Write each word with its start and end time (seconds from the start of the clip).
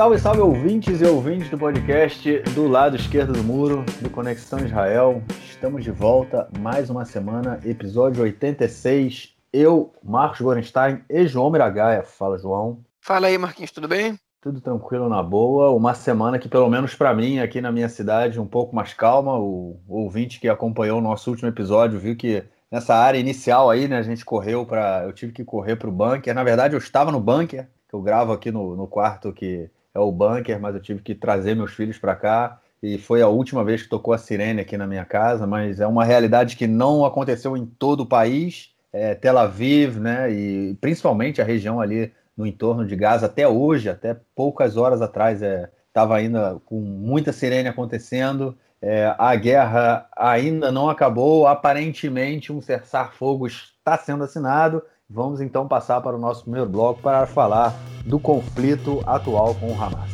Salve, 0.00 0.18
salve 0.18 0.40
ouvintes 0.40 1.02
e 1.02 1.04
ouvintes 1.04 1.50
do 1.50 1.58
podcast 1.58 2.38
do 2.54 2.66
lado 2.66 2.96
esquerdo 2.96 3.34
do 3.34 3.44
muro, 3.44 3.84
do 4.00 4.08
Conexão 4.08 4.58
Israel. 4.64 5.22
Estamos 5.44 5.84
de 5.84 5.90
volta 5.90 6.48
mais 6.58 6.88
uma 6.88 7.04
semana, 7.04 7.60
episódio 7.66 8.22
86. 8.22 9.36
Eu, 9.52 9.92
Marcos 10.02 10.40
Gorenstein 10.40 11.04
e 11.06 11.26
João 11.26 11.50
Miragaia. 11.50 12.02
Fala, 12.02 12.38
João. 12.38 12.82
Fala 12.98 13.26
aí, 13.26 13.36
Marquinhos, 13.36 13.72
tudo 13.72 13.86
bem? 13.86 14.18
Tudo 14.40 14.58
tranquilo 14.62 15.06
na 15.06 15.22
boa. 15.22 15.70
Uma 15.70 15.92
semana 15.92 16.38
que, 16.38 16.48
pelo 16.48 16.70
menos 16.70 16.94
para 16.94 17.12
mim, 17.12 17.38
aqui 17.38 17.60
na 17.60 17.70
minha 17.70 17.90
cidade, 17.90 18.40
um 18.40 18.46
pouco 18.46 18.74
mais 18.74 18.94
calma. 18.94 19.38
O, 19.38 19.78
ouvinte 19.86 20.40
que 20.40 20.48
acompanhou 20.48 20.96
o 20.96 21.02
nosso 21.02 21.30
último 21.30 21.50
episódio 21.50 22.00
viu 22.00 22.16
que 22.16 22.42
nessa 22.72 22.94
área 22.94 23.18
inicial 23.18 23.68
aí, 23.68 23.86
né, 23.86 23.98
a 23.98 24.02
gente 24.02 24.24
correu 24.24 24.64
para. 24.64 25.04
Eu 25.04 25.12
tive 25.12 25.30
que 25.30 25.44
correr 25.44 25.76
para 25.76 25.90
o 25.90 25.92
bunker. 25.92 26.34
Na 26.34 26.42
verdade, 26.42 26.74
eu 26.74 26.78
estava 26.78 27.12
no 27.12 27.20
bunker, 27.20 27.68
que 27.86 27.94
eu 27.94 28.00
gravo 28.00 28.32
aqui 28.32 28.50
no, 28.50 28.74
no 28.74 28.86
quarto 28.86 29.30
que 29.30 29.68
é 29.94 29.98
o 29.98 30.12
bunker, 30.12 30.60
mas 30.60 30.74
eu 30.74 30.80
tive 30.80 31.02
que 31.02 31.14
trazer 31.14 31.54
meus 31.54 31.72
filhos 31.72 31.98
para 31.98 32.14
cá. 32.14 32.60
E 32.82 32.96
foi 32.96 33.20
a 33.20 33.28
última 33.28 33.62
vez 33.62 33.82
que 33.82 33.88
tocou 33.88 34.14
a 34.14 34.18
sirene 34.18 34.60
aqui 34.60 34.76
na 34.76 34.86
minha 34.86 35.04
casa, 35.04 35.46
mas 35.46 35.80
é 35.80 35.86
uma 35.86 36.04
realidade 36.04 36.56
que 36.56 36.66
não 36.66 37.04
aconteceu 37.04 37.56
em 37.56 37.66
todo 37.66 38.00
o 38.00 38.06
país. 38.06 38.70
É, 38.92 39.14
Tel 39.14 39.38
Aviv, 39.38 39.98
né, 40.00 40.32
e 40.32 40.74
principalmente 40.80 41.40
a 41.40 41.44
região 41.44 41.80
ali 41.80 42.12
no 42.36 42.46
entorno 42.46 42.86
de 42.86 42.96
Gaza 42.96 43.26
até 43.26 43.46
hoje, 43.46 43.88
até 43.88 44.16
poucas 44.34 44.76
horas 44.76 45.02
atrás, 45.02 45.42
estava 45.42 46.18
é, 46.18 46.22
ainda 46.22 46.60
com 46.64 46.80
muita 46.80 47.32
sirene 47.32 47.68
acontecendo. 47.68 48.56
É, 48.82 49.14
a 49.18 49.36
guerra 49.36 50.08
ainda 50.16 50.72
não 50.72 50.88
acabou, 50.88 51.46
aparentemente 51.46 52.50
um 52.50 52.62
cessar-fogo 52.62 53.46
está 53.46 53.98
sendo 53.98 54.24
assinado. 54.24 54.82
Vamos 55.12 55.40
então 55.40 55.66
passar 55.66 56.00
para 56.00 56.14
o 56.14 56.20
nosso 56.20 56.42
primeiro 56.42 56.68
bloco 56.68 57.02
para 57.02 57.26
falar 57.26 57.74
do 58.06 58.20
conflito 58.20 59.02
atual 59.04 59.56
com 59.56 59.72
o 59.72 59.74
Hamas. 59.74 60.08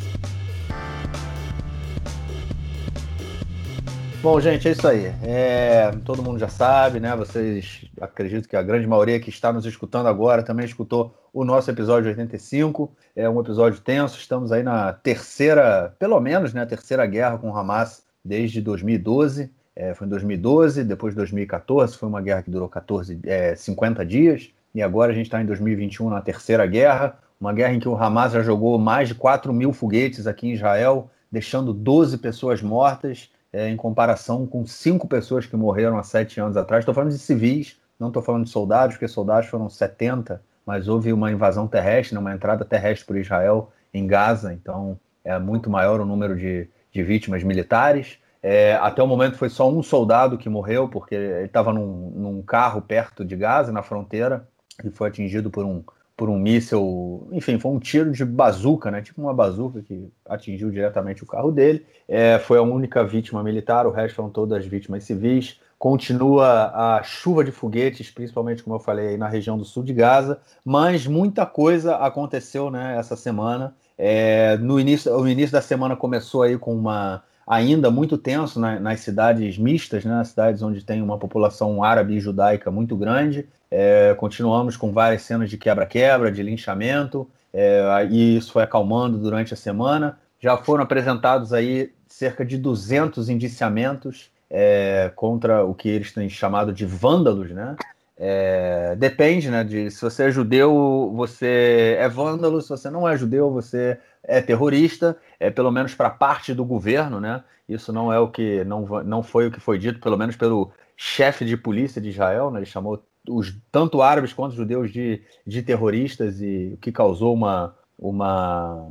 Bom, 4.22 4.41
gente, 4.41 4.66
é 4.66 4.70
isso 4.70 4.88
aí. 4.88 5.12
É, 5.22 5.91
todo 6.03 6.22
mundo 6.22 6.38
já 6.38 6.48
sabe, 6.48 6.98
né? 6.98 7.14
Vocês 7.14 7.84
acredito 8.00 8.48
que 8.48 8.56
a 8.56 8.62
grande 8.62 8.86
maioria 8.86 9.20
que 9.20 9.28
está 9.28 9.53
nos 9.53 9.66
escutando 9.66 10.06
agora 10.06 10.42
também 10.42 10.64
escutou 10.64 11.14
o 11.31 11.44
nosso 11.44 11.70
episódio 11.70 12.08
85. 12.08 12.91
É 13.14 13.28
um 13.28 13.38
episódio 13.38 13.78
tenso. 13.83 14.19
Estamos 14.19 14.50
aí 14.50 14.62
na 14.62 14.94
terceira, 14.94 15.94
pelo 15.98 16.19
menos, 16.20 16.55
né? 16.55 16.64
Terceira 16.64 17.05
guerra 17.05 17.36
com 17.36 17.50
o 17.50 17.56
Hamas 17.56 18.03
desde 18.25 18.62
2012. 18.62 19.53
É, 19.77 19.92
foi 19.92 20.06
em 20.06 20.10
2012, 20.10 20.84
depois 20.84 21.12
de 21.12 21.19
2014, 21.19 21.98
foi 21.98 22.08
uma 22.08 22.22
guerra 22.22 22.42
que 22.42 22.50
durou 22.50 22.66
14, 22.66 23.20
é, 23.25 23.55
50 23.55 24.06
dias. 24.06 24.55
E 24.77 24.82
agora 24.82 25.10
a 25.10 25.14
gente 25.14 25.24
está 25.24 25.41
em 25.41 25.46
2021 25.46 26.10
na 26.10 26.20
terceira 26.20 26.66
guerra. 26.66 27.19
Uma 27.41 27.50
guerra 27.50 27.72
em 27.72 27.80
que 27.80 27.88
o 27.88 27.96
Hamas 27.96 28.32
já 28.32 28.42
jogou 28.42 28.78
mais 28.78 29.08
de 29.08 29.14
4 29.14 29.50
mil 29.50 29.72
foguetes 29.72 30.27
aqui 30.27 30.48
em 30.48 30.52
Israel, 30.52 31.10
deixando 31.32 31.72
12 31.72 32.19
pessoas 32.19 32.60
mortas 32.60 33.30
é, 33.50 33.70
em 33.70 33.77
comparação 33.77 34.47
com 34.47 34.66
cinco 34.66 35.08
pessoas 35.08 35.47
que 35.47 35.56
morreram 35.56 35.97
há 35.97 36.02
sete 36.02 36.38
anos 36.38 36.58
atrás. 36.58 36.82
Estou 36.82 36.94
falando 36.94 37.10
de 37.10 37.19
civis, 37.19 37.80
não 37.98 38.08
estou 38.08 38.22
falando 38.22 38.44
de 38.44 38.50
soldados, 38.50 38.97
porque 38.97 39.08
soldados 39.08 39.48
foram 39.48 39.70
70, 39.70 40.42
mas 40.66 40.88
houve 40.88 41.10
uma 41.10 41.32
invasão 41.32 41.66
terrestre, 41.66 42.14
né, 42.14 42.20
uma 42.20 42.34
entrada 42.34 42.62
terrestre 42.62 43.06
por 43.06 43.16
Israel 43.16 43.72
em 43.94 44.06
Gaza, 44.06 44.52
então 44.52 45.00
é 45.24 45.38
muito 45.38 45.70
maior 45.70 46.02
o 46.02 46.04
número 46.04 46.36
de, 46.36 46.69
de 46.92 47.02
vítimas 47.02 47.42
militares. 47.42 48.19
É, 48.42 48.74
até 48.74 49.02
o 49.02 49.06
momento 49.06 49.38
foi 49.38 49.48
só 49.48 49.72
um 49.72 49.82
soldado 49.82 50.36
que 50.36 50.50
morreu, 50.50 50.86
porque 50.86 51.14
ele 51.14 51.47
estava 51.47 51.72
num, 51.72 52.12
num, 52.14 52.42
carro 52.42 52.82
perto 52.82 53.24
de 53.24 53.34
Gaza, 53.36 53.72
na 53.72 53.82
fronteira, 53.82 54.47
e 54.84 54.91
foi 54.91 55.08
atingido 55.08 55.50
por 55.50 55.64
um, 55.64 55.82
por 56.16 56.28
um 56.31 56.38
míssil, 56.38 57.28
enfim, 57.32 57.59
foi 57.59 57.70
um 57.70 57.78
tiro 57.78 58.10
de 58.10 58.25
bazuca, 58.25 58.91
né? 58.91 59.03
Tipo 59.03 59.20
uma 59.20 59.34
bazuca 59.34 59.82
que 59.82 60.10
atingiu 60.25 60.70
diretamente 60.70 61.22
o 61.22 61.26
carro 61.26 61.53
dele. 61.53 61.84
É, 62.09 62.38
foi 62.38 62.59
a 62.59 62.62
única 62.62 63.04
vítima 63.04 63.42
militar, 63.42 63.87
o 63.87 63.91
resto 63.91 64.16
foram 64.16 64.31
todas 64.31 64.64
vítimas 64.64 65.04
civis. 65.04 65.60
Continua 65.78 66.72
a 66.75 67.03
chuva 67.03 67.44
de 67.44 67.53
foguetes, 67.53 68.10
principalmente, 68.10 68.62
como 68.62 68.76
eu 68.76 68.81
falei, 68.81 69.09
aí 69.09 69.16
na 69.19 69.28
região 69.28 69.59
do 69.59 69.64
sul 69.64 69.82
de 69.82 69.92
Gaza, 69.92 70.41
mas 70.64 71.06
muita 71.06 71.44
coisa 71.44 71.97
aconteceu 71.97 72.70
né, 72.70 72.97
essa 72.98 73.14
semana. 73.14 73.75
É, 73.98 74.56
no 74.56 74.81
início, 74.81 75.14
o 75.14 75.28
início 75.28 75.53
da 75.53 75.60
semana 75.60 75.94
começou 75.94 76.43
aí 76.43 76.56
com 76.56 76.75
uma 76.75 77.22
ainda 77.46 77.90
muito 77.90 78.18
tenso 78.18 78.58
né, 78.58 78.78
nas 78.80 79.00
cidades 79.00 79.56
mistas, 79.56 80.04
né, 80.04 80.12
nas 80.12 80.28
cidades 80.28 80.62
onde 80.62 80.84
tem 80.84 81.00
uma 81.00 81.18
população 81.18 81.84
árabe 81.84 82.16
e 82.16 82.20
judaica 82.20 82.70
muito 82.70 82.96
grande. 82.96 83.46
É, 83.70 84.14
continuamos 84.14 84.76
com 84.76 84.92
várias 84.92 85.22
cenas 85.22 85.48
de 85.48 85.56
quebra-quebra, 85.56 86.32
de 86.32 86.42
linchamento, 86.42 87.28
é, 87.52 88.06
e 88.10 88.36
isso 88.36 88.52
foi 88.52 88.62
acalmando 88.62 89.18
durante 89.18 89.54
a 89.54 89.56
semana. 89.56 90.18
Já 90.40 90.56
foram 90.56 90.82
apresentados 90.82 91.52
aí 91.52 91.92
cerca 92.08 92.44
de 92.44 92.58
200 92.58 93.28
indiciamentos 93.28 94.30
é, 94.50 95.10
contra 95.14 95.64
o 95.64 95.74
que 95.74 95.88
eles 95.88 96.12
têm 96.12 96.28
chamado 96.28 96.72
de 96.72 96.84
vândalos, 96.84 97.50
né? 97.50 97.76
É, 98.18 98.96
depende, 98.96 99.50
né? 99.50 99.62
De 99.62 99.90
se 99.90 100.00
você 100.00 100.24
é 100.24 100.30
judeu, 100.30 101.12
você 101.14 101.96
é 101.98 102.08
vândalo. 102.08 102.62
Se 102.62 102.70
você 102.70 102.88
não 102.88 103.06
é 103.06 103.16
judeu, 103.16 103.50
você 103.50 103.98
é 104.26 104.41
terrorista. 104.41 105.16
É 105.38 105.50
pelo 105.50 105.70
menos 105.70 105.94
para 105.94 106.10
parte 106.10 106.53
do 106.53 106.64
governo, 106.64 107.20
né? 107.20 107.42
Isso 107.69 107.92
não 107.92 108.12
é 108.12 108.19
o 108.19 108.28
que 108.28 108.64
não, 108.64 108.84
não 109.04 109.22
foi 109.22 109.47
o 109.47 109.50
que 109.50 109.60
foi 109.60 109.78
dito, 109.78 110.00
pelo 110.00 110.16
menos 110.16 110.37
pelo 110.37 110.70
chefe 110.97 111.44
de 111.44 111.56
polícia 111.56 112.00
de 112.00 112.10
Israel, 112.10 112.50
né? 112.50 112.60
Ele 112.60 112.66
chamou 112.66 113.03
os 113.28 113.56
tanto 113.72 114.03
árabes 114.03 114.32
quanto 114.32 114.54
judeus 114.54 114.92
de, 114.92 115.22
de 115.47 115.62
terroristas 115.62 116.41
e 116.41 116.72
o 116.75 116.76
que 116.76 116.92
causou 116.92 117.34
uma 117.34 117.75
uma 117.98 118.91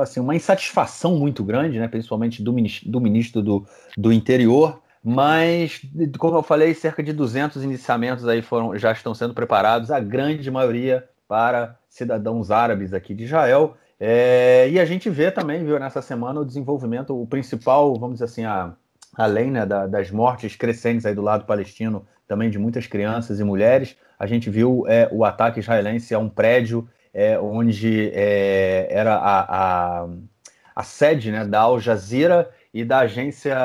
assim 0.00 0.20
uma 0.20 0.34
insatisfação 0.34 1.16
muito 1.16 1.44
grande, 1.44 1.78
né? 1.78 1.86
Principalmente 1.86 2.42
do 2.42 2.52
do, 2.86 3.00
ministro 3.00 3.42
do, 3.42 3.66
do 3.96 4.12
interior 4.12 4.80
mas, 5.02 5.80
como 6.18 6.36
eu 6.36 6.42
falei, 6.42 6.74
cerca 6.74 7.02
de 7.02 7.12
200 7.12 7.62
iniciamentos 7.62 8.26
aí 8.26 8.42
foram, 8.42 8.76
já 8.76 8.92
estão 8.92 9.14
sendo 9.14 9.32
preparados, 9.32 9.90
a 9.90 10.00
grande 10.00 10.50
maioria 10.50 11.08
para 11.26 11.78
cidadãos 11.88 12.50
árabes 12.50 12.92
aqui 12.92 13.14
de 13.14 13.24
Israel. 13.24 13.76
É, 14.00 14.68
e 14.70 14.78
a 14.78 14.84
gente 14.84 15.10
vê 15.10 15.30
também, 15.30 15.64
viu, 15.64 15.78
nessa 15.78 16.00
semana, 16.00 16.40
o 16.40 16.44
desenvolvimento, 16.44 17.20
o 17.20 17.26
principal, 17.26 17.94
vamos 17.94 18.14
dizer 18.14 18.26
assim, 18.26 18.44
a, 18.44 18.74
além 19.16 19.50
né, 19.50 19.66
da, 19.66 19.86
das 19.86 20.10
mortes 20.10 20.54
crescentes 20.54 21.04
aí 21.04 21.14
do 21.14 21.22
lado 21.22 21.44
palestino, 21.44 22.06
também 22.26 22.50
de 22.50 22.58
muitas 22.58 22.86
crianças 22.86 23.40
e 23.40 23.44
mulheres, 23.44 23.96
a 24.18 24.26
gente 24.26 24.50
viu 24.50 24.84
é, 24.86 25.08
o 25.10 25.24
ataque 25.24 25.60
israelense 25.60 26.14
a 26.14 26.18
um 26.18 26.28
prédio 26.28 26.88
é, 27.12 27.38
onde 27.38 28.10
é, 28.14 28.86
era 28.90 29.14
a, 29.16 30.02
a, 30.02 30.08
a, 30.76 30.82
sede 30.82 31.32
né, 31.32 31.44
da 31.44 31.60
Al 31.60 31.80
Jazeera 31.80 32.50
e 32.72 32.84
da 32.84 32.98
agência, 33.00 33.56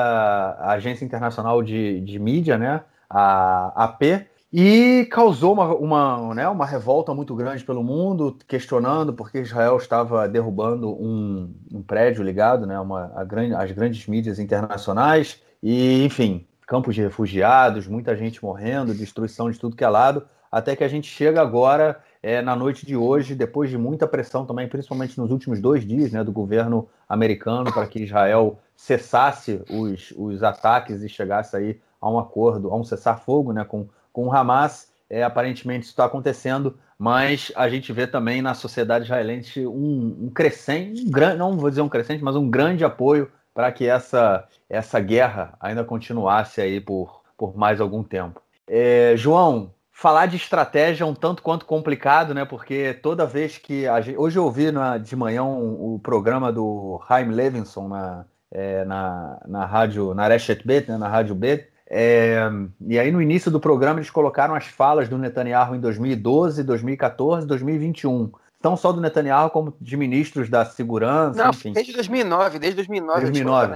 agência 0.60 1.04
internacional 1.04 1.62
de, 1.62 2.00
de 2.00 2.18
mídia, 2.18 2.58
né, 2.58 2.82
a 3.08 3.84
AP, 3.84 4.26
e 4.56 5.06
causou 5.06 5.52
uma, 5.52 5.74
uma, 5.74 6.32
né, 6.32 6.48
uma 6.48 6.64
revolta 6.64 7.12
muito 7.12 7.34
grande 7.34 7.64
pelo 7.64 7.82
mundo, 7.82 8.38
questionando 8.46 9.12
porque 9.12 9.40
Israel 9.40 9.76
estava 9.78 10.28
derrubando 10.28 10.92
um, 10.92 11.52
um 11.72 11.82
prédio 11.82 12.22
ligado 12.22 12.64
né, 12.64 12.78
uma, 12.78 13.10
a 13.16 13.24
grande, 13.24 13.52
às 13.52 13.72
grandes 13.72 14.06
mídias 14.06 14.38
internacionais, 14.38 15.42
e 15.60 16.04
enfim, 16.04 16.46
campos 16.68 16.94
de 16.94 17.02
refugiados, 17.02 17.88
muita 17.88 18.14
gente 18.14 18.44
morrendo, 18.44 18.94
destruição 18.94 19.50
de 19.50 19.58
tudo 19.58 19.74
que 19.74 19.82
é 19.82 19.88
lado, 19.88 20.24
até 20.52 20.76
que 20.76 20.84
a 20.84 20.88
gente 20.88 21.08
chega 21.08 21.42
agora 21.42 22.00
é, 22.22 22.40
na 22.40 22.54
noite 22.54 22.86
de 22.86 22.94
hoje, 22.94 23.34
depois 23.34 23.68
de 23.68 23.76
muita 23.76 24.06
pressão 24.06 24.46
também, 24.46 24.68
principalmente 24.68 25.18
nos 25.18 25.32
últimos 25.32 25.60
dois 25.60 25.84
dias, 25.84 26.12
né, 26.12 26.22
do 26.22 26.30
governo 26.30 26.88
americano 27.08 27.72
para 27.72 27.88
que 27.88 28.04
Israel 28.04 28.60
cessasse 28.76 29.60
os, 29.68 30.14
os 30.16 30.44
ataques 30.44 31.02
e 31.02 31.08
chegasse 31.08 31.56
aí 31.56 31.80
a 32.00 32.08
um 32.08 32.20
acordo, 32.20 32.70
a 32.70 32.76
um 32.76 32.84
cessar-fogo 32.84 33.52
né, 33.52 33.64
com, 33.64 33.88
com 34.14 34.32
Hamas. 34.32 34.88
É, 35.10 35.22
aparentemente 35.22 35.82
isso 35.82 35.90
está 35.90 36.06
acontecendo, 36.06 36.78
mas 36.98 37.52
a 37.54 37.68
gente 37.68 37.92
vê 37.92 38.06
também 38.06 38.40
na 38.40 38.54
sociedade 38.54 39.04
israelense 39.04 39.66
um, 39.66 40.16
um 40.22 40.30
crescente, 40.30 41.02
um 41.06 41.10
grande, 41.10 41.36
não 41.36 41.58
vou 41.58 41.68
dizer 41.68 41.82
um 41.82 41.88
crescente, 41.90 42.24
mas 42.24 42.34
um 42.34 42.48
grande 42.48 42.82
apoio 42.84 43.30
para 43.52 43.70
que 43.70 43.86
essa, 43.86 44.48
essa 44.68 44.98
guerra 44.98 45.54
ainda 45.60 45.84
continuasse 45.84 46.60
aí 46.62 46.80
por, 46.80 47.22
por 47.36 47.54
mais 47.54 47.80
algum 47.80 48.02
tempo. 48.02 48.40
É, 48.66 49.12
João, 49.14 49.74
falar 49.92 50.26
de 50.26 50.36
estratégia 50.36 51.04
é 51.04 51.06
um 51.06 51.14
tanto 51.14 51.42
quanto 51.42 51.66
complicado, 51.66 52.32
né? 52.32 52.44
Porque 52.44 52.94
toda 52.94 53.26
vez 53.26 53.58
que 53.58 53.86
a 53.86 54.00
gente... 54.00 54.16
hoje 54.16 54.38
eu 54.38 54.44
ouvi 54.44 54.72
na, 54.72 54.96
de 54.96 55.14
manhã 55.14 55.44
um, 55.44 55.94
o 55.94 55.98
programa 55.98 56.50
do 56.50 57.00
Chaim 57.06 57.28
Levinson 57.28 57.88
na, 57.88 58.24
é, 58.50 58.84
na, 58.84 59.40
na 59.46 59.66
rádio, 59.66 60.14
na 60.14 60.26
Reshet 60.26 60.66
Bet, 60.66 60.90
né? 60.90 60.96
na 60.96 61.08
rádio 61.08 61.34
Bet. 61.34 61.73
É, 61.88 62.50
e 62.86 62.98
aí 62.98 63.12
no 63.12 63.20
início 63.20 63.50
do 63.50 63.60
programa 63.60 63.98
eles 63.98 64.10
colocaram 64.10 64.54
as 64.54 64.66
falas 64.66 65.08
do 65.08 65.18
Netanyahu 65.18 65.74
em 65.74 65.80
2012, 65.80 66.62
2014, 66.62 67.46
2021 67.46 68.32
não 68.64 68.78
só 68.78 68.90
do 68.90 69.00
Netanyahu, 69.00 69.50
como 69.50 69.74
de 69.78 69.94
ministros 69.94 70.48
da 70.48 70.64
segurança, 70.64 71.44
não, 71.44 71.50
enfim. 71.50 71.72
Desde 71.72 71.92
2009, 71.92 72.58
desde 72.58 72.76
2009. 72.76 73.20
2009. 73.20 73.74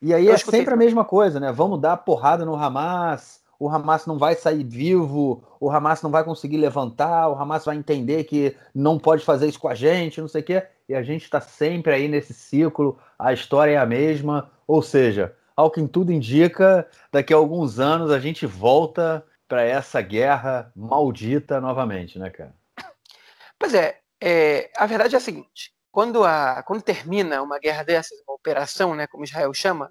E 0.00 0.14
aí 0.14 0.26
eu 0.28 0.32
é 0.32 0.38
sempre 0.38 0.72
a 0.72 0.76
mesma 0.76 1.04
coisa, 1.04 1.40
né? 1.40 1.50
Vamos 1.50 1.80
dar 1.80 1.96
porrada 1.96 2.44
no 2.44 2.54
Hamas, 2.54 3.40
o 3.58 3.68
Hamas 3.68 4.06
não 4.06 4.16
vai 4.16 4.36
sair 4.36 4.62
vivo, 4.62 5.42
o 5.58 5.68
Hamas 5.68 6.00
não 6.02 6.10
vai 6.10 6.22
conseguir 6.22 6.56
levantar, 6.56 7.28
o 7.28 7.34
Hamas 7.34 7.64
vai 7.64 7.76
entender 7.76 8.22
que 8.24 8.54
não 8.72 8.96
pode 8.96 9.24
fazer 9.24 9.48
isso 9.48 9.58
com 9.58 9.68
a 9.68 9.74
gente, 9.74 10.20
não 10.20 10.28
sei 10.28 10.42
o 10.42 10.44
quê. 10.44 10.62
E 10.88 10.94
a 10.94 11.02
gente 11.02 11.24
está 11.24 11.40
sempre 11.40 11.92
aí 11.92 12.06
nesse 12.06 12.32
ciclo, 12.32 12.96
a 13.18 13.32
história 13.32 13.72
é 13.72 13.76
a 13.76 13.84
mesma. 13.84 14.48
Ou 14.68 14.80
seja, 14.80 15.34
ao 15.58 15.72
que 15.72 15.84
tudo 15.88 16.12
indica, 16.12 16.88
daqui 17.10 17.34
a 17.34 17.36
alguns 17.36 17.80
anos 17.80 18.12
a 18.12 18.20
gente 18.20 18.46
volta 18.46 19.26
para 19.48 19.64
essa 19.64 20.00
guerra 20.00 20.70
maldita 20.76 21.60
novamente, 21.60 22.16
né, 22.16 22.30
cara? 22.30 22.54
Pois 23.58 23.74
é, 23.74 23.98
é, 24.22 24.70
a 24.76 24.86
verdade 24.86 25.16
é 25.16 25.18
a 25.18 25.20
seguinte: 25.20 25.74
quando, 25.90 26.22
a, 26.22 26.62
quando 26.62 26.80
termina 26.80 27.42
uma 27.42 27.58
guerra 27.58 27.82
dessas, 27.82 28.16
uma 28.20 28.36
operação, 28.36 28.94
né, 28.94 29.08
como 29.08 29.24
Israel 29.24 29.52
chama, 29.52 29.90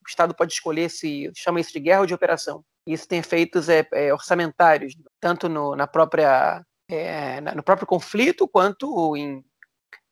o 0.00 0.08
Estado 0.08 0.32
pode 0.32 0.52
escolher 0.52 0.88
se 0.88 1.32
chama 1.34 1.58
isso 1.58 1.72
de 1.72 1.80
guerra 1.80 2.02
ou 2.02 2.06
de 2.06 2.14
operação. 2.14 2.64
Isso 2.86 3.08
tem 3.08 3.18
efeitos 3.18 3.68
é, 3.68 3.84
é, 3.92 4.14
orçamentários, 4.14 4.94
tanto 5.18 5.48
no, 5.48 5.74
na 5.74 5.88
própria, 5.88 6.64
é, 6.88 7.40
no 7.40 7.62
próprio 7.64 7.88
conflito, 7.88 8.46
quanto 8.46 9.16
em, 9.16 9.44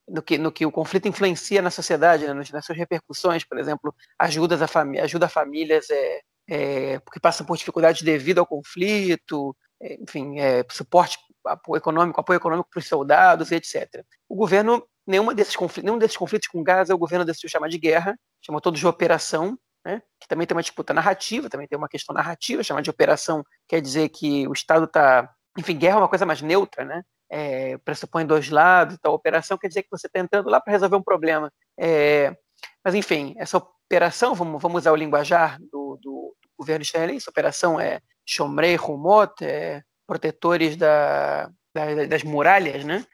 no, 0.08 0.23
que, 0.23 0.38
no 0.38 0.53
que 0.53 0.64
o 0.64 0.73
conflito 0.73 1.08
influencia 1.08 1.61
na 1.61 1.70
sociedade, 1.70 2.26
né, 2.26 2.35
nas 2.35 2.64
suas 2.64 2.79
repercussões, 2.79 3.44
por 3.44 3.58
exemplo, 3.58 3.94
ajuda 4.19 4.56
a, 4.56 5.03
ajuda 5.03 5.26
a 5.26 5.29
famílias 5.29 5.91
é, 5.91 6.20
é, 6.49 7.00
que 7.12 7.20
passam 7.20 7.47
por 7.47 7.56
dificuldades 7.56 8.03
devido 8.03 8.38
ao 8.38 8.47
conflito, 8.47 9.56
é, 9.81 9.94
enfim, 10.00 10.37
suporte 10.70 11.19
apoio 11.44 11.79
econômico, 11.79 12.20
apoio 12.20 12.38
econômico 12.38 12.69
para 12.70 12.81
os 12.81 12.88
soldados, 12.88 13.53
etc. 13.53 14.05
O 14.29 14.35
governo, 14.35 14.87
nenhuma 15.06 15.35
desses 15.35 15.56
conflitos, 15.56 15.85
nenhum 15.85 15.99
desses 15.99 16.17
conflitos 16.17 16.49
com 16.49 16.62
Gaza, 16.62 16.94
o 16.94 16.99
governo 16.99 17.25
decidiu 17.25 17.49
chamar 17.49 17.69
de 17.69 17.79
guerra, 17.79 18.19
chamou 18.41 18.61
todos 18.61 18.81
de 18.81 18.87
operação, 18.87 19.59
né, 19.85 20.02
que 20.20 20.26
também 20.26 20.47
tem 20.47 20.56
uma 20.56 20.62
disputa 20.62 20.93
narrativa, 20.93 21.49
também 21.49 21.69
tem 21.69 21.79
uma 21.79 21.88
questão 21.88 22.14
narrativa, 22.14 22.62
chamar 22.62 22.81
de 22.81 22.91
operação 22.91 23.44
quer 23.69 23.81
dizer 23.81 24.09
que 24.09 24.47
o 24.49 24.52
Estado 24.52 24.85
está. 24.85 25.32
Enfim, 25.56 25.79
guerra 25.79 25.97
é 25.97 25.99
uma 25.99 26.09
coisa 26.09 26.26
mais 26.26 26.43
neutra, 26.43 26.85
né? 26.85 27.02
É, 27.28 27.76
pressupõe 27.78 28.25
dois 28.25 28.50
lados, 28.50 28.94
então 28.94 29.12
operação 29.12 29.58
quer 29.58 29.69
dizer 29.69 29.82
que 29.82 29.90
você 29.90 30.06
está 30.06 30.20
entrando 30.20 30.49
lá 30.49 30.61
para 30.61 30.73
resolver 30.73 30.96
um 30.96 31.02
problema. 31.02 31.52
É, 31.78 32.37
mas, 32.84 32.94
enfim, 32.94 33.34
essa 33.37 33.58
operação, 33.58 34.34
vamos, 34.34 34.62
vamos 34.62 34.82
usar 34.82 34.93
o 34.93 34.96
linguajar 34.96 35.58
do, 35.61 35.99
do, 36.00 36.37
governo 36.58 36.82
israelense, 36.82 37.28
operação 37.28 37.78
é 37.78 38.00
Shomrei 38.25 38.76
Rumot, 38.76 39.44
é 39.44 39.82
protetores 40.06 40.76
da, 40.76 41.50
da, 41.75 42.06
das 42.06 42.23
muralhas, 42.23 42.84
né? 42.84 43.05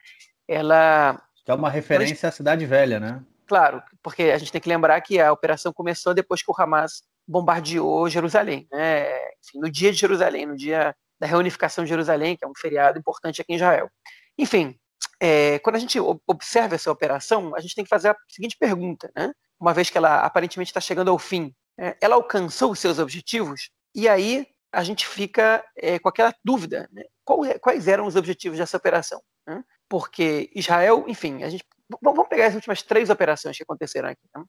Ela. 0.47 1.21
Que 1.43 1.51
é 1.51 1.53
uma 1.53 1.69
referência 1.69 2.29
à 2.29 2.31
Cidade 2.31 2.65
Velha, 2.65 2.99
né? 2.99 3.21
Claro, 3.47 3.83
porque 4.01 4.23
a 4.23 4.37
gente 4.37 4.51
tem 4.51 4.61
que 4.61 4.69
lembrar 4.69 4.99
que 5.01 5.19
a 5.19 5.31
operação 5.31 5.73
começou 5.73 6.13
depois 6.13 6.41
que 6.41 6.49
o 6.49 6.55
Hamas 6.57 7.03
bombardeou 7.27 8.09
Jerusalém, 8.09 8.67
né? 8.71 9.05
Enfim, 9.43 9.59
no 9.59 9.69
dia 9.69 9.91
de 9.91 9.97
Jerusalém, 9.97 10.45
no 10.45 10.55
dia 10.55 10.95
da 11.19 11.27
reunificação 11.27 11.83
de 11.83 11.89
Jerusalém, 11.89 12.35
que 12.35 12.45
é 12.45 12.47
um 12.47 12.55
feriado 12.55 12.97
importante 12.97 13.41
aqui 13.41 13.53
em 13.53 13.55
Israel. 13.55 13.89
Enfim, 14.37 14.77
é, 15.19 15.59
quando 15.59 15.75
a 15.75 15.79
gente 15.79 15.99
observa 16.27 16.75
essa 16.75 16.91
operação, 16.91 17.55
a 17.55 17.59
gente 17.59 17.75
tem 17.75 17.83
que 17.83 17.89
fazer 17.89 18.09
a 18.09 18.17
seguinte 18.27 18.57
pergunta, 18.57 19.11
né? 19.15 19.31
Uma 19.59 19.73
vez 19.73 19.89
que 19.89 19.97
ela 19.97 20.21
aparentemente 20.21 20.71
está 20.71 20.81
chegando 20.81 21.11
ao 21.11 21.19
fim, 21.19 21.53
é, 21.79 21.97
ela 22.01 22.15
alcançou 22.15 22.71
os 22.71 22.79
seus 22.79 22.99
objetivos? 22.99 23.69
E 23.95 24.09
aí 24.09 24.47
a 24.71 24.83
gente 24.83 25.07
fica 25.07 25.63
é, 25.77 25.99
com 25.99 26.09
aquela 26.09 26.33
dúvida, 26.43 26.89
né? 26.91 27.03
É, 27.47 27.59
quais 27.59 27.87
eram 27.87 28.05
os 28.05 28.15
objetivos 28.15 28.57
dessa 28.57 28.75
operação? 28.75 29.21
Né? 29.47 29.63
Porque 29.87 30.49
Israel, 30.53 31.05
enfim, 31.07 31.43
a 31.43 31.49
gente 31.49 31.63
Vamos 32.01 32.27
pegar 32.27 32.47
as 32.47 32.55
últimas 32.55 32.81
três 32.81 33.09
operações 33.09 33.57
que 33.57 33.63
aconteceram 33.63 34.09
aqui. 34.09 34.27
Tá? 34.31 34.41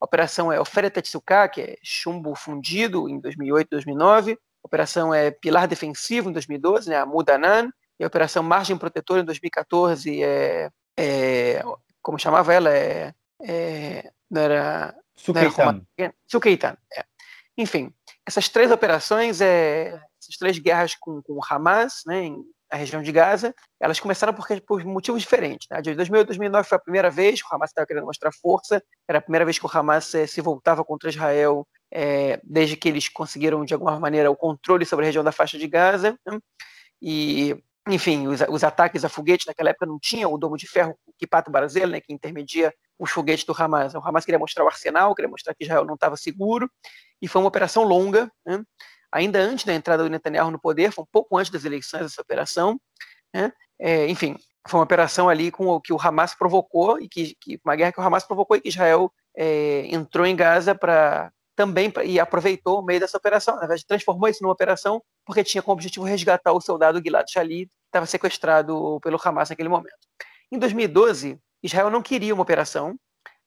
A 0.00 0.04
operação 0.04 0.52
é 0.52 0.60
Ofere 0.60 0.90
Tetsuka, 0.90 1.48
que 1.48 1.60
é 1.60 1.76
chumbo 1.82 2.34
fundido, 2.34 3.08
em 3.08 3.18
2008 3.18 3.68
2009. 3.70 4.32
A 4.32 4.36
operação 4.66 5.12
é 5.12 5.30
Pilar 5.30 5.66
Defensivo, 5.66 6.30
em 6.30 6.32
2012, 6.32 6.90
né, 6.90 6.96
a 6.96 7.06
Mudanan. 7.06 7.70
E 7.98 8.04
a 8.04 8.06
operação 8.06 8.42
Margem 8.42 8.76
Protetora, 8.76 9.20
em 9.20 9.24
2014, 9.24 10.22
é, 10.22 10.70
é 10.98 11.62
como 12.02 12.18
chamava 12.18 12.52
ela? 12.52 12.70
É, 12.70 13.14
é, 13.42 14.12
não 14.30 14.42
era... 14.42 14.94
Sukeitan. 15.16 15.86
Sukeitan, 16.26 16.76
é. 16.92 17.04
Enfim, 17.56 17.94
essas 18.26 18.48
três 18.48 18.70
operações, 18.72 19.40
é, 19.40 20.00
essas 20.20 20.36
três 20.36 20.58
guerras 20.58 20.96
com, 20.96 21.22
com 21.22 21.34
o 21.34 21.40
Hamas, 21.48 22.02
né, 22.06 22.24
em 22.24 22.44
a 22.74 22.76
região 22.76 23.02
de 23.02 23.12
Gaza, 23.12 23.54
elas 23.78 24.00
começaram 24.00 24.34
porque, 24.34 24.60
por 24.60 24.84
motivos 24.84 25.22
diferentes. 25.22 25.68
Né? 25.70 25.80
De 25.80 25.94
2008 25.94 26.26
2009 26.26 26.68
foi 26.68 26.76
a 26.76 26.80
primeira 26.80 27.08
vez 27.08 27.40
que 27.40 27.46
o 27.48 27.54
Hamas 27.54 27.70
estava 27.70 27.86
querendo 27.86 28.04
mostrar 28.04 28.32
força, 28.32 28.82
era 29.08 29.18
a 29.18 29.22
primeira 29.22 29.44
vez 29.44 29.58
que 29.58 29.66
o 29.66 29.70
Hamas 29.72 30.12
eh, 30.14 30.26
se 30.26 30.40
voltava 30.40 30.84
contra 30.84 31.08
Israel 31.08 31.66
é, 31.92 32.40
desde 32.42 32.76
que 32.76 32.88
eles 32.88 33.08
conseguiram, 33.08 33.64
de 33.64 33.74
alguma 33.74 33.98
maneira, 34.00 34.30
o 34.30 34.36
controle 34.36 34.84
sobre 34.84 35.04
a 35.04 35.06
região 35.06 35.22
da 35.22 35.30
faixa 35.30 35.56
de 35.56 35.68
Gaza. 35.68 36.18
Né? 36.26 36.38
E, 37.00 37.56
enfim, 37.88 38.26
os, 38.26 38.40
os, 38.48 38.64
ataques 38.64 39.04
a 39.04 39.08
foguete 39.08 39.46
naquela 39.46 39.70
época 39.70 39.86
não 39.86 39.98
tinham 39.98 40.32
o 40.32 40.38
domo 40.38 40.56
de 40.56 40.66
ferro, 40.66 40.96
o 41.06 41.12
Kipato 41.12 41.50
Barzel, 41.50 41.88
né, 41.88 42.00
que 42.00 42.12
intermedia 42.12 42.72
os 42.98 43.10
foguetes 43.10 43.44
do 43.44 43.54
Hamas. 43.56 43.94
O 43.94 43.98
Hamas 43.98 44.24
queria 44.24 44.38
mostrar 44.38 44.64
o 44.64 44.68
arsenal, 44.68 45.14
queria 45.14 45.30
mostrar 45.30 45.54
que 45.54 45.64
Israel 45.64 45.84
não 45.84 45.94
estava 45.94 46.16
seguro, 46.16 46.70
e 47.20 47.28
foi 47.28 47.42
uma 47.42 47.48
operação 47.48 47.82
longa, 47.82 48.30
né? 48.46 48.62
ainda 49.12 49.38
antes 49.38 49.64
da 49.64 49.72
entrada 49.72 50.02
do 50.02 50.10
Netanyahu 50.10 50.50
no 50.50 50.58
poder, 50.58 50.90
foi 50.90 51.04
um 51.04 51.08
pouco 51.10 51.36
antes 51.36 51.50
das 51.50 51.64
eleições 51.64 52.02
essa 52.06 52.20
operação. 52.20 52.80
Né? 53.32 53.52
É, 53.78 54.08
enfim, 54.08 54.36
foi 54.66 54.78
uma 54.80 54.84
operação 54.84 55.28
ali 55.28 55.50
com 55.50 55.66
o 55.68 55.80
que 55.80 55.92
o 55.92 56.00
Hamas 56.00 56.34
provocou 56.34 56.98
e 56.98 57.08
que, 57.08 57.36
que 57.40 57.60
uma 57.64 57.76
guerra 57.76 57.92
que 57.92 58.00
o 58.00 58.02
Hamas 58.02 58.24
provocou 58.24 58.56
e 58.56 58.60
que 58.60 58.68
Israel 58.68 59.12
é, 59.36 59.86
entrou 59.86 60.26
em 60.26 60.34
Gaza 60.34 60.74
para 60.74 61.30
também 61.54 61.92
e 62.04 62.18
aproveitou 62.18 62.80
o 62.80 62.84
meio 62.84 63.00
dessa 63.00 63.16
operação. 63.16 63.54
Na 63.54 63.60
verdade, 63.60 63.86
transformou 63.86 64.28
isso 64.28 64.42
numa 64.42 64.52
operação 64.52 65.02
porque 65.24 65.44
tinha 65.44 65.62
como 65.62 65.74
objetivo 65.74 66.04
resgatar 66.04 66.52
o 66.52 66.60
soldado 66.60 67.00
Gilad 67.02 67.28
Shalit, 67.30 67.68
que 67.68 67.74
estava 67.86 68.06
sequestrado 68.06 68.98
pelo 69.02 69.18
Hamas 69.22 69.50
naquele 69.50 69.68
momento. 69.68 69.96
Em 70.50 70.58
2012, 70.58 71.38
Israel 71.62 71.90
não 71.90 72.02
queria 72.02 72.34
uma 72.34 72.42
operação, 72.42 72.98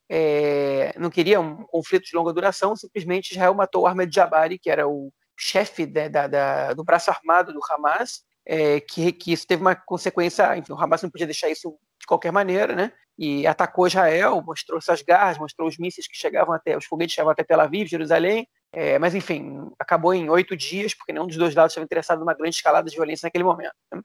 é, 0.10 0.94
não 0.98 1.10
queria 1.10 1.40
um 1.40 1.64
conflito 1.66 2.06
de 2.06 2.16
longa 2.16 2.34
duração, 2.34 2.76
simplesmente 2.76 3.32
Israel 3.32 3.54
matou 3.54 3.84
o 3.84 3.88
Ahmed 3.88 4.14
Jabari, 4.14 4.58
que 4.58 4.70
era 4.70 4.88
o 4.88 5.12
chefe 5.38 5.86
da, 5.86 6.08
da, 6.08 6.28
da, 6.28 6.74
do 6.74 6.84
braço 6.84 7.12
armado 7.12 7.54
do 7.54 7.60
Hamas, 7.70 8.24
é, 8.46 8.80
que, 8.80 9.12
que 9.12 9.34
isso 9.34 9.46
teve 9.46 9.62
uma 9.62 9.76
consequência, 9.76 10.58
enfim, 10.58 10.72
o 10.72 10.82
Hamas 10.82 11.04
não 11.04 11.10
podia 11.10 11.28
deixar 11.28 11.50
isso 11.50 11.78
de 12.08 12.10
qualquer 12.10 12.32
maneira, 12.32 12.74
né? 12.74 12.94
E 13.18 13.46
atacou 13.46 13.88
Israel, 13.88 14.42
mostrou 14.46 14.80
suas 14.80 15.02
garras, 15.02 15.38
mostrou 15.38 15.68
os 15.68 15.78
mísseis 15.78 16.08
que 16.08 16.16
chegavam 16.16 16.56
até, 16.56 16.78
os 16.78 16.86
foguetes 16.86 17.14
chegavam 17.14 17.34
até 17.34 17.44
Tel 17.44 17.60
Aviv, 17.60 17.88
Jerusalém, 17.88 18.48
é, 18.72 18.98
mas 18.98 19.14
enfim, 19.14 19.70
acabou 19.78 20.14
em 20.14 20.30
oito 20.30 20.56
dias, 20.56 20.94
porque 20.94 21.12
nenhum 21.12 21.28
dos 21.28 21.36
dois 21.36 21.54
lados 21.54 21.74
estava 21.74 21.84
interessado 21.84 22.20
numa 22.20 22.34
grande 22.34 22.56
escalada 22.56 22.90
de 22.90 22.96
violência 22.96 23.26
naquele 23.26 23.44
momento. 23.44 23.74
Né? 23.94 24.02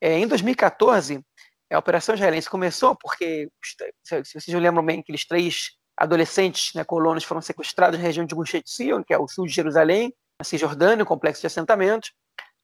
É, 0.00 0.18
em 0.18 0.26
2014, 0.26 1.20
a 1.70 1.78
operação 1.78 2.14
israelense 2.14 2.48
começou 2.48 2.96
porque, 2.96 3.48
se 4.02 4.22
vocês 4.22 4.48
lembram 4.48 4.84
bem, 4.84 5.00
aqueles 5.00 5.26
três 5.26 5.72
adolescentes, 5.96 6.72
né, 6.74 6.84
colonos, 6.84 7.24
foram 7.24 7.40
sequestrados 7.40 7.98
na 7.98 8.04
região 8.04 8.24
de 8.24 8.34
Gush 8.34 8.54
Etzion, 8.54 9.02
que 9.02 9.12
é 9.12 9.18
o 9.18 9.28
sul 9.28 9.46
de 9.46 9.52
Jerusalém, 9.52 10.14
na 10.38 10.44
Cisjordânia, 10.44 11.02
um 11.02 11.06
complexo 11.06 11.40
de 11.40 11.46
assentamentos, 11.46 12.12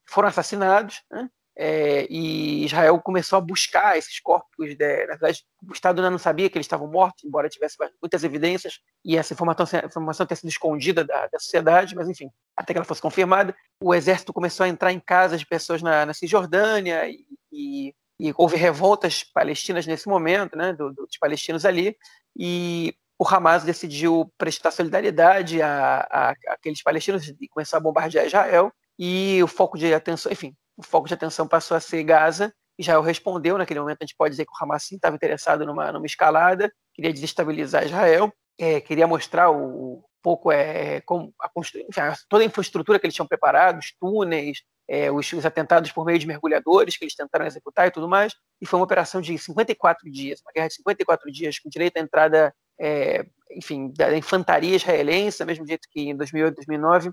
foram 0.08 0.28
assassinados, 0.28 1.02
né? 1.10 1.28
É, 1.56 2.06
e 2.08 2.64
Israel 2.64 2.98
começou 3.00 3.36
a 3.36 3.40
buscar 3.40 3.98
esses 3.98 4.18
corpos. 4.20 4.50
Na 4.58 4.66
verdade, 4.76 5.44
o 5.68 5.72
Estado 5.72 6.02
não 6.10 6.18
sabia 6.18 6.48
que 6.48 6.56
eles 6.56 6.64
estavam 6.64 6.86
mortos, 6.86 7.24
embora 7.24 7.48
tivesse 7.48 7.76
muitas 8.00 8.24
evidências, 8.24 8.80
e 9.04 9.16
essa 9.16 9.32
informação, 9.32 9.66
informação 9.84 10.26
tenha 10.26 10.36
sido 10.36 10.48
escondida 10.48 11.04
da, 11.04 11.26
da, 11.26 11.38
sociedade, 11.38 11.94
mas 11.94 12.08
enfim, 12.08 12.30
até 12.56 12.72
que 12.72 12.78
ela 12.78 12.84
fosse 12.84 13.02
confirmada, 13.02 13.54
o 13.82 13.94
exército 13.94 14.32
começou 14.32 14.64
a 14.64 14.68
entrar 14.68 14.92
em 14.92 15.00
casas 15.00 15.40
de 15.40 15.46
pessoas 15.46 15.82
na, 15.82 16.06
na 16.06 16.14
Cisjordânia 16.14 17.08
e, 17.08 17.24
e, 17.52 17.94
e, 18.18 18.32
houve 18.36 18.56
revoltas 18.56 19.24
palestinas 19.24 19.86
nesse 19.86 20.08
momento, 20.08 20.56
né, 20.56 20.72
do, 20.72 20.92
dos 20.92 21.18
palestinos 21.18 21.64
ali, 21.64 21.96
e 22.38 22.94
o 23.18 23.28
Hamas 23.28 23.64
decidiu 23.64 24.32
prestar 24.38 24.70
solidariedade 24.70 25.60
a, 25.60 26.08
a, 26.10 26.30
a, 26.30 26.56
palestinos 26.82 27.28
e 27.28 27.48
começar 27.48 27.76
a 27.76 27.80
bombardear 27.80 28.24
Israel. 28.24 28.72
E 28.98 29.42
o 29.42 29.46
foco 29.46 29.76
de 29.76 29.92
atenção, 29.92 30.32
enfim, 30.32 30.54
o 30.80 30.82
foco 30.82 31.06
de 31.06 31.14
atenção 31.14 31.46
passou 31.46 31.76
a 31.76 31.80
ser 31.80 32.02
Gaza. 32.02 32.52
Israel 32.78 33.02
respondeu 33.02 33.58
naquele 33.58 33.80
momento. 33.80 33.98
A 34.00 34.04
gente 34.04 34.16
pode 34.16 34.30
dizer 34.32 34.46
que 34.46 34.52
o 34.52 34.64
Hamas 34.64 34.90
estava 34.90 35.14
interessado 35.14 35.66
numa, 35.66 35.92
numa 35.92 36.06
escalada, 36.06 36.72
queria 36.94 37.12
desestabilizar 37.12 37.84
Israel, 37.84 38.32
é, 38.58 38.80
queria 38.80 39.06
mostrar 39.06 39.50
o, 39.50 40.02
pouco 40.22 40.50
é, 40.52 41.00
como 41.02 41.34
a 41.40 41.50
enfim, 41.56 42.00
toda 42.28 42.42
a 42.42 42.46
infraestrutura 42.46 42.98
que 42.98 43.06
eles 43.06 43.14
tinham 43.14 43.26
preparado, 43.26 43.78
os 43.78 43.92
túneis, 43.98 44.62
é, 44.88 45.10
os, 45.10 45.32
os, 45.32 45.46
atentados 45.46 45.92
por 45.92 46.04
meio 46.04 46.18
de 46.18 46.26
mergulhadores 46.26 46.96
que 46.96 47.04
eles 47.04 47.14
tentaram 47.14 47.46
executar 47.46 47.86
e 47.86 47.90
tudo 47.90 48.08
mais. 48.08 48.34
E 48.60 48.66
foi 48.66 48.78
uma 48.78 48.84
operação 48.84 49.20
de 49.20 49.36
54 49.36 50.10
dias, 50.10 50.40
uma 50.40 50.52
guerra 50.52 50.68
de 50.68 50.74
54 50.74 51.30
dias, 51.30 51.58
com 51.58 51.68
direito 51.68 51.96
à 51.96 52.00
entrada 52.00 52.54
é, 52.80 53.24
enfim, 53.52 53.92
da 53.96 54.16
infantaria 54.16 54.76
israelense, 54.76 55.38
do 55.38 55.46
mesmo 55.46 55.66
jeito 55.66 55.86
que 55.90 56.10
em 56.10 56.16
2008, 56.16 56.56
2009, 56.56 57.10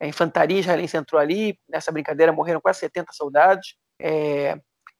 a 0.00 0.06
infantaria 0.06 0.60
israelense 0.60 0.96
entrou 0.96 1.20
ali, 1.20 1.58
nessa 1.68 1.92
brincadeira 1.92 2.32
morreram 2.32 2.60
quase 2.60 2.80
70 2.80 3.12
soldados, 3.12 3.76
é, 4.00 4.58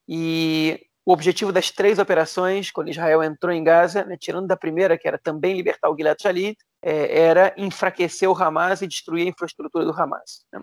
e 0.08 0.80
o 1.06 1.12
objetivo 1.12 1.52
das 1.52 1.70
três 1.70 1.98
operações, 1.98 2.70
quando 2.70 2.88
Israel 2.88 3.22
entrou 3.22 3.52
em 3.52 3.62
Gaza, 3.62 4.04
né, 4.04 4.16
tirando 4.18 4.46
da 4.46 4.56
primeira, 4.56 4.96
que 4.96 5.06
era 5.06 5.18
também 5.18 5.54
libertar 5.54 5.90
o 5.90 5.96
Gilad 5.96 6.20
Shalit, 6.20 6.56
é, 6.82 7.18
era 7.18 7.54
enfraquecer 7.58 8.28
o 8.28 8.34
Hamas 8.34 8.80
e 8.80 8.86
destruir 8.86 9.26
a 9.26 9.30
infraestrutura 9.30 9.84
do 9.84 9.92
Hamas. 9.92 10.44
Né? 10.52 10.62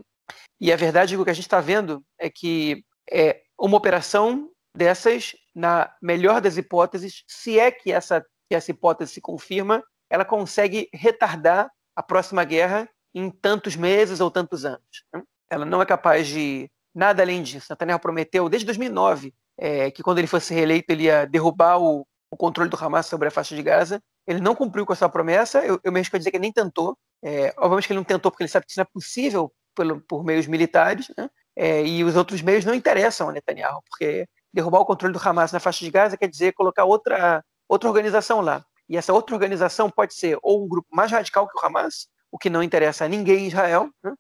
E 0.60 0.72
a 0.74 0.76
verdade 0.76 1.14
é 1.14 1.18
que 1.18 1.22
o 1.22 1.26
que 1.26 1.32
a 1.32 1.36
gente 1.36 1.46
está 1.46 1.60
vendo 1.60 2.04
é 2.20 2.30
que 2.30 2.84
é 3.12 3.42
uma 3.60 3.78
operação 3.78 4.50
dessas, 4.76 5.36
na 5.54 5.94
melhor 6.02 6.42
das 6.42 6.58
hipóteses, 6.58 7.24
se 7.28 7.60
é 7.60 7.70
que 7.70 7.92
essa, 7.92 8.26
que 8.50 8.56
essa 8.56 8.72
hipótese 8.72 9.14
se 9.14 9.22
confirma, 9.22 9.84
ela 10.10 10.26
consegue 10.26 10.90
retardar 10.94 11.70
a 11.96 12.02
próxima 12.02 12.44
guerra 12.44 12.90
em 13.14 13.30
tantos 13.30 13.76
meses 13.76 14.20
ou 14.20 14.32
tantos 14.32 14.66
anos. 14.66 15.06
Né? 15.14 15.22
Ela 15.50 15.66
não 15.66 15.82
é 15.82 15.86
capaz 15.86 16.28
de 16.28 16.70
nada 16.94 17.22
além 17.22 17.42
disso. 17.44 17.68
Netanyahu 17.70 18.00
prometeu 18.00 18.48
desde 18.50 18.66
2009 18.66 19.34
é, 19.58 19.92
que 19.92 20.04
quando 20.04 20.20
ele 20.20 20.28
fosse 20.28 20.54
reeleito 20.54 20.92
ele 20.92 21.04
ia 21.04 21.26
derrubar 21.26 21.80
o, 21.80 22.06
o, 22.30 22.38
controle 22.38 22.70
do 22.70 22.78
Hamas 22.78 23.06
sobre 23.06 23.28
a 23.28 23.32
faixa 23.32 23.56
de 23.56 23.62
Gaza. 23.62 24.02
Ele 24.26 24.40
não 24.40 24.56
cumpriu 24.56 24.86
com 24.86 24.94
a 24.94 24.96
sua 24.96 25.10
promessa. 25.10 25.60
Eu, 25.60 25.80
eu 25.84 25.92
me 25.92 26.00
arrisco 26.00 26.16
a 26.16 26.20
dizer 26.20 26.32
que 26.32 26.38
ele 26.38 26.44
nem 26.44 26.52
tentou. 26.52 26.98
É, 27.24 27.54
obviamente 27.58 27.88
que 27.88 27.94
ele 27.94 28.00
não 28.00 28.06
tentou 28.06 28.32
porque 28.32 28.44
ele 28.44 28.50
sabe 28.50 28.66
que 28.66 28.72
isso 28.72 28.80
não 28.80 28.84
é 28.84 28.94
possível 28.94 29.52
pelo, 29.76 30.02
por 30.02 30.24
meios 30.24 30.48
militares. 30.48 31.12
Né? 31.18 31.30
É, 31.56 31.86
e 31.86 32.04
os 32.04 32.16
outros 32.16 32.42
meios 32.42 32.66
não 32.66 32.74
interessam 32.74 33.30
a 33.30 33.32
Netanyahu, 33.32 33.82
porque 33.90 34.28
derrubar 34.54 34.80
o 34.80 34.86
controle 34.86 35.14
do 35.14 35.22
Hamas 35.24 35.52
na 35.52 35.60
faixa 35.60 35.84
de 35.84 35.92
Gaza 35.92 36.18
quer 36.18 36.28
dizer 36.28 36.54
colocar 36.54 36.86
outra, 36.86 37.44
outra 37.68 37.90
organização 37.90 38.42
lá. 38.42 38.64
E 38.90 38.98
essa 38.98 39.14
outra 39.14 39.36
organização 39.36 39.90
pode 39.90 40.14
ser 40.14 40.38
ou 40.42 40.66
um 40.66 40.68
grupo 40.68 40.88
mais 40.92 41.12
radical 41.12 41.48
que 41.48 41.58
o 41.58 41.66
Hamas, 41.66 42.08
o 42.32 42.38
que 42.38 42.50
não 42.50 42.64
interessa 42.64 43.06
a 43.06 43.08
ninguém 43.08 43.46
em 43.46 43.48
Israel, 43.48 43.90
né? 44.04 44.14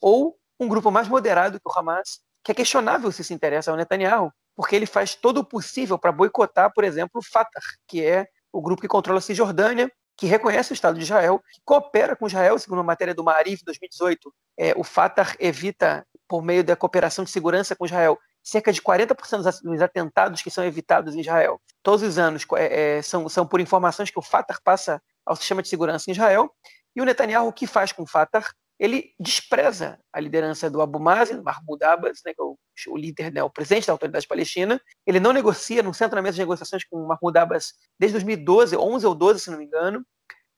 ou 0.00 0.36
um 0.58 0.68
grupo 0.68 0.90
mais 0.90 1.08
moderado 1.08 1.60
que 1.60 1.68
o 1.68 1.78
Hamas, 1.78 2.20
que 2.42 2.52
é 2.52 2.54
questionável 2.54 3.10
se 3.12 3.22
se 3.22 3.32
interessa 3.32 3.70
ao 3.70 3.76
Netanyahu, 3.76 4.32
porque 4.54 4.76
ele 4.76 4.86
faz 4.86 5.14
todo 5.14 5.38
o 5.38 5.44
possível 5.44 5.98
para 5.98 6.12
boicotar, 6.12 6.72
por 6.74 6.84
exemplo, 6.84 7.20
o 7.20 7.22
Fatah, 7.24 7.60
que 7.86 8.04
é 8.04 8.26
o 8.52 8.60
grupo 8.60 8.82
que 8.82 8.88
controla 8.88 9.18
a 9.18 9.22
Cisjordânia, 9.22 9.90
que 10.16 10.26
reconhece 10.26 10.72
o 10.72 10.74
Estado 10.74 10.98
de 10.98 11.04
Israel, 11.04 11.42
que 11.52 11.60
coopera 11.64 12.14
com 12.14 12.26
Israel, 12.26 12.58
segundo 12.58 12.80
a 12.80 12.84
matéria 12.84 13.14
do 13.14 13.24
Marif 13.24 13.64
2018. 13.64 14.32
É, 14.58 14.74
o 14.76 14.84
Fatah 14.84 15.34
evita, 15.38 16.06
por 16.28 16.42
meio 16.42 16.62
da 16.62 16.76
cooperação 16.76 17.24
de 17.24 17.30
segurança 17.30 17.74
com 17.74 17.86
Israel, 17.86 18.18
cerca 18.42 18.72
de 18.72 18.82
40% 18.82 19.62
dos 19.62 19.80
atentados 19.80 20.42
que 20.42 20.50
são 20.50 20.64
evitados 20.64 21.14
em 21.14 21.20
Israel, 21.20 21.60
todos 21.82 22.02
os 22.02 22.18
anos, 22.18 22.44
é, 22.56 22.98
é, 22.98 23.02
são, 23.02 23.28
são 23.28 23.46
por 23.46 23.60
informações 23.60 24.10
que 24.10 24.18
o 24.18 24.22
Fatah 24.22 24.58
passa 24.62 25.00
ao 25.24 25.36
sistema 25.36 25.62
de 25.62 25.68
segurança 25.68 26.10
em 26.10 26.12
Israel. 26.12 26.52
E 26.94 27.00
o 27.00 27.04
Netanyahu, 27.04 27.48
o 27.48 27.52
que 27.52 27.66
faz 27.66 27.92
com 27.92 28.02
o 28.02 28.06
Fatah? 28.06 28.44
Ele 28.78 29.14
despreza 29.18 29.98
a 30.12 30.18
liderança 30.18 30.68
do 30.68 30.82
Abu 30.82 30.98
Mazen, 30.98 31.40
Mahmoud 31.40 31.84
Abbas, 31.84 32.20
né, 32.26 32.34
que 32.34 32.40
é 32.40 32.44
o, 32.44 32.58
o 32.88 32.96
líder, 32.96 33.32
né, 33.32 33.42
o 33.42 33.50
presidente 33.50 33.86
da 33.86 33.92
autoridade 33.92 34.26
palestina. 34.26 34.80
Ele 35.06 35.20
não 35.20 35.32
negocia, 35.32 35.82
não 35.82 35.92
senta 35.92 36.16
na 36.16 36.22
mesa 36.22 36.34
de 36.34 36.40
negociações 36.40 36.84
com 36.84 37.06
Mahmoud 37.06 37.38
Abbas 37.38 37.74
desde 37.98 38.14
2012, 38.14 38.76
11 38.76 39.06
ou 39.06 39.14
12, 39.14 39.40
se 39.40 39.50
não 39.50 39.58
me 39.58 39.66
engano. 39.66 40.04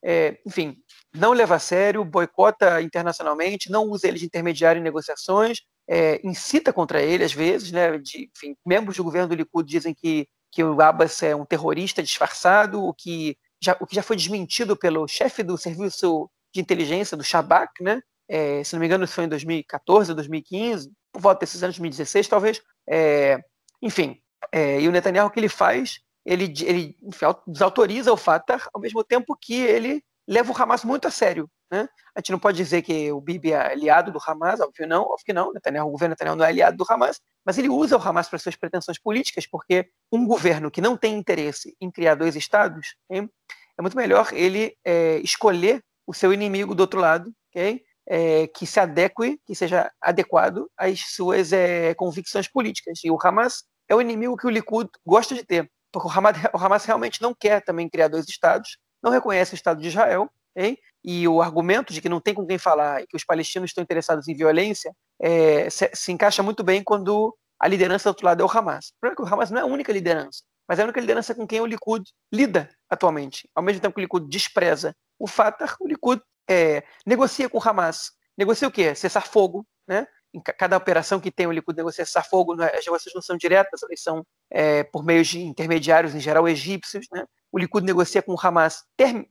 É, 0.02 0.38
enfim, 0.46 0.76
não 1.14 1.32
leva 1.32 1.54
a 1.54 1.58
sério, 1.58 2.04
boicota 2.04 2.80
internacionalmente, 2.82 3.70
não 3.70 3.84
usa 3.84 4.06
ele 4.06 4.18
de 4.18 4.26
intermediário 4.26 4.78
em 4.78 4.82
negociações, 4.82 5.62
é, 5.88 6.20
incita 6.22 6.74
contra 6.74 7.02
ele, 7.02 7.24
às 7.24 7.32
vezes, 7.32 7.72
né, 7.72 7.96
de, 7.98 8.30
enfim, 8.34 8.54
membros 8.66 8.98
do 8.98 9.04
governo 9.04 9.28
do 9.28 9.34
Likud 9.34 9.66
dizem 9.66 9.94
que, 9.94 10.28
que 10.52 10.62
o 10.62 10.80
Abbas 10.80 11.22
é 11.22 11.34
um 11.34 11.46
terrorista 11.46 12.02
disfarçado, 12.02 12.84
o 12.84 12.92
que 12.92 13.36
já, 13.64 13.76
o 13.80 13.87
que 13.87 13.94
já 13.94 14.02
foi 14.02 14.16
desmentido 14.16 14.76
pelo 14.76 15.06
chefe 15.09 15.42
do 15.42 15.56
serviço 15.56 16.30
de 16.52 16.61
inteligência, 16.61 17.16
do 17.16 17.25
Shabak, 17.25 17.83
né, 17.83 18.00
é, 18.28 18.64
se 18.64 18.75
não 18.75 18.80
me 18.80 18.87
engano, 18.87 19.04
isso 19.04 19.14
foi 19.14 19.25
em 19.25 19.28
2014, 19.28 20.14
2015, 20.14 20.90
por 21.12 21.21
volta 21.21 21.40
desses 21.40 21.62
anos, 21.62 21.76
2016, 21.76 22.28
talvez. 22.28 22.62
É, 22.88 23.38
enfim, 23.83 24.18
é, 24.52 24.80
e 24.80 24.88
o 24.88 24.92
Netanyahu, 24.92 25.28
o 25.28 25.30
que 25.30 25.40
ele 25.40 25.49
faz? 25.49 26.00
Ele, 26.25 26.52
ele 26.62 26.97
enfim, 27.02 27.26
desautoriza 27.47 28.12
o 28.12 28.16
Fatah, 28.16 28.68
ao 28.73 28.80
mesmo 28.80 29.04
tempo 29.04 29.37
que 29.40 29.54
ele 29.54 30.02
leva 30.26 30.52
o 30.52 30.62
Hamas 30.62 30.85
muito 30.85 31.06
a 31.06 31.11
sério. 31.11 31.49
Né? 31.71 31.88
A 32.14 32.21
gente 32.21 32.33
não 32.33 32.38
pode 32.38 32.56
dizer 32.56 32.83
que 32.83 33.11
o 33.11 33.21
Bibi 33.21 33.52
é 33.52 33.73
aliado 33.73 34.12
do 34.12 34.21
Hamas, 34.25 34.61
óbvio 34.61 34.87
não, 34.87 35.02
óbvio 35.02 35.25
que 35.25 35.33
não, 35.33 35.52
Netanyahu, 35.52 35.88
o 35.88 35.92
governo 35.92 36.12
Netanyahu 36.12 36.37
não 36.37 36.44
é 36.44 36.49
aliado 36.49 36.76
do 36.76 36.85
Hamas, 36.88 37.21
mas 37.44 37.59
ele 37.59 37.68
usa 37.68 37.97
o 37.97 38.00
Hamas 38.00 38.28
para 38.28 38.38
suas 38.38 38.56
pretensões 38.56 38.99
políticas, 38.99 39.47
porque 39.47 39.88
um 40.12 40.26
governo 40.26 40.71
que 40.71 40.80
não 40.80 40.97
tem 40.97 41.18
interesse 41.18 41.76
em 41.80 41.90
criar 41.90 42.14
dois 42.14 42.37
estados, 42.37 42.97
hein, 43.11 43.28
é 43.76 43.83
muito 43.83 43.97
melhor 43.97 44.28
ele 44.33 44.76
é, 44.85 45.18
escolher 45.18 45.83
o 46.06 46.14
seu 46.14 46.33
inimigo 46.33 46.75
do 46.75 46.80
outro 46.80 47.00
lado, 47.00 47.33
okay? 47.50 47.83
é, 48.06 48.47
que 48.49 48.66
se 48.66 48.78
adeque, 48.78 49.38
que 49.47 49.54
seja 49.54 49.90
adequado 50.00 50.71
às 50.76 51.00
suas 51.14 51.52
é, 51.52 51.94
convicções 51.94 52.49
políticas. 52.49 53.00
E 53.02 53.11
o 53.11 53.18
Hamas 53.23 53.64
é 53.88 53.94
o 53.94 54.00
inimigo 54.00 54.37
que 54.37 54.47
o 54.47 54.50
Likud 54.50 54.88
gosta 55.06 55.35
de 55.35 55.44
ter, 55.44 55.71
porque 55.92 56.09
o 56.09 56.11
Hamas, 56.11 56.37
o 56.52 56.59
Hamas 56.59 56.85
realmente 56.85 57.23
não 57.23 57.35
quer 57.35 57.62
também 57.62 57.88
criar 57.88 58.09
dois 58.09 58.28
estados, 58.28 58.78
não 59.02 59.11
reconhece 59.11 59.54
o 59.54 59.56
Estado 59.56 59.80
de 59.80 59.88
Israel, 59.88 60.30
hein? 60.56 60.78
E 61.04 61.28
o 61.28 61.42
argumento 61.42 61.92
de 61.92 62.00
que 62.00 62.08
não 62.08 62.20
tem 62.20 62.32
com 62.32 62.46
quem 62.46 62.56
falar 62.56 63.02
e 63.02 63.06
que 63.06 63.16
os 63.16 63.25
palestinos 63.25 63.70
estão 63.70 63.82
interessados 63.82 64.26
em 64.26 64.34
violência 64.34 64.90
é, 65.20 65.68
se, 65.68 65.90
se, 65.92 66.11
encaixa 66.11 66.42
muito 66.42 66.64
bem 66.64 66.82
quando 66.82 67.37
a 67.61 67.68
liderança 67.68 68.04
do 68.04 68.12
outro 68.12 68.26
lado 68.26 68.42
é 68.42 68.44
o 68.44 68.50
Hamas. 68.50 68.88
O 68.88 69.00
problema 69.00 69.12
é 69.12 69.16
que 69.16 69.23
o 69.23 69.34
Hamas 69.34 69.50
não 69.50 69.58
é 69.58 69.62
a 69.62 69.66
única 69.66 69.92
liderança, 69.92 70.42
mas 70.66 70.78
é 70.78 70.82
a 70.82 70.84
única 70.87 71.00
liderança 71.00 71.34
com 71.34 71.46
quem 71.46 71.61
o 71.61 71.66
Likud 71.66 72.04
lida 72.32 72.70
atualmente. 72.88 73.49
Ao 73.54 73.62
mesmo 73.62 73.82
tempo 73.82 73.94
que 73.94 74.00
o 74.00 74.04
Likud 74.04 74.28
despreza 74.28 74.96
o 75.18 75.26
Fatah, 75.26 75.76
o 75.78 75.87
Likud 75.87 76.23
é, 76.49 76.82
negocia 77.06 77.49
com 77.49 77.58
o 77.58 77.62
Hamas. 77.62 78.12
Negocia 78.37 78.66
o 78.66 78.70
quê? 78.70 78.94
Cessar 78.94 79.28
fogo, 79.28 79.66
né? 79.87 80.06
Em 80.32 80.40
cada 80.40 80.76
operação 80.76 81.20
que 81.20 81.30
tem 81.30 81.46
o 81.46 81.52
Likud 81.52 81.76
negocia 81.76 82.04
cessar 82.04 82.28
fogo, 82.28 82.61
é, 82.61 82.76
as 82.76 82.84
negociações 82.84 83.14
não 83.14 83.23
são 83.23 83.37
diretas, 83.37 83.82
elas 83.82 84.00
são 84.02 84.26
é, 84.50 84.82
por 84.82 85.04
meio 85.04 85.23
de 85.23 85.40
intermediários, 85.40 86.14
em 86.14 86.20
geral 86.20 86.49
egípcios, 86.49 87.06
né? 87.12 87.25
O 87.52 87.58
Likud 87.58 87.87
negocia 87.87 88.20
com 88.20 88.32
o 88.32 88.38
Hamas 88.40 88.82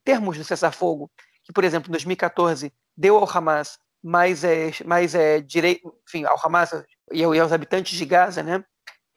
termos 0.06 0.38
do 0.38 0.46
cessar-fogo, 0.46 1.12
que, 1.44 1.54
por 1.54 1.64
exemplo, 1.64 1.90
em 1.90 1.92
2014 1.92 2.74
deu 2.96 3.18
ao 3.18 3.30
Hamas 3.30 3.78
mais, 4.04 4.44
é, 4.44 4.72
mais 4.86 5.16
é, 5.16 5.40
direito, 5.42 5.94
enfim, 6.08 6.26
ao 6.26 6.38
Hamas 6.44 6.72
e 7.12 7.24
aos 7.24 7.52
habitantes 7.52 7.98
de 7.98 8.06
Gaza, 8.06 8.44
né? 8.44 8.64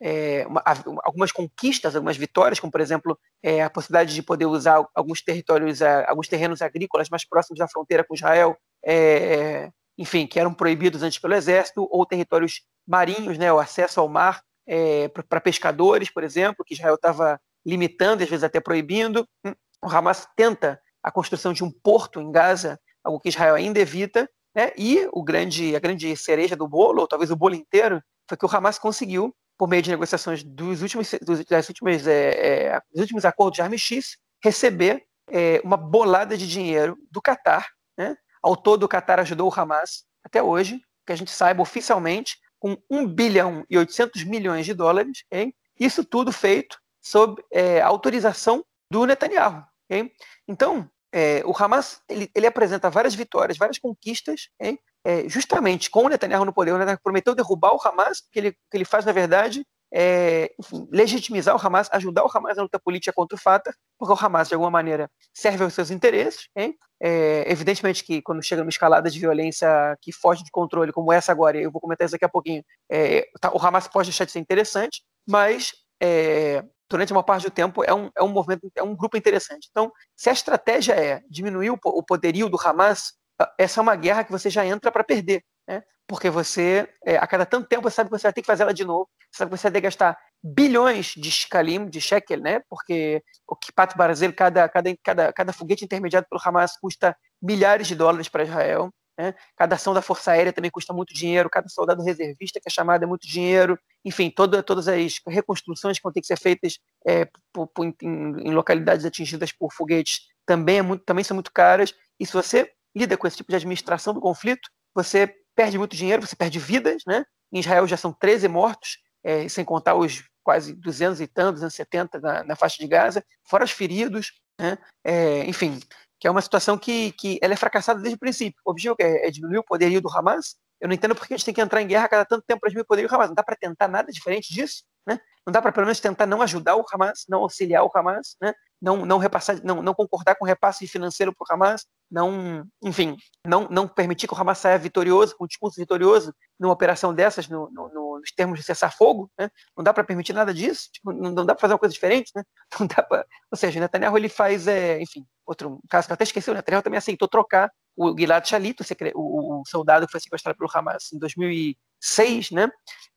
é, 0.00 0.46
uma, 0.46 0.62
algumas 1.02 1.32
conquistas, 1.32 1.94
algumas 1.94 2.16
vitórias, 2.16 2.60
como 2.60 2.70
por 2.70 2.80
exemplo 2.80 3.18
é, 3.42 3.62
a 3.62 3.70
possibilidade 3.70 4.14
de 4.14 4.22
poder 4.22 4.46
usar 4.46 4.84
alguns 4.94 5.22
territórios, 5.22 5.80
alguns 5.82 6.28
terrenos 6.28 6.62
agrícolas 6.62 7.08
mais 7.08 7.26
próximos 7.26 7.58
da 7.58 7.68
fronteira 7.68 8.04
com 8.04 8.14
Israel, 8.14 8.56
é, 8.84 9.70
enfim, 9.98 10.26
que 10.26 10.38
eram 10.38 10.52
proibidos 10.52 11.02
antes 11.02 11.18
pelo 11.18 11.34
exército, 11.34 11.88
ou 11.90 12.04
territórios 12.04 12.62
marinhos, 12.86 13.38
né, 13.38 13.52
o 13.52 13.58
acesso 13.58 14.00
ao 14.00 14.08
mar 14.08 14.42
é, 14.66 15.08
para 15.08 15.40
pescadores, 15.40 16.10
por 16.10 16.22
exemplo, 16.22 16.64
que 16.64 16.74
Israel 16.74 16.96
estava 16.96 17.40
limitando, 17.64 18.22
às 18.22 18.28
vezes 18.28 18.44
até 18.44 18.60
proibindo. 18.60 19.26
Hum, 19.44 19.54
o 19.82 19.88
Hamas 19.88 20.26
tenta 20.36 20.80
a 21.06 21.10
construção 21.12 21.52
de 21.52 21.62
um 21.62 21.70
porto 21.70 22.20
em 22.20 22.32
Gaza, 22.32 22.80
algo 23.04 23.20
que 23.20 23.28
Israel 23.28 23.54
ainda 23.54 23.78
evita, 23.78 24.28
né, 24.52 24.72
e 24.76 25.08
o 25.12 25.22
grande, 25.22 25.76
a 25.76 25.78
grande 25.78 26.16
cereja 26.16 26.56
do 26.56 26.66
bolo, 26.66 27.02
ou 27.02 27.06
talvez 27.06 27.30
o 27.30 27.36
bolo 27.36 27.54
inteiro, 27.54 28.02
foi 28.28 28.36
que 28.36 28.44
o 28.44 28.48
Hamas 28.52 28.76
conseguiu 28.76 29.32
por 29.56 29.68
meio 29.68 29.82
de 29.82 29.90
negociações 29.90 30.42
dos 30.42 30.82
últimos, 30.82 31.14
dos, 31.22 31.44
das 31.44 31.68
últimas, 31.68 32.08
é, 32.08 32.72
é, 32.74 32.80
dos 32.92 33.02
últimos 33.02 33.24
acordos 33.24 33.54
de 33.54 33.62
armistício, 33.62 34.18
receber 34.42 35.04
é, 35.30 35.60
uma 35.62 35.76
bolada 35.76 36.36
de 36.36 36.46
dinheiro 36.48 36.98
do 37.08 37.22
Catar. 37.22 37.68
Né? 37.96 38.16
Ao 38.42 38.56
todo, 38.56 38.82
o 38.82 38.88
Catar 38.88 39.20
ajudou 39.20 39.48
o 39.48 39.60
Hamas 39.60 40.04
até 40.24 40.42
hoje, 40.42 40.80
que 41.06 41.12
a 41.12 41.16
gente 41.16 41.30
saiba 41.30 41.62
oficialmente, 41.62 42.36
com 42.58 42.76
1 42.90 43.06
bilhão 43.06 43.64
e 43.70 43.78
800 43.78 44.24
milhões 44.24 44.66
de 44.66 44.74
dólares. 44.74 45.22
Hein? 45.30 45.54
Isso 45.78 46.04
tudo 46.04 46.32
feito 46.32 46.78
sob 47.00 47.40
é, 47.52 47.80
autorização 47.80 48.64
do 48.90 49.06
Netanyahu. 49.06 49.62
Hein? 49.88 50.10
Então, 50.48 50.90
é, 51.16 51.42
o 51.46 51.54
Hamas 51.56 52.02
ele, 52.10 52.30
ele, 52.34 52.46
apresenta 52.46 52.90
várias 52.90 53.14
vitórias, 53.14 53.56
várias 53.56 53.78
conquistas, 53.78 54.50
hein? 54.60 54.78
é, 55.02 55.26
justamente 55.26 55.90
com 55.90 56.04
o 56.04 56.08
Netanyahu 56.10 56.44
no 56.44 56.52
poder, 56.52 56.72
o 56.72 56.78
Netanyahu 56.78 57.00
prometeu 57.02 57.34
derrubar 57.34 57.72
o 57.72 57.80
Hamas, 57.82 58.20
que 58.30 58.38
ele, 58.38 58.52
que 58.52 58.76
ele 58.76 58.84
faz, 58.84 59.06
na 59.06 59.12
verdade, 59.12 59.64
é, 59.90 60.52
enfim, 60.60 60.86
legitimizar 60.92 61.56
o 61.56 61.66
Hamas, 61.66 61.88
ajudar 61.90 62.22
o 62.22 62.30
Hamas 62.30 62.58
na 62.58 62.64
luta 62.64 62.78
política 62.78 63.14
contra 63.14 63.34
o 63.34 63.40
Fatah, 63.40 63.72
porque 63.98 64.12
o 64.12 64.26
Hamas, 64.26 64.48
de 64.48 64.54
alguma 64.54 64.70
maneira, 64.70 65.10
serve 65.32 65.64
aos 65.64 65.72
seus 65.72 65.90
interesses. 65.90 66.48
Hein? 66.54 66.76
É, 67.00 67.50
evidentemente 67.50 68.04
que 68.04 68.20
quando 68.20 68.42
chega 68.42 68.60
numa 68.60 68.68
escalada 68.68 69.10
de 69.10 69.18
violência 69.18 69.96
que 70.02 70.12
foge 70.12 70.44
de 70.44 70.50
controle, 70.50 70.92
como 70.92 71.10
essa 71.10 71.32
agora, 71.32 71.56
eu 71.56 71.70
vou 71.70 71.80
comentar 71.80 72.04
isso 72.04 72.12
daqui 72.12 72.26
a 72.26 72.28
pouquinho, 72.28 72.62
é, 72.92 73.26
tá, 73.40 73.50
o 73.54 73.58
Hamas 73.58 73.88
pode 73.88 74.10
deixar 74.10 74.26
de 74.26 74.32
ser 74.32 74.38
interessante, 74.38 75.02
mas 75.26 75.72
é, 76.02 76.62
durante 76.88 77.12
uma 77.12 77.22
parte 77.22 77.44
do 77.44 77.50
tempo 77.50 77.82
é 77.84 77.92
um, 77.92 78.10
é 78.16 78.22
um 78.22 78.28
movimento, 78.28 78.70
é 78.74 78.82
um 78.82 78.94
grupo 78.94 79.16
interessante. 79.16 79.68
Então, 79.70 79.92
se 80.16 80.28
a 80.28 80.32
estratégia 80.32 80.94
é 80.94 81.22
diminuir 81.28 81.70
o, 81.70 81.78
o 81.82 82.02
poderio 82.02 82.48
do 82.48 82.58
Hamas, 82.62 83.14
essa 83.58 83.80
é 83.80 83.82
uma 83.82 83.96
guerra 83.96 84.24
que 84.24 84.32
você 84.32 84.48
já 84.48 84.64
entra 84.64 84.90
para 84.90 85.04
perder, 85.04 85.42
né? 85.68 85.82
Porque 86.06 86.30
você, 86.30 86.88
é, 87.04 87.16
a 87.16 87.26
cada 87.26 87.44
tanto 87.44 87.68
tempo, 87.68 87.82
você 87.82 87.96
sabe 87.96 88.08
que 88.08 88.16
você 88.16 88.22
vai 88.22 88.32
ter 88.32 88.40
que 88.40 88.46
fazer 88.46 88.62
ela 88.62 88.72
de 88.72 88.84
novo, 88.84 89.08
você 89.30 89.38
sabe 89.38 89.50
que 89.50 89.56
você 89.56 89.62
vai 89.64 89.72
ter 89.72 89.80
que 89.80 89.86
gastar 89.86 90.16
bilhões 90.42 91.06
de 91.16 91.30
shkalim, 91.30 91.88
de 91.88 92.00
shekel, 92.00 92.40
né? 92.40 92.60
Porque 92.68 93.22
o 93.46 93.56
Kipat 93.56 93.96
Brasil, 93.96 94.32
cada, 94.32 94.68
cada, 94.68 94.96
cada, 95.02 95.32
cada 95.32 95.52
foguete 95.52 95.84
intermediado 95.84 96.26
pelo 96.30 96.40
Hamas 96.44 96.78
custa 96.78 97.16
milhares 97.42 97.88
de 97.88 97.96
dólares 97.96 98.28
para 98.28 98.44
Israel. 98.44 98.90
Né? 99.18 99.34
Cada 99.56 99.76
ação 99.76 99.94
da 99.94 100.02
Força 100.02 100.32
Aérea 100.32 100.52
também 100.52 100.70
custa 100.70 100.92
muito 100.92 101.14
dinheiro, 101.14 101.48
cada 101.48 101.68
soldado 101.68 102.02
reservista 102.02 102.60
que 102.60 102.68
é 102.68 102.70
chamado 102.70 103.02
é 103.02 103.06
muito 103.06 103.26
dinheiro, 103.26 103.78
enfim, 104.04 104.30
toda, 104.30 104.62
todas 104.62 104.88
as 104.88 105.20
reconstruções 105.26 105.98
que 105.98 106.02
vão 106.02 106.12
ter 106.12 106.20
que 106.20 106.26
ser 106.26 106.38
feitas 106.38 106.78
é, 107.06 107.26
por, 107.52 107.66
por, 107.68 107.86
em, 107.86 107.94
em, 108.02 108.52
localidades 108.52 109.06
atingidas 109.06 109.52
por 109.52 109.72
foguetes 109.72 110.28
também, 110.44 110.78
é 110.78 110.82
muito, 110.82 111.04
também 111.04 111.24
são 111.24 111.34
muito 111.34 111.52
caras. 111.52 111.94
E 112.20 112.26
se 112.26 112.32
você 112.32 112.70
lida 112.94 113.16
com 113.16 113.26
esse 113.26 113.36
tipo 113.36 113.50
de 113.50 113.56
administração 113.56 114.12
do 114.12 114.20
conflito, 114.20 114.70
você 114.94 115.34
perde 115.54 115.78
muito 115.78 115.96
dinheiro, 115.96 116.26
você 116.26 116.36
perde 116.36 116.58
vidas, 116.58 117.02
né? 117.06 117.24
Em 117.52 117.60
Israel 117.60 117.86
já 117.86 117.96
são 117.96 118.12
13 118.12 118.48
mortos, 118.48 118.98
é, 119.24 119.48
sem 119.48 119.64
contar 119.64 119.94
os 119.94 120.24
quase 120.42 120.74
200 120.74 121.20
e 121.20 121.26
tantos, 121.26 121.60
270 121.60 122.20
na, 122.20 122.44
na 122.44 122.56
faixa 122.56 122.76
de 122.78 122.86
Gaza, 122.86 123.24
fora 123.42 123.64
os 123.64 123.72
feridos, 123.72 124.32
né? 124.60 124.78
É, 125.04 125.44
enfim, 125.44 125.80
que 126.18 126.26
é 126.26 126.30
uma 126.30 126.40
situação 126.40 126.78
que, 126.78 127.12
que 127.12 127.38
ela 127.42 127.52
é 127.52 127.56
fracassada 127.56 128.00
desde 128.00 128.16
o 128.16 128.18
princípio. 128.18 128.60
O 128.64 128.70
objetivo 128.70 128.96
é, 129.00 129.28
é 129.28 129.30
diminuir 129.30 129.58
o 129.58 129.64
poderio 129.64 130.00
do 130.00 130.08
Hamas. 130.08 130.56
Eu 130.80 130.88
não 130.88 130.94
entendo 130.94 131.14
porque 131.14 131.32
a 131.32 131.36
gente 131.36 131.44
tem 131.44 131.54
que 131.54 131.60
entrar 131.60 131.80
em 131.82 131.86
guerra 131.86 132.04
a 132.04 132.08
cada 132.08 132.24
tanto 132.24 132.44
tempo 132.46 132.60
para 132.60 132.68
diminuir 132.68 132.84
o 132.84 132.88
poderio 132.88 133.08
do 133.08 133.14
Hamas. 133.14 133.28
Não 133.28 133.34
dá 133.34 133.42
para 133.42 133.56
tentar 133.56 133.88
nada 133.88 134.10
diferente 134.10 134.52
disso, 134.52 134.84
né? 135.06 135.18
Não 135.46 135.52
dá 135.52 135.62
para 135.62 135.72
pelo 135.72 135.86
menos 135.86 136.00
tentar 136.00 136.26
não 136.26 136.42
ajudar 136.42 136.76
o 136.76 136.84
Hamas, 136.92 137.24
não 137.28 137.40
auxiliar 137.40 137.84
o 137.84 137.90
Hamas, 137.94 138.36
né? 138.40 138.52
Não, 138.80 139.06
não 139.06 139.18
repassar, 139.18 139.58
não, 139.64 139.82
não 139.82 139.94
concordar 139.94 140.34
com 140.34 140.44
repasse 140.44 140.86
financeiro 140.86 141.34
para 141.34 141.44
o 141.44 141.54
Hamas, 141.54 141.86
não, 142.10 142.66
enfim, 142.82 143.16
não, 143.46 143.66
não 143.70 143.88
permitir 143.88 144.26
que 144.28 144.34
o 144.34 144.36
Hamas 144.36 144.58
saia 144.58 144.76
vitorioso, 144.76 145.34
com 145.36 145.44
um 145.44 145.46
discurso 145.46 145.80
vitorioso 145.80 146.34
numa 146.58 146.74
operação 146.74 147.14
dessas, 147.14 147.48
no, 147.48 147.70
no, 147.70 147.88
no, 147.88 148.05
nos 148.18 148.32
termos 148.32 148.58
de 148.58 148.64
cessar-fogo, 148.64 149.30
né? 149.38 149.50
Não 149.76 149.84
dá 149.84 149.92
para 149.92 150.04
permitir 150.04 150.32
nada 150.32 150.52
disso, 150.52 150.88
tipo, 150.92 151.12
não, 151.12 151.30
não, 151.30 151.46
dá 151.46 151.54
para 151.54 151.60
fazer 151.60 151.74
uma 151.74 151.78
coisa 151.78 151.92
diferente, 151.92 152.30
né? 152.34 152.42
Não 152.80 152.86
dá 152.86 153.02
pra, 153.02 153.24
ou 153.50 153.56
seja, 153.56 153.80
Netanyahu 153.80 154.16
ele 154.16 154.28
faz, 154.28 154.66
é, 154.66 155.00
enfim, 155.00 155.24
outro 155.46 155.80
caso 155.88 156.06
que 156.06 156.12
eu 156.12 156.14
até 156.14 156.24
esqueci, 156.24 156.50
o 156.50 156.54
Netanyahu 156.54 156.82
também 156.82 156.98
aceitou 156.98 157.28
trocar 157.28 157.70
o 157.96 158.14
Gilad 158.16 158.46
Shalit, 158.46 158.76
o, 159.14 159.60
o, 159.60 159.62
soldado 159.66 160.06
que 160.06 160.12
foi 160.12 160.20
sequestrado 160.20 160.58
pelo 160.58 160.70
Hamas 160.72 161.12
em 161.12 161.18
2006, 161.18 162.50
né? 162.50 162.70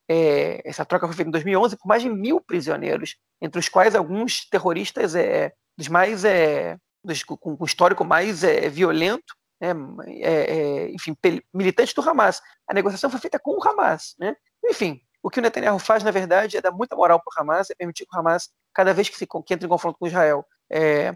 É, 0.10 0.62
essa 0.68 0.86
troca 0.86 1.06
foi 1.06 1.16
feita 1.16 1.30
em 1.30 1.32
2011 1.32 1.78
por 1.78 1.88
mais 1.88 2.02
de 2.02 2.10
mil 2.10 2.42
prisioneiros, 2.42 3.16
entre 3.42 3.60
os 3.60 3.70
quais 3.70 3.94
alguns 3.94 4.48
terroristas 4.50 5.14
é, 5.16 5.52
dos 5.78 5.88
mais 5.88 6.26
é, 6.26 6.78
dos, 7.04 7.24
com, 7.24 7.38
com 7.38 7.66
histórico 7.66 8.04
mais 8.04 8.44
é, 8.44 8.70
violento, 8.70 9.36
né, 9.62 9.74
é, 10.08 10.32
é, 10.32 10.92
enfim, 10.92 11.16
militantes 11.54 11.94
do 11.94 12.02
Hamas. 12.02 12.42
A 12.68 12.74
negociação 12.74 13.10
foi 13.10 13.20
feita 13.20 13.40
com 13.40 13.52
o 13.52 13.68
Hamas, 13.68 14.16
né? 14.18 14.36
Enfim, 14.66 15.02
o 15.22 15.30
que 15.30 15.40
o 15.40 15.42
Netanyahu 15.42 15.80
faz, 15.80 16.04
na 16.04 16.12
verdade, 16.12 16.58
é 16.58 16.62
dar 16.62 16.72
muita 16.72 16.96
moral 16.96 17.22
para 17.22 17.32
o 17.32 17.42
Hamas, 17.42 17.70
é 17.70 17.76
permitir 17.76 18.06
que 18.06 18.16
o 18.16 18.20
Hamas, 18.20 18.50
cada 18.74 18.94
vez 18.94 19.10
que, 19.10 19.18
se, 19.18 19.28
que 19.28 19.54
entra 19.54 19.66
em 19.66 19.70
confronto 19.70 19.98
com 20.00 20.08
Israel, 20.08 20.46
é, 20.72 21.16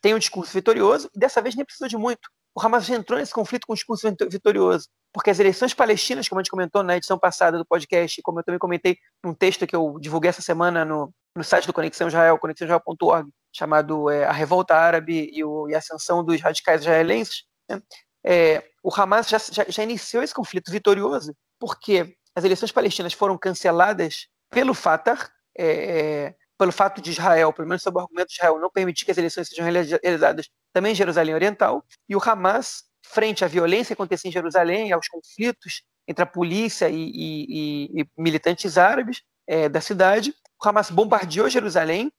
tenha 0.00 0.16
um 0.16 0.18
discurso 0.18 0.52
vitorioso, 0.52 1.10
e 1.14 1.18
dessa 1.18 1.40
vez 1.40 1.54
nem 1.54 1.64
precisou 1.64 1.88
de 1.88 1.96
muito 1.96 2.28
o 2.54 2.60
Hamas 2.60 2.86
já 2.86 2.94
entrou 2.94 3.18
nesse 3.18 3.34
conflito 3.34 3.66
com 3.66 3.72
um 3.72 3.74
discurso 3.74 4.08
vitorioso, 4.30 4.88
porque 5.12 5.30
as 5.30 5.40
eleições 5.40 5.74
palestinas, 5.74 6.28
como 6.28 6.38
a 6.38 6.42
gente 6.42 6.50
comentou 6.50 6.84
na 6.84 6.96
edição 6.96 7.18
passada 7.18 7.58
do 7.58 7.66
podcast, 7.66 8.22
como 8.22 8.38
eu 8.38 8.44
também 8.44 8.60
comentei 8.60 8.96
num 9.24 9.34
texto 9.34 9.66
que 9.66 9.74
eu 9.74 9.98
divulguei 10.00 10.28
essa 10.28 10.40
semana 10.40 10.84
no, 10.84 11.12
no 11.36 11.42
site 11.42 11.66
do 11.66 11.72
Conexão 11.72 12.06
Israel, 12.06 12.38
conexãoisrael.org, 12.38 13.28
chamado 13.52 14.08
é, 14.08 14.24
A 14.24 14.32
Revolta 14.32 14.76
Árabe 14.76 15.30
e, 15.32 15.42
o, 15.42 15.68
e, 15.68 15.74
a 15.74 15.78
Ascensão 15.78 16.24
dos 16.24 16.40
Radicais 16.40 16.82
Israelenses, 16.82 17.42
né? 17.68 17.82
é, 18.24 18.64
o 18.84 18.90
Hamas 18.94 19.28
já, 19.28 19.38
já, 19.38 19.64
já 19.66 19.82
iniciou 19.82 20.22
esse 20.22 20.34
conflito 20.34 20.70
vitorioso, 20.70 21.34
porque 21.58 22.16
as 22.34 22.44
eleições 22.44 22.72
palestinas 22.72 23.12
foram 23.12 23.38
canceladas 23.38 24.28
pelo 24.50 24.74
Fatah, 24.74 25.30
é, 25.56 25.66
é 25.66 26.34
pelo 26.56 26.72
fato 26.72 27.00
de 27.00 27.10
Israel, 27.10 27.52
pelo 27.52 27.68
menos 27.68 27.82
sob 27.82 27.96
o 27.98 28.00
argumento 28.00 28.28
de 28.28 28.34
Israel, 28.34 28.58
não 28.60 28.70
permitir 28.70 29.04
que 29.04 29.10
as 29.10 29.18
eleições 29.18 29.48
sejam 29.48 29.64
realizadas 29.64 30.48
também 30.72 30.92
em 30.92 30.94
Jerusalém 30.94 31.34
Oriental, 31.34 31.84
e 32.08 32.14
o 32.14 32.20
Hamas, 32.24 32.84
frente 33.04 33.44
à 33.44 33.48
violência 33.48 33.94
que 33.94 34.00
acontecia 34.00 34.28
em 34.28 34.32
Jerusalém, 34.32 34.92
aos 34.92 35.08
conflitos 35.08 35.82
entre 36.06 36.22
a 36.22 36.26
polícia 36.26 36.88
e, 36.88 37.10
e, 37.14 38.00
e 38.00 38.06
militantes 38.16 38.78
árabes 38.78 39.22
é, 39.46 39.68
da 39.68 39.80
cidade, 39.80 40.34
o 40.62 40.68
Hamas 40.68 40.90
bombardeou 40.90 41.48
Jerusalém, 41.48 42.12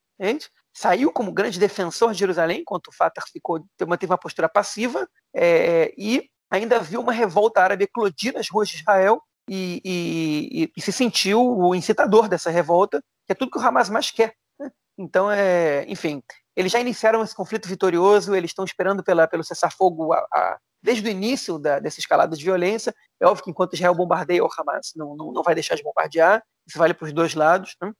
saiu 0.73 1.11
como 1.11 1.31
grande 1.31 1.59
defensor 1.59 2.11
de 2.11 2.19
Jerusalém, 2.19 2.61
enquanto 2.61 2.89
o 2.89 2.91
Fatah 2.93 3.25
ficou, 3.31 3.65
manteve 3.87 4.11
uma 4.11 4.17
postura 4.17 4.49
passiva, 4.49 5.07
é, 5.33 5.93
e 5.97 6.29
ainda 6.51 6.79
viu 6.79 7.01
uma 7.01 7.13
revolta 7.13 7.61
árabe 7.61 7.85
eclodir 7.85 8.33
nas 8.33 8.49
ruas 8.49 8.67
de 8.67 8.77
Israel, 8.77 9.21
e, 9.49 9.81
e, 9.83 10.71
e, 10.75 10.81
se 10.81 10.91
sentiu 10.91 11.41
o 11.41 11.75
incitador 11.75 12.27
dessa 12.27 12.49
revolta, 12.49 13.01
que 13.25 13.31
é 13.31 13.35
tudo 13.35 13.51
que 13.51 13.57
o 13.57 13.61
Hamas 13.61 13.89
mais 13.89 14.11
quer. 14.11 14.33
Né? 14.59 14.71
Então, 14.97 15.29
é, 15.31 15.85
enfim, 15.87 16.21
eles 16.55 16.71
já 16.71 16.79
iniciaram 16.79 17.23
esse 17.23 17.35
conflito 17.35 17.67
vitorioso, 17.67 18.35
eles 18.35 18.51
estão 18.51 18.65
esperando 18.65 19.03
pela, 19.03 19.27
pelo 19.27 19.43
cessar-fogo 19.43 20.15
desde 20.81 21.07
o 21.07 21.11
início 21.11 21.59
da, 21.59 21.79
dessa 21.79 21.99
escalada 21.99 22.35
de 22.35 22.43
violência. 22.43 22.93
É 23.19 23.27
óbvio 23.27 23.43
que 23.43 23.51
enquanto 23.51 23.73
Israel 23.73 23.95
bombardeia 23.95 24.43
o 24.43 24.49
Hamas, 24.57 24.93
não, 24.95 25.15
não, 25.15 25.31
não 25.31 25.43
vai 25.43 25.53
deixar 25.53 25.75
de 25.75 25.83
bombardear, 25.83 26.43
isso 26.67 26.77
vale 26.77 26.93
para 26.93 27.05
os 27.05 27.13
dois 27.13 27.33
lados. 27.33 27.75
Né? 27.81 27.91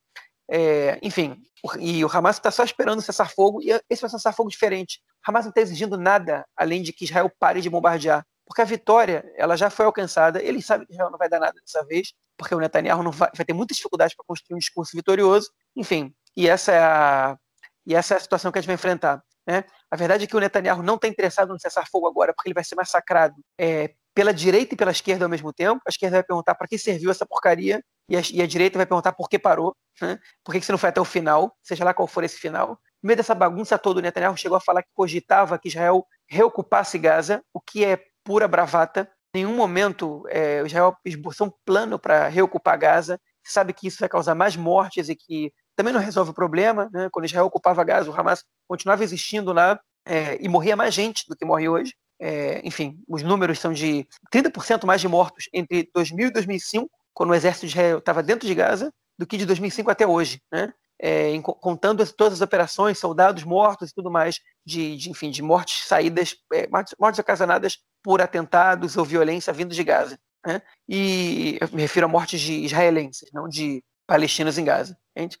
É, 0.48 0.98
enfim, 1.02 1.36
e 1.78 2.04
o 2.04 2.08
Hamas 2.10 2.36
está 2.36 2.50
só 2.50 2.64
esperando 2.64 2.98
o 2.98 3.02
cessar-fogo, 3.02 3.60
e 3.62 3.70
esse 3.90 4.04
é 4.04 4.06
um 4.06 4.10
cessar-fogo 4.10 4.48
diferente. 4.48 5.00
O 5.26 5.30
Hamas 5.30 5.44
não 5.44 5.50
está 5.50 5.60
exigindo 5.60 5.98
nada 5.98 6.46
além 6.56 6.82
de 6.82 6.92
que 6.92 7.04
Israel 7.04 7.30
pare 7.38 7.60
de 7.60 7.68
bombardear 7.68 8.24
porque 8.46 8.62
a 8.62 8.64
vitória 8.64 9.30
ela 9.36 9.56
já 9.56 9.68
foi 9.68 9.84
alcançada. 9.84 10.40
Ele 10.42 10.62
sabe 10.62 10.86
que 10.86 10.92
Israel 10.92 11.10
não 11.10 11.18
vai 11.18 11.28
dar 11.28 11.40
nada 11.40 11.60
dessa 11.60 11.84
vez, 11.84 12.14
porque 12.36 12.54
o 12.54 12.60
Netanyahu 12.60 13.02
não 13.02 13.10
vai, 13.10 13.28
vai 13.34 13.44
ter 13.44 13.52
muitas 13.52 13.76
dificuldades 13.76 14.14
para 14.14 14.24
construir 14.24 14.54
um 14.54 14.58
discurso 14.58 14.96
vitorioso. 14.96 15.50
Enfim, 15.74 16.14
e 16.36 16.48
essa 16.48 16.72
é 16.72 16.78
a, 16.78 17.36
e 17.84 17.94
essa 17.94 18.14
é 18.14 18.16
a 18.16 18.20
situação 18.20 18.52
que 18.52 18.58
a 18.58 18.60
gente 18.60 18.68
vai 18.68 18.76
enfrentar. 18.76 19.22
Né? 19.46 19.64
A 19.90 19.96
verdade 19.96 20.24
é 20.24 20.26
que 20.26 20.36
o 20.36 20.40
Netanyahu 20.40 20.82
não 20.82 20.94
está 20.94 21.08
interessado 21.08 21.52
no 21.52 21.58
cessar-fogo 21.58 22.06
agora, 22.06 22.32
porque 22.32 22.48
ele 22.48 22.54
vai 22.54 22.64
ser 22.64 22.76
massacrado 22.76 23.34
é, 23.58 23.94
pela 24.14 24.32
direita 24.32 24.74
e 24.74 24.76
pela 24.76 24.90
esquerda 24.92 25.24
ao 25.24 25.28
mesmo 25.28 25.52
tempo. 25.52 25.80
A 25.86 25.90
esquerda 25.90 26.16
vai 26.16 26.24
perguntar 26.24 26.54
para 26.54 26.68
que 26.68 26.78
serviu 26.78 27.10
essa 27.10 27.26
porcaria, 27.26 27.82
e 28.08 28.16
a, 28.16 28.20
e 28.32 28.42
a 28.42 28.46
direita 28.46 28.78
vai 28.78 28.86
perguntar 28.86 29.12
por 29.12 29.28
que 29.28 29.38
parou, 29.38 29.76
né? 30.00 30.18
por 30.44 30.52
que, 30.52 30.60
que 30.60 30.66
você 30.66 30.72
não 30.72 30.78
foi 30.78 30.88
até 30.88 31.00
o 31.00 31.04
final, 31.04 31.56
seja 31.62 31.84
lá 31.84 31.92
qual 31.92 32.06
for 32.06 32.22
esse 32.22 32.38
final. 32.38 32.78
No 33.02 33.08
meio 33.08 33.16
dessa 33.16 33.34
bagunça 33.34 33.76
toda, 33.78 33.98
o 33.98 34.02
Netanyahu 34.02 34.36
chegou 34.36 34.56
a 34.56 34.60
falar 34.60 34.82
que 34.82 34.90
cogitava 34.94 35.58
que 35.58 35.68
Israel 35.68 36.06
reocupasse 36.28 36.98
Gaza, 36.98 37.42
o 37.52 37.60
que 37.60 37.84
é 37.84 38.00
pura 38.26 38.48
bravata. 38.48 39.08
Em 39.32 39.38
nenhum 39.38 39.56
momento 39.56 40.24
é, 40.28 40.62
Israel 40.66 40.96
esboçou 41.04 41.46
um 41.46 41.52
plano 41.64 41.98
para 41.98 42.26
reocupar 42.26 42.76
Gaza. 42.76 43.20
Sabe 43.44 43.72
que 43.72 43.86
isso 43.86 43.98
vai 44.00 44.08
causar 44.08 44.34
mais 44.34 44.56
mortes 44.56 45.08
e 45.08 45.14
que 45.14 45.52
também 45.76 45.92
não 45.92 46.00
resolve 46.00 46.32
o 46.32 46.34
problema. 46.34 46.90
Né? 46.92 47.08
Quando 47.12 47.26
Israel 47.26 47.46
ocupava 47.46 47.84
Gaza, 47.84 48.10
o 48.10 48.20
Hamas 48.20 48.44
continuava 48.66 49.04
existindo 49.04 49.52
lá 49.52 49.78
é, 50.04 50.36
e 50.44 50.48
morria 50.48 50.74
mais 50.74 50.92
gente 50.92 51.24
do 51.28 51.36
que 51.36 51.44
morre 51.44 51.68
hoje. 51.68 51.94
É, 52.18 52.60
enfim, 52.66 52.98
os 53.06 53.22
números 53.22 53.60
são 53.60 53.72
de 53.72 54.06
30% 54.34 54.84
mais 54.84 55.00
de 55.00 55.06
mortos 55.06 55.48
entre 55.52 55.88
2000 55.94 56.28
e 56.28 56.30
2005, 56.32 56.90
quando 57.14 57.30
o 57.30 57.34
exército 57.34 57.66
de 57.66 57.72
Israel 57.72 57.98
estava 57.98 58.22
dentro 58.22 58.48
de 58.48 58.54
Gaza, 58.54 58.92
do 59.18 59.26
que 59.26 59.36
de 59.36 59.46
2005 59.46 59.90
até 59.90 60.06
hoje. 60.06 60.40
Né? 60.50 60.72
é, 61.00 61.30
contando 61.42 62.06
todas 62.12 62.34
as 62.34 62.40
operações, 62.40 62.98
soldados 62.98 63.44
mortos 63.44 63.90
e 63.90 63.94
tudo 63.94 64.10
mais, 64.10 64.40
de, 64.64 64.96
de 64.96 65.10
enfim, 65.10 65.30
de 65.30 65.42
mortes 65.42 65.86
saídas, 65.86 66.36
é, 66.52 66.66
mortes, 66.68 66.94
mortes 66.98 67.18
ocasionadas 67.18 67.78
por 68.06 68.22
atentados 68.22 68.96
ou 68.96 69.04
violência 69.04 69.52
vindo 69.52 69.74
de 69.74 69.82
Gaza. 69.82 70.16
Né? 70.46 70.62
E 70.88 71.58
eu 71.60 71.68
me 71.72 71.82
refiro 71.82 72.06
a 72.06 72.08
mortes 72.08 72.40
de 72.40 72.52
israelenses, 72.64 73.28
não 73.32 73.48
de 73.48 73.82
palestinos 74.06 74.56
em 74.58 74.64
Gaza. 74.64 74.96
Entende? 75.10 75.36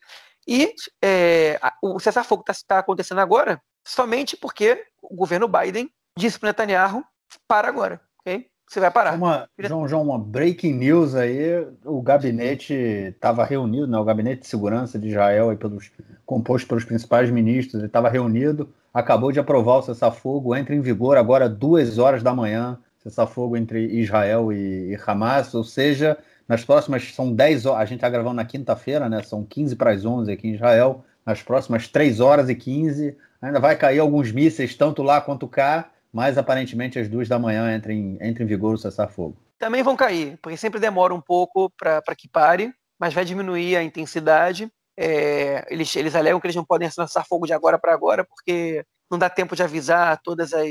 E 0.48 0.74
é, 1.00 1.60
o 1.80 2.00
cessar-fogo 2.00 2.42
está 2.48 2.74
tá 2.74 2.78
acontecendo 2.80 3.20
agora 3.20 3.62
somente 3.86 4.36
porque 4.36 4.84
o 5.00 5.14
governo 5.14 5.46
Biden 5.46 5.88
disse 6.18 6.40
para 6.40 6.48
Netanyahu 6.48 7.04
para 7.46 7.68
agora. 7.68 8.00
Okay? 8.18 8.50
você 8.68 8.80
vai 8.80 8.90
parar. 8.90 9.14
Uma, 9.14 9.48
João, 9.56 9.86
João, 9.86 10.02
uma 10.02 10.18
breaking 10.18 10.72
news 10.72 11.14
aí, 11.14 11.64
o 11.84 12.02
gabinete 12.02 12.74
estava 12.74 13.44
reunido, 13.44 13.86
né, 13.86 13.96
o 13.96 14.04
gabinete 14.04 14.42
de 14.42 14.48
segurança 14.48 14.98
de 14.98 15.08
Israel, 15.08 15.50
aí 15.50 15.56
pelos, 15.56 15.92
composto 16.24 16.66
pelos 16.66 16.84
principais 16.84 17.30
ministros, 17.30 17.76
ele 17.76 17.86
estava 17.86 18.08
reunido, 18.08 18.68
acabou 18.96 19.30
de 19.30 19.38
aprovar 19.38 19.76
o 19.76 19.82
cessar-fogo, 19.82 20.56
entra 20.56 20.74
em 20.74 20.80
vigor 20.80 21.18
agora 21.18 21.50
duas 21.50 21.98
horas 21.98 22.22
da 22.22 22.34
manhã, 22.34 22.78
cessar-fogo 22.96 23.54
entre 23.54 23.84
Israel 23.88 24.50
e, 24.50 24.92
e, 24.92 24.98
Hamas, 25.06 25.52
ou 25.54 25.62
seja, 25.62 26.16
nas 26.48 26.64
próximas, 26.64 27.14
são 27.14 27.30
10 27.30 27.66
horas, 27.66 27.82
a 27.82 27.84
gente 27.84 27.98
está 27.98 28.08
gravando 28.08 28.36
na 28.36 28.44
quinta-feira, 28.46 29.06
né, 29.06 29.22
são 29.22 29.44
15 29.44 29.76
para 29.76 29.90
as 29.90 30.06
11 30.06 30.32
aqui 30.32 30.48
em 30.48 30.54
Israel, 30.54 31.04
nas 31.26 31.42
próximas 31.42 31.88
3 31.88 32.20
horas 32.20 32.48
e 32.48 32.54
15, 32.54 33.14
ainda 33.42 33.60
vai 33.60 33.76
cair 33.76 33.98
alguns 33.98 34.32
mísseis, 34.32 34.74
tanto 34.74 35.02
lá 35.02 35.20
quanto 35.20 35.46
cá, 35.46 35.90
mas 36.10 36.38
aparentemente 36.38 36.98
às 36.98 37.06
duas 37.06 37.28
da 37.28 37.38
manhã 37.38 37.76
entra 37.76 37.92
em, 37.92 38.16
entra 38.18 38.42
em 38.42 38.46
vigor 38.46 38.76
o 38.76 38.78
cessar-fogo. 38.78 39.36
Também 39.58 39.82
vão 39.82 39.94
cair, 39.94 40.38
porque 40.40 40.56
sempre 40.56 40.80
demora 40.80 41.12
um 41.12 41.20
pouco 41.20 41.70
para 41.78 42.16
que 42.16 42.26
pare, 42.26 42.72
mas 42.98 43.12
vai 43.12 43.26
diminuir 43.26 43.76
a 43.76 43.82
intensidade. 43.82 44.72
É, 44.98 45.66
eles, 45.72 45.94
eles 45.94 46.14
alegam 46.14 46.40
que 46.40 46.46
eles 46.46 46.56
não 46.56 46.64
podem 46.64 46.90
cessar 46.90 47.26
fogo 47.26 47.46
de 47.46 47.52
agora 47.52 47.78
para 47.78 47.92
agora, 47.92 48.24
porque 48.24 48.84
não 49.10 49.18
dá 49.18 49.28
tempo 49.28 49.54
de 49.54 49.62
avisar 49.62 50.20
todas 50.22 50.52
as, 50.52 50.68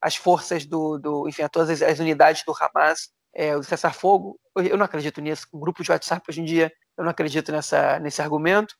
as 0.00 0.16
forças 0.16 0.66
do, 0.66 0.98
do 0.98 1.28
enfim, 1.28 1.46
todas 1.50 1.70
as, 1.70 1.82
as 1.82 1.98
unidades 1.98 2.42
do 2.44 2.52
Hamas 2.52 3.10
é, 3.34 3.56
o 3.56 3.62
cessar-fogo. 3.62 4.38
Eu 4.56 4.76
não 4.76 4.84
acredito 4.84 5.20
nisso. 5.20 5.46
Um 5.52 5.60
grupo 5.60 5.82
de 5.82 5.90
WhatsApp 5.90 6.24
hoje 6.28 6.40
em 6.40 6.44
dia, 6.44 6.72
eu 6.96 7.04
não 7.04 7.10
acredito 7.10 7.52
nessa, 7.52 7.98
nesse 7.98 8.20
argumento. 8.20 8.74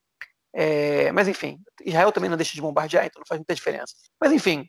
É, 0.53 1.13
mas 1.13 1.29
enfim, 1.29 1.61
Israel 1.85 2.11
também 2.11 2.29
não 2.29 2.37
deixa 2.37 2.55
de 2.55 2.61
bombardear, 2.61 3.07
então 3.07 3.21
não 3.21 3.27
faz 3.27 3.39
muita 3.39 3.55
diferença. 3.55 3.95
Mas 4.21 4.33
enfim, 4.33 4.69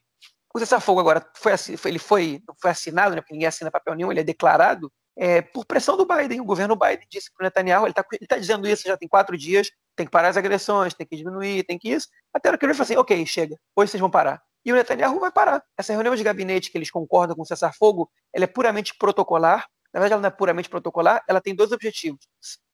o 0.53 0.59
cessar-fogo 0.59 0.99
agora 0.99 1.27
foi, 1.35 1.53
ele 1.85 1.97
foi, 1.97 2.39
foi 2.61 2.71
assinado, 2.71 3.15
né, 3.15 3.21
porque 3.21 3.33
ninguém 3.33 3.47
assina 3.47 3.71
papel 3.71 3.95
nenhum, 3.95 4.11
ele 4.11 4.19
é 4.19 4.23
declarado 4.23 4.91
é, 5.17 5.41
por 5.41 5.65
pressão 5.65 5.97
do 5.97 6.05
Biden. 6.05 6.41
O 6.41 6.45
governo 6.45 6.75
Biden 6.75 7.07
disse 7.09 7.31
para 7.33 7.43
o 7.43 7.45
Netanyahu, 7.45 7.85
ele 7.85 7.91
está 7.91 8.03
tá 8.27 8.37
dizendo 8.37 8.67
isso 8.67 8.83
já 8.87 8.97
tem 8.97 9.07
quatro 9.07 9.37
dias, 9.37 9.69
tem 9.95 10.05
que 10.05 10.11
parar 10.11 10.29
as 10.29 10.37
agressões, 10.37 10.93
tem 10.93 11.05
que 11.05 11.15
diminuir, 11.15 11.63
tem 11.63 11.77
que 11.77 11.89
isso. 11.89 12.07
Até 12.33 12.49
a 12.49 12.51
hora 12.51 12.57
que 12.57 12.65
ele 12.65 12.73
falou 12.73 12.85
assim, 12.85 12.97
ok, 12.97 13.25
chega, 13.25 13.57
hoje 13.75 13.91
vocês 13.91 14.01
vão 14.01 14.09
parar. 14.09 14.41
E 14.63 14.71
o 14.71 14.75
Netanyahu 14.75 15.19
vai 15.19 15.31
parar. 15.31 15.63
Essa 15.77 15.93
reunião 15.93 16.15
de 16.15 16.23
gabinete 16.23 16.71
que 16.71 16.77
eles 16.77 16.91
concordam 16.91 17.35
com 17.35 17.41
o 17.41 17.45
cessar-fogo, 17.45 18.09
ela 18.33 18.45
é 18.45 18.47
puramente 18.47 18.95
protocolar. 18.97 19.67
na 19.93 19.99
verdade 19.99 20.13
ela 20.13 20.21
não 20.21 20.27
é 20.27 20.31
puramente 20.31 20.69
protocolar, 20.69 21.23
ela 21.27 21.41
tem 21.41 21.55
dois 21.55 21.71
objetivos. 21.71 22.27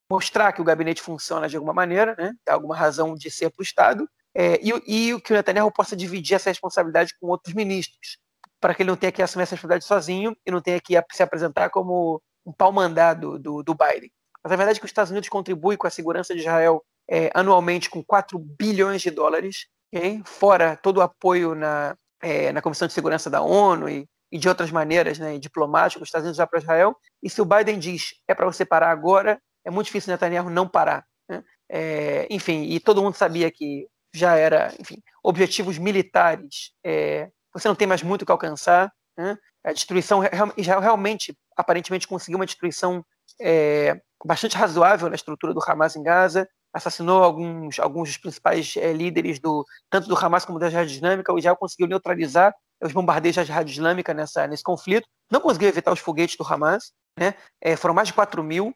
Mostrar 0.09 0.53
que 0.53 0.61
o 0.61 0.63
gabinete 0.63 1.01
funciona 1.01 1.49
de 1.49 1.55
alguma 1.55 1.73
maneira, 1.73 2.15
né, 2.17 2.33
tem 2.45 2.53
alguma 2.53 2.75
razão 2.75 3.15
de 3.15 3.29
ser 3.29 3.49
para 3.49 3.61
o 3.61 3.63
Estado, 3.63 4.07
é, 4.33 4.59
e, 4.61 4.69
e 5.11 5.21
que 5.21 5.33
o 5.33 5.35
Netanyahu 5.35 5.71
possa 5.71 5.95
dividir 5.95 6.35
essa 6.35 6.49
responsabilidade 6.49 7.13
com 7.19 7.27
outros 7.27 7.55
ministros, 7.55 8.19
para 8.59 8.73
que 8.73 8.81
ele 8.81 8.89
não 8.89 8.97
tenha 8.97 9.11
que 9.11 9.21
assumir 9.21 9.43
essa 9.43 9.55
responsabilidade 9.55 9.85
sozinho 9.85 10.35
e 10.45 10.51
não 10.51 10.61
tenha 10.61 10.79
que 10.79 10.93
se 11.11 11.23
apresentar 11.23 11.69
como 11.69 12.21
um 12.45 12.51
pau 12.51 12.71
mandado 12.71 13.37
do, 13.37 13.61
do 13.61 13.75
Biden. 13.75 14.11
Mas 14.43 14.53
a 14.53 14.55
verdade 14.55 14.77
é 14.77 14.79
que 14.79 14.85
os 14.85 14.91
Estados 14.91 15.11
Unidos 15.11 15.29
contribuem 15.29 15.77
com 15.77 15.87
a 15.87 15.91
segurança 15.91 16.33
de 16.33 16.41
Israel 16.41 16.83
é, 17.09 17.29
anualmente 17.33 17.89
com 17.89 18.03
4 18.03 18.37
bilhões 18.39 19.01
de 19.01 19.11
dólares, 19.11 19.67
okay? 19.93 20.21
fora 20.25 20.75
todo 20.75 20.97
o 20.97 21.01
apoio 21.01 21.55
na, 21.55 21.95
é, 22.21 22.51
na 22.51 22.61
Comissão 22.61 22.87
de 22.87 22.93
Segurança 22.93 23.29
da 23.29 23.41
ONU 23.41 23.89
e, 23.89 24.07
e 24.31 24.37
de 24.37 24.49
outras 24.49 24.71
maneiras 24.71 25.17
né, 25.19 25.37
diplomáticas, 25.37 26.03
os 26.03 26.07
Estados 26.07 26.25
Unidos 26.25 26.37
já 26.37 26.47
para 26.47 26.59
Israel. 26.59 26.95
E 27.21 27.29
se 27.29 27.41
o 27.41 27.45
Biden 27.45 27.79
diz 27.79 28.15
é 28.27 28.33
para 28.33 28.45
você 28.45 28.65
parar 28.65 28.91
agora, 28.91 29.39
é 29.65 29.69
muito 29.69 29.87
difícil 29.87 30.11
Netanyahu 30.11 30.49
não 30.49 30.67
parar. 30.67 31.05
Né? 31.29 31.43
É, 31.69 32.27
enfim, 32.29 32.63
e 32.63 32.79
todo 32.79 33.01
mundo 33.01 33.15
sabia 33.15 33.51
que 33.51 33.87
já 34.13 34.35
era, 34.35 34.73
enfim, 34.79 35.01
objetivos 35.23 35.77
militares, 35.77 36.71
é, 36.83 37.29
você 37.53 37.67
não 37.67 37.75
tem 37.75 37.87
mais 37.87 38.03
muito 38.03 38.21
o 38.21 38.25
que 38.25 38.31
alcançar. 38.31 38.91
Né? 39.17 39.37
A 39.65 39.73
destruição, 39.73 40.21
Israel 40.55 40.79
realmente, 40.79 41.37
aparentemente, 41.55 42.07
conseguiu 42.07 42.39
uma 42.39 42.45
destruição 42.45 43.03
é, 43.41 43.99
bastante 44.25 44.55
razoável 44.55 45.09
na 45.09 45.15
estrutura 45.15 45.53
do 45.53 45.61
Hamas 45.65 45.95
em 45.95 46.03
Gaza, 46.03 46.47
assassinou 46.73 47.23
alguns, 47.23 47.79
alguns 47.79 48.09
dos 48.09 48.17
principais 48.17 48.75
é, 48.77 48.93
líderes 48.93 49.39
do 49.39 49.65
tanto 49.89 50.07
do 50.07 50.17
Hamas 50.17 50.45
como 50.45 50.59
da 50.59 50.69
Jihad 50.69 50.89
Islâmica. 50.89 51.33
O 51.33 51.39
Israel 51.39 51.55
conseguiu 51.55 51.87
neutralizar 51.87 52.53
os 52.81 52.91
bombardeios 52.91 53.35
da 53.35 53.43
Jihad 53.43 53.69
Islâmica 53.69 54.13
nessa, 54.13 54.47
nesse 54.47 54.63
conflito. 54.63 55.07
Não 55.31 55.41
conseguiu 55.41 55.69
evitar 55.69 55.91
os 55.91 55.99
foguetes 55.99 56.37
do 56.37 56.45
Hamas. 56.45 56.91
Né? 57.19 57.33
É, 57.61 57.75
foram 57.75 57.93
mais 57.93 58.07
de 58.07 58.13
4 58.13 58.43
mil. 58.43 58.73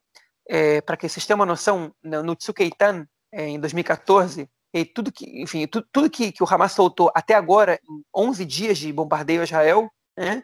É, 0.49 0.81
Para 0.81 0.97
que 0.97 1.07
vocês 1.07 1.25
tenham 1.25 1.39
uma 1.39 1.45
noção, 1.45 1.93
no 2.03 2.35
Tsukeitan, 2.35 3.05
é, 3.31 3.47
em 3.47 3.59
2014, 3.59 4.49
e 4.73 4.85
tudo 4.85 5.11
que, 5.11 5.41
enfim, 5.41 5.67
tudo, 5.67 5.87
tudo 5.91 6.09
que, 6.09 6.31
que, 6.31 6.43
o 6.43 6.47
Hamas 6.49 6.71
soltou 6.71 7.11
até 7.13 7.33
agora, 7.33 7.79
em 7.89 8.03
11 8.15 8.45
dias 8.45 8.77
de 8.77 8.91
bombardeio 8.91 9.41
a 9.41 9.43
Israel, 9.43 9.89
né, 10.17 10.43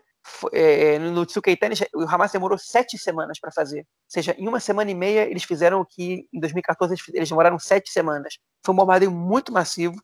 é, 0.51 0.99
no 0.99 1.25
Tsukeitan, 1.25 1.69
o 1.95 2.03
Hamas 2.03 2.31
demorou 2.31 2.57
sete 2.57 2.97
semanas 2.97 3.39
para 3.39 3.51
fazer. 3.51 3.79
Ou 3.79 3.85
seja, 4.09 4.35
em 4.37 4.47
uma 4.47 4.59
semana 4.59 4.91
e 4.91 4.95
meia, 4.95 5.29
eles 5.29 5.43
fizeram 5.43 5.79
o 5.81 5.85
que 5.85 6.27
em 6.33 6.39
2014 6.39 6.95
eles 7.13 7.29
demoraram 7.29 7.57
sete 7.57 7.89
semanas. 7.89 8.37
Foi 8.65 8.73
um 8.73 8.77
bombardeio 8.77 9.11
muito 9.11 9.51
massivo. 9.51 9.95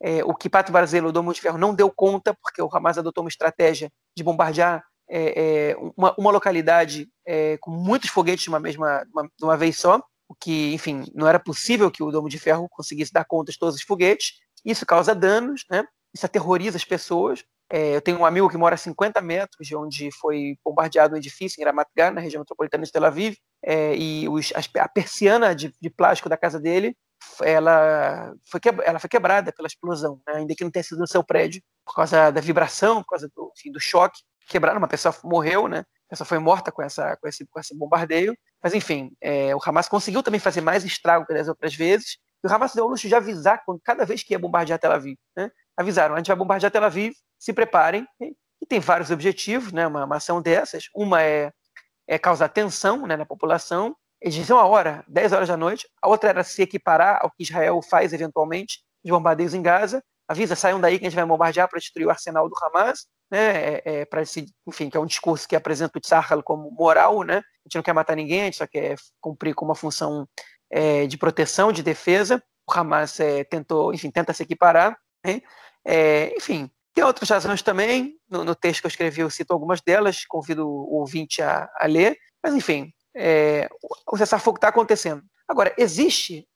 É, 0.00 0.24
o 0.24 0.34
que 0.34 0.48
Pato 0.48 0.72
Barzello, 0.72 1.08
o 1.08 1.12
Domo 1.12 1.34
de 1.34 1.40
Ferro, 1.40 1.58
não 1.58 1.74
deu 1.74 1.90
conta, 1.90 2.34
porque 2.40 2.62
o 2.62 2.68
Hamas 2.72 2.98
adotou 2.98 3.22
uma 3.22 3.28
estratégia 3.28 3.90
de 4.16 4.22
bombardear 4.22 4.82
é, 5.10 5.70
é 5.70 5.76
uma, 5.96 6.14
uma, 6.18 6.30
localidade 6.30 7.08
é, 7.26 7.56
com 7.58 7.70
muitos 7.70 8.10
foguetes 8.10 8.44
de 8.44 8.50
uma, 8.50 8.60
mesma, 8.60 9.02
uma, 9.12 9.22
de 9.22 9.44
uma 9.44 9.56
vez 9.56 9.78
só, 9.78 10.00
o 10.28 10.34
que, 10.34 10.74
enfim, 10.74 11.04
não 11.14 11.26
era 11.26 11.38
possível 11.38 11.90
que 11.90 12.02
o 12.02 12.10
Domo 12.10 12.28
de 12.28 12.38
Ferro 12.38 12.68
conseguisse 12.68 13.12
dar 13.12 13.24
conta 13.24 13.50
de 13.50 13.58
todos 13.58 13.76
os 13.76 13.82
foguetes. 13.82 14.34
Isso 14.64 14.84
causa 14.84 15.14
danos, 15.14 15.64
né? 15.70 15.84
isso 16.14 16.26
aterroriza 16.26 16.76
as 16.76 16.84
pessoas. 16.84 17.44
É, 17.70 17.96
eu 17.96 18.00
tenho 18.00 18.18
um 18.18 18.24
amigo 18.24 18.48
que 18.48 18.56
mora 18.56 18.74
a 18.74 18.78
50 18.78 19.20
metros 19.20 19.66
de 19.66 19.76
onde 19.76 20.10
foi 20.12 20.56
bombardeado 20.64 21.14
um 21.14 21.18
edifício 21.18 21.60
em 21.60 21.64
Ramat 21.64 21.88
Gan, 21.96 22.12
na 22.12 22.20
região 22.20 22.40
metropolitana 22.40 22.84
de 22.84 22.92
Tel 22.92 23.04
Aviv, 23.04 23.36
é, 23.62 23.94
e 23.94 24.28
os, 24.28 24.52
a 24.54 24.88
persiana 24.88 25.54
de, 25.54 25.72
de, 25.80 25.90
plástico 25.90 26.28
da 26.28 26.36
casa 26.36 26.58
dele, 26.58 26.96
ela 27.42 28.32
foi, 28.50 28.60
que, 28.60 28.68
ela 28.68 28.98
foi 28.98 29.10
quebrada 29.10 29.52
pela 29.52 29.66
explosão, 29.66 30.20
né, 30.26 30.36
ainda 30.36 30.54
que 30.54 30.64
não 30.64 30.70
tenha 30.70 30.82
sido 30.82 30.98
no 30.98 31.06
seu 31.06 31.22
prédio, 31.22 31.62
por 31.84 31.94
causa 31.94 32.30
da 32.30 32.40
vibração, 32.40 33.02
por 33.02 33.10
causa 33.10 33.30
do, 33.34 33.52
enfim, 33.56 33.70
do 33.70 33.80
choque. 33.80 34.22
Quebraram, 34.48 34.78
uma 34.78 34.88
pessoa 34.88 35.14
morreu, 35.22 35.68
né? 35.68 35.84
A 36.08 36.10
pessoa 36.10 36.26
foi 36.26 36.38
morta 36.38 36.72
com, 36.72 36.82
essa, 36.82 37.16
com, 37.18 37.28
esse, 37.28 37.46
com 37.46 37.60
esse 37.60 37.76
bombardeio. 37.76 38.36
Mas, 38.62 38.72
enfim, 38.72 39.12
é, 39.20 39.54
o 39.54 39.58
Hamas 39.64 39.88
conseguiu 39.88 40.22
também 40.22 40.40
fazer 40.40 40.62
mais 40.62 40.82
estrago 40.82 41.26
que 41.26 41.34
das 41.34 41.48
outras 41.48 41.74
vezes. 41.74 42.16
E 42.42 42.46
o 42.46 42.52
Hamas 42.52 42.74
deu 42.74 42.86
o 42.86 42.88
luxo 42.88 43.06
de 43.06 43.14
avisar 43.14 43.62
quando, 43.64 43.80
cada 43.84 44.06
vez 44.06 44.22
que 44.22 44.32
ia 44.32 44.38
bombardear 44.38 44.78
Tel 44.78 44.90
Aviv. 44.90 45.18
Né? 45.36 45.50
Avisaram, 45.76 46.14
a 46.14 46.18
gente 46.18 46.28
vai 46.28 46.36
bombardear 46.36 46.72
Tel 46.72 46.82
Aviv, 46.82 47.12
se 47.38 47.52
preparem. 47.52 48.06
E 48.20 48.66
tem 48.66 48.80
vários 48.80 49.10
objetivos, 49.10 49.70
né, 49.70 49.86
uma, 49.86 50.04
uma 50.06 50.16
ação 50.16 50.40
dessas. 50.40 50.84
Uma 50.94 51.22
é, 51.22 51.52
é 52.06 52.18
causar 52.18 52.48
tensão 52.48 53.06
né, 53.06 53.14
na 53.14 53.26
população. 53.26 53.94
Eles 54.20 54.34
diziam 54.34 54.58
a 54.58 54.64
hora, 54.64 55.04
10 55.08 55.32
horas 55.32 55.48
da 55.48 55.56
noite. 55.56 55.86
A 56.02 56.08
outra 56.08 56.30
era 56.30 56.42
se 56.42 56.62
equiparar 56.62 57.20
ao 57.22 57.30
que 57.30 57.42
Israel 57.42 57.80
faz 57.82 58.12
eventualmente, 58.14 58.80
de 59.04 59.12
bombardeios 59.12 59.52
em 59.52 59.62
Gaza. 59.62 60.02
Avisa, 60.26 60.56
saiam 60.56 60.80
daí 60.80 60.98
que 60.98 61.06
a 61.06 61.10
gente 61.10 61.16
vai 61.16 61.26
bombardear 61.26 61.68
para 61.68 61.78
destruir 61.78 62.06
o 62.06 62.10
arsenal 62.10 62.48
do 62.48 62.54
Hamas. 62.62 63.06
Né, 63.30 63.74
é, 63.74 63.82
é, 63.84 64.04
para 64.06 64.22
esse, 64.22 64.46
enfim, 64.66 64.88
que 64.88 64.96
é 64.96 65.00
um 65.00 65.06
discurso 65.06 65.46
que 65.46 65.54
apresenta 65.54 65.98
o 65.98 66.00
Tzahal 66.00 66.42
como 66.42 66.70
moral, 66.70 67.22
né? 67.22 67.36
A 67.36 67.68
gente 67.68 67.74
não 67.74 67.82
quer 67.82 67.92
matar 67.92 68.16
ninguém, 68.16 68.40
a 68.40 68.44
gente 68.44 68.56
só 68.56 68.66
quer 68.66 68.96
cumprir 69.20 69.54
com 69.54 69.66
uma 69.66 69.74
função 69.74 70.26
é, 70.70 71.06
de 71.06 71.16
proteção, 71.16 71.72
de 71.72 71.82
defesa. 71.82 72.42
O 72.66 72.72
Hamas 72.72 73.20
é, 73.20 73.44
tentou, 73.44 73.92
enfim, 73.92 74.10
tenta 74.10 74.32
se 74.32 74.42
equiparar. 74.42 74.96
Né? 75.24 75.42
É, 75.84 76.34
enfim, 76.36 76.70
tem 76.94 77.04
outras 77.04 77.28
razões 77.28 77.62
também, 77.62 78.16
no, 78.28 78.44
no, 78.44 78.54
texto 78.54 78.80
que 78.80 78.86
eu 78.86 78.90
escrevi 78.90 79.20
eu 79.20 79.30
cito 79.30 79.52
algumas 79.52 79.80
delas, 79.80 80.24
convido 80.24 80.66
o 80.66 80.94
ouvinte 81.00 81.42
a, 81.42 81.68
a 81.76 81.86
ler, 81.86 82.16
mas 82.42 82.54
enfim, 82.54 82.92
é, 83.14 83.68
o 84.06 84.16
cessar-fogo 84.16 84.56
está 84.56 84.68
acontecendo. 84.68 85.22
Agora, 85.46 85.74
existe 85.78 86.46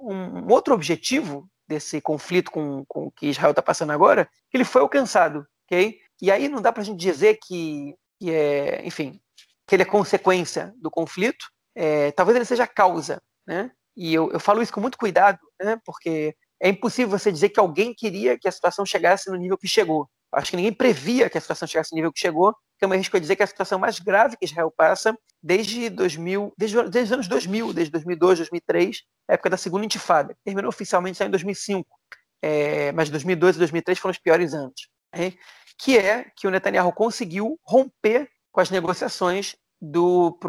um, 0.00 0.52
outro 0.52 0.74
objetivo 0.74 1.48
desse 1.68 2.00
conflito 2.00 2.50
com, 2.50 2.84
com 2.88 3.10
que 3.10 3.26
Israel 3.26 3.50
está 3.50 3.62
passando 3.62 3.92
agora, 3.92 4.28
que 4.50 4.56
ele 4.56 4.64
foi 4.64 4.82
alcançado, 4.82 5.46
ok? 5.68 5.98
E 6.20 6.30
aí 6.32 6.48
não 6.48 6.62
dá 6.62 6.72
para 6.72 6.82
a 6.82 6.84
gente 6.84 6.98
dizer 6.98 7.38
que, 7.46 7.94
que, 8.18 8.30
é, 8.30 8.84
enfim, 8.84 9.20
que 9.66 9.74
ele 9.74 9.82
é 9.82 9.86
consequência 9.86 10.74
do 10.80 10.90
conflito, 10.90 11.46
é, 11.76 12.10
talvez 12.12 12.34
ele 12.34 12.44
seja 12.44 12.66
causa, 12.66 13.22
né? 13.46 13.70
E 13.96 14.14
eu, 14.14 14.30
eu 14.32 14.40
falo 14.40 14.62
isso 14.62 14.72
com 14.72 14.80
muito 14.80 14.98
cuidado, 14.98 15.38
né? 15.60 15.78
Porque 15.84 16.34
é 16.60 16.68
impossível 16.68 17.16
você 17.16 17.30
dizer 17.30 17.50
que 17.50 17.60
alguém 17.60 17.94
queria 17.94 18.38
que 18.38 18.48
a 18.48 18.52
situação 18.52 18.84
chegasse 18.84 19.30
no 19.30 19.36
nível 19.36 19.58
que 19.58 19.68
chegou. 19.68 20.08
Acho 20.32 20.50
que 20.50 20.56
ninguém 20.56 20.72
previa 20.72 21.30
que 21.30 21.38
a 21.38 21.40
situação 21.40 21.66
chegasse 21.66 21.92
no 21.92 21.96
nível 21.96 22.12
que 22.12 22.20
chegou, 22.20 22.54
que 22.78 22.84
é 22.84 22.86
uma 22.86 22.96
risco 22.96 23.18
dizer 23.18 23.36
que 23.36 23.42
é 23.42 23.44
a 23.44 23.48
situação 23.48 23.78
mais 23.78 23.98
grave 23.98 24.36
que 24.36 24.44
Israel 24.44 24.70
passa 24.70 25.16
desde 25.42 25.88
2000, 25.88 26.52
desde, 26.56 26.76
desde 26.82 27.02
os 27.02 27.12
anos 27.12 27.28
2000, 27.28 27.72
desde 27.72 27.92
2002, 27.92 28.38
2003, 28.38 29.02
época 29.28 29.50
da 29.50 29.56
segunda 29.56 29.84
intifada, 29.84 30.36
terminou 30.44 30.68
oficialmente 30.68 31.18
só 31.18 31.24
em 31.24 31.30
2005, 31.30 31.88
é, 32.42 32.92
mas 32.92 33.10
2002 33.10 33.56
e 33.56 33.58
2003 33.58 33.98
foram 33.98 34.12
os 34.12 34.18
piores 34.18 34.54
anos. 34.54 34.88
Né? 35.14 35.34
Que 35.78 35.98
é 35.98 36.30
que 36.36 36.46
o 36.46 36.50
Netanyahu 36.50 36.92
conseguiu 36.92 37.58
romper 37.64 38.28
com 38.50 38.60
as 38.60 38.70
negociações 38.70 39.54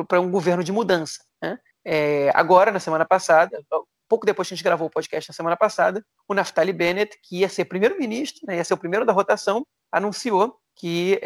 para 0.07 0.19
um 0.19 0.31
governo 0.31 0.63
de 0.63 0.71
mudança. 0.71 1.19
Né? 1.41 1.59
É, 1.85 2.31
agora, 2.33 2.71
na 2.71 2.79
semana 2.79 3.05
passada, 3.05 3.61
pouco 4.09 4.25
depois 4.25 4.47
que 4.47 4.53
a 4.53 4.57
gente 4.57 4.63
gravou 4.63 4.87
o 4.87 4.91
podcast 4.91 5.29
na 5.29 5.35
semana 5.35 5.55
passada, 5.55 6.03
o 6.27 6.33
Naftali 6.33 6.73
Bennett, 6.73 7.17
que 7.23 7.37
ia 7.37 7.49
ser 7.49 7.65
primeiro-ministro, 7.65 8.41
né, 8.47 8.57
ia 8.57 8.63
ser 8.63 8.73
o 8.73 8.77
primeiro 8.77 9.05
da 9.05 9.13
rotação, 9.13 9.65
anunciou 9.91 10.57
que 10.75 11.19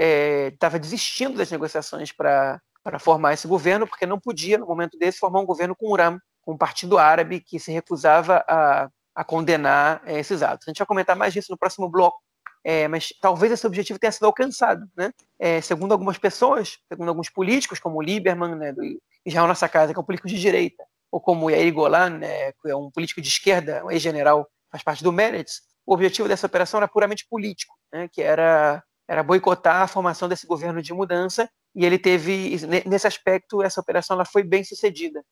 estava 0.52 0.76
é, 0.76 0.80
desistindo 0.80 1.38
das 1.38 1.50
negociações 1.50 2.12
para 2.12 2.60
formar 3.00 3.34
esse 3.34 3.48
governo, 3.48 3.88
porque 3.88 4.06
não 4.06 4.20
podia, 4.20 4.58
no 4.58 4.68
momento 4.68 4.98
desse, 4.98 5.20
formar 5.20 5.40
um 5.40 5.46
governo 5.46 5.76
com 5.76 5.88
o 5.88 5.92
URAM, 5.92 6.20
com 6.42 6.54
um 6.54 6.58
partido 6.58 6.98
árabe 6.98 7.40
que 7.40 7.60
se 7.60 7.72
recusava 7.72 8.44
a, 8.48 8.90
a 9.16 9.24
condenar 9.24 10.02
é, 10.06 10.20
esses 10.20 10.42
atos. 10.42 10.68
A 10.68 10.72
gente 10.72 10.80
vai 10.80 10.88
comentar 10.88 11.16
mais 11.16 11.32
disso 11.34 11.52
no 11.52 11.58
próximo 11.58 11.88
bloco, 11.88 12.20
é, 12.64 12.88
mas 12.88 13.14
talvez 13.20 13.52
esse 13.52 13.68
objetivo 13.68 14.00
tenha 14.00 14.12
sido 14.12 14.26
alcançado. 14.26 14.88
Né? 14.96 15.12
É, 15.38 15.60
segundo 15.62 15.92
algumas 15.92 16.18
pessoas, 16.18 16.80
segundo 16.88 17.10
alguns 17.10 17.30
políticos, 17.30 17.80
como 17.80 17.98
o 17.98 18.02
Lieberman, 18.02 18.56
né, 18.56 18.72
do 18.72 18.82
Israel 19.26 19.48
Nossa 19.48 19.68
Casa, 19.68 19.94
que 19.94 20.00
é 20.00 20.02
um 20.02 20.06
político 20.06 20.28
de 20.28 20.40
direita, 20.40 20.84
ou 21.12 21.20
como 21.20 21.50
Yair 21.50 21.74
Golan, 21.74 22.18
né, 22.20 22.52
que 22.54 22.70
é 22.70 22.76
um 22.76 22.90
político 22.90 23.22
de 23.22 23.28
esquerda, 23.28 23.84
um 23.86 23.92
ex-general, 23.92 24.48
faz 24.72 24.84
parte 24.84 25.04
do 25.04 25.12
Meretz, 25.12 25.62
o 25.86 25.94
objetivo 25.94 26.28
dessa 26.28 26.48
operação 26.48 26.80
era 26.80 26.88
puramente 26.88 27.28
político, 27.30 27.76
né, 27.92 28.08
que 28.08 28.22
era, 28.22 28.82
era 29.08 29.22
boicotar 29.22 29.82
a 29.82 29.88
formação 29.88 30.30
desse 30.30 30.48
governo 30.48 30.82
de 30.82 30.94
mudança, 30.94 31.50
e 31.76 31.86
ele 31.86 32.00
teve, 32.00 32.56
nesse 32.86 33.08
aspecto, 33.08 33.62
essa 33.62 33.82
operação 33.82 34.16
ela 34.16 34.26
foi 34.26 34.44
bem 34.44 34.64
sucedida. 34.64 35.24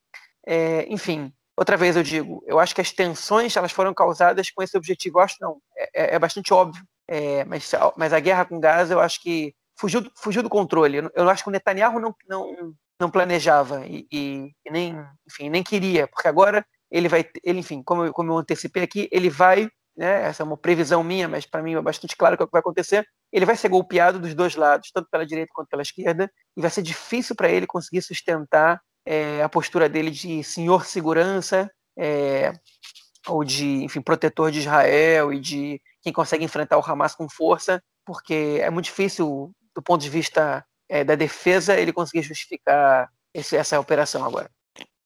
É, 0.45 0.85
enfim, 0.89 1.31
outra 1.55 1.77
vez 1.77 1.95
eu 1.95 2.03
digo, 2.03 2.43
eu 2.47 2.59
acho 2.59 2.73
que 2.75 2.81
as 2.81 2.91
tensões 2.91 3.55
elas 3.55 3.71
foram 3.71 3.93
causadas 3.93 4.49
com 4.49 4.61
esse 4.61 4.75
objetivo, 4.75 5.19
eu 5.19 5.23
acho 5.23 5.37
não, 5.39 5.61
é, 5.93 6.15
é 6.15 6.19
bastante 6.19 6.53
óbvio, 6.53 6.83
é, 7.12 7.43
mas, 7.43 7.69
mas 7.97 8.13
a 8.13 8.21
guerra 8.21 8.45
com 8.45 8.58
Gaza 8.58 8.93
eu 8.93 9.02
acho 9.02 9.21
que 9.21 9.54
fugiu, 9.78 10.02
fugiu 10.15 10.41
do 10.41 10.47
controle. 10.47 11.10
Eu, 11.13 11.30
acho 11.30 11.43
que 11.43 11.50
o 11.50 11.52
Netanyahu 11.52 12.00
não, 12.00 12.15
não, 12.26 12.74
não 12.97 13.12
planejava 13.12 13.86
e, 13.86 14.08
e, 14.10 14.54
nem, 14.71 14.95
enfim, 15.28 15.50
nem 15.50 15.62
queria, 15.62 16.08
porque 16.08 16.30
agora 16.30 16.65
ele 16.89 17.10
vai, 17.10 17.26
ele, 17.43 17.60
enfim, 17.60 17.84
como 17.84 18.06
eu, 18.06 18.13
como 18.13 18.32
eu 18.32 18.38
antecipei 18.38 18.84
aqui, 18.84 19.10
ele 19.12 19.30
vai, 19.30 19.69
né, 19.97 20.24
essa 20.24 20.41
é 20.41 20.45
uma 20.45 20.56
previsão 20.56 21.04
minha, 21.04 21.28
mas 21.28 21.45
para 21.45 21.62
mim 21.62 21.76
é 21.76 21.82
bastante 21.82 22.15
claro 22.15 22.38
é 22.39 22.41
o 22.41 22.47
que 22.47 22.52
vai 22.52 22.62
acontecer, 22.62 23.06
ele 23.30 23.45
vai 23.45 23.58
ser 23.58 23.67
golpeado 23.67 24.17
dos 24.17 24.34
dois 24.34 24.56
lados, 24.56 24.89
tanto 24.93 25.10
pela 25.12 25.26
direita 25.26 25.52
quanto 25.54 25.67
pela 25.67 25.82
esquerda, 25.82 26.32
e 26.56 26.62
vai 26.62 26.69
ser 26.69 26.82
difícil 26.82 27.36
para 27.36 27.50
ele 27.50 27.67
conseguir 27.67 28.02
sustentar 28.02 28.80
é, 29.06 29.43
a 29.43 29.50
postura 29.50 29.89
dele 29.89 30.12
de 30.12 30.41
senhor 30.45 30.86
segurança, 30.86 31.69
é, 31.97 32.54
ou 33.28 33.43
de, 33.43 33.84
enfim, 33.84 34.02
protetor 34.02 34.50
de 34.50 34.60
Israel 34.60 35.34
e 35.34 35.39
de 35.41 35.82
quem 36.01 36.11
consegue 36.11 36.43
enfrentar 36.43 36.77
o 36.77 36.83
Hamas 36.85 37.15
com 37.15 37.29
força, 37.29 37.81
porque 38.05 38.59
é 38.61 38.69
muito 38.69 38.85
difícil 38.85 39.51
do 39.75 39.81
ponto 39.81 40.01
de 40.01 40.09
vista 40.09 40.65
é, 40.89 41.03
da 41.03 41.15
defesa 41.15 41.75
ele 41.75 41.93
conseguir 41.93 42.23
justificar 42.23 43.09
esse, 43.33 43.55
essa 43.55 43.79
operação 43.79 44.25
agora. 44.25 44.49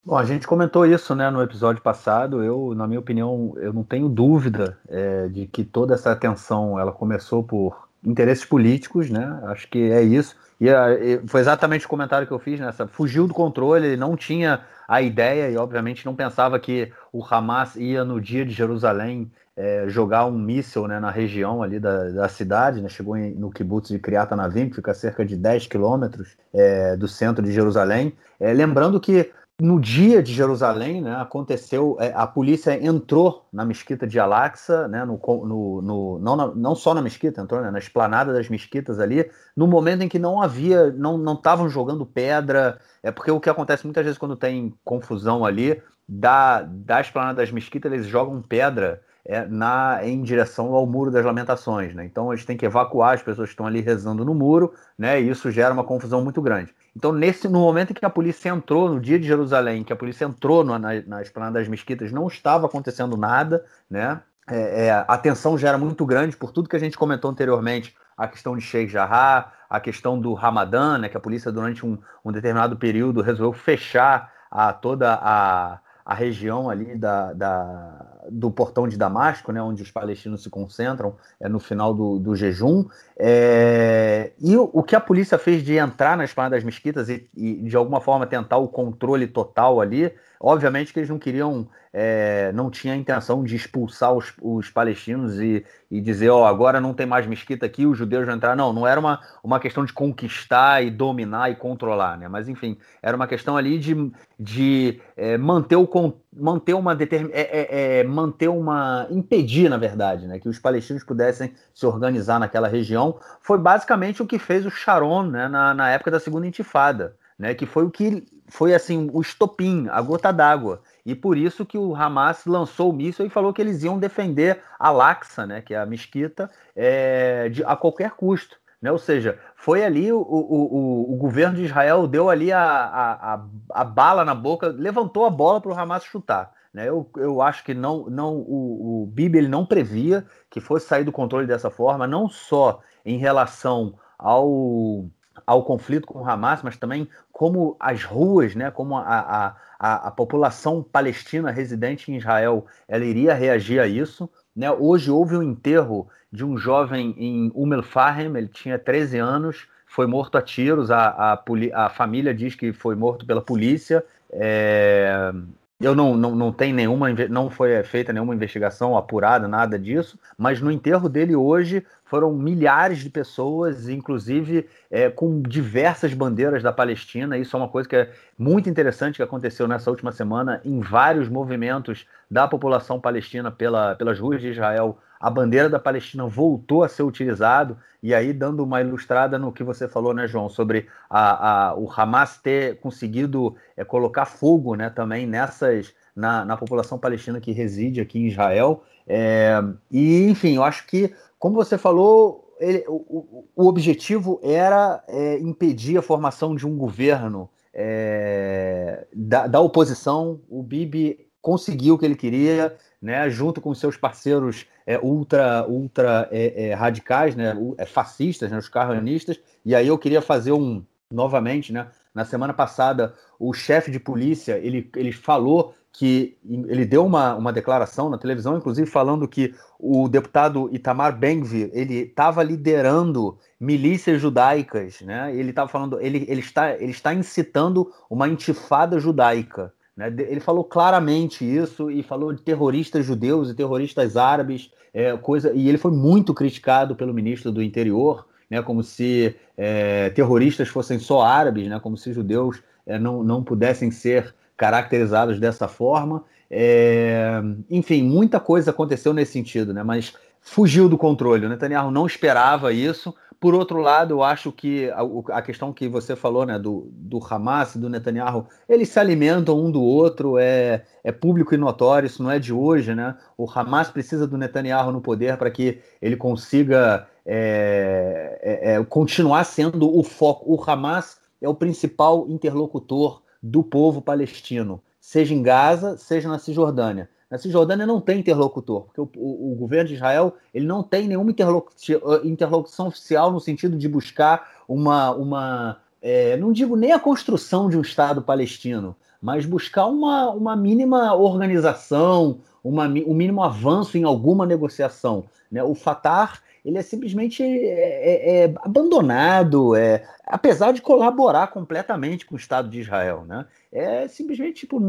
Bom, 0.04 0.18
a 0.18 0.24
gente 0.24 0.46
comentou 0.46 0.86
isso 0.86 1.16
né, 1.16 1.32
no 1.32 1.42
episódio 1.42 1.82
passado. 1.82 2.44
Eu, 2.44 2.76
na 2.76 2.88
minha 2.88 3.00
opinião, 3.00 3.54
eu 3.58 3.74
não 3.74 3.84
tenho 3.84 4.08
dúvida 4.08 4.80
é, 4.88 5.28
de 5.28 5.48
que 5.48 5.64
toda 5.64 5.96
essa 5.96 6.16
tensão 6.16 6.80
ela 6.80 6.92
começou 6.92 7.44
por 7.44 7.85
interesses 8.06 8.46
políticos, 8.46 9.10
né? 9.10 9.40
Acho 9.44 9.68
que 9.68 9.92
é 9.92 10.02
isso. 10.02 10.36
E, 10.60 10.70
e 10.70 11.22
foi 11.28 11.42
exatamente 11.42 11.86
o 11.86 11.90
comentário 11.90 12.28
que 12.28 12.34
eu 12.34 12.40
fiz 12.40 12.60
nessa. 12.60 12.86
Né? 12.86 12.90
Fugiu 12.94 13.28
do 13.28 13.34
controle, 13.34 13.88
ele 13.88 13.98
não 13.98 14.16
tinha 14.16 14.62
a 14.88 15.02
ideia 15.02 15.50
e, 15.50 15.58
obviamente, 15.58 16.06
não 16.06 16.16
pensava 16.16 16.60
que 16.60 16.92
o 17.12 17.24
Hamas 17.24 17.76
ia 17.76 18.04
no 18.04 18.22
dia 18.22 18.46
de 18.46 18.54
Jerusalém 18.54 19.32
é, 19.58 19.86
jogar 19.88 20.26
um 20.26 20.38
míssil 20.38 20.88
né, 20.88 21.00
na 21.00 21.10
região 21.10 21.64
ali 21.64 21.80
da, 21.80 22.10
da 22.10 22.30
cidade, 22.30 22.82
né, 22.82 22.90
chegou 22.90 23.16
em, 23.16 23.34
no 23.34 23.50
kibbutz 23.50 23.90
de 23.90 24.00
Kriat 24.00 24.34
Anavim, 24.34 24.70
que 24.70 24.76
fica 24.76 24.92
a 24.92 24.96
cerca 24.96 25.26
de 25.26 25.36
10 25.36 25.68
quilômetros 25.68 26.38
é, 26.54 26.96
do 26.98 27.08
centro 27.08 27.44
de 27.44 27.52
Jerusalém. 27.52 28.14
É, 28.40 28.52
lembrando 28.54 29.00
que 29.00 29.32
no 29.60 29.80
dia 29.80 30.22
de 30.22 30.34
Jerusalém, 30.34 31.02
né, 31.02 31.16
aconteceu, 31.16 31.96
é, 32.00 32.12
a 32.14 32.28
polícia 32.28 32.78
entrou 32.84 33.48
na 33.54 33.64
mesquita 33.64 34.06
de 34.06 34.20
Al-Aqsa, 34.20 34.88
né, 34.90 35.06
no, 35.06 35.18
no, 35.18 35.82
no, 35.82 36.20
não, 36.20 36.56
não 36.56 36.76
só 36.76 36.94
na 36.94 37.02
mesquita, 37.02 37.42
entrou 37.42 37.62
né, 37.62 37.72
na 37.72 37.80
esplanada 37.80 38.34
das 38.34 38.50
mesquitas 38.50 39.00
ali, 39.00 39.30
no 39.56 39.66
momento 39.66 40.02
em 40.02 40.10
que 40.10 40.20
não 40.20 40.42
havia, 40.42 40.92
não 40.92 41.34
estavam 41.34 41.70
jogando 41.70 42.06
pedra, 42.06 42.80
é 43.02 43.12
porque 43.12 43.32
o 43.32 43.40
que 43.40 43.50
acontece 43.50 43.86
muitas 43.86 44.04
vezes 44.04 44.18
quando 44.18 44.36
tem 44.36 44.74
confusão 44.84 45.46
ali, 45.46 45.82
da, 46.08 46.62
da 46.62 47.00
esplanada 47.00 47.42
das 47.42 47.50
mesquitas 47.50 47.92
eles 47.92 48.06
jogam 48.06 48.42
pedra 48.42 49.02
é, 49.26 49.46
na, 49.46 50.00
em 50.04 50.22
direção 50.22 50.74
ao 50.74 50.86
Muro 50.86 51.10
das 51.10 51.26
Lamentações. 51.26 51.94
Né? 51.96 52.06
Então 52.06 52.32
eles 52.32 52.46
têm 52.46 52.56
que 52.56 52.66
evacuar 52.66 53.16
as 53.16 53.24
pessoas 53.24 53.50
que 53.50 53.54
estão 53.54 53.66
ali 53.66 53.82
rezando 53.82 54.24
no 54.24 54.36
muro, 54.36 54.74
né? 54.98 55.20
e 55.20 55.30
isso 55.30 55.50
gera 55.52 55.74
uma 55.74 55.84
confusão 55.84 56.24
muito 56.24 56.42
grande. 56.42 56.74
Então, 56.96 57.12
nesse, 57.12 57.50
no 57.50 57.60
momento 57.60 57.92
em 57.92 57.94
que 57.94 58.06
a 58.06 58.10
polícia 58.10 58.50
entrou, 58.50 58.88
no 58.88 59.02
dia 59.02 59.20
de 59.20 59.28
Jerusalém, 59.28 59.84
que 59.84 59.92
a 59.92 59.96
polícia 59.96 60.26
entrou 60.26 60.64
na, 60.64 60.80
na, 60.80 60.90
na 61.06 61.22
esplanada 61.22 61.60
das 61.60 61.68
mesquitas, 61.68 62.12
não 62.12 62.28
estava 62.28 62.68
acontecendo 62.68 63.18
nada, 63.18 63.66
né? 63.90 64.22
É, 64.48 64.86
é, 64.86 65.06
a 65.08 65.18
tensão 65.18 65.58
já 65.58 65.70
era 65.70 65.78
muito 65.78 66.06
grande 66.06 66.38
por 66.38 66.52
tudo 66.52 66.70
que 66.70 66.76
a 66.76 66.80
gente 66.80 66.96
comentou 66.96 67.32
anteriormente, 67.32 67.96
a 68.16 68.28
questão 68.28 68.56
de 68.56 68.62
Sheikh 68.62 68.92
Jarrah, 68.92 69.52
a 69.70 69.80
questão 69.80 70.20
do 70.20 70.34
Ramadã, 70.34 70.98
né, 71.00 71.10
que 71.10 71.18
a 71.18 71.20
polícia 71.20 71.52
durante 71.52 71.86
um, 71.86 71.98
um 72.24 72.32
determinado 72.32 72.78
período 72.78 73.22
resolveu 73.22 73.52
fechar 73.52 74.32
a, 74.50 74.72
toda 74.72 75.16
a, 75.16 75.80
a 76.06 76.14
região 76.14 76.70
ali 76.70 76.96
da, 76.96 77.34
da, 77.34 78.15
do 78.30 78.52
portão 78.52 78.88
de 78.88 78.98
Damasco, 78.98 79.52
né, 79.52 79.62
onde 79.62 79.84
os 79.84 79.92
palestinos 79.92 80.44
se 80.44 80.50
concentram 80.50 81.16
é, 81.40 81.48
no 81.48 81.60
final 81.60 81.94
do, 81.94 82.20
do 82.20 82.36
jejum. 82.36 82.86
É, 83.18 84.32
e 84.40 84.56
o, 84.56 84.70
o, 84.74 84.84
que 84.84 84.96
a 84.96 85.00
polícia 85.00 85.38
fez 85.38 85.64
de 85.64 85.78
entrar 85.78 86.18
na 86.18 86.24
esplanada 86.24 86.56
das 86.56 86.64
mesquitas 86.64 87.10
e, 87.10 87.30
e, 87.36 87.56
de 87.62 87.76
alguma 87.76 88.02
forma 88.02 88.26
tentar 88.28 88.58
o 88.58 88.68
controle 88.68 89.28
total 89.28 89.80
ali, 89.80 90.14
obviamente 90.40 90.92
que 90.92 91.00
eles 91.00 91.10
não 91.10 91.20
queriam 91.20 91.68
é, 91.98 92.52
não 92.52 92.70
tinha 92.70 92.94
a 92.94 92.98
intenção 92.98 93.42
de 93.42 93.56
expulsar 93.56 94.12
os, 94.12 94.34
os 94.42 94.70
palestinos 94.70 95.40
e, 95.40 95.66
e 95.90 96.02
dizer, 96.02 96.30
ó, 96.30 96.42
oh, 96.42 96.46
agora 96.46 96.82
não 96.82 96.94
tem 96.94 97.06
mais 97.06 97.26
mesquita 97.26 97.66
aqui, 97.66 97.86
os 97.86 97.98
judeus 97.98 98.26
vão 98.26 98.36
entrar. 98.36 98.54
Não, 98.54 98.74
não 98.74 98.86
era 98.86 99.00
uma, 99.00 99.22
uma 99.42 99.62
questão 99.62 99.86
de 99.86 99.94
conquistar 99.94 100.84
e 100.84 100.92
dominar 100.92 101.50
e 101.50 101.56
controlar, 101.56 102.18
né? 102.18 102.28
Mas 102.28 102.50
enfim, 102.50 102.78
era 103.02 103.16
uma 103.16 103.28
questão 103.28 103.56
ali 103.56 103.80
de, 103.80 104.12
de 104.38 105.00
é, 105.16 105.38
manter 105.38 105.78
o 105.78 105.88
manter 106.36 106.74
uma 106.74 106.96
determin, 106.96 107.32
é, 107.34 107.42
é, 107.42 108.00
é, 108.00 108.04
manter 108.04 108.50
uma 108.50 109.08
impedir, 109.10 109.70
na 109.70 109.78
verdade, 109.78 110.28
né, 110.28 110.40
que 110.40 110.50
os 110.50 110.60
palestinos 110.60 111.04
pudessem 111.04 111.54
se 111.74 111.86
organizar 111.86 112.40
naquela 112.40 112.68
região. 112.68 113.20
Foi 113.42 113.58
basicamente 113.58 114.22
o 114.22 114.28
que 114.28 114.38
fez 114.38 114.66
o 114.66 114.70
Sharon, 114.70 115.24
né, 115.24 115.48
na, 115.48 115.74
na 115.74 115.90
época 115.90 116.12
da 116.12 116.20
segunda 116.20 116.46
intifada, 116.46 117.16
né, 117.38 117.54
que 117.54 117.66
foi 117.66 117.84
o 117.84 117.92
que 117.92 118.26
foi 118.48 118.74
assim 118.74 119.10
o 119.12 119.22
estopim, 119.22 119.88
a 119.90 120.02
gota 120.02 120.32
d'água 120.32 120.82
e 121.06 121.14
por 121.14 121.38
isso 121.38 121.66
que 121.66 121.78
o 121.78 121.96
Hamas 121.96 122.46
lançou 122.46 122.90
o 122.90 122.94
míssil 122.94 123.26
e 123.26 123.30
falou 123.30 123.54
que 123.54 123.62
eles 123.62 123.84
iam 123.84 124.00
defender 124.00 124.62
a 124.80 124.92
Laxa, 124.92 125.46
né, 125.46 125.62
que 125.62 125.74
é 125.74 125.78
a 125.78 125.86
mesquita, 125.86 126.50
é, 126.76 127.50
de, 127.50 127.64
a 127.64 127.76
qualquer 127.76 128.12
custo. 128.12 128.58
Né? 128.82 128.92
Ou 128.92 128.98
seja, 128.98 129.40
foi 129.56 129.84
ali 129.84 130.12
o, 130.12 130.20
o, 130.20 130.22
o, 130.22 131.14
o 131.14 131.18
governo 131.18 131.56
de 131.56 131.66
Israel 131.66 132.08
deu 132.08 132.30
ali 132.30 132.52
a, 132.52 132.62
a, 132.62 133.34
a, 133.34 133.46
a 133.72 133.84
bala 133.84 134.24
na 134.24 134.36
boca, 134.36 134.68
levantou 134.68 135.26
a 135.26 135.30
bola 135.30 135.60
para 135.60 135.72
o 135.72 135.78
Hamas 135.78 136.04
chutar. 136.04 136.52
Né? 136.74 136.90
Eu, 136.90 137.10
eu 137.16 137.42
acho 137.42 137.64
que 137.64 137.74
não, 137.74 138.10
não 138.10 138.36
o, 138.36 139.04
o 139.04 139.06
Bibi 139.08 139.38
ele 139.38 139.48
não 139.48 139.66
previa 139.66 140.26
que 140.50 140.60
fosse 140.60 140.88
sair 140.88 141.04
do 141.04 141.12
controle 141.12 141.48
dessa 141.48 141.70
forma, 141.70 142.06
não 142.06 142.28
só 142.28 142.82
em 143.06 143.18
relação 143.18 143.98
ao, 144.20 145.06
ao 145.48 145.64
conflito 145.64 146.06
com 146.06 146.20
o 146.20 146.30
Hamas, 146.30 146.62
mas 146.62 146.76
também 146.76 147.08
como 147.32 147.76
as 147.80 148.04
ruas, 148.04 148.56
né, 148.56 148.72
como 148.72 148.98
a, 148.98 149.56
a, 149.80 150.08
a, 150.08 150.12
população 150.12 150.84
palestina 150.84 151.52
residente 151.52 152.12
em 152.12 152.18
Israel 152.18 152.66
ela 152.88 153.06
iria 153.06 153.34
reagir 153.34 153.80
a 153.80 153.88
isso. 153.88 154.30
Né? 154.56 154.72
Hoje 154.72 155.12
houve 155.12 155.36
um 155.36 155.44
enterro 155.44 156.08
de 156.32 156.46
um 156.46 156.58
jovem 156.58 157.14
em 157.18 157.52
el-Fahem, 157.74 158.36
ele 158.36 158.48
tinha 158.48 158.80
13 158.80 159.18
anos, 159.18 159.68
foi 159.86 160.08
morto 160.08 160.38
a 160.38 160.42
tiros, 160.42 160.92
a, 160.92 161.08
a, 161.08 161.44
a 161.74 161.90
família 161.90 162.34
diz 162.34 162.56
que 162.56 162.74
foi 162.74 162.96
morto 162.96 163.26
pela 163.26 163.42
polícia. 163.42 164.04
É... 164.32 165.32
Eu 165.80 165.94
não, 165.94 166.16
não, 166.16 166.34
não 166.34 166.54
tem 166.54 166.72
nenhuma, 166.72 167.10
não 167.30 167.50
foi 167.50 167.84
feita 167.84 168.14
nenhuma 168.14 168.34
investigação 168.34 168.96
apurada, 168.96 169.46
nada 169.46 169.78
disso, 169.78 170.18
mas 170.38 170.62
no 170.62 170.72
enterro 170.72 171.10
dele 171.10 171.36
hoje 171.36 171.86
foram 172.06 172.32
milhares 172.32 173.00
de 173.00 173.10
pessoas, 173.10 173.90
inclusive 173.90 174.70
é, 174.90 175.10
com 175.10 175.42
diversas 175.42 176.14
bandeiras 176.14 176.64
da 176.64 176.72
Palestina. 176.72 177.38
Isso 177.38 177.58
é 177.58 177.60
uma 177.60 177.68
coisa 177.68 177.90
que 177.90 177.96
é 177.96 178.10
muito 178.38 178.70
interessante 178.70 179.18
que 179.18 179.24
aconteceu 179.24 179.68
nessa 179.68 179.90
última 179.90 180.14
semana 180.14 180.62
em 180.64 180.80
vários 180.80 181.28
movimentos 181.28 182.08
da 182.32 182.48
população 182.48 182.98
palestina 182.98 183.52
pela, 183.52 183.96
pelas 183.96 184.18
ruas 184.18 184.40
de 184.40 184.48
Israel. 184.48 184.98
A 185.26 185.30
bandeira 185.32 185.68
da 185.68 185.80
Palestina 185.80 186.28
voltou 186.28 186.84
a 186.84 186.88
ser 186.88 187.02
utilizado, 187.02 187.78
e 188.04 188.14
aí 188.14 188.32
dando 188.32 188.64
uma 188.64 188.80
ilustrada 188.80 189.40
no 189.40 189.52
que 189.52 189.64
você 189.64 189.88
falou, 189.88 190.14
né, 190.14 190.28
João, 190.28 190.48
sobre 190.50 190.88
a, 191.10 191.70
a 191.70 191.76
o 191.76 191.90
Hamas 191.92 192.38
ter 192.38 192.80
conseguido 192.80 193.56
é, 193.76 193.84
colocar 193.84 194.26
fogo 194.26 194.76
né, 194.76 194.92
também 194.92 195.26
nessas. 195.26 195.94
Na, 196.16 196.46
na 196.46 196.56
população 196.56 196.98
palestina 196.98 197.42
que 197.42 197.52
reside 197.52 198.00
aqui 198.00 198.18
em 198.18 198.28
Israel. 198.28 198.86
É, 199.06 199.62
e, 199.92 200.30
enfim, 200.30 200.56
eu 200.56 200.64
acho 200.64 200.88
que 200.88 201.14
como 201.38 201.56
você 201.56 201.78
falou, 201.78 202.56
ele, 202.60 202.86
o, 202.88 203.46
o, 203.56 203.68
objetivo 203.68 204.40
era 204.42 205.04
é, 205.08 205.40
impedir 205.40 205.98
a 205.98 206.02
formação 206.02 206.56
de 206.56 206.66
um 206.66 206.78
governo 206.78 207.50
é, 207.74 209.06
da, 209.14 209.46
da, 209.46 209.60
oposição. 209.60 210.40
O 210.50 210.64
Bibi 210.64 211.28
conseguiu 211.42 211.96
o 211.96 211.98
que 212.00 212.06
ele 212.06 212.16
queria, 212.16 212.76
né, 213.06 213.30
junto 213.30 213.62
com 213.62 213.72
seus 213.76 213.96
parceiros 213.96 214.66
é, 214.84 214.98
ultra, 214.98 215.64
ultra 215.68 216.28
é, 216.32 216.70
é, 216.70 216.74
radicais, 216.74 217.36
né, 217.36 217.56
é, 217.78 217.86
fascistas, 217.86 218.50
né, 218.50 218.58
os 218.58 218.68
carranistas. 218.68 219.40
E 219.64 219.76
aí 219.76 219.88
eu 219.88 219.96
queria 219.96 220.24
fazer 220.24 220.54
um 220.54 220.84
novamente, 221.12 221.72
né? 221.72 221.88
Na 222.16 222.26
semana 222.26 222.52
passada, 222.52 223.14
o 223.38 223.54
chefe 223.54 223.92
de 223.92 224.00
polícia 224.00 224.58
ele, 224.58 224.90
ele 224.96 225.12
falou 225.12 225.76
que 225.94 226.36
ele 226.44 226.84
deu 226.84 227.06
uma, 227.06 227.36
uma 227.36 227.54
declaração 227.54 228.10
na 228.10 228.18
televisão, 228.18 228.58
inclusive 228.58 228.90
falando 228.90 229.28
que 229.28 229.54
o 229.80 230.10
deputado 230.10 230.68
Itamar 230.74 231.16
Ben-Gvir 231.16 231.70
ele 231.74 232.00
estava 232.00 232.42
liderando 232.42 233.38
milícias 233.60 234.20
judaicas, 234.20 235.02
né? 235.02 235.34
Ele 235.36 235.52
estava 235.52 235.70
falando, 235.70 236.02
ele, 236.02 236.26
ele, 236.28 236.42
está, 236.42 236.74
ele 236.74 236.92
está 236.92 237.14
incitando 237.14 237.94
uma 238.10 238.28
intifada 238.28 239.00
judaica. 239.00 239.72
Né? 239.96 240.08
Ele 240.08 240.40
falou 240.40 240.64
claramente 240.64 241.46
isso 241.46 241.90
e 241.90 242.04
falou 242.04 242.34
de 242.34 242.42
terroristas 242.42 243.06
judeus 243.06 243.50
e 243.50 243.54
terroristas 243.54 244.18
árabes, 244.18 244.72
é, 244.94 245.16
coisa. 245.18 245.54
E 245.54 245.68
ele 245.70 245.78
foi 245.78 245.92
muito 245.92 246.34
criticado 246.34 246.96
pelo 246.96 247.14
ministro 247.14 247.52
do 247.52 247.62
Interior, 247.62 248.26
né? 248.50 248.62
Como 248.62 248.84
se 248.84 249.36
é, 249.58 250.10
terroristas 250.12 250.68
fossem 250.68 251.00
só 251.00 251.22
árabes, 251.22 251.68
né? 251.68 251.80
Como 251.80 251.98
se 251.98 252.14
judeus 252.14 252.62
é, 252.86 253.00
não, 253.00 253.24
não 253.24 253.44
pudessem 253.44 253.92
ser 253.92 254.34
caracterizados 254.58 255.40
dessa 255.40 255.68
forma. 255.68 256.24
É, 256.50 257.42
enfim, 257.70 258.04
muita 258.04 258.40
coisa 258.40 258.72
aconteceu 258.72 259.14
nesse 259.14 259.34
sentido, 259.34 259.74
né? 259.74 259.84
mas 259.84 260.14
fugiu 260.40 260.88
do 260.88 260.98
controle. 260.98 261.48
Netanyahu 261.48 261.92
não 261.92 262.06
esperava 262.06 262.72
isso. 262.72 263.14
Por 263.40 263.54
outro 263.54 263.80
lado, 263.80 264.14
eu 264.14 264.24
acho 264.24 264.52
que 264.52 264.90
a, 264.92 265.38
a 265.38 265.42
questão 265.42 265.74
que 265.74 265.88
você 265.88 266.16
falou 266.16 266.46
né, 266.46 266.58
do, 266.58 266.88
do 266.92 267.20
Hamas 267.24 267.76
e 267.76 267.80
do 267.80 267.90
Netanyahu, 267.90 268.48
eles 268.68 268.90
se 268.90 269.00
alimentam 269.00 269.60
um 269.64 269.70
do 269.70 269.82
outro, 269.82 270.38
é, 270.38 270.84
é 271.04 271.12
público 271.12 271.54
e 271.54 271.58
notório, 271.58 272.08
isso 272.08 272.24
não 272.24 272.32
é 272.32 272.40
de 272.40 272.54
hoje. 272.54 272.96
Né? 272.96 273.16
O 273.38 273.50
Hamas 273.50 273.90
precisa 273.90 274.26
do 274.26 274.38
Netanyahu 274.38 274.92
no 274.92 275.02
poder 275.02 275.38
para 275.38 275.52
que 275.52 275.80
ele 276.02 276.16
consiga 276.16 277.08
é, 277.26 278.40
é, 278.42 278.74
é, 278.74 278.84
continuar 278.86 279.44
sendo 279.44 279.96
o 279.96 280.04
foco. 280.04 280.54
O 280.54 280.64
Hamas 280.64 281.18
é 281.42 281.50
o 281.50 281.56
principal 281.56 282.28
interlocutor 282.30 283.22
do 283.42 283.64
povo 283.64 284.02
palestino, 284.02 284.82
seja 285.00 285.34
em 285.34 285.44
Gaza, 285.44 285.98
seja 285.98 286.28
na 286.28 286.40
Cisjordânia. 286.40 287.10
Na 287.30 287.38
Cisjordânia 287.38 287.86
não 287.86 288.00
tem 288.00 288.20
interlocutor, 288.20 288.84
porque 288.84 289.02
o, 289.02 289.10
o, 289.18 289.54
o 289.54 289.56
governo 289.56 289.90
de 289.90 289.96
Israel 289.96 290.36
ele 290.54 290.66
não 290.66 290.84
tem 290.84 291.08
nenhuma 291.08 291.32
interlocução, 291.32 292.00
interlocução 292.24 292.88
oficial 292.88 293.32
no 293.32 293.40
sentido 293.40 293.78
de 293.78 293.90
buscar 293.90 294.64
uma, 294.68 295.12
uma 295.12 295.78
é, 296.02 296.38
não 296.38 296.52
digo 296.52 296.76
nem 296.76 296.92
a 296.92 297.00
construção 297.00 297.68
de 297.68 297.78
um 297.78 297.82
Estado 297.82 298.22
palestino, 298.22 298.96
mas 299.20 299.46
buscar 299.46 299.88
uma, 299.88 300.30
uma 300.30 300.56
mínima 300.56 301.16
organização, 301.16 302.42
uma, 302.64 302.86
um 302.86 303.14
mínimo 303.14 303.44
avanço 303.44 303.98
em 303.98 304.04
alguma 304.04 304.46
negociação. 304.46 305.26
Né? 305.52 305.64
O 305.64 305.74
Fatah 305.74 306.34
ele 306.64 306.78
é 306.80 306.82
simplesmente 306.82 307.44
é, 307.44 308.44
é, 308.44 308.54
abandonado, 308.64 309.76
é, 309.76 310.04
apesar 310.26 310.72
de 310.72 310.82
colaborar 310.82 311.48
completamente 311.48 312.26
com 312.26 312.34
o 312.34 312.38
Estado 312.38 312.70
de 312.70 312.80
Israel. 312.80 313.24
Né? 313.28 313.46
É 313.72 314.08
simplesmente 314.08 314.62
tipo 314.62 314.80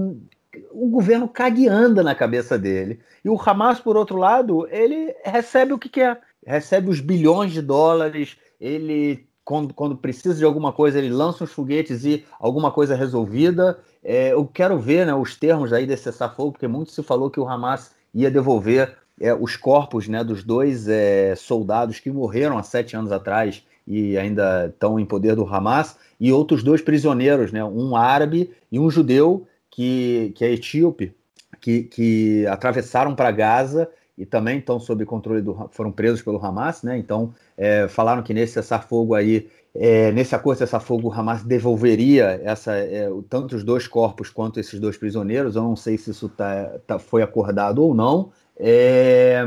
um 0.72 0.90
governo 0.90 1.28
cagueanda 1.28 2.02
na 2.02 2.14
cabeça 2.14 2.58
dele. 2.58 3.00
E 3.24 3.28
o 3.28 3.40
Hamas, 3.40 3.80
por 3.80 3.96
outro 3.96 4.16
lado, 4.16 4.66
ele 4.70 5.14
recebe 5.24 5.72
o 5.72 5.78
que 5.78 5.88
quer. 5.88 6.20
Recebe 6.44 6.90
os 6.90 7.00
bilhões 7.00 7.52
de 7.52 7.60
dólares, 7.60 8.36
ele, 8.60 9.26
quando, 9.44 9.74
quando 9.74 9.96
precisa 9.96 10.36
de 10.36 10.44
alguma 10.44 10.72
coisa, 10.72 10.98
ele 10.98 11.10
lança 11.10 11.44
os 11.44 11.52
foguetes 11.52 12.04
e 12.04 12.24
alguma 12.38 12.70
coisa 12.70 12.94
é 12.94 12.96
resolvida. 12.96 13.78
É, 14.02 14.32
eu 14.32 14.46
quero 14.46 14.78
ver 14.78 15.06
né, 15.06 15.14
os 15.14 15.34
termos 15.34 15.72
aí 15.72 15.86
desse 15.86 16.04
cessar-fogo, 16.04 16.52
porque 16.52 16.68
muito 16.68 16.92
se 16.92 17.02
falou 17.02 17.30
que 17.30 17.40
o 17.40 17.48
Hamas 17.48 17.92
ia 18.14 18.30
devolver 18.30 18.96
é, 19.20 19.34
os 19.34 19.56
corpos 19.56 20.08
né, 20.08 20.22
dos 20.22 20.44
dois 20.44 20.88
é, 20.88 21.34
soldados 21.34 21.98
que 21.98 22.10
morreram 22.10 22.58
há 22.58 22.62
sete 22.62 22.96
anos 22.96 23.10
atrás 23.10 23.64
e 23.86 24.18
ainda 24.18 24.66
estão 24.66 24.98
em 24.98 25.04
poder 25.04 25.36
do 25.36 25.46
Hamas, 25.46 25.96
e 26.18 26.32
outros 26.32 26.62
dois 26.62 26.82
prisioneiros, 26.82 27.52
né, 27.52 27.64
um 27.64 27.94
árabe 27.94 28.50
e 28.70 28.80
um 28.80 28.90
judeu, 28.90 29.46
que, 29.76 30.32
que 30.34 30.42
é 30.42 30.52
etíope, 30.52 31.14
que, 31.60 31.82
que 31.82 32.46
atravessaram 32.46 33.14
para 33.14 33.30
Gaza 33.30 33.90
e 34.16 34.24
também 34.24 34.58
estão 34.58 34.80
sob 34.80 35.04
controle 35.04 35.42
do 35.42 35.68
foram 35.70 35.92
presos 35.92 36.22
pelo 36.22 36.42
Hamas, 36.42 36.82
né? 36.82 36.96
Então 36.96 37.34
é, 37.58 37.86
falaram 37.86 38.22
que 38.22 38.32
nesse 38.32 38.54
cessar-fogo 38.54 39.14
aí, 39.14 39.50
é, 39.74 40.10
nesse 40.12 40.34
acordo 40.34 40.60
cessar-fogo, 40.60 41.08
o 41.08 41.12
Hamas 41.12 41.42
devolveria 41.42 42.40
essa 42.42 42.74
é, 42.74 43.10
tanto 43.28 43.54
os 43.54 43.62
dois 43.62 43.86
corpos 43.86 44.30
quanto 44.30 44.58
esses 44.58 44.80
dois 44.80 44.96
prisioneiros. 44.96 45.56
Eu 45.56 45.62
não 45.62 45.76
sei 45.76 45.98
se 45.98 46.10
isso 46.10 46.26
tá, 46.30 46.78
tá 46.86 46.98
foi 46.98 47.22
acordado 47.22 47.84
ou 47.84 47.94
não. 47.94 48.32
É, 48.58 49.44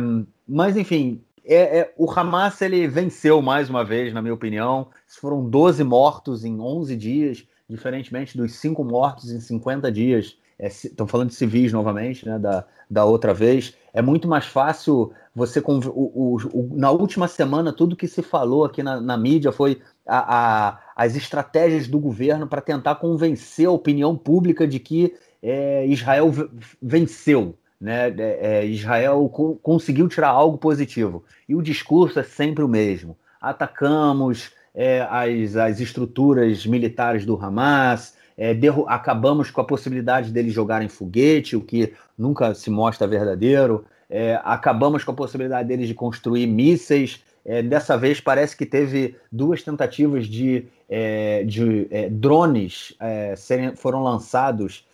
mas 0.48 0.78
enfim, 0.78 1.24
é, 1.44 1.80
é, 1.80 1.94
o 1.98 2.08
Hamas 2.08 2.62
ele 2.62 2.88
venceu 2.88 3.42
mais 3.42 3.68
uma 3.68 3.84
vez, 3.84 4.13
na 4.13 4.22
minha 4.22 4.36
opinião. 4.36 4.89
Foram 5.08 5.50
12 5.50 5.84
mortos 5.84 6.46
em 6.46 6.60
11 6.60 6.96
dias 6.96 7.49
diferentemente 7.70 8.36
dos 8.36 8.56
cinco 8.56 8.84
mortos 8.84 9.32
em 9.32 9.40
50 9.40 9.92
dias, 9.92 10.38
estão 10.60 11.06
é, 11.06 11.10
falando 11.10 11.30
de 11.30 11.36
civis 11.36 11.72
novamente, 11.72 12.28
né, 12.28 12.38
da, 12.38 12.66
da 12.90 13.06
outra 13.06 13.34
vez, 13.34 13.76
é 13.94 14.02
muito 14.02 14.28
mais 14.28 14.46
fácil 14.46 15.14
você. 15.34 15.60
O, 15.60 15.90
o, 15.94 16.38
o, 16.54 16.70
na 16.76 16.92
última 16.92 17.28
semana, 17.28 17.72
tudo 17.72 17.96
que 17.96 18.08
se 18.08 18.22
falou 18.22 18.66
aqui 18.66 18.84
na, 18.84 19.00
na 19.00 19.18
mídia 19.18 19.52
foi 19.52 19.82
a, 20.06 20.68
a, 20.68 20.80
as 20.96 21.16
estratégias 21.16 21.88
do 21.88 22.00
governo 22.00 22.48
para 22.48 22.62
tentar 22.62 22.96
convencer 22.96 23.68
a 23.68 23.72
opinião 23.72 24.18
pública 24.18 24.68
de 24.68 24.80
que 24.80 25.16
é, 25.42 25.86
Israel 25.88 26.32
venceu. 26.82 27.56
Né? 27.80 28.10
É, 28.10 28.40
é, 28.42 28.66
Israel 28.66 29.30
co 29.30 29.56
conseguiu 29.56 30.08
tirar 30.10 30.30
algo 30.30 30.58
positivo. 30.58 31.24
E 31.48 31.56
o 31.56 31.62
discurso 31.62 32.20
é 32.20 32.24
sempre 32.24 32.64
o 32.64 32.68
mesmo. 32.68 33.18
Atacamos, 33.40 34.52
é, 34.74 35.02
as, 35.10 35.56
as 35.56 35.80
estruturas 35.80 36.66
militares 36.66 37.26
do 37.26 37.36
Hamas, 37.36 38.14
é, 38.38 38.58
acabamos 38.88 39.52
com 39.52 39.60
a 39.60 39.66
possibilidade 39.66 40.32
deles 40.32 40.54
jogarem 40.54 40.88
foguete, 40.88 41.58
o 41.58 41.62
que 41.62 41.94
nunca 42.18 42.56
se 42.56 42.70
mostra 42.70 43.06
verdadeiro, 43.06 43.84
é, 44.10 44.40
acabamos 44.46 45.04
com 45.04 45.12
a 45.12 45.16
possibilidade 45.16 45.68
deles 45.68 45.90
de 45.90 45.94
construir 45.94 46.48
mísseis. 46.48 47.22
É, 47.46 47.62
dessa 47.62 47.98
vez 47.98 48.22
parece 48.22 48.56
que 48.56 48.66
teve 48.66 49.16
duas 49.30 49.62
tentativas 49.62 50.26
de, 50.26 50.66
é, 50.88 51.44
de 51.44 51.88
é, 51.92 52.10
drones 52.10 52.96
serem, 53.36 53.76
foram 53.76 54.04
lançados, 54.04 54.88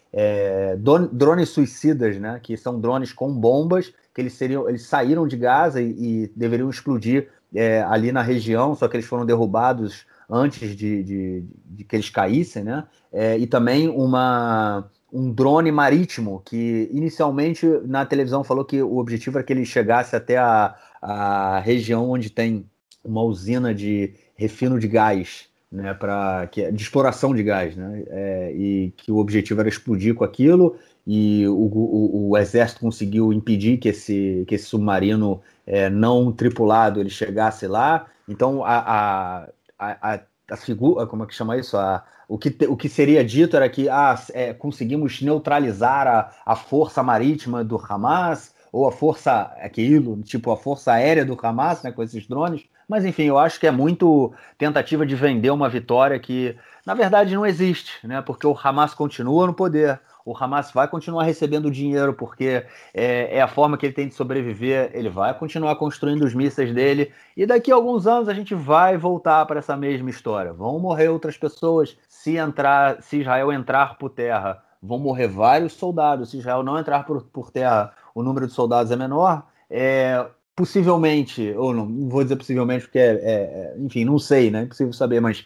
drones 1.12 1.50
suicidas, 1.50 2.18
né, 2.18 2.40
que 2.42 2.56
são 2.56 2.80
drones 2.80 3.12
com 3.12 3.32
bombas, 3.32 3.94
que 4.14 4.22
eles, 4.22 4.34
seriam, 4.34 4.70
eles 4.70 4.84
saíram 4.84 5.28
de 5.28 5.36
Gaza 5.36 5.82
e, 5.82 5.90
e 5.90 6.32
deveriam 6.36 6.70
explodir 6.70 7.28
é, 7.56 7.82
ali 7.84 8.12
na 8.12 8.22
região, 8.22 8.76
só 8.76 8.88
que 8.88 8.98
eles 8.98 9.06
foram 9.06 9.26
derrubados 9.26 10.06
antes 10.30 10.76
de, 10.76 11.04
de, 11.04 11.44
de 11.66 11.84
que 11.84 11.96
eles 11.96 12.10
caíssem, 12.10 12.64
né? 12.64 12.84
É, 13.12 13.38
e 13.38 13.48
também 13.48 13.88
uma, 13.88 14.90
um 15.12 15.32
drone 15.32 15.72
marítimo 15.72 16.42
que 16.44 16.90
inicialmente 16.92 17.66
na 17.86 18.06
televisão 18.06 18.44
falou 18.44 18.66
que 18.66 18.82
o 18.82 18.98
objetivo 18.98 19.38
era 19.38 19.46
que 19.46 19.54
ele 19.54 19.66
chegasse 19.66 20.16
até 20.16 20.38
a, 20.38 20.76
a 21.02 21.60
região 21.60 22.10
onde 22.10 22.30
tem 22.30 22.66
uma 23.04 23.22
usina 23.22 23.74
de 23.74 24.14
refino 24.36 24.80
de 24.80 24.88
gás, 24.88 25.48
né, 25.72 25.94
para 25.94 26.48
que 26.48 26.72
de 26.72 26.82
exploração 26.82 27.34
de 27.36 27.44
gás, 27.44 27.76
né, 27.76 28.04
é, 28.08 28.54
e 28.54 28.94
que 28.98 29.12
o 29.12 29.18
objetivo 29.18 29.60
era 29.60 29.70
explodir 29.70 30.16
com 30.16 30.24
aquilo 30.24 30.76
e 31.08 31.48
o, 31.48 31.54
o, 31.54 32.30
o, 32.30 32.38
exército 32.38 32.82
conseguiu 32.82 33.32
impedir 33.32 33.78
que 33.78 33.90
esse, 33.90 34.44
que 34.48 34.56
esse 34.56 34.66
submarino 34.66 35.40
é, 35.66 35.90
não 35.90 36.32
tripulado 36.32 37.00
ele 37.00 37.10
chegasse 37.10 37.68
lá. 37.68 38.08
Então 38.28 38.64
a, 38.64 39.48
a, 39.80 40.14
a, 40.14 40.20
a 40.52 40.58
figura, 40.58 41.08
como 41.08 41.24
é 41.24 41.28
que 41.28 41.36
chama 41.36 41.58
isso? 41.58 41.78
A, 41.78 42.04
o, 42.28 42.38
que, 42.38 42.56
o 42.68 42.76
que 42.76 42.90
seria 42.90 43.24
dito 43.24 43.56
era 43.56 43.70
que 43.70 43.90
ah, 43.90 44.20
é, 44.34 44.54
conseguimos 44.54 45.22
neutralizar 45.22 46.08
a, 46.08 46.32
a 46.46 46.56
força 46.56 47.04
marítima 47.04 47.64
do 47.64 47.78
Hamas 47.78 48.54
ou 48.72 48.88
a 48.88 48.92
força 48.92 49.54
aquilo, 49.62 50.22
tipo 50.24 50.52
a 50.52 50.58
força 50.58 50.94
aérea 50.94 51.24
do 51.24 51.38
Hamas, 51.42 51.82
né, 51.84 51.92
com 51.92 52.04
esses 52.04 52.28
drones. 52.28 52.66
Mas 52.88 53.06
enfim, 53.06 53.24
eu 53.24 53.38
acho 53.38 53.60
que 53.60 53.66
é 53.66 53.72
muito 53.72 54.34
tentativa 54.58 55.06
de 55.06 55.16
vender 55.16 55.50
uma 55.50 55.70
vitória 55.70 56.20
que 56.20 56.56
na 56.86 56.94
verdade 56.94 57.34
não 57.34 57.46
existe, 57.46 58.06
né? 58.06 58.22
Porque 58.22 58.46
o 58.46 58.58
Hamas 58.62 58.94
continua 58.94 59.48
no 59.48 59.54
poder 59.54 60.00
o 60.26 60.36
Hamas 60.36 60.72
vai 60.72 60.88
continuar 60.88 61.24
recebendo 61.24 61.70
dinheiro 61.70 62.12
porque 62.12 62.66
é, 62.94 63.38
é, 63.38 63.42
a 63.42 63.48
forma 63.48 63.78
que 63.78 63.86
ele 63.86 63.94
tem 63.94 64.08
de 64.08 64.16
sobreviver. 64.16 64.90
Ele 64.94 65.08
vai 65.08 65.38
continuar 65.38 65.76
construindo 65.76 66.24
os 66.24 66.34
mísseis 66.34 66.74
dele 66.74 67.12
e 67.38 67.46
daqui 67.46 67.72
a 67.72 67.76
alguns 67.76 68.08
anos 68.08 68.28
a 68.28 68.34
gente 68.34 68.56
vai 68.56 68.98
voltar 68.98 69.46
para 69.46 69.60
essa 69.60 69.78
mesma 69.78 70.10
história. 70.10 70.52
Vão 70.52 70.80
morrer 70.80 71.10
outras 71.10 71.38
pessoas 71.38 71.96
se 72.10 72.38
entrar, 72.38 73.04
se 73.04 73.22
Israel 73.22 73.52
entrar 73.52 74.00
por 74.00 74.10
terra. 74.10 74.64
Vão 74.82 74.98
morrer 74.98 75.28
vários 75.28 75.74
soldados. 75.74 76.32
Se 76.32 76.40
Israel 76.40 76.64
não 76.64 76.80
entrar 76.80 77.06
por, 77.06 77.22
por 77.26 77.52
terra, 77.52 77.94
o 78.16 78.24
número 78.24 78.48
de 78.48 78.54
soldados 78.54 78.92
é 78.92 78.96
menor. 78.96 79.46
É, 79.70 80.26
possivelmente, 80.56 81.54
ou 81.56 81.72
não, 81.72 81.86
não 81.86 82.10
vou 82.10 82.24
dizer 82.24 82.36
possivelmente 82.36 82.86
porque, 82.86 82.98
é, 82.98 83.12
é, 83.12 83.76
enfim, 83.78 84.06
não 84.06 84.18
sei, 84.18 84.50
né? 84.50 84.62
É 84.62 84.64
impossível 84.64 84.94
saber, 84.94 85.20
mas 85.20 85.46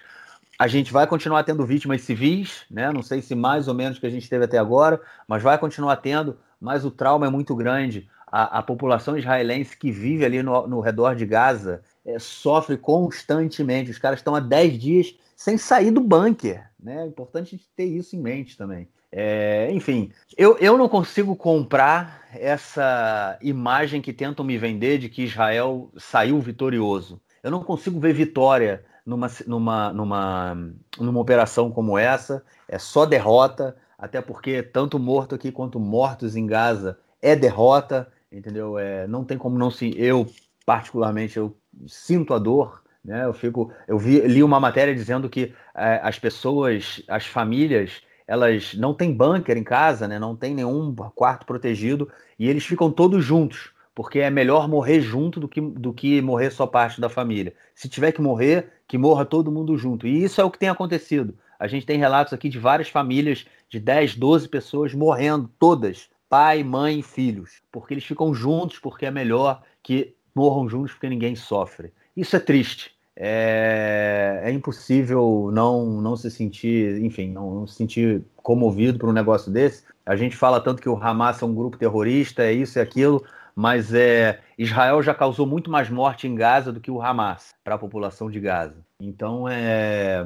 a 0.60 0.68
gente 0.68 0.92
vai 0.92 1.08
continuar 1.08 1.46
tendo 1.46 1.66
vítimas 1.66 2.02
civis, 2.02 2.66
né? 2.70 2.92
Não 2.92 3.02
sei 3.02 3.22
se 3.22 3.34
mais 3.34 3.70
ou 3.70 3.74
menos 3.74 3.98
que 3.98 4.06
a 4.06 4.10
gente 4.10 4.30
teve 4.30 4.44
até 4.44 4.58
agora, 4.58 5.00
mas 5.26 5.42
vai 5.42 5.58
continuar 5.58 5.96
tendo. 5.96 6.38
Mas 6.60 6.84
o 6.84 6.92
trauma 6.92 7.26
é 7.26 7.30
muito 7.30 7.56
grande. 7.56 8.10
A, 8.28 8.60
a 8.60 8.62
população 8.62 9.18
israelense 9.18 9.78
que 9.78 9.90
vive 9.90 10.26
ali 10.26 10.44
no, 10.44 10.68
no 10.68 10.82
redor 10.82 11.16
de 11.16 11.26
Gaza 11.26 11.82
é, 12.06 12.20
sofre 12.20 12.76
constantemente. 12.76 13.90
Os 13.90 13.98
caras 13.98 14.20
estão 14.20 14.36
há 14.36 14.42
10 14.42 14.78
dias 14.78 15.16
sem 15.34 15.58
sair 15.58 15.92
do 15.92 16.02
bunker. 16.02 16.70
Né? 16.78 17.04
É 17.04 17.08
importante 17.08 17.56
a 17.56 17.58
gente 17.58 17.70
ter 17.74 17.86
isso 17.86 18.18
em 18.18 18.20
mente 18.20 18.58
também. 18.58 18.90
É, 19.10 19.72
enfim, 19.72 20.12
eu, 20.38 20.58
eu 20.58 20.78
não 20.78 20.90
consigo 20.90 21.38
comprar 21.38 22.28
essa 22.34 23.40
imagem 23.42 24.02
que 24.02 24.12
tentam 24.12 24.44
me 24.44 24.58
vender 24.58 24.98
de 24.98 25.08
que 25.08 25.24
Israel 25.24 25.90
saiu 25.98 26.38
vitorioso. 26.42 27.22
Eu 27.42 27.50
não 27.50 27.64
consigo 27.64 27.98
ver 27.98 28.12
vitória 28.12 28.84
numa, 29.10 29.28
numa, 29.48 29.94
numa, 29.94 30.72
numa 31.00 31.20
operação 31.20 31.72
como 31.72 31.98
essa. 31.98 32.44
É 32.68 32.78
só 32.78 33.06
derrota, 33.06 33.76
até 33.98 34.22
porque 34.22 34.62
tanto 34.62 35.00
morto 35.00 35.34
aqui 35.34 35.52
quanto 35.52 35.80
mortos 35.80 36.36
em 36.36 36.46
Gaza 36.46 36.98
é 37.22 37.36
derrota, 37.36 38.08
entendeu? 38.32 38.78
É, 38.78 39.08
não 39.08 39.26
tem 39.26 39.38
como 39.38 39.58
não 39.58 39.72
se. 39.72 39.94
Eu, 39.98 40.28
particularmente, 40.66 41.38
eu 41.38 41.58
sinto 41.88 42.34
a 42.34 42.40
dor. 42.40 42.84
Né? 43.04 43.26
Eu 43.26 43.34
fico, 43.34 43.72
eu 43.88 43.98
vi, 43.98 44.20
li 44.20 44.44
uma 44.44 44.60
matéria 44.60 44.94
dizendo 44.94 45.30
que 45.30 45.54
é, 45.76 46.00
as 46.04 46.20
pessoas, 46.20 47.02
as 47.08 47.26
famílias, 47.26 48.04
elas 48.28 48.76
não 48.76 48.94
têm 48.94 49.12
bunker 49.12 49.58
em 49.58 49.64
casa, 49.64 50.08
né? 50.08 50.20
não 50.20 50.36
tem 50.36 50.54
nenhum 50.54 50.94
quarto 51.16 51.46
protegido 51.46 52.10
e 52.38 52.48
eles 52.48 52.66
ficam 52.66 52.92
todos 52.92 53.24
juntos 53.24 53.72
porque 54.00 54.20
é 54.20 54.30
melhor 54.30 54.66
morrer 54.70 55.02
junto 55.02 55.42
do 55.42 55.48
que, 55.50 55.60
do 55.60 55.92
que 55.92 56.22
morrer 56.22 56.52
só 56.52 56.66
parte 56.66 57.02
da 57.02 57.10
família. 57.10 57.54
Se 57.76 57.90
tiver 57.90 58.14
que 58.14 58.22
morrer, 58.22 58.72
que 58.90 58.98
morra 58.98 59.24
todo 59.24 59.52
mundo 59.52 59.78
junto. 59.78 60.08
E 60.08 60.24
isso 60.24 60.42
é 60.42 60.44
o 60.44 60.50
que 60.50 60.58
tem 60.58 60.68
acontecido. 60.68 61.36
A 61.60 61.68
gente 61.68 61.86
tem 61.86 62.00
relatos 62.00 62.34
aqui 62.34 62.50
de 62.50 62.58
várias 62.58 62.90
famílias 62.90 63.46
de 63.70 63.80
10, 63.80 64.16
12 64.16 64.50
pessoas 64.50 64.96
morrendo, 64.96 65.48
todas, 65.60 66.10
pai, 66.28 66.64
mãe 66.64 67.04
filhos, 67.04 67.62
porque 67.72 67.94
eles 67.94 68.04
ficam 68.04 68.34
juntos, 68.34 68.80
porque 68.80 69.06
é 69.06 69.12
melhor 69.12 69.62
que 69.84 70.16
morram 70.34 70.68
juntos, 70.68 70.94
porque 70.94 71.08
ninguém 71.08 71.36
sofre. 71.36 71.94
Isso 72.18 72.36
é 72.36 72.40
triste. 72.40 72.92
É, 73.16 74.42
é 74.46 74.52
impossível 74.52 75.52
não, 75.54 76.02
não 76.02 76.16
se 76.16 76.32
sentir, 76.32 77.00
enfim, 77.04 77.30
não, 77.30 77.54
não 77.54 77.68
se 77.68 77.76
sentir 77.76 78.24
comovido 78.38 78.98
por 78.98 79.10
um 79.10 79.14
negócio 79.14 79.52
desse. 79.52 79.84
A 80.04 80.16
gente 80.16 80.36
fala 80.36 80.60
tanto 80.60 80.82
que 80.82 80.90
o 80.90 80.98
Hamas 80.98 81.42
é 81.44 81.46
um 81.46 81.54
grupo 81.54 81.78
terrorista, 81.78 82.42
é 82.44 82.54
isso 82.54 82.80
e 82.80 82.82
aquilo, 82.82 83.24
mas 83.60 83.94
é, 83.94 84.40
Israel 84.58 85.04
já 85.04 85.14
causou 85.14 85.46
muito 85.46 85.70
mais 85.70 85.90
morte 85.90 86.26
em 86.26 86.34
Gaza 86.34 86.72
do 86.72 86.80
que 86.80 86.90
o 86.90 87.02
Hamas 87.02 87.54
para 87.62 87.76
a 87.76 87.78
população 87.78 88.32
de 88.32 88.40
Gaza. 88.40 88.78
Então 89.02 89.50
é, 89.50 90.26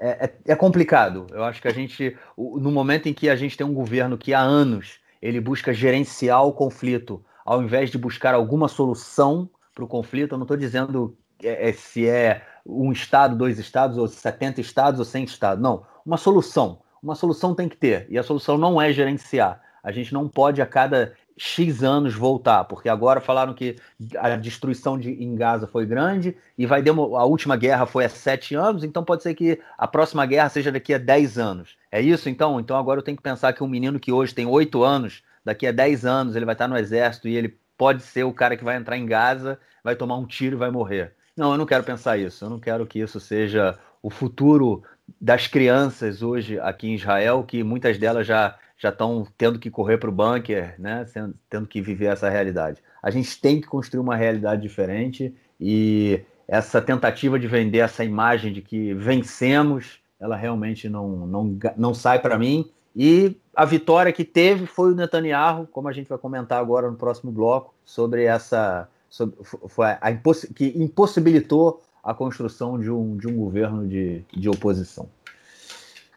é, 0.00 0.24
é, 0.24 0.34
é 0.48 0.56
complicado. 0.56 1.28
Eu 1.30 1.44
acho 1.44 1.62
que 1.62 1.68
a 1.68 1.72
gente, 1.72 2.16
no 2.36 2.72
momento 2.72 3.08
em 3.08 3.14
que 3.14 3.28
a 3.28 3.36
gente 3.36 3.56
tem 3.56 3.64
um 3.64 3.72
governo 3.72 4.18
que 4.18 4.34
há 4.34 4.40
anos 4.40 4.98
ele 5.22 5.40
busca 5.40 5.72
gerenciar 5.72 6.44
o 6.44 6.52
conflito, 6.52 7.24
ao 7.44 7.62
invés 7.62 7.88
de 7.88 7.98
buscar 7.98 8.34
alguma 8.34 8.66
solução 8.66 9.48
para 9.72 9.84
o 9.84 9.88
conflito, 9.88 10.32
eu 10.32 10.38
não 10.38 10.44
estou 10.44 10.56
dizendo 10.56 11.16
é, 11.40 11.68
é, 11.68 11.72
se 11.72 12.08
é 12.08 12.44
um 12.66 12.90
estado, 12.90 13.36
dois 13.36 13.60
estados, 13.60 13.96
ou 13.96 14.08
70 14.08 14.60
estados 14.60 14.98
ou 14.98 15.06
100 15.06 15.22
estados. 15.22 15.62
Não, 15.62 15.84
uma 16.04 16.16
solução. 16.16 16.80
Uma 17.00 17.14
solução 17.14 17.54
tem 17.54 17.68
que 17.68 17.76
ter. 17.76 18.08
E 18.10 18.18
a 18.18 18.24
solução 18.24 18.58
não 18.58 18.82
é 18.82 18.92
gerenciar. 18.92 19.62
A 19.84 19.92
gente 19.92 20.12
não 20.12 20.28
pode 20.28 20.60
a 20.60 20.66
cada 20.66 21.14
X 21.38 21.82
anos 21.82 22.14
voltar, 22.14 22.64
porque 22.64 22.88
agora 22.88 23.20
falaram 23.20 23.52
que 23.52 23.76
a 24.16 24.36
destruição 24.36 24.98
de, 24.98 25.10
em 25.10 25.34
Gaza 25.34 25.66
foi 25.66 25.84
grande 25.84 26.36
e 26.56 26.64
vai 26.64 26.82
a 26.88 27.24
última 27.24 27.56
guerra 27.56 27.84
foi 27.84 28.04
há 28.06 28.08
sete 28.08 28.54
anos, 28.54 28.82
então 28.82 29.04
pode 29.04 29.22
ser 29.22 29.34
que 29.34 29.60
a 29.76 29.86
próxima 29.86 30.24
guerra 30.24 30.48
seja 30.48 30.72
daqui 30.72 30.94
a 30.94 30.98
dez 30.98 31.38
anos. 31.38 31.76
É 31.92 32.00
isso 32.00 32.28
então? 32.28 32.58
Então 32.58 32.76
agora 32.76 33.00
eu 33.00 33.04
tenho 33.04 33.16
que 33.16 33.22
pensar 33.22 33.52
que 33.52 33.62
um 33.62 33.68
menino 33.68 34.00
que 34.00 34.10
hoje 34.10 34.34
tem 34.34 34.46
oito 34.46 34.82
anos, 34.82 35.22
daqui 35.44 35.66
a 35.66 35.72
dez 35.72 36.06
anos 36.06 36.34
ele 36.34 36.46
vai 36.46 36.54
estar 36.54 36.68
no 36.68 36.76
exército 36.76 37.28
e 37.28 37.36
ele 37.36 37.58
pode 37.76 38.02
ser 38.02 38.24
o 38.24 38.32
cara 38.32 38.56
que 38.56 38.64
vai 38.64 38.76
entrar 38.76 38.96
em 38.96 39.04
Gaza, 39.04 39.58
vai 39.84 39.94
tomar 39.94 40.16
um 40.16 40.26
tiro 40.26 40.56
e 40.56 40.58
vai 40.58 40.70
morrer. 40.70 41.14
Não, 41.36 41.52
eu 41.52 41.58
não 41.58 41.66
quero 41.66 41.84
pensar 41.84 42.16
isso. 42.16 42.44
Eu 42.44 42.50
não 42.50 42.58
quero 42.58 42.86
que 42.86 42.98
isso 42.98 43.20
seja 43.20 43.78
o 44.02 44.08
futuro 44.08 44.82
das 45.20 45.46
crianças 45.46 46.22
hoje 46.22 46.58
aqui 46.58 46.88
em 46.88 46.94
Israel, 46.94 47.44
que 47.44 47.62
muitas 47.62 47.98
delas 47.98 48.26
já 48.26 48.56
já 48.76 48.90
estão 48.90 49.26
tendo 49.38 49.58
que 49.58 49.70
correr 49.70 49.98
para 49.98 50.10
o 50.10 50.12
bunker, 50.12 50.74
né? 50.78 51.06
tendo 51.48 51.66
que 51.66 51.80
viver 51.80 52.06
essa 52.06 52.28
realidade. 52.28 52.82
A 53.02 53.10
gente 53.10 53.40
tem 53.40 53.60
que 53.60 53.66
construir 53.66 54.00
uma 54.00 54.16
realidade 54.16 54.62
diferente 54.62 55.34
e 55.60 56.20
essa 56.46 56.80
tentativa 56.80 57.38
de 57.38 57.46
vender 57.46 57.78
essa 57.78 58.04
imagem 58.04 58.52
de 58.52 58.62
que 58.62 58.94
vencemos, 58.94 59.98
ela 60.20 60.36
realmente 60.36 60.88
não, 60.88 61.26
não, 61.26 61.58
não 61.76 61.94
sai 61.94 62.20
para 62.20 62.38
mim. 62.38 62.70
E 62.94 63.36
a 63.54 63.64
vitória 63.64 64.12
que 64.12 64.24
teve 64.24 64.66
foi 64.66 64.92
o 64.92 64.94
Netanyahu, 64.94 65.66
como 65.66 65.88
a 65.88 65.92
gente 65.92 66.08
vai 66.08 66.18
comentar 66.18 66.60
agora 66.60 66.90
no 66.90 66.96
próximo 66.96 67.32
bloco, 67.32 67.74
sobre 67.84 68.24
essa. 68.24 68.88
Sobre, 69.08 69.36
foi 69.44 69.86
a 70.00 70.10
imposs, 70.10 70.46
que 70.54 70.72
impossibilitou 70.76 71.82
a 72.02 72.14
construção 72.14 72.78
de 72.78 72.90
um, 72.90 73.16
de 73.16 73.26
um 73.26 73.36
governo 73.36 73.86
de, 73.86 74.24
de 74.32 74.48
oposição. 74.48 75.08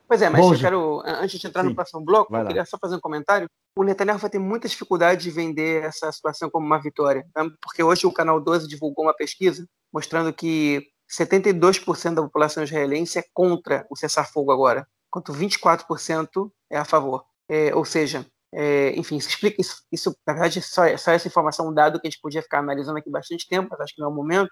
Pois 0.09 0.23
é, 0.23 0.29
mas 0.29 0.41
Bom, 0.41 0.55
eu 0.55 0.59
quero, 0.59 1.01
antes 1.05 1.39
de 1.39 1.45
entrar 1.45 1.61
sim. 1.61 1.69
no 1.69 1.75
próximo 1.75 2.03
bloco, 2.03 2.35
eu 2.35 2.47
queria 2.47 2.65
só 2.65 2.79
fazer 2.79 2.95
um 2.95 2.99
comentário. 2.99 3.47
O 3.77 3.83
Netanyahu 3.83 4.17
vai 4.17 4.27
ter 4.27 4.39
muita 4.39 4.67
dificuldade 4.67 5.21
de 5.21 5.29
vender 5.29 5.83
essa 5.83 6.11
situação 6.11 6.49
como 6.49 6.65
uma 6.65 6.81
vitória, 6.81 7.27
né? 7.37 7.47
porque 7.61 7.83
hoje 7.83 8.07
o 8.07 8.11
Canal 8.11 8.41
12 8.41 8.67
divulgou 8.67 9.05
uma 9.05 9.15
pesquisa 9.15 9.67
mostrando 9.93 10.33
que 10.33 10.83
72% 11.11 12.15
da 12.15 12.23
população 12.23 12.63
israelense 12.63 13.19
é 13.19 13.23
contra 13.31 13.85
o 13.87 13.95
cessar-fogo 13.95 14.51
agora, 14.51 14.87
enquanto 15.09 15.31
24% 15.31 16.49
é 16.71 16.79
a 16.79 16.85
favor. 16.85 17.23
É, 17.47 17.73
ou 17.75 17.85
seja, 17.85 18.25
é, 18.51 18.97
enfim, 18.97 19.17
isso 19.17 19.29
explica 19.29 19.61
isso, 19.61 19.83
isso, 19.91 20.17
na 20.25 20.33
verdade, 20.33 20.59
só, 20.59 20.97
só 20.97 21.11
essa 21.11 21.27
informação, 21.27 21.69
um 21.69 21.73
dado 21.73 22.01
que 22.01 22.07
a 22.07 22.09
gente 22.09 22.19
podia 22.19 22.41
ficar 22.41 22.59
analisando 22.59 22.97
aqui 22.97 23.11
bastante 23.11 23.47
tempo, 23.47 23.67
mas 23.69 23.79
acho 23.79 23.93
que 23.93 24.01
não 24.01 24.09
é 24.09 24.11
o 24.11 24.15
momento. 24.15 24.49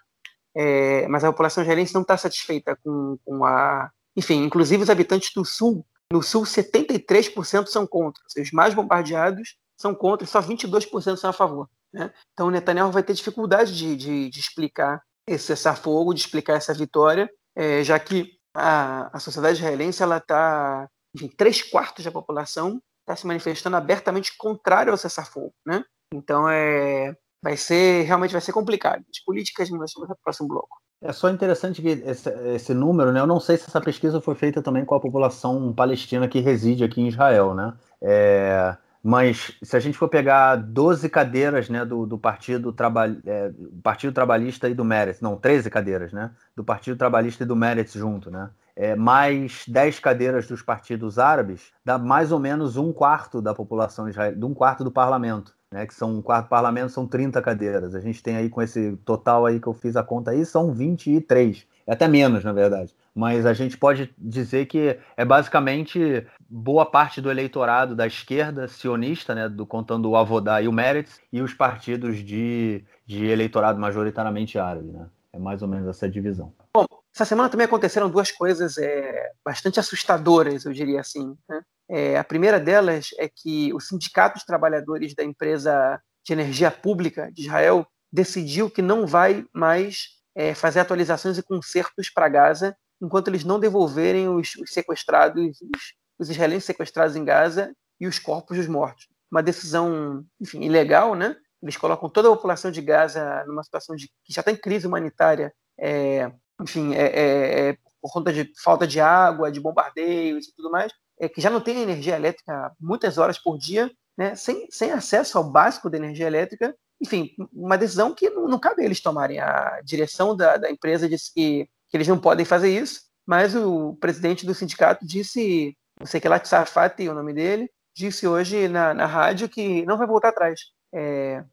É, 0.56 1.08
mas 1.08 1.24
a 1.24 1.32
população 1.32 1.64
israelense 1.64 1.96
não 1.96 2.02
está 2.04 2.16
satisfeita 2.16 2.78
com, 2.84 3.18
com 3.26 3.44
a 3.44 3.92
enfim, 4.18 4.44
inclusive 4.44 4.82
os 4.82 4.90
habitantes 4.90 5.32
do 5.34 5.46
Sul, 5.46 5.86
no 6.12 6.24
Sul 6.24 6.44
73% 6.44 7.68
são 7.68 7.86
contra. 7.86 8.24
Os 8.26 8.52
mais 8.52 8.74
bombardeados 8.74 9.56
são 9.78 9.94
contra 9.94 10.26
e 10.26 10.28
só 10.28 10.42
22% 10.42 11.18
são 11.18 11.30
a 11.30 11.34
favor. 11.34 11.70
Né? 11.94 12.12
Então 12.34 12.48
o 12.48 12.52
Netanyahu 12.52 12.92
vai 12.92 13.04
ter 13.04 13.14
dificuldade 13.14 13.78
de, 13.78 13.96
de, 13.96 14.30
de 14.30 14.40
explicar 14.40 15.02
esse 15.28 15.46
cessar-fogo, 15.46 16.14
de 16.14 16.22
explicar 16.22 16.56
essa 16.56 16.74
vitória, 16.74 17.30
é, 17.56 17.84
já 17.84 18.00
que 18.00 18.32
a, 18.56 19.16
a 19.16 19.20
sociedade 19.20 19.58
israelense 19.58 20.04
está, 20.04 20.90
enfim, 21.16 21.28
três 21.28 21.62
quartos 21.62 22.04
da 22.04 22.12
população 22.12 22.82
está 23.02 23.16
se 23.16 23.28
manifestando 23.28 23.76
abertamente 23.76 24.36
contrário 24.38 24.92
ao 24.92 24.98
cessar-fogo, 24.98 25.54
né? 25.66 25.84
Então 26.14 26.50
é, 26.50 27.16
vai 27.44 27.56
ser 27.56 28.04
realmente 28.04 28.32
vai 28.32 28.42
ser 28.42 28.54
complicado. 28.54 29.04
As 29.10 29.24
políticas 29.24 29.70
no 29.70 29.86
próximo 30.24 30.48
bloco. 30.48 30.78
É 31.00 31.14
só 31.14 31.30
interessante 31.30 31.82
que 31.82 31.90
esse, 31.90 32.30
esse, 32.56 32.74
número, 32.74 33.12
né? 33.12 33.20
Eu 33.20 33.28
não 33.28 33.40
sei 33.40 33.56
se 33.56 33.66
essa 33.68 33.80
pesquisa 33.80 34.20
foi 34.20 34.34
feita 34.34 34.64
também 34.64 34.84
com 34.84 34.96
a 34.96 35.00
população 35.00 35.72
palestina 35.72 36.28
que 36.28 36.40
reside 36.40 36.84
aqui 36.84 37.00
em 37.00 37.08
Israel, 37.08 37.54
né? 37.54 37.74
É, 38.02 38.76
mas 39.04 39.56
se 39.62 39.78
a 39.78 39.80
gente 39.80 39.96
for 39.96 40.10
pegar 40.10 40.56
12 40.56 41.08
cadeiras 41.10 41.70
né, 41.70 41.86
do, 41.86 42.08
do 42.08 42.18
Partido, 42.18 42.74
Traba, 42.74 43.16
é, 43.26 43.52
Partido 43.84 44.12
Trabalhista 44.12 44.68
e 44.68 44.74
do 44.74 44.84
Meretz, 44.84 45.22
não, 45.22 45.38
13 45.38 45.70
cadeiras, 45.70 46.12
né? 46.12 46.32
Do 46.56 46.64
Partido 46.64 46.98
Trabalhista 46.98 47.44
e 47.44 47.48
do 47.48 47.56
Meretz 47.56 47.94
junto, 47.94 48.32
né? 48.32 48.50
É, 48.76 48.96
mais 48.96 49.66
10 49.68 50.00
cadeiras 50.00 50.48
dos 50.48 50.64
partidos 50.64 51.20
árabes, 51.20 51.72
dá 51.86 52.00
mais 52.00 52.32
ou 52.32 52.40
menos 52.40 52.76
um 52.76 52.92
quarto 52.92 53.40
da 53.40 53.54
população 53.54 54.10
israelense, 54.10 54.44
um 54.44 54.54
quarto 54.54 54.84
do 54.84 54.92
parlamento 54.92 55.57
né, 55.72 55.86
que 55.86 55.94
são 55.94 56.16
um 56.16 56.22
quarto 56.22 56.48
parlamento, 56.48 56.92
são 56.92 57.06
30 57.06 57.42
cadeiras. 57.42 57.96
A 57.96 58.00
gente 58.00 58.24
tem 58.24 58.36
aí 58.36 58.50
com 58.50 58.62
esse 58.62 58.96
total 59.06 59.46
aí 59.46 59.60
que 59.60 59.68
eu 59.68 59.74
fiz 59.74 59.96
a 59.96 60.04
conta 60.04 60.32
aí, 60.32 60.46
são 60.46 60.74
23. 60.74 61.66
É 61.86 61.94
até 61.94 62.08
menos, 62.08 62.44
na 62.44 62.54
verdade. 62.54 62.94
Mas 63.14 63.46
a 63.46 63.54
gente 63.54 63.78
pode 63.78 64.14
dizer 64.18 64.68
que 64.68 65.00
é 65.16 65.26
basicamente 65.26 66.26
boa 66.50 66.86
parte 66.86 67.20
do 67.20 67.32
eleitorado 67.32 67.96
da 67.96 68.06
esquerda 68.06 68.68
sionista, 68.68 69.34
né, 69.34 69.50
do, 69.50 69.66
contando 69.66 70.10
o 70.10 70.16
Avodá 70.16 70.62
e 70.62 70.68
o 70.68 70.72
Meretz, 70.72 71.20
e 71.34 71.42
os 71.42 71.54
partidos 71.54 72.18
de, 72.18 72.84
de 73.06 73.26
eleitorado 73.26 73.80
majoritariamente 73.80 74.60
árabe. 74.60 74.92
Né? 74.92 75.08
É 75.34 75.40
mais 75.40 75.62
ou 75.62 75.68
menos 75.68 75.88
essa 75.88 76.08
divisão. 76.08 76.54
Bom, 76.74 76.86
essa 77.14 77.26
semana 77.26 77.50
também 77.50 77.66
aconteceram 77.66 78.10
duas 78.10 78.32
coisas 78.32 78.78
é, 78.78 79.32
bastante 79.44 79.80
assustadoras, 79.80 80.66
eu 80.66 80.72
diria 80.72 81.02
assim. 81.02 81.36
Né? 81.50 81.62
É, 81.90 82.18
a 82.18 82.24
primeira 82.24 82.60
delas 82.60 83.10
é 83.18 83.30
que 83.30 83.74
o 83.74 83.80
Sindicato 83.80 84.40
de 84.40 84.46
Trabalhadores 84.46 85.16
da 85.16 85.24
empresa 85.24 86.02
de 86.26 86.34
energia 86.34 86.70
pública 86.70 87.32
de 87.32 87.44
Israel 87.44 87.88
decidiu 88.12 88.70
que 88.70 88.82
não 88.82 89.08
vai 89.08 89.46
mais 89.54 90.18
é, 90.36 90.54
fazer 90.54 90.80
atualizações 90.80 91.38
e 91.38 91.44
consertos 91.44 92.10
para 92.10 92.30
Gaza 92.30 92.76
enquanto 93.02 93.28
eles 93.28 93.44
não 93.44 93.60
devolverem 93.60 94.28
os, 94.28 94.56
os 94.56 94.72
sequestrados, 94.72 95.62
os, 95.62 95.94
os, 96.20 96.30
israelenses 96.30 96.66
sequestrados 96.66 97.16
em 97.16 97.24
Gaza 97.24 97.74
e 98.00 98.08
os 98.08 98.20
corpos 98.20 98.58
dos 98.58 98.68
mortos. 98.68 99.08
Uma 99.32 99.44
decisão, 99.44 100.26
enfim, 100.40 100.64
ilegal, 100.64 101.16
né? 101.16 101.36
Eles 101.62 101.78
colocam 101.78 102.10
toda 102.10 102.28
a 102.28 102.32
população 102.32 102.72
de 102.72 102.82
Gaza 102.82 103.44
numa 103.48 103.64
situação 103.64 103.96
de 103.96 104.08
que 104.24 104.34
já 104.34 104.42
está 104.42 104.52
em 104.52 104.56
crise 104.56 104.88
humanitária, 104.88 105.54
é, 105.80 106.32
enfim, 106.62 106.94
é, 106.96 107.06
é, 107.06 107.70
é 107.70 107.78
por 108.02 108.12
conta 108.12 108.32
de 108.32 108.52
falta 108.64 108.88
de 108.88 109.00
água, 109.00 109.52
de 109.52 109.60
bombardeios 109.60 110.48
e 110.48 110.56
tudo 110.56 110.72
mais, 110.72 110.92
é, 111.20 111.28
que 111.30 111.42
já 111.42 111.50
não 111.50 111.62
tem 111.62 111.82
energia 111.82 112.16
elétrica 112.16 112.72
muitas 112.80 113.18
horas 113.18 113.38
por 113.38 113.58
dia, 113.58 113.92
né, 114.18 114.36
sem, 114.36 114.68
sem 114.70 114.92
acesso 114.92 115.38
ao 115.38 115.44
básico 115.44 115.90
da 115.90 115.98
energia 115.98 116.28
elétrica. 116.28 116.76
Enfim, 117.02 117.30
uma 117.54 117.78
decisão 117.78 118.14
que 118.14 118.30
não, 118.30 118.48
não 118.48 118.60
cabe 118.60 118.84
eles 118.84 119.02
tomarem. 119.02 119.40
A 119.40 119.80
direção 119.84 120.36
da, 120.36 120.58
da 120.58 120.72
empresa 120.72 121.08
disse 121.08 121.32
que, 121.34 121.70
que 121.90 121.98
eles 121.98 122.08
não 122.08 122.20
podem 122.20 122.46
fazer 122.46 122.76
isso, 122.76 123.02
mas 123.26 123.56
o 123.56 123.96
presidente 124.00 124.46
do 124.46 124.54
sindicato 124.54 125.06
disse, 125.06 125.76
não 126.00 126.08
sei 126.08 126.20
que 126.20 126.30
lá, 126.30 126.44
Safati, 126.44 127.08
o 127.08 127.14
nome 127.14 127.34
dele, 127.34 127.70
disse 127.96 128.28
hoje 128.28 128.68
na, 128.68 128.94
na 128.94 129.06
rádio 129.06 129.50
que 129.50 129.86
não 129.86 129.98
vai 129.98 130.08
voltar 130.08 130.30
atrás. 130.30 130.62
É, 130.94 131.44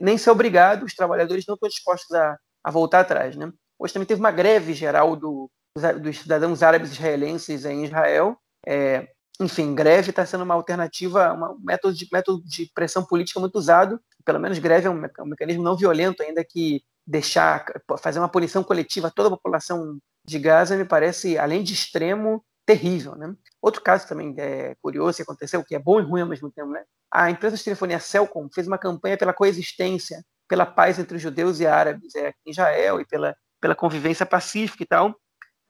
nem 0.00 0.16
ser 0.16 0.30
obrigado, 0.30 0.84
os 0.84 0.94
trabalhadores 0.94 1.44
não 1.46 1.54
estão 1.54 1.68
dispostos 1.68 2.14
a, 2.16 2.36
a 2.64 2.70
voltar 2.70 3.00
atrás. 3.00 3.36
Né? 3.36 3.52
Hoje 3.78 3.92
também 3.92 4.06
teve 4.06 4.20
uma 4.20 4.30
greve 4.30 4.72
geral 4.72 5.14
do, 5.14 5.50
dos 6.00 6.18
cidadãos 6.18 6.62
árabes 6.62 6.92
israelenses 6.92 7.64
em 7.64 7.84
Israel, 7.84 8.36
é, 8.66 9.08
enfim, 9.40 9.74
greve 9.74 10.10
está 10.10 10.24
sendo 10.26 10.44
uma 10.44 10.54
alternativa, 10.54 11.32
um 11.32 11.58
método 11.64 11.94
de, 11.94 12.06
método 12.12 12.42
de 12.44 12.70
pressão 12.74 13.04
política 13.04 13.40
muito 13.40 13.56
usado. 13.56 14.00
Pelo 14.24 14.38
menos 14.38 14.58
greve 14.58 14.86
é 14.86 14.90
um, 14.90 15.02
um 15.20 15.26
mecanismo 15.26 15.62
não 15.62 15.76
violento, 15.76 16.22
ainda 16.22 16.44
que 16.44 16.82
deixar, 17.06 17.64
fazer 17.98 18.18
uma 18.18 18.28
punição 18.28 18.62
coletiva 18.62 19.08
a 19.08 19.10
toda 19.10 19.28
a 19.28 19.32
população 19.32 19.98
de 20.26 20.38
Gaza 20.38 20.76
me 20.76 20.84
parece, 20.84 21.38
além 21.38 21.62
de 21.62 21.72
extremo, 21.72 22.44
terrível. 22.66 23.16
Né? 23.16 23.34
Outro 23.60 23.82
caso 23.82 24.06
também 24.06 24.34
é 24.38 24.76
curioso 24.82 25.16
que 25.16 25.22
aconteceu, 25.22 25.64
que 25.64 25.74
é 25.74 25.78
bom 25.78 25.98
e 25.98 26.02
ruim 26.02 26.20
ao 26.20 26.28
mesmo 26.28 26.50
tempo. 26.50 26.70
Né? 26.70 26.84
A 27.10 27.30
empresa 27.30 27.56
de 27.56 27.64
telefonia 27.64 27.98
Celcom 27.98 28.48
fez 28.54 28.66
uma 28.66 28.78
campanha 28.78 29.16
pela 29.16 29.32
coexistência, 29.32 30.22
pela 30.48 30.66
paz 30.66 30.98
entre 30.98 31.18
judeus 31.18 31.60
e 31.60 31.66
árabes 31.66 32.14
é, 32.14 32.32
em 32.46 32.50
Israel 32.50 33.00
e 33.00 33.06
pela, 33.06 33.34
pela 33.60 33.74
convivência 33.74 34.26
pacífica 34.26 34.82
e 34.82 34.86
tal. 34.86 35.14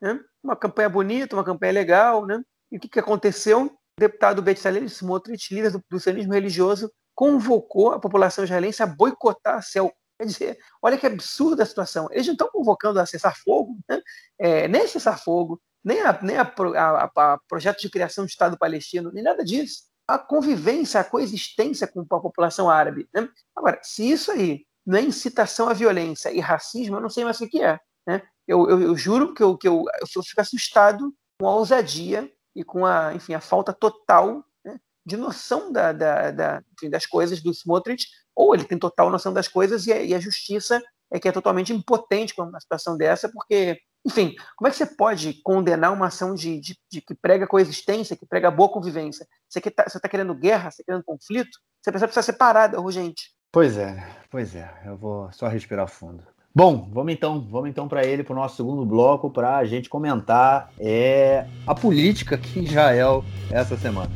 Né? 0.01 0.19
Uma 0.43 0.57
campanha 0.57 0.89
bonita, 0.89 1.37
uma 1.37 1.45
campanha 1.45 1.73
legal, 1.73 2.27
né? 2.27 2.43
E 2.71 2.77
o 2.77 2.81
que, 2.81 2.89
que 2.89 3.01
aconteceu? 3.01 3.67
O 3.67 4.01
deputado 4.01 4.43
Betzalel 4.43 4.85
Smotrich, 4.85 5.53
líder 5.55 5.73
do, 5.73 5.85
do 5.91 5.99
religioso, 6.33 6.91
convocou 7.15 7.93
a 7.93 8.01
população 8.01 8.45
israelense 8.45 8.83
a 8.83 8.87
boicotar 8.87 9.57
a 9.57 9.63
CEL. 9.63 9.93
Quer 10.19 10.27
dizer, 10.27 10.59
olha 10.83 10.99
que 10.99 11.07
absurda 11.07 11.63
a 11.63 11.67
situação. 11.67 12.09
Eles 12.11 12.27
não 12.27 12.35
estão 12.35 12.49
convocando 12.51 13.01
a 13.01 13.07
cessar 13.07 13.37
fogo, 13.37 13.77
né? 13.89 14.01
é, 14.39 14.69
nem 14.69 14.83
a 14.83 14.89
cessar 14.89 15.23
fogo, 15.23 15.61
nem, 15.83 16.01
a, 16.01 16.19
nem 16.23 16.37
a, 16.37 16.43
a, 16.43 17.05
a, 17.05 17.39
projeto 17.49 17.81
de 17.81 17.91
criação 17.91 18.25
de 18.25 18.31
Estado 18.31 18.59
palestino, 18.59 19.11
nem 19.13 19.25
nada 19.25 19.45
disso. 19.45 19.85
A 20.07 20.19
convivência, 20.19 21.01
a 21.01 21.05
coexistência 21.05 21.87
com 21.87 22.01
a 22.01 22.21
população 22.21 22.69
árabe. 22.69 23.09
Né? 23.15 23.29
Agora, 23.57 23.79
se 23.83 24.11
isso 24.11 24.31
aí 24.31 24.65
não 24.85 24.99
é 24.99 25.03
incitação 25.03 25.69
à 25.69 25.73
violência 25.73 26.31
e 26.33 26.41
racismo, 26.41 26.97
eu 26.97 27.01
não 27.01 27.11
sei 27.11 27.25
mais 27.25 27.41
o 27.41 27.49
que 27.49 27.63
é. 27.63 27.79
Né? 28.07 28.23
eu, 28.51 28.69
eu, 28.69 28.83
eu 28.83 28.97
juro 28.97 29.33
que 29.33 29.43
eu, 29.43 29.57
que 29.57 29.69
eu, 29.69 29.85
eu 30.01 30.23
fico 30.23 30.41
assustado 30.41 31.15
com 31.39 31.47
a 31.47 31.55
ousadia 31.55 32.31
e 32.55 32.65
com 32.65 32.85
a, 32.85 33.15
enfim, 33.15 33.35
a 33.35 33.41
falta 33.41 33.73
total 33.73 34.45
né, 34.65 34.79
de 35.05 35.17
noção 35.17 35.73
da, 35.73 35.93
da, 35.93 36.31
da 36.31 36.63
enfim, 36.75 36.91
das 36.91 37.07
coisas 37.07 37.43
do 37.43 37.51
Smotrich, 37.51 38.07
ou 38.35 38.55
ele 38.55 38.65
tem 38.65 38.79
total 38.79 39.11
noção 39.11 39.33
das 39.33 39.49
coisas 39.49 39.87
e 39.87 39.93
a, 39.93 40.03
e 40.03 40.15
a 40.15 40.21
justiça 40.21 40.83
é 41.11 41.19
que 41.19 41.29
é 41.29 41.33
totalmente 41.33 41.73
impotente 41.73 42.35
com 42.35 42.43
uma 42.43 42.61
situação 42.61 42.97
dessa, 42.97 43.29
porque, 43.29 43.81
enfim, 44.07 44.35
como 44.57 44.69
é 44.69 44.71
que 44.71 44.77
você 44.77 44.87
pode 44.87 45.35
condenar 45.43 45.93
uma 45.93 46.07
ação 46.07 46.35
de, 46.35 46.61
de, 46.61 46.79
de 46.91 47.01
que 47.01 47.15
prega 47.15 47.49
coexistência, 47.49 48.17
que 48.17 48.27
prega 48.27 48.51
boa 48.51 48.71
convivência? 48.71 49.27
Você 49.49 49.59
está 49.59 49.85
tá 49.85 50.09
querendo 50.09 50.35
guerra, 50.35 50.71
você 50.71 50.83
está 50.83 50.93
querendo 50.93 51.05
conflito? 51.05 51.59
Você 51.83 51.91
precisa 51.91 52.13
ser 52.13 52.23
separada, 52.23 52.77
é 52.77 52.81
urgente. 52.81 53.35
Pois 53.53 53.77
é, 53.77 53.97
pois 54.31 54.55
é. 54.55 54.73
Eu 54.87 54.97
vou 54.97 55.31
só 55.33 55.49
respirar 55.49 55.89
fundo. 55.89 56.25
Bom, 56.53 56.89
vamos 56.93 57.13
então, 57.13 57.41
vamos 57.49 57.71
então 57.71 57.87
para 57.87 58.05
ele, 58.05 58.25
para 58.25 58.33
o 58.33 58.37
nosso 58.37 58.57
segundo 58.57 58.85
bloco, 58.85 59.31
para 59.31 59.59
a 59.59 59.65
gente 59.65 59.89
comentar 59.89 60.73
é, 60.81 61.47
a 61.65 61.77
política 61.77 62.35
aqui 62.35 62.59
em 62.59 62.65
Israel 62.65 63.25
essa 63.53 63.77
semana. 63.77 64.11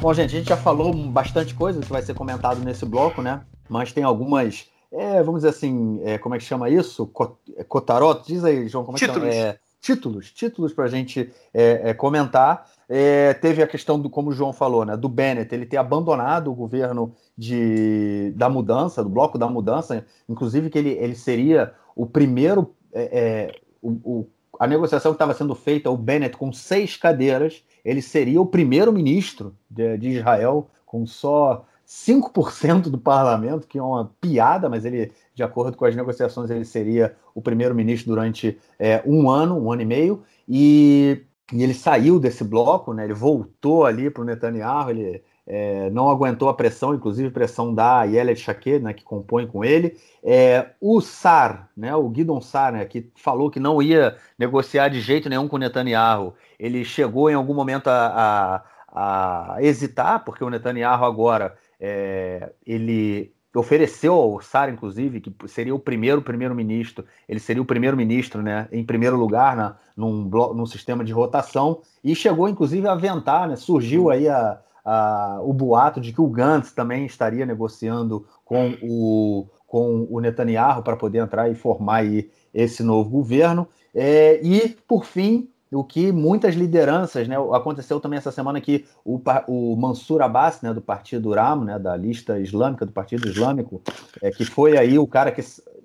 Bom, 0.00 0.14
gente, 0.14 0.34
a 0.34 0.38
gente 0.38 0.48
já 0.48 0.56
falou 0.56 0.94
bastante 0.94 1.54
coisa 1.54 1.82
que 1.82 1.92
vai 1.92 2.00
ser 2.00 2.14
comentado 2.14 2.64
nesse 2.64 2.86
bloco, 2.86 3.20
né? 3.20 3.42
Mas 3.68 3.92
tem 3.92 4.02
algumas, 4.02 4.70
é, 4.90 5.22
vamos 5.22 5.42
dizer 5.42 5.50
assim, 5.50 6.00
é, 6.02 6.16
como 6.16 6.34
é 6.34 6.38
que 6.38 6.44
chama 6.44 6.70
isso? 6.70 7.12
É, 7.58 7.62
cotarot? 7.62 8.26
Diz 8.26 8.42
aí, 8.42 8.68
João, 8.68 8.86
como 8.86 8.96
é 8.96 9.00
títulos. 9.00 9.28
que 9.28 9.34
chama? 9.34 9.48
É, 9.50 9.58
títulos, 9.82 10.30
títulos 10.30 10.72
para 10.72 10.84
a 10.84 10.88
gente 10.88 11.30
é, 11.52 11.90
é, 11.90 11.94
comentar. 11.94 12.70
É, 12.88 13.34
teve 13.34 13.62
a 13.62 13.66
questão 13.66 14.00
do, 14.00 14.08
como 14.08 14.30
o 14.30 14.32
João 14.32 14.52
falou, 14.52 14.84
né, 14.84 14.96
do 14.96 15.08
Bennett, 15.08 15.52
ele 15.52 15.66
ter 15.66 15.76
abandonado 15.76 16.50
o 16.50 16.54
governo 16.54 17.12
de, 17.36 18.32
da 18.36 18.48
mudança, 18.48 19.02
do 19.02 19.10
bloco 19.10 19.36
da 19.36 19.48
mudança, 19.48 20.06
inclusive 20.28 20.70
que 20.70 20.78
ele, 20.78 20.90
ele 20.90 21.16
seria 21.16 21.74
o 21.96 22.06
primeiro, 22.06 22.72
é, 22.92 23.02
é, 23.02 23.60
o, 23.82 23.90
o, 24.04 24.28
a 24.58 24.66
negociação 24.68 25.10
que 25.10 25.16
estava 25.16 25.34
sendo 25.34 25.54
feita, 25.54 25.90
o 25.90 25.96
Bennett 25.96 26.36
com 26.36 26.52
seis 26.52 26.96
cadeiras, 26.96 27.64
ele 27.84 28.00
seria 28.00 28.40
o 28.40 28.46
primeiro-ministro 28.46 29.56
de, 29.68 29.98
de 29.98 30.08
Israel 30.10 30.70
com 30.86 31.04
só 31.04 31.66
5% 31.88 32.82
do 32.84 32.98
parlamento, 32.98 33.66
que 33.66 33.78
é 33.78 33.82
uma 33.82 34.12
piada, 34.20 34.68
mas 34.68 34.84
ele, 34.84 35.10
de 35.34 35.42
acordo 35.42 35.76
com 35.76 35.84
as 35.84 35.96
negociações, 35.96 36.50
ele 36.50 36.64
seria 36.64 37.14
o 37.34 37.40
primeiro-ministro 37.40 38.08
durante 38.08 38.58
é, 38.78 39.02
um 39.06 39.30
ano, 39.30 39.58
um 39.58 39.72
ano 39.72 39.82
e 39.82 39.86
meio, 39.86 40.22
e 40.48 41.22
e 41.52 41.62
ele 41.62 41.74
saiu 41.74 42.18
desse 42.18 42.42
bloco, 42.42 42.94
né? 42.94 43.04
Ele 43.04 43.12
voltou 43.12 43.84
ali 43.84 44.08
para 44.08 44.22
o 44.22 44.24
Netanyahu, 44.24 44.88
ele 44.88 45.22
é, 45.46 45.90
não 45.90 46.08
aguentou 46.08 46.48
a 46.48 46.54
pressão, 46.54 46.94
inclusive 46.94 47.30
pressão 47.30 47.74
da 47.74 48.04
Yelet 48.04 48.40
Shaked, 48.40 48.82
né, 48.82 48.94
que 48.94 49.04
compõe 49.04 49.46
com 49.46 49.62
ele. 49.62 49.98
É, 50.22 50.70
o 50.80 51.00
Sar, 51.00 51.68
né, 51.76 51.94
o 51.94 52.08
Guidon 52.08 52.40
Sar, 52.40 52.72
né, 52.72 52.84
que 52.86 53.10
falou 53.16 53.50
que 53.50 53.60
não 53.60 53.82
ia 53.82 54.16
negociar 54.38 54.88
de 54.88 55.00
jeito 55.00 55.28
nenhum 55.28 55.46
com 55.46 55.56
o 55.56 55.58
Netanyahu, 55.58 56.34
ele 56.58 56.84
chegou 56.84 57.28
em 57.28 57.34
algum 57.34 57.54
momento 57.54 57.88
a, 57.88 58.64
a, 58.88 59.54
a 59.56 59.62
hesitar, 59.62 60.24
porque 60.24 60.44
o 60.44 60.50
Netanyahu 60.50 61.04
agora 61.04 61.54
é, 61.78 62.52
ele 62.64 63.34
ofereceu 63.58 64.14
ao 64.14 64.40
Sara, 64.40 64.70
inclusive, 64.70 65.20
que 65.20 65.32
seria 65.46 65.74
o 65.74 65.78
primeiro 65.78 66.22
primeiro-ministro, 66.22 67.04
ele 67.28 67.40
seria 67.40 67.62
o 67.62 67.66
primeiro-ministro, 67.66 68.42
né, 68.42 68.68
em 68.72 68.84
primeiro 68.84 69.16
lugar 69.16 69.56
na, 69.56 69.76
num, 69.96 70.24
num 70.54 70.66
sistema 70.66 71.04
de 71.04 71.12
rotação, 71.12 71.80
e 72.02 72.14
chegou, 72.14 72.48
inclusive, 72.48 72.86
a 72.86 72.92
aventar, 72.92 73.48
né, 73.48 73.56
surgiu 73.56 74.10
aí 74.10 74.28
a, 74.28 74.58
a, 74.84 75.40
o 75.42 75.52
boato 75.52 76.00
de 76.00 76.12
que 76.12 76.20
o 76.20 76.28
Gantz 76.28 76.72
também 76.72 77.04
estaria 77.04 77.44
negociando 77.44 78.26
com 78.44 78.74
o, 78.82 79.46
com 79.66 80.06
o 80.10 80.20
Netanyahu 80.20 80.82
para 80.82 80.96
poder 80.96 81.18
entrar 81.18 81.50
e 81.50 81.54
formar 81.54 81.96
aí 81.96 82.30
esse 82.54 82.82
novo 82.82 83.10
governo. 83.10 83.68
É, 83.94 84.40
e, 84.42 84.70
por 84.88 85.04
fim, 85.04 85.51
o 85.72 85.82
que 85.82 86.12
muitas 86.12 86.54
lideranças, 86.54 87.26
né, 87.26 87.36
aconteceu 87.52 87.98
também 87.98 88.18
essa 88.18 88.30
semana 88.30 88.60
que 88.60 88.84
o, 89.04 89.20
o 89.48 89.76
Mansur 89.76 90.20
Abbas, 90.20 90.60
né, 90.60 90.72
do 90.74 90.82
Partido 90.82 91.30
Ram, 91.32 91.64
né, 91.64 91.78
da 91.78 91.96
lista 91.96 92.38
islâmica 92.38 92.84
do 92.84 92.92
Partido 92.92 93.26
Islâmico, 93.26 93.80
é, 94.20 94.30
que 94.30 94.44
foi 94.44 94.76
aí 94.76 94.98
o 94.98 95.06
cara 95.06 95.32
que, 95.32 95.42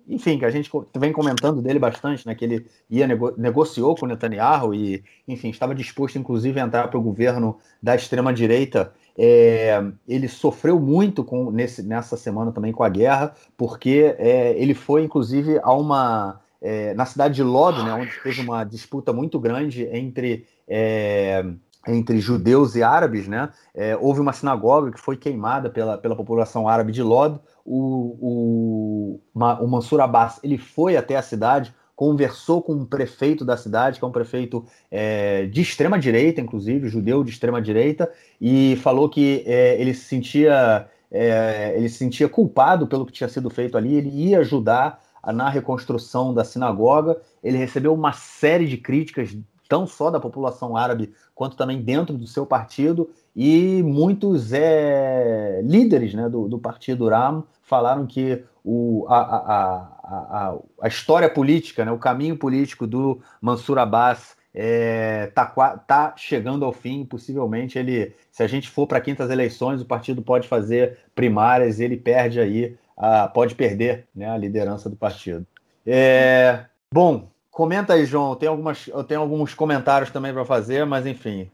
enfim, 0.08 0.38
que 0.38 0.46
a 0.46 0.52
gente 0.52 0.70
vem 0.98 1.14
comentando 1.14 1.62
dele 1.62 1.80
bastante, 1.80 2.28
né, 2.28 2.36
que 2.36 2.44
ele 2.44 2.66
ia 2.90 3.08
nego, 3.08 3.34
negociou 3.38 3.96
com 3.96 4.06
Netanyahu 4.06 4.76
e, 4.76 5.04
enfim, 5.26 5.50
estava 5.50 5.74
disposto, 5.74 6.18
inclusive, 6.18 6.60
a 6.60 6.64
entrar 6.64 6.90
para 6.90 7.00
o 7.00 7.02
governo 7.02 7.58
da 7.82 7.96
extrema 7.96 8.34
direita. 8.34 8.92
É, 9.18 9.84
ele 10.08 10.28
sofreu 10.28 10.80
muito 10.80 11.24
com 11.24 11.50
nesse, 11.50 11.82
nessa 11.82 12.16
semana 12.18 12.52
também 12.52 12.72
com 12.72 12.84
a 12.84 12.90
guerra, 12.90 13.34
porque 13.56 14.16
é, 14.20 14.54
ele 14.58 14.74
foi, 14.74 15.04
inclusive, 15.04 15.60
a 15.64 15.74
uma 15.74 16.40
é, 16.62 16.94
na 16.94 17.06
cidade 17.06 17.36
de 17.36 17.44
Lod, 17.44 17.84
né, 17.84 17.94
onde 17.94 18.12
teve 18.24 18.42
uma 18.42 18.64
disputa 18.64 19.14
muito 19.14 19.40
grande 19.40 19.84
entre, 19.92 20.46
é, 20.68 21.46
entre 21.88 22.20
judeus 22.20 22.76
e 22.76 22.84
árabes, 22.84 23.28
né, 23.28 23.50
é, 23.74 23.96
houve 23.98 24.20
uma 24.20 24.34
sinagoga 24.34 24.92
que 24.92 25.00
foi 25.00 25.18
queimada 25.18 25.70
pela, 25.70 25.98
pela 25.98 26.16
população 26.16 26.68
árabe 26.68 26.92
de 26.92 27.04
Lod. 27.04 27.40
O, 27.66 28.18
o, 28.22 29.22
o 29.34 29.68
Mansur 29.68 30.00
Abbas 30.00 30.40
ele 30.44 30.58
foi 30.58 30.96
até 30.96 31.16
a 31.16 31.22
cidade, 31.22 31.74
conversou 31.96 32.62
com 32.62 32.74
o 32.74 32.86
prefeito 32.86 33.44
da 33.44 33.58
cidade, 33.58 33.98
que 33.98 34.06
é 34.06 34.08
um 34.08 34.12
prefeito 34.12 34.66
é, 34.90 35.48
de 35.48 35.62
extrema 35.62 35.98
direita, 35.98 36.40
inclusive, 36.40 36.88
judeu 36.88 37.24
de 37.24 37.32
extrema 37.32 37.62
direita, 37.62 38.10
e 38.40 38.76
falou 38.78 39.10
que 39.10 39.44
é, 39.48 39.82
ele 39.82 39.94
se 39.94 40.06
sentia 40.06 40.88
é, 41.10 41.74
ele 41.76 41.90
se 41.90 41.98
sentia 41.98 42.28
culpado 42.28 42.86
pelo 42.86 43.06
que 43.06 43.12
tinha 43.12 43.30
sido 43.30 43.50
feito 43.50 43.78
ali, 43.78 43.96
ele 43.96 44.10
ia 44.10 44.40
ajudar 44.40 45.02
na 45.34 45.50
reconstrução 45.50 46.34
da 46.34 46.44
sinagoga. 46.44 47.20
Ele 47.44 47.58
recebeu 47.58 47.94
uma 47.94 48.14
série 48.14 48.66
de 48.66 48.78
críticas, 48.78 49.36
não 49.70 49.86
só 49.86 50.10
da 50.10 50.20
população 50.20 50.78
árabe, 50.78 51.14
quanto 51.36 51.58
também 51.58 51.82
dentro 51.82 52.18
do 52.18 52.26
seu 52.26 52.46
partido, 52.46 53.10
e 53.36 53.84
muitos 53.84 54.52
é, 54.54 55.62
líderes 55.64 56.14
né, 56.14 56.28
do, 56.28 56.48
do 56.48 56.58
partido 56.58 57.08
Ram 57.08 57.44
falaram 57.62 58.08
que 58.08 58.44
o, 58.64 59.06
a, 59.08 59.20
a, 59.20 59.78
a, 60.04 60.58
a, 60.82 60.88
história 60.88 61.30
política, 61.30 61.86
né, 61.86 61.92
o 61.92 62.00
caminho 62.00 62.38
político 62.38 62.88
do 62.88 63.22
Mansur 63.40 63.78
Abbas 63.78 64.36
é, 64.54 65.28
tá, 65.28 65.46
tá, 65.86 66.14
chegando 66.18 66.66
ao 66.66 66.74
fim. 66.74 67.06
Possivelmente 67.06 67.78
ele, 67.78 68.16
se 68.32 68.42
a 68.42 68.48
gente 68.48 68.70
for 68.70 68.88
para 68.88 69.00
quintas 69.00 69.30
eleições, 69.30 69.82
o 69.82 69.86
partido 69.86 70.22
pode 70.24 70.48
fazer 70.48 70.98
primárias 71.14 71.80
ele 71.80 71.96
perde 71.96 72.40
aí 72.40 72.76
a, 72.98 73.28
pode 73.28 73.56
perder 73.56 74.08
né, 74.16 74.30
a 74.30 74.38
liderança 74.38 74.90
do 74.90 74.96
partido. 74.96 75.46
É, 75.86 76.66
bom, 76.92 77.30
comenta 77.52 77.94
aí, 77.94 78.06
João. 78.06 78.36
Tem 78.36 78.50
algumas, 78.50 78.88
eu 78.88 79.04
tenho 79.04 79.22
alguns 79.22 79.54
comentários 79.54 80.10
também 80.10 80.34
para 80.34 80.44
fazer, 80.44 80.86
mas 80.86 81.06
enfim, 81.06 81.50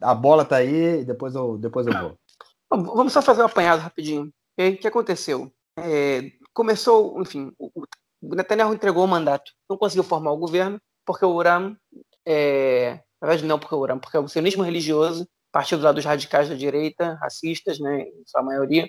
a 0.00 0.14
bola 0.14 0.44
está 0.44 0.56
aí 0.56 1.00
e 1.00 1.04
depois 1.04 1.34
eu, 1.34 1.58
depois 1.58 1.86
eu 1.86 1.92
vou. 1.92 2.18
Vamos 2.70 3.12
só 3.12 3.20
fazer 3.20 3.42
um 3.42 3.46
apanhado 3.46 3.82
rapidinho. 3.82 4.32
O 4.58 4.76
que 4.76 4.86
aconteceu? 4.86 5.52
É, 5.78 6.30
começou, 6.54 7.20
enfim, 7.20 7.52
o 7.58 8.34
Netanyahu 8.34 8.72
entregou 8.72 9.04
o 9.04 9.08
mandato, 9.08 9.52
não 9.68 9.76
conseguiu 9.76 10.04
formar 10.04 10.32
o 10.32 10.38
governo, 10.38 10.80
porque 11.04 11.24
o 11.24 11.30
Uram, 11.30 11.76
é, 12.26 13.00
na 13.20 13.28
verdade 13.28 13.46
não 13.46 13.58
porque 13.58 13.74
o 13.74 13.78
Uram, 13.78 13.98
porque 13.98 14.16
o 14.16 14.28
sionismo 14.28 14.62
religioso, 14.62 15.26
partido 15.50 15.82
lá 15.82 15.92
dos 15.92 16.04
radicais 16.04 16.48
da 16.48 16.54
direita, 16.54 17.18
racistas, 17.20 17.78
né, 17.78 18.02
em 18.02 18.22
sua 18.26 18.42
maioria, 18.42 18.88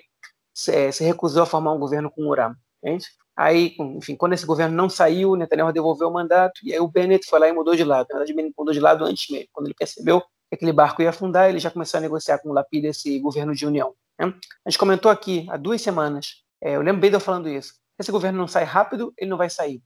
se, 0.54 0.92
se 0.92 1.04
recusou 1.04 1.42
a 1.42 1.46
formar 1.46 1.72
um 1.72 1.78
governo 1.78 2.10
com 2.10 2.22
o 2.22 2.28
Uram. 2.28 2.54
Entende? 2.82 3.06
Aí, 3.36 3.74
enfim, 3.78 4.14
quando 4.14 4.34
esse 4.34 4.46
governo 4.46 4.76
não 4.76 4.88
saiu, 4.88 5.34
Netanyahu 5.34 5.72
devolveu 5.72 6.08
o 6.08 6.12
mandato 6.12 6.60
e 6.62 6.72
aí 6.72 6.78
o 6.78 6.86
Bennett 6.86 7.26
foi 7.26 7.40
lá 7.40 7.48
e 7.48 7.52
mudou 7.52 7.74
de 7.74 7.82
lado. 7.82 8.06
Na 8.10 8.18
verdade, 8.18 8.32
o 8.32 8.36
Bennett 8.36 8.54
mudou 8.56 8.72
de 8.72 8.78
lado 8.80 9.04
antes 9.04 9.28
mesmo. 9.28 9.48
Quando 9.52 9.66
ele 9.66 9.74
percebeu 9.74 10.20
que 10.20 10.54
aquele 10.54 10.72
barco 10.72 11.02
ia 11.02 11.10
afundar, 11.10 11.50
ele 11.50 11.58
já 11.58 11.70
começou 11.70 11.98
a 11.98 12.00
negociar 12.00 12.38
com 12.38 12.50
o 12.50 12.52
Lapid 12.52 12.84
esse 12.84 13.18
governo 13.18 13.52
de 13.52 13.66
união. 13.66 13.92
Né? 14.18 14.32
A 14.64 14.70
gente 14.70 14.78
comentou 14.78 15.10
aqui 15.10 15.46
há 15.50 15.56
duas 15.56 15.82
semanas, 15.82 16.44
é, 16.62 16.76
eu 16.76 16.82
lembro 16.82 17.00
bem 17.00 17.10
de 17.10 17.16
eu 17.16 17.20
falando 17.20 17.48
isso. 17.48 17.72
Se 17.72 18.00
esse 18.00 18.12
governo 18.12 18.38
não 18.38 18.46
sai 18.46 18.64
rápido, 18.64 19.12
ele 19.18 19.30
não 19.30 19.36
vai 19.36 19.50
sair. 19.50 19.82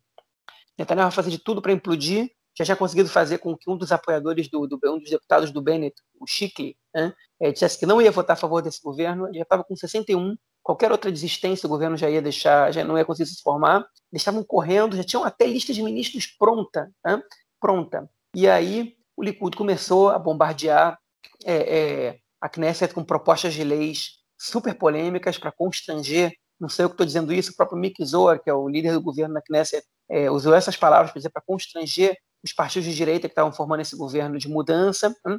Netanyahu 0.78 1.08
vai 1.08 1.14
fazer 1.14 1.30
de 1.30 1.38
tudo 1.38 1.62
para 1.62 1.72
implodir. 1.72 2.30
Já 2.56 2.64
tinha 2.64 2.76
conseguido 2.76 3.08
fazer 3.08 3.38
com 3.38 3.56
que 3.56 3.70
um 3.70 3.76
dos 3.76 3.92
apoiadores, 3.92 4.48
do, 4.48 4.66
do 4.66 4.78
um 4.86 4.98
dos 4.98 5.10
deputados 5.10 5.50
do 5.50 5.62
Bennett, 5.62 5.94
o 6.20 6.26
Shikli, 6.26 6.76
né, 6.94 7.14
é, 7.40 7.52
dissesse 7.52 7.78
que 7.78 7.86
não 7.86 8.02
ia 8.02 8.10
votar 8.10 8.34
a 8.34 8.38
favor 8.38 8.60
desse 8.60 8.82
governo. 8.82 9.26
Ele 9.26 9.38
já 9.38 9.42
estava 9.42 9.64
com 9.64 9.74
61 9.74 10.36
qualquer 10.68 10.92
outra 10.92 11.10
desistência 11.10 11.66
o 11.66 11.70
governo 11.70 11.96
já 11.96 12.10
ia 12.10 12.20
deixar, 12.20 12.70
já 12.70 12.84
não 12.84 12.98
ia 12.98 13.04
conseguir 13.04 13.30
se 13.30 13.40
formar, 13.40 13.86
eles 14.12 14.20
estavam 14.20 14.44
correndo, 14.44 14.98
já 14.98 15.02
tinham 15.02 15.24
até 15.24 15.46
lista 15.46 15.72
de 15.72 15.82
ministros 15.82 16.26
pronta, 16.26 16.92
né? 17.02 17.22
pronta. 17.58 18.06
E 18.36 18.46
aí 18.46 18.94
o 19.16 19.22
Likud 19.22 19.56
começou 19.56 20.10
a 20.10 20.18
bombardear 20.18 20.98
é, 21.42 21.54
é, 21.54 22.18
a 22.38 22.50
Knesset 22.50 22.92
com 22.92 23.02
propostas 23.02 23.54
de 23.54 23.64
leis 23.64 24.18
super 24.38 24.74
polêmicas 24.74 25.38
para 25.38 25.50
constranger, 25.50 26.34
não 26.60 26.68
sei 26.68 26.84
o 26.84 26.90
que 26.90 26.96
estou 26.96 27.06
dizendo 27.06 27.32
isso, 27.32 27.52
o 27.52 27.56
próprio 27.56 27.78
Mick 27.78 28.04
Zohar, 28.04 28.38
que 28.38 28.50
é 28.50 28.52
o 28.52 28.68
líder 28.68 28.92
do 28.92 29.00
governo 29.00 29.32
na 29.32 29.40
Knesset, 29.40 29.82
é, 30.06 30.30
usou 30.30 30.54
essas 30.54 30.76
palavras 30.76 31.10
para 31.10 31.30
para 31.30 31.42
constranger 31.46 32.14
os 32.44 32.52
partidos 32.52 32.86
de 32.86 32.94
direita 32.94 33.26
que 33.26 33.32
estavam 33.32 33.54
formando 33.54 33.80
esse 33.80 33.96
governo 33.96 34.36
de 34.36 34.48
mudança, 34.50 35.16
né? 35.24 35.38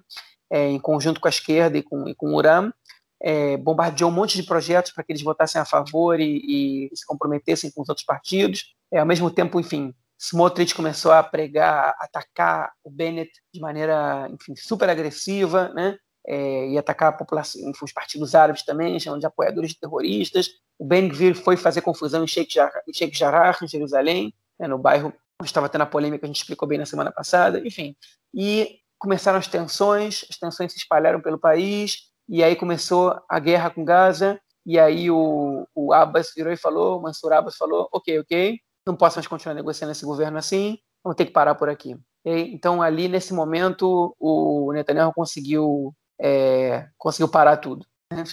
É, 0.51 0.67
em 0.67 0.79
conjunto 0.79 1.21
com 1.21 1.27
a 1.27 1.29
esquerda 1.29 1.77
e 1.77 1.83
com, 1.83 2.09
e 2.09 2.15
com 2.15 2.31
o 2.31 2.35
Uram, 2.35 2.73
é, 3.21 3.57
bombardeou 3.57 4.09
um 4.09 4.13
monte 4.13 4.35
de 4.35 4.43
projetos 4.43 4.91
para 4.91 5.03
que 5.03 5.11
eles 5.11 5.21
votassem 5.21 5.61
a 5.61 5.65
favor 5.65 6.19
e, 6.19 6.89
e 6.91 6.95
se 6.95 7.05
comprometessem 7.05 7.71
com 7.71 7.81
os 7.81 7.89
outros 7.89 8.05
partidos. 8.05 8.75
É, 8.91 8.99
ao 8.99 9.05
mesmo 9.05 9.29
tempo, 9.29 9.59
enfim, 9.59 9.93
Smotrich 10.19 10.75
começou 10.75 11.11
a 11.11 11.23
pregar, 11.23 11.95
atacar 11.99 12.71
o 12.83 12.89
Bennett 12.89 13.31
de 13.53 13.59
maneira, 13.59 14.29
enfim, 14.31 14.53
super 14.55 14.89
agressiva, 14.89 15.69
né? 15.69 15.97
É, 16.27 16.69
e 16.69 16.77
atacar 16.77 17.09
a 17.09 17.13
população, 17.13 17.61
enfim, 17.69 17.85
os 17.85 17.93
partidos 17.93 18.35
árabes 18.35 18.63
também, 18.63 18.99
chamando 18.99 19.21
de 19.21 19.25
apoiadores 19.25 19.71
de 19.71 19.79
terroristas. 19.79 20.49
O 20.77 20.85
Ben 20.85 21.07
Gvir 21.07 21.35
foi 21.35 21.55
fazer 21.55 21.81
confusão 21.81 22.23
em 22.23 22.27
Sheikh 22.27 22.53
Jarrah, 22.53 22.83
em, 22.87 22.93
Sheikh 22.93 23.17
Jarrah, 23.17 23.57
em 23.63 23.67
Jerusalém, 23.67 24.33
né, 24.59 24.67
no 24.67 24.77
bairro 24.77 25.13
onde 25.41 25.49
estava 25.49 25.69
tendo 25.69 25.83
a 25.83 25.85
polêmica, 25.85 26.25
a 26.25 26.27
gente 26.27 26.41
explicou 26.41 26.67
bem 26.67 26.77
na 26.77 26.85
semana 26.85 27.11
passada, 27.11 27.65
enfim. 27.65 27.95
E 28.33 28.79
começaram 28.97 29.39
as 29.39 29.47
tensões, 29.47 30.25
as 30.29 30.37
tensões 30.37 30.73
se 30.73 30.77
espalharam 30.77 31.21
pelo 31.21 31.39
país, 31.39 32.08
e 32.29 32.43
aí 32.43 32.55
começou 32.55 33.19
a 33.27 33.39
guerra 33.39 33.69
com 33.69 33.83
Gaza, 33.83 34.39
e 34.65 34.77
aí 34.77 35.09
o, 35.09 35.67
o 35.73 35.93
Abbas 35.93 36.31
virou 36.35 36.53
e 36.53 36.57
falou, 36.57 36.99
o 36.99 37.01
Mansur 37.01 37.33
Abbas 37.33 37.57
falou, 37.57 37.89
ok, 37.91 38.19
ok, 38.19 38.59
não 38.85 38.95
posso 38.95 39.17
mais 39.17 39.27
continuar 39.27 39.55
negociando 39.55 39.91
esse 39.91 40.05
governo 40.05 40.37
assim, 40.37 40.77
vamos 41.03 41.17
ter 41.17 41.25
que 41.25 41.31
parar 41.31 41.55
por 41.55 41.69
aqui. 41.69 41.97
Então, 42.23 42.81
ali, 42.81 43.07
nesse 43.07 43.33
momento, 43.33 44.15
o 44.19 44.71
Netanyahu 44.73 45.13
conseguiu, 45.13 45.95
é, 46.21 46.87
conseguiu 46.97 47.29
parar 47.29 47.57
tudo. 47.57 47.85
Né? 48.11 48.23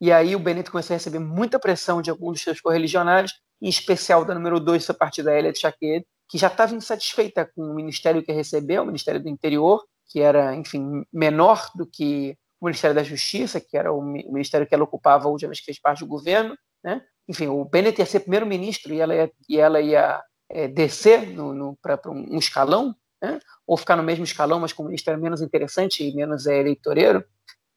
E 0.00 0.12
aí 0.12 0.36
o 0.36 0.38
Bennett 0.38 0.70
começou 0.70 0.94
a 0.94 0.98
receber 0.98 1.18
muita 1.18 1.58
pressão 1.58 2.02
de 2.02 2.10
alguns 2.10 2.34
dos 2.34 2.42
seus 2.42 2.60
correligionários, 2.60 3.32
em 3.62 3.68
especial 3.68 4.24
da 4.24 4.34
número 4.34 4.60
2 4.60 4.86
da 4.86 4.94
partida 4.94 5.36
Elia 5.36 5.52
de 5.52 5.58
Shaked, 5.58 6.06
que 6.28 6.36
já 6.36 6.48
estava 6.48 6.74
insatisfeita 6.74 7.50
com 7.54 7.62
o 7.62 7.74
ministério 7.74 8.22
que 8.22 8.32
recebeu, 8.32 8.82
o 8.82 8.86
Ministério 8.86 9.22
do 9.22 9.28
Interior, 9.28 9.82
que 10.06 10.20
era, 10.20 10.54
enfim, 10.54 11.04
menor 11.12 11.70
do 11.74 11.86
que 11.86 12.36
o 12.60 12.66
Ministério 12.66 12.94
da 12.94 13.02
Justiça, 13.02 13.60
que 13.60 13.76
era 13.76 13.92
o 13.92 14.02
ministério 14.02 14.66
que 14.66 14.74
ela 14.74 14.84
ocupava 14.84 15.28
vez 15.36 15.60
que 15.60 15.66
fez 15.66 15.80
parte 15.80 16.00
do 16.00 16.06
governo, 16.06 16.56
né? 16.82 17.02
Enfim, 17.28 17.46
o 17.46 17.64
Bennett 17.64 18.00
ia 18.00 18.06
ser 18.06 18.20
primeiro-ministro 18.20 18.92
e 18.94 19.00
ela 19.00 19.14
ia, 19.14 19.32
e 19.48 19.58
ela 19.58 19.80
ia 19.80 20.22
é, 20.50 20.66
descer 20.66 21.34
para 21.82 22.00
um 22.10 22.38
escalão, 22.38 22.94
né? 23.22 23.38
ou 23.66 23.76
ficar 23.76 23.96
no 23.96 24.02
mesmo 24.02 24.24
escalão, 24.24 24.60
mas 24.60 24.72
com 24.72 24.82
um 24.82 24.86
ministério 24.86 25.20
menos 25.20 25.42
interessante 25.42 26.08
e 26.08 26.14
menos 26.14 26.46
é, 26.46 26.58
eleitoreiro. 26.58 27.22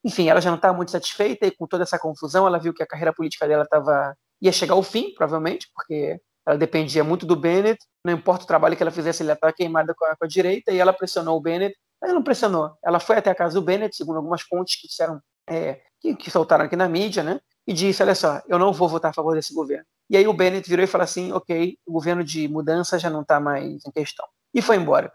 Enfim, 0.04 0.28
ela 0.28 0.40
já 0.40 0.50
não 0.50 0.56
estava 0.56 0.74
muito 0.74 0.90
satisfeita 0.90 1.46
e 1.46 1.50
com 1.50 1.66
toda 1.66 1.82
essa 1.82 1.98
confusão, 1.98 2.46
ela 2.46 2.58
viu 2.58 2.72
que 2.72 2.82
a 2.82 2.86
carreira 2.86 3.12
política 3.12 3.46
dela 3.46 3.66
tava, 3.66 4.16
ia 4.40 4.50
chegar 4.50 4.74
ao 4.74 4.82
fim, 4.82 5.12
provavelmente, 5.14 5.68
porque 5.74 6.18
ela 6.46 6.58
dependia 6.58 7.04
muito 7.04 7.24
do 7.24 7.36
Bennett, 7.36 7.78
não 8.04 8.14
importa 8.14 8.44
o 8.44 8.46
trabalho 8.46 8.76
que 8.76 8.82
ela 8.82 8.90
fizesse, 8.90 9.22
ela 9.22 9.34
estava 9.34 9.52
queimada 9.52 9.94
com 9.94 10.04
a, 10.04 10.16
com 10.16 10.24
a, 10.24 10.28
direita, 10.28 10.72
e 10.72 10.78
ela 10.78 10.92
pressionou 10.92 11.36
o 11.36 11.40
Bennett, 11.40 11.76
mas 12.02 12.12
não 12.12 12.22
pressionou. 12.22 12.76
Ela 12.84 12.98
foi 12.98 13.16
até 13.16 13.30
a 13.30 13.34
casa 13.34 13.54
do 13.54 13.62
Bennett, 13.64 13.94
segundo 13.94 14.16
algumas 14.16 14.42
fontes 14.42 14.74
que 14.74 14.88
disseram, 14.88 15.22
é, 15.48 15.80
que, 16.00 16.16
que, 16.16 16.30
soltaram 16.32 16.64
aqui 16.64 16.74
na 16.74 16.88
mídia, 16.88 17.22
né? 17.22 17.40
E 17.64 17.72
disse, 17.72 18.02
olha 18.02 18.14
só, 18.16 18.42
eu 18.48 18.58
não 18.58 18.72
vou 18.72 18.88
votar 18.88 19.12
a 19.12 19.14
favor 19.14 19.36
desse 19.36 19.54
governo. 19.54 19.86
E 20.10 20.16
aí 20.16 20.26
o 20.26 20.32
Bennett 20.32 20.68
virou 20.68 20.82
e 20.82 20.88
falou 20.88 21.04
assim, 21.04 21.30
ok, 21.30 21.78
o 21.86 21.92
governo 21.92 22.24
de 22.24 22.48
mudança 22.48 22.98
já 22.98 23.08
não 23.08 23.22
está 23.22 23.38
mais 23.38 23.86
em 23.86 23.90
questão. 23.92 24.26
E 24.52 24.60
foi 24.60 24.76
embora. 24.76 25.12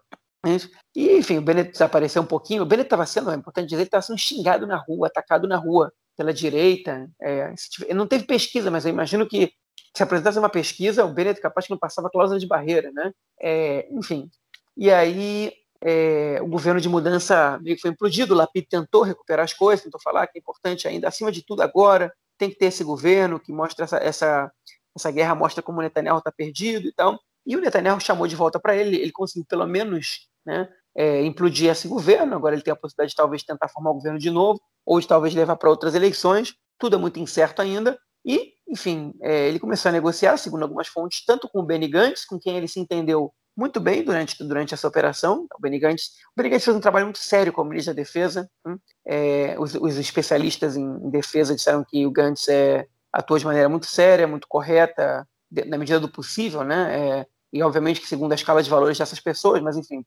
E, 0.96 1.18
enfim, 1.18 1.38
o 1.38 1.42
Bennett 1.42 1.72
desapareceu 1.72 2.22
um 2.22 2.26
pouquinho. 2.26 2.64
O 2.64 2.66
Bennett 2.66 2.86
estava 2.88 3.06
sendo, 3.06 3.30
é 3.32 3.36
importante 3.36 3.68
dizer, 3.68 3.84
estava 3.84 4.02
sendo 4.02 4.18
xingado 4.18 4.66
na 4.66 4.78
rua, 4.78 5.08
atacado 5.08 5.46
na 5.46 5.58
rua 5.58 5.92
pela 6.16 6.34
direita. 6.34 7.10
É, 7.22 7.54
não 7.94 8.08
teve 8.08 8.24
pesquisa, 8.24 8.72
mas 8.72 8.86
eu 8.86 8.92
imagino 8.92 9.28
que 9.28 9.52
se 9.94 10.04
apresentasse 10.04 10.40
uma 10.40 10.50
pesquisa, 10.50 11.04
o 11.04 11.14
Bennett 11.14 11.42
capaz 11.42 11.66
que 11.66 11.72
não 11.72 11.78
passava 11.78 12.10
cláusula 12.10 12.40
de 12.40 12.48
barreira, 12.48 12.90
né? 12.94 13.12
É, 13.42 13.90
enfim. 13.92 14.30
E 14.78 14.90
aí 14.90 15.52
é, 15.84 16.40
o 16.42 16.48
governo 16.48 16.82
de 16.82 16.90
mudança 16.90 17.60
meio 17.62 17.76
que 17.76 17.82
foi 17.82 17.92
implodido, 17.92 18.34
o 18.34 18.38
Lapid 18.38 18.66
tentou 18.70 19.04
recuperar 19.04 19.44
as 19.44 19.54
coisas, 19.54 19.84
tentou 19.84 20.02
falar 20.02 20.28
que 20.28 20.38
é 20.38 20.42
importante 20.42 20.88
ainda, 20.88 21.08
acima 21.08 21.32
de 21.32 21.44
tudo 21.44 21.62
agora, 21.62 22.14
tem 22.38 22.50
que 22.50 22.58
ter 22.58 22.68
esse 22.68 22.84
governo 22.84 23.40
que 23.40 23.52
mostra 23.52 23.86
essa, 23.86 23.98
essa, 23.98 24.52
essa 24.96 25.12
guerra, 25.12 25.36
mostra 25.36 25.64
como 25.64 25.80
o 25.80 25.82
Netanyahu 25.82 26.20
está 26.20 26.32
perdido 26.32 26.88
e 26.88 26.94
tal. 26.94 27.20
E 27.46 27.56
o 27.56 27.62
Netanyahu 27.62 28.00
chamou 28.00 28.28
de 28.28 28.36
volta 28.36 28.60
para 28.60 28.76
ele, 28.76 28.98
ele 28.98 29.12
conseguiu 29.12 29.46
pelo 29.48 29.66
menos 29.66 30.28
né, 30.46 30.68
é, 30.96 31.24
implodir 31.24 31.70
esse 31.70 31.88
governo, 31.88 32.36
agora 32.36 32.56
ele 32.56 32.64
tem 32.64 32.74
a 32.74 32.76
possibilidade 32.76 33.12
de 33.12 33.16
talvez 33.16 33.44
tentar 33.44 33.70
formar 33.70 33.92
o 33.92 33.96
governo 33.96 34.20
de 34.20 34.30
novo, 34.30 34.60
ou 34.86 35.00
de 35.00 35.08
talvez 35.08 35.34
levar 35.34 35.56
para 35.56 35.70
outras 35.70 35.96
eleições, 35.96 36.56
tudo 36.78 36.96
é 36.96 37.00
muito 37.00 37.20
incerto 37.20 37.62
ainda, 37.62 37.98
e, 38.26 38.54
enfim, 38.68 39.14
é, 39.22 39.48
ele 39.48 39.60
começou 39.60 39.90
a 39.90 39.92
negociar, 39.94 40.36
segundo 40.38 40.64
algumas 40.64 40.88
fontes, 40.88 41.24
tanto 41.26 41.48
com 41.48 41.60
o 41.60 41.64
Benny 41.64 41.88
Gantz, 41.88 42.26
com 42.26 42.38
quem 42.38 42.58
ele 42.58 42.68
se 42.68 42.80
entendeu 42.80 43.32
muito 43.58 43.80
bem 43.80 44.04
durante, 44.04 44.44
durante 44.44 44.76
essa 44.76 44.88
operação. 44.88 45.48
O 45.58 45.60
Benny 45.60 45.80
Gantz, 45.80 46.12
o 46.32 46.38
Benny 46.38 46.50
Gantz 46.50 46.66
fez 46.66 46.78
um 46.78 46.80
trabalho 46.80 47.08
muito 47.08 47.18
sério 47.18 47.52
como 47.52 47.72
ministro 47.72 47.92
da 47.92 48.00
Defesa. 48.00 48.48
Hum? 48.64 48.78
É, 49.04 49.56
os, 49.58 49.74
os, 49.74 49.98
especialistas 49.98 50.78
em, 50.78 51.10
defesa 51.10 51.56
disseram 51.56 51.84
que 51.84 52.06
o 52.06 52.12
Gantz 52.12 52.48
é, 52.48 52.88
atuou 53.12 53.40
de 53.40 53.46
maneira 53.46 53.68
muito 53.68 53.88
séria, 53.88 54.28
muito 54.28 54.48
correta, 54.48 55.28
de, 55.50 55.66
na 55.66 55.78
medida 55.78 56.00
do 56.00 56.08
possível, 56.08 56.64
né? 56.64 57.00
É, 57.00 57.26
e 57.52 57.64
obviamente 57.64 58.00
que 58.00 58.08
segundo 58.08 58.32
a 58.32 58.36
escala 58.36 58.62
de 58.62 58.70
valores 58.70 58.98
dessas 58.98 59.20
pessoas, 59.20 59.62
mas 59.62 59.76
enfim, 59.76 60.06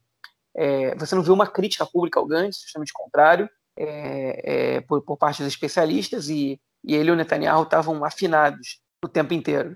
é, 0.55 0.95
você 0.95 1.13
não 1.13 1.23
viu 1.23 1.33
uma 1.33 1.47
crítica 1.47 1.85
pública 1.85 2.19
ao 2.19 2.25
Gantz, 2.25 2.61
justamente 2.61 2.93
contrário, 2.93 3.49
é, 3.77 4.75
é, 4.75 4.81
por, 4.81 5.01
por, 5.01 5.17
parte 5.17 5.43
dos 5.43 5.51
especialistas, 5.51 6.29
e, 6.29 6.59
e 6.83 6.95
ele 6.95 7.09
e 7.09 7.11
o 7.11 7.15
Netanyahu 7.15 7.63
estavam 7.63 8.05
afinados 8.05 8.79
o 9.03 9.09
tempo 9.09 9.33
inteiro. 9.33 9.73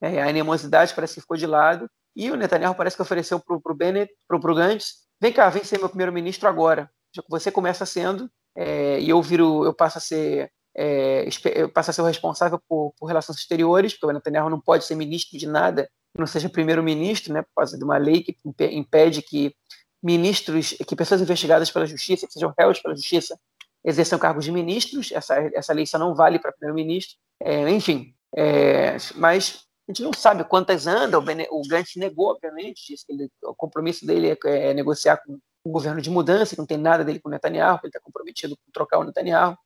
É, 0.00 0.22
a 0.22 0.28
animosidade 0.28 0.94
parece 0.94 1.14
que 1.14 1.20
ficou 1.22 1.36
de 1.36 1.46
lado, 1.46 1.90
e 2.16 2.30
o 2.30 2.36
Netanyahu 2.36 2.74
parece 2.74 2.96
que 2.96 3.02
ofereceu 3.02 3.38
para 3.38 3.56
o 3.56 3.74
Bennett, 3.74 4.12
para 4.26 4.36
o 4.36 4.54
Gantz, 4.54 5.06
vem 5.20 5.32
cá, 5.32 5.50
vem 5.50 5.62
ser 5.62 5.78
meu 5.78 5.88
primeiro-ministro 5.88 6.48
agora, 6.48 6.90
você 7.28 7.52
começa 7.52 7.84
sendo, 7.84 8.30
é, 8.56 8.98
e 8.98 9.10
eu 9.10 9.20
viro, 9.20 9.64
eu 9.64 9.74
passo 9.74 9.98
a 9.98 10.00
ser 10.00 10.50
é, 10.78 11.26
eu 11.54 11.70
passo 11.70 11.90
a 11.90 11.94
ser 11.94 12.02
o 12.02 12.04
responsável 12.04 12.60
por, 12.68 12.92
por, 12.98 13.06
relações 13.06 13.38
exteriores, 13.38 13.94
porque 13.94 14.06
o 14.06 14.12
Netanyahu 14.12 14.50
não 14.50 14.60
pode 14.60 14.84
ser 14.84 14.94
ministro 14.94 15.38
de 15.38 15.46
nada 15.46 15.84
que 16.14 16.20
não 16.20 16.26
seja 16.26 16.50
primeiro-ministro, 16.50 17.32
né, 17.32 17.42
por 17.42 17.54
causa 17.56 17.78
de 17.78 17.84
uma 17.84 17.96
lei 17.96 18.22
que 18.22 18.36
impede 18.72 19.22
que 19.22 19.54
ministros, 20.02 20.74
que 20.86 20.94
pessoas 20.94 21.22
investigadas 21.22 21.70
pela 21.70 21.86
justiça, 21.86 22.26
que 22.26 22.32
sejam 22.32 22.52
réus 22.58 22.78
pela 22.80 22.94
justiça, 22.94 23.38
exerçam 23.84 24.18
cargos 24.18 24.44
de 24.44 24.52
ministros. 24.52 25.10
Essa, 25.12 25.36
essa 25.54 25.72
lei 25.72 25.86
só 25.86 25.98
não 25.98 26.14
vale 26.14 26.38
para 26.38 26.52
primeiro-ministro. 26.52 27.16
É, 27.40 27.68
enfim, 27.70 28.14
é, 28.36 28.96
mas 29.14 29.65
a 29.88 29.92
gente 29.92 30.02
não 30.02 30.12
sabe 30.12 30.44
quantas 30.44 30.86
andam. 30.86 31.24
O, 31.50 31.62
Gantz 31.68 31.94
negou, 31.96 32.30
obviamente, 32.30 32.84
disse 32.86 33.06
que 33.06 33.12
ele, 33.12 33.30
o 33.42 33.54
compromisso 33.54 34.04
dele 34.04 34.30
é, 34.30 34.36
é 34.44 34.74
negociar 34.74 35.18
com 35.18 35.38
o 35.64 35.70
governo 35.70 36.00
de 36.00 36.10
mudança, 36.10 36.54
que 36.54 36.60
não 36.60 36.66
tem 36.66 36.78
nada 36.78 37.04
dele 37.04 37.20
com 37.20 37.28
o 37.28 37.32
Netanyahu, 37.32 37.80
ele 37.82 37.88
está 37.88 38.00
comprometido 38.00 38.56
com 38.56 38.72
trocar 38.72 38.98
o 38.98 39.04
Netanyahu. 39.04 39.56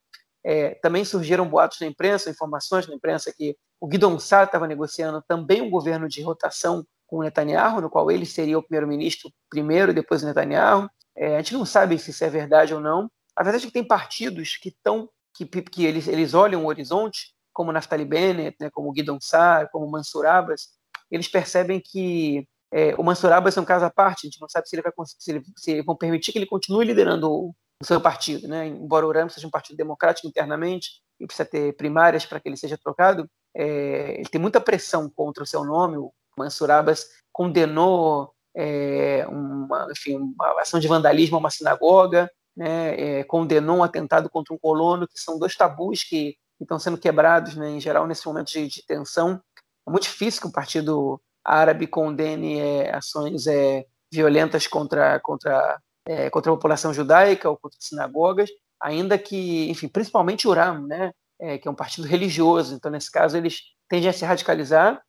É, 0.42 0.74
também 0.76 1.04
surgiram 1.04 1.48
boatos 1.48 1.80
na 1.80 1.86
imprensa, 1.86 2.30
informações 2.30 2.86
na 2.86 2.94
imprensa 2.94 3.32
que 3.36 3.56
o 3.78 3.86
Guidon 3.86 4.18
Sá 4.18 4.44
estava 4.44 4.66
negociando 4.66 5.22
também 5.26 5.60
um 5.60 5.70
governo 5.70 6.08
de 6.08 6.22
rotação 6.22 6.84
com 7.06 7.18
o 7.18 7.22
Netanyahu, 7.22 7.80
no 7.80 7.90
qual 7.90 8.10
ele 8.10 8.24
seria 8.24 8.58
o 8.58 8.62
primeiro-ministro 8.62 9.30
primeiro, 9.50 9.92
depois 9.92 10.22
o 10.22 10.26
Netanyahu. 10.26 10.88
É, 11.16 11.34
a 11.34 11.38
gente 11.38 11.54
não 11.54 11.66
sabe 11.66 11.98
se 11.98 12.10
isso 12.10 12.24
é 12.24 12.30
verdade 12.30 12.72
ou 12.72 12.80
não. 12.80 13.10
A 13.36 13.42
verdade 13.42 13.64
é 13.64 13.66
que 13.66 13.72
tem 13.72 13.86
partidos 13.86 14.56
que 14.56 14.68
estão 14.68 15.08
que, 15.34 15.46
que 15.46 15.84
eles, 15.84 16.08
eles 16.08 16.34
olham 16.34 16.64
o 16.64 16.68
horizonte, 16.68 17.34
como 17.52 17.72
Naftali 17.72 18.04
Bennett, 18.04 18.56
né, 18.60 18.70
como 18.70 18.92
Guidon 18.92 19.18
Sar, 19.20 19.68
como 19.70 19.90
Mansur 19.90 20.26
Abbas, 20.26 20.68
eles 21.10 21.28
percebem 21.28 21.80
que 21.80 22.46
é, 22.72 22.94
o 22.96 23.02
Mansur 23.02 23.32
Abbas 23.32 23.56
é 23.56 23.60
um 23.60 23.64
caso 23.64 23.84
à 23.84 23.90
parte, 23.90 24.26
a 24.26 24.30
gente 24.30 24.40
não 24.40 24.48
sabe 24.48 24.68
se 24.68 24.76
ele 24.76 24.82
vai 24.82 24.92
se, 25.04 25.30
ele, 25.30 25.42
se 25.56 25.82
vão 25.82 25.96
permitir 25.96 26.32
que 26.32 26.38
ele 26.38 26.46
continue 26.46 26.84
liderando 26.84 27.30
o, 27.30 27.54
o 27.82 27.84
seu 27.84 28.00
partido, 28.00 28.46
né? 28.46 28.66
Embora 28.66 29.06
o 29.06 29.12
Ram 29.12 29.28
seja 29.28 29.46
um 29.46 29.50
partido 29.50 29.76
democrático 29.76 30.28
internamente 30.28 31.00
e 31.18 31.26
precisa 31.26 31.48
ter 31.48 31.76
primárias 31.76 32.24
para 32.24 32.38
que 32.38 32.48
ele 32.48 32.56
seja 32.56 32.78
trocado, 32.78 33.28
é, 33.54 34.14
ele 34.18 34.28
tem 34.28 34.40
muita 34.40 34.60
pressão 34.60 35.10
contra 35.10 35.42
o 35.42 35.46
seu 35.46 35.64
nome, 35.64 35.96
o 35.96 36.12
Mansur 36.38 36.70
Abbas 36.70 37.08
condenou 37.32 38.32
é, 38.56 39.26
uma, 39.28 39.88
enfim, 39.90 40.16
uma 40.16 40.60
ação 40.60 40.78
de 40.78 40.86
vandalismo 40.86 41.36
a 41.36 41.40
uma 41.40 41.50
sinagoga, 41.50 42.30
né, 42.56 43.20
é, 43.20 43.24
condenou 43.24 43.78
um 43.78 43.82
atentado 43.82 44.28
contra 44.30 44.54
um 44.54 44.58
colono, 44.58 45.08
que 45.08 45.18
são 45.18 45.38
dois 45.38 45.56
tabus 45.56 46.04
que, 46.04 46.36
que 46.60 46.64
estão 46.64 46.78
sendo 46.78 46.98
quebrados, 46.98 47.56
né, 47.56 47.70
em 47.70 47.80
geral, 47.80 48.06
nesse 48.06 48.26
momento 48.26 48.48
de, 48.48 48.68
de, 48.68 48.84
tensão. 48.86 49.40
É 49.88 49.90
muito 49.90 50.02
difícil 50.02 50.42
que 50.42 50.46
o 50.46 50.52
partido 50.52 51.18
árabe 51.42 51.86
condene 51.86 52.58
é, 52.58 52.94
ações 52.94 53.46
é, 53.46 53.86
violentas 54.12 54.66
contra, 54.66 55.18
contra, 55.20 55.80
é, 56.06 56.28
contra 56.28 56.52
a 56.52 56.54
população 56.54 56.92
judaica 56.92 57.48
ou 57.48 57.56
contra 57.56 57.78
sinagogas, 57.80 58.50
ainda 58.78 59.16
que, 59.16 59.70
enfim, 59.70 59.88
principalmente 59.88 60.46
o 60.46 60.52
Ram, 60.52 60.86
né, 60.86 61.12
é, 61.40 61.56
que 61.56 61.66
é 61.66 61.70
um 61.70 61.74
partido 61.74 62.06
religioso, 62.06 62.74
então, 62.74 62.90
nesse 62.90 63.10
caso, 63.10 63.38
eles 63.38 63.62
tendem 63.88 64.10
a 64.10 64.12
se 64.12 64.26
radicalizar 64.26 65.00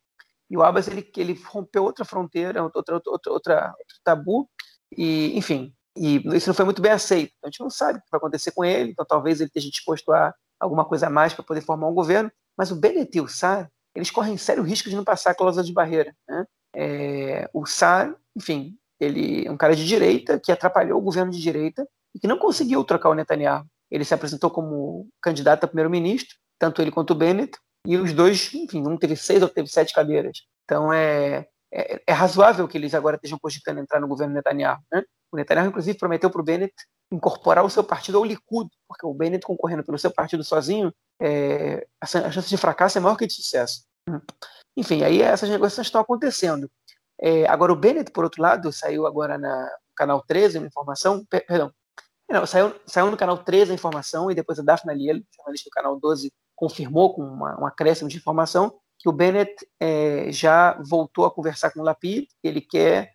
e 0.50 0.56
o 0.56 0.62
Abbas 0.62 0.88
ele, 0.88 1.06
ele 1.18 1.38
rompeu 1.46 1.84
outra 1.84 2.04
fronteira, 2.04 2.62
outra, 2.62 2.94
outra, 2.94 3.30
outra, 3.30 3.74
tabu, 4.02 4.48
e 4.96 5.36
enfim, 5.36 5.74
e 5.94 6.16
isso 6.34 6.48
não 6.48 6.54
foi 6.54 6.64
muito 6.64 6.80
bem 6.80 6.92
aceito. 6.92 7.34
Então, 7.36 7.48
a 7.48 7.50
gente 7.50 7.60
não 7.60 7.70
sabe 7.70 7.98
o 7.98 8.02
que 8.02 8.10
vai 8.10 8.18
acontecer 8.18 8.52
com 8.52 8.64
ele, 8.64 8.92
então 8.92 9.04
talvez 9.04 9.40
ele 9.40 9.48
esteja 9.48 9.70
disposto 9.70 10.10
a 10.12 10.34
alguma 10.62 10.84
coisa 10.84 11.08
a 11.08 11.10
mais 11.10 11.34
para 11.34 11.44
poder 11.44 11.60
formar 11.60 11.88
um 11.88 11.94
governo, 11.94 12.30
mas 12.56 12.70
o 12.70 12.76
Bennett 12.76 13.18
e 13.18 13.20
o 13.20 13.26
Sar, 13.26 13.68
eles 13.94 14.10
correm 14.10 14.36
sério 14.36 14.62
risco 14.62 14.88
de 14.88 14.94
não 14.94 15.04
passar 15.04 15.32
a 15.32 15.34
cláusula 15.34 15.64
de 15.64 15.72
barreira. 15.72 16.14
Né? 16.28 16.46
É, 16.74 17.50
o 17.52 17.66
Sar, 17.66 18.14
enfim, 18.36 18.78
ele 19.00 19.44
é 19.46 19.50
um 19.50 19.56
cara 19.56 19.74
de 19.74 19.84
direita 19.84 20.38
que 20.38 20.52
atrapalhou 20.52 20.98
o 20.98 21.02
governo 21.02 21.32
de 21.32 21.40
direita 21.40 21.86
e 22.14 22.20
que 22.20 22.28
não 22.28 22.38
conseguiu 22.38 22.84
trocar 22.84 23.10
o 23.10 23.14
Netanyahu. 23.14 23.66
ele 23.90 24.04
se 24.04 24.14
apresentou 24.14 24.50
como 24.50 25.08
candidato 25.20 25.64
a 25.64 25.66
primeiro-ministro, 25.66 26.36
tanto 26.58 26.80
ele 26.80 26.92
quanto 26.92 27.10
o 27.10 27.16
Bennett, 27.16 27.58
e 27.84 27.96
os 27.96 28.12
dois, 28.12 28.54
enfim, 28.54 28.86
um 28.86 28.96
teve 28.96 29.16
seis, 29.16 29.42
outro 29.42 29.56
teve 29.56 29.68
sete 29.68 29.92
cadeiras. 29.92 30.38
Então 30.64 30.92
é, 30.92 31.48
é, 31.72 32.00
é 32.06 32.12
razoável 32.12 32.68
que 32.68 32.78
eles 32.78 32.94
agora 32.94 33.16
estejam 33.16 33.38
cogitando 33.40 33.80
entrar 33.80 34.00
no 34.00 34.06
governo 34.06 34.34
Netanyahu. 34.34 34.80
Né? 34.92 35.02
O 35.32 35.36
Netanyahu, 35.36 35.68
inclusive, 35.68 35.98
prometeu 35.98 36.30
para 36.30 36.40
o 36.40 36.44
Bennett 36.44 36.74
incorporar 37.10 37.64
o 37.64 37.70
seu 37.70 37.82
partido 37.82 38.18
ao 38.18 38.24
Likud, 38.24 38.70
porque 38.86 39.06
o 39.06 39.14
Bennett 39.14 39.46
concorrendo 39.46 39.82
pelo 39.82 39.98
seu 39.98 40.10
partido 40.10 40.44
sozinho, 40.44 40.92
é, 41.20 41.86
a 42.00 42.06
chance 42.06 42.48
de 42.48 42.56
fracasso 42.56 42.98
é 42.98 43.00
maior 43.00 43.16
que 43.16 43.26
de 43.26 43.32
sucesso. 43.32 43.84
Enfim, 44.76 45.02
aí 45.02 45.22
essas 45.22 45.48
negociações 45.48 45.86
estão 45.86 46.00
acontecendo. 46.00 46.70
É, 47.20 47.46
agora, 47.46 47.72
o 47.72 47.76
Bennett, 47.76 48.10
por 48.10 48.24
outro 48.24 48.42
lado, 48.42 48.72
saiu 48.72 49.06
agora 49.06 49.38
na 49.38 49.70
canal 49.96 50.22
13 50.26 50.58
uma 50.58 50.66
informação, 50.66 51.24
perdão, 51.28 51.72
não, 52.28 52.46
saiu, 52.46 52.74
saiu 52.86 53.10
no 53.10 53.16
canal 53.16 53.38
13 53.38 53.72
a 53.72 53.74
informação 53.74 54.30
e 54.30 54.34
depois 54.34 54.58
a 54.58 54.62
Daphne 54.62 54.92
Aliel, 54.92 55.20
jornalista 55.36 55.68
do 55.68 55.72
canal 55.72 56.00
12, 56.00 56.32
confirmou 56.56 57.14
com 57.14 57.22
uma, 57.22 57.60
um 57.60 57.66
acréscimo 57.66 58.08
de 58.08 58.16
informação 58.16 58.74
que 58.98 59.08
o 59.08 59.12
Bennett 59.12 59.54
é, 59.80 60.30
já 60.30 60.80
voltou 60.82 61.26
a 61.26 61.30
conversar 61.30 61.72
com 61.72 61.80
o 61.80 61.82
Lapid, 61.82 62.26
ele 62.42 62.60
quer 62.60 63.12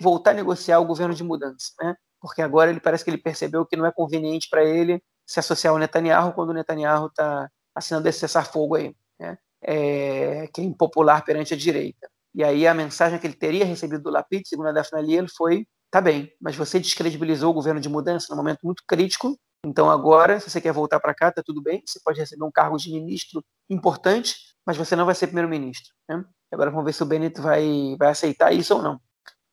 voltar 0.00 0.32
a 0.32 0.34
negociar 0.34 0.78
o 0.80 0.84
governo 0.84 1.14
de 1.14 1.24
mudança, 1.24 1.72
né? 1.80 1.96
porque 2.20 2.42
agora 2.42 2.70
ele 2.70 2.80
parece 2.80 3.04
que 3.04 3.10
ele 3.10 3.18
percebeu 3.18 3.64
que 3.64 3.76
não 3.76 3.86
é 3.86 3.92
conveniente 3.92 4.48
para 4.50 4.64
ele 4.64 5.02
se 5.26 5.40
associar 5.40 5.72
ao 5.72 5.78
Netanyahu 5.78 6.32
quando 6.32 6.50
o 6.50 6.54
Netanyahu 6.54 7.06
está 7.06 7.48
assinando 7.74 8.08
esse 8.08 8.18
cessar-fogo 8.18 8.74
aí, 8.74 8.94
né? 9.18 9.38
é, 9.62 10.48
que 10.52 10.60
é 10.60 10.64
impopular 10.64 11.24
perante 11.24 11.54
a 11.54 11.56
direita. 11.56 12.10
E 12.34 12.44
aí 12.44 12.66
a 12.66 12.74
mensagem 12.74 13.18
que 13.18 13.26
ele 13.26 13.34
teria 13.34 13.64
recebido 13.64 14.02
do 14.02 14.10
Lapid, 14.10 14.46
segundo 14.46 14.68
a 14.68 14.72
Daphne 14.72 15.00
Aliel, 15.00 15.26
foi 15.36 15.66
tá 15.90 16.00
bem, 16.00 16.32
mas 16.40 16.54
você 16.54 16.78
descredibilizou 16.78 17.50
o 17.50 17.54
governo 17.54 17.80
de 17.80 17.88
mudança 17.88 18.26
num 18.30 18.36
momento 18.36 18.60
muito 18.62 18.84
crítico, 18.86 19.36
então 19.64 19.90
agora, 19.90 20.40
se 20.40 20.48
você 20.48 20.60
quer 20.60 20.72
voltar 20.72 20.98
para 21.00 21.14
cá, 21.14 21.30
tá 21.30 21.42
tudo 21.44 21.62
bem, 21.62 21.82
você 21.84 22.00
pode 22.02 22.18
receber 22.18 22.44
um 22.44 22.50
cargo 22.50 22.76
de 22.76 22.90
ministro 22.90 23.44
importante, 23.68 24.36
mas 24.64 24.76
você 24.76 24.96
não 24.96 25.04
vai 25.04 25.14
ser 25.14 25.26
primeiro-ministro. 25.26 25.92
Né? 26.08 26.24
Agora 26.50 26.70
vamos 26.70 26.84
ver 26.84 26.92
se 26.92 27.02
o 27.02 27.06
Bennett 27.06 27.40
vai, 27.40 27.96
vai 27.98 28.08
aceitar 28.08 28.52
isso 28.52 28.74
ou 28.74 28.82
não. 28.82 29.00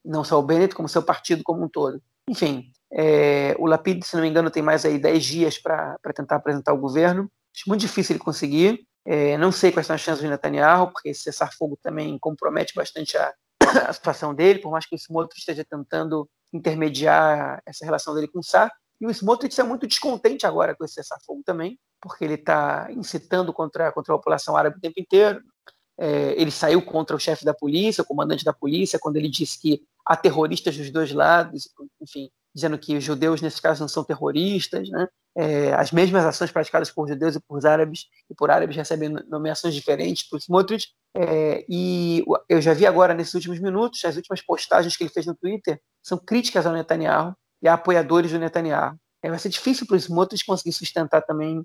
Não 0.03 0.23
só 0.23 0.39
o 0.39 0.43
Bennett, 0.43 0.75
como 0.75 0.87
seu 0.87 1.03
partido 1.03 1.43
como 1.43 1.63
um 1.63 1.69
todo. 1.69 2.01
Enfim, 2.29 2.71
é, 2.91 3.55
o 3.59 3.65
Lapid, 3.65 4.03
se 4.03 4.15
não 4.15 4.23
me 4.23 4.29
engano, 4.29 4.51
tem 4.51 4.63
mais 4.63 4.85
aí 4.85 4.97
10 4.97 5.25
dias 5.25 5.57
para 5.57 5.97
tentar 6.15 6.37
apresentar 6.37 6.73
o 6.73 6.77
governo. 6.77 7.29
Acho 7.55 7.67
muito 7.67 7.81
difícil 7.81 8.13
ele 8.13 8.23
conseguir. 8.23 8.85
É, 9.05 9.37
não 9.37 9.51
sei 9.51 9.71
quais 9.71 9.87
são 9.87 9.95
as 9.95 10.01
chances 10.01 10.21
de 10.21 10.29
Netanyahu, 10.29 10.91
porque 10.91 11.09
esse 11.09 11.23
cessar-fogo 11.23 11.77
também 11.81 12.17
compromete 12.19 12.73
bastante 12.75 13.17
a, 13.17 13.33
a 13.87 13.93
situação 13.93 14.33
dele, 14.33 14.59
por 14.59 14.71
mais 14.71 14.85
que 14.85 14.95
o 14.95 14.97
Smotrich 14.97 15.39
esteja 15.39 15.63
tentando 15.63 16.29
intermediar 16.53 17.61
essa 17.65 17.85
relação 17.85 18.13
dele 18.13 18.27
com 18.27 18.39
o 18.39 18.43
Sá. 18.43 18.71
E 18.99 19.05
o 19.05 19.11
Smotrich 19.11 19.59
é 19.59 19.63
muito 19.63 19.87
descontente 19.87 20.45
agora 20.45 20.75
com 20.75 20.83
esse 20.83 20.95
cessar-fogo 20.95 21.41
também, 21.45 21.79
porque 22.01 22.25
ele 22.25 22.33
está 22.33 22.87
incitando 22.91 23.53
contra, 23.53 23.91
contra 23.91 24.13
a 24.13 24.17
população 24.17 24.57
árabe 24.57 24.77
o 24.77 24.81
tempo 24.81 24.99
inteiro. 24.99 25.41
É, 25.99 26.39
ele 26.39 26.51
saiu 26.51 26.81
contra 26.81 27.15
o 27.15 27.19
chefe 27.19 27.43
da 27.43 27.53
polícia, 27.53 28.03
o 28.03 28.05
comandante 28.05 28.45
da 28.45 28.53
polícia, 28.53 28.99
quando 28.99 29.17
ele 29.17 29.29
disse 29.29 29.59
que 29.59 29.81
há 30.05 30.15
terroristas 30.15 30.77
dos 30.77 30.91
dois 30.91 31.11
lados, 31.11 31.69
enfim, 32.01 32.29
dizendo 32.53 32.77
que 32.77 32.95
os 32.95 33.03
judeus, 33.03 33.41
nesse 33.41 33.61
caso, 33.61 33.81
não 33.81 33.87
são 33.87 34.03
terroristas, 34.03 34.89
né? 34.89 35.07
É, 35.35 35.73
as 35.73 35.91
mesmas 35.91 36.25
ações 36.25 36.51
praticadas 36.51 36.89
por 36.89 37.07
judeus 37.07 37.35
e 37.35 37.39
por 37.39 37.63
árabes, 37.65 38.05
e 38.27 38.33
por 38.33 38.49
árabes 38.49 38.75
recebem 38.75 39.09
nomeações 39.27 39.75
diferentes 39.75 40.27
por 40.27 40.39
Smotrich, 40.39 40.87
é, 41.15 41.63
e 41.69 42.23
eu 42.49 42.59
já 42.59 42.73
vi 42.73 42.87
agora, 42.87 43.13
nesses 43.13 43.35
últimos 43.35 43.59
minutos, 43.59 44.03
as 44.03 44.15
últimas 44.15 44.41
postagens 44.41 44.97
que 44.97 45.03
ele 45.03 45.11
fez 45.11 45.25
no 45.25 45.35
Twitter 45.35 45.79
são 46.01 46.17
críticas 46.17 46.65
ao 46.65 46.73
Netanyahu 46.73 47.35
e 47.61 47.67
a 47.67 47.73
apoiadores 47.73 48.31
do 48.31 48.39
Netanyahu. 48.39 48.95
É, 49.23 49.29
vai 49.29 49.37
ser 49.37 49.49
difícil 49.49 49.85
para 49.85 49.95
o 49.95 49.99
Smotrich 49.99 50.45
conseguir 50.45 50.73
sustentar 50.73 51.21
também 51.21 51.63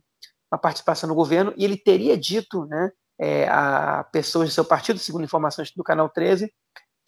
uma 0.51 0.59
participação 0.59 1.09
no 1.09 1.15
governo, 1.15 1.55
e 1.57 1.65
ele 1.65 1.79
teria 1.79 2.17
dito 2.19 2.67
né, 2.67 2.91
é, 3.23 3.47
a 3.49 4.03
pessoas 4.03 4.49
do 4.49 4.53
seu 4.53 4.65
partido, 4.65 4.99
segundo 4.99 5.23
informações 5.23 5.71
do 5.71 5.85
Canal 5.85 6.09
13, 6.09 6.53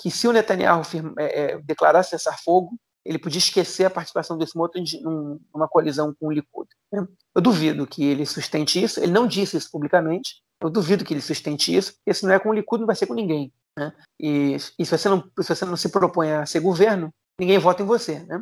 que 0.01 0.13
se 0.13 0.29
o 0.29 0.33
Netanyahu 0.33 0.85
firma, 0.85 1.13
é, 1.19 1.41
é, 1.41 1.59
declarasse 1.59 2.11
cessar 2.11 2.41
fogo, 2.41 2.79
ele 3.05 3.19
podia 3.19 3.39
esquecer 3.39 3.85
a 3.85 3.91
participação 3.91 4.39
do 4.39 4.45
Smotrich 4.45 5.03
numa 5.03 5.69
coalizão 5.69 6.15
com 6.15 6.29
o 6.29 6.31
Likud. 6.31 6.69
Né? 6.93 7.05
Eu 7.35 7.43
duvido 7.43 7.85
que 7.85 8.05
ele 8.05 8.25
sustente 8.25 8.81
isso, 8.83 9.01
ele 9.01 9.11
não 9.11 9.27
disse 9.27 9.57
isso 9.57 9.69
publicamente, 9.73 10.41
eu 10.63 10.71
duvido 10.71 11.05
que 11.05 11.13
ele 11.13 11.21
sustente 11.21 11.75
isso, 11.75 11.95
porque 11.97 12.15
se 12.15 12.25
não 12.25 12.33
é 12.33 12.39
com 12.39 12.51
o 12.51 12.55
Likud, 12.55 12.81
não 12.81 12.87
vai 12.87 12.97
ser 12.97 13.07
com 13.07 13.15
ninguém. 13.15 13.53
Né? 13.77 13.93
E, 14.21 14.57
e 14.79 14.87
se, 14.87 14.97
você 14.97 15.09
não, 15.09 15.21
se 15.41 15.49
você 15.49 15.65
não 15.65 15.77
se 15.77 15.89
propõe 15.89 16.31
a 16.31 16.47
ser 16.47 16.61
governo, 16.61 17.13
ninguém 17.41 17.59
vota 17.59 17.83
em 17.83 17.87
você. 17.87 18.21
Né? 18.21 18.41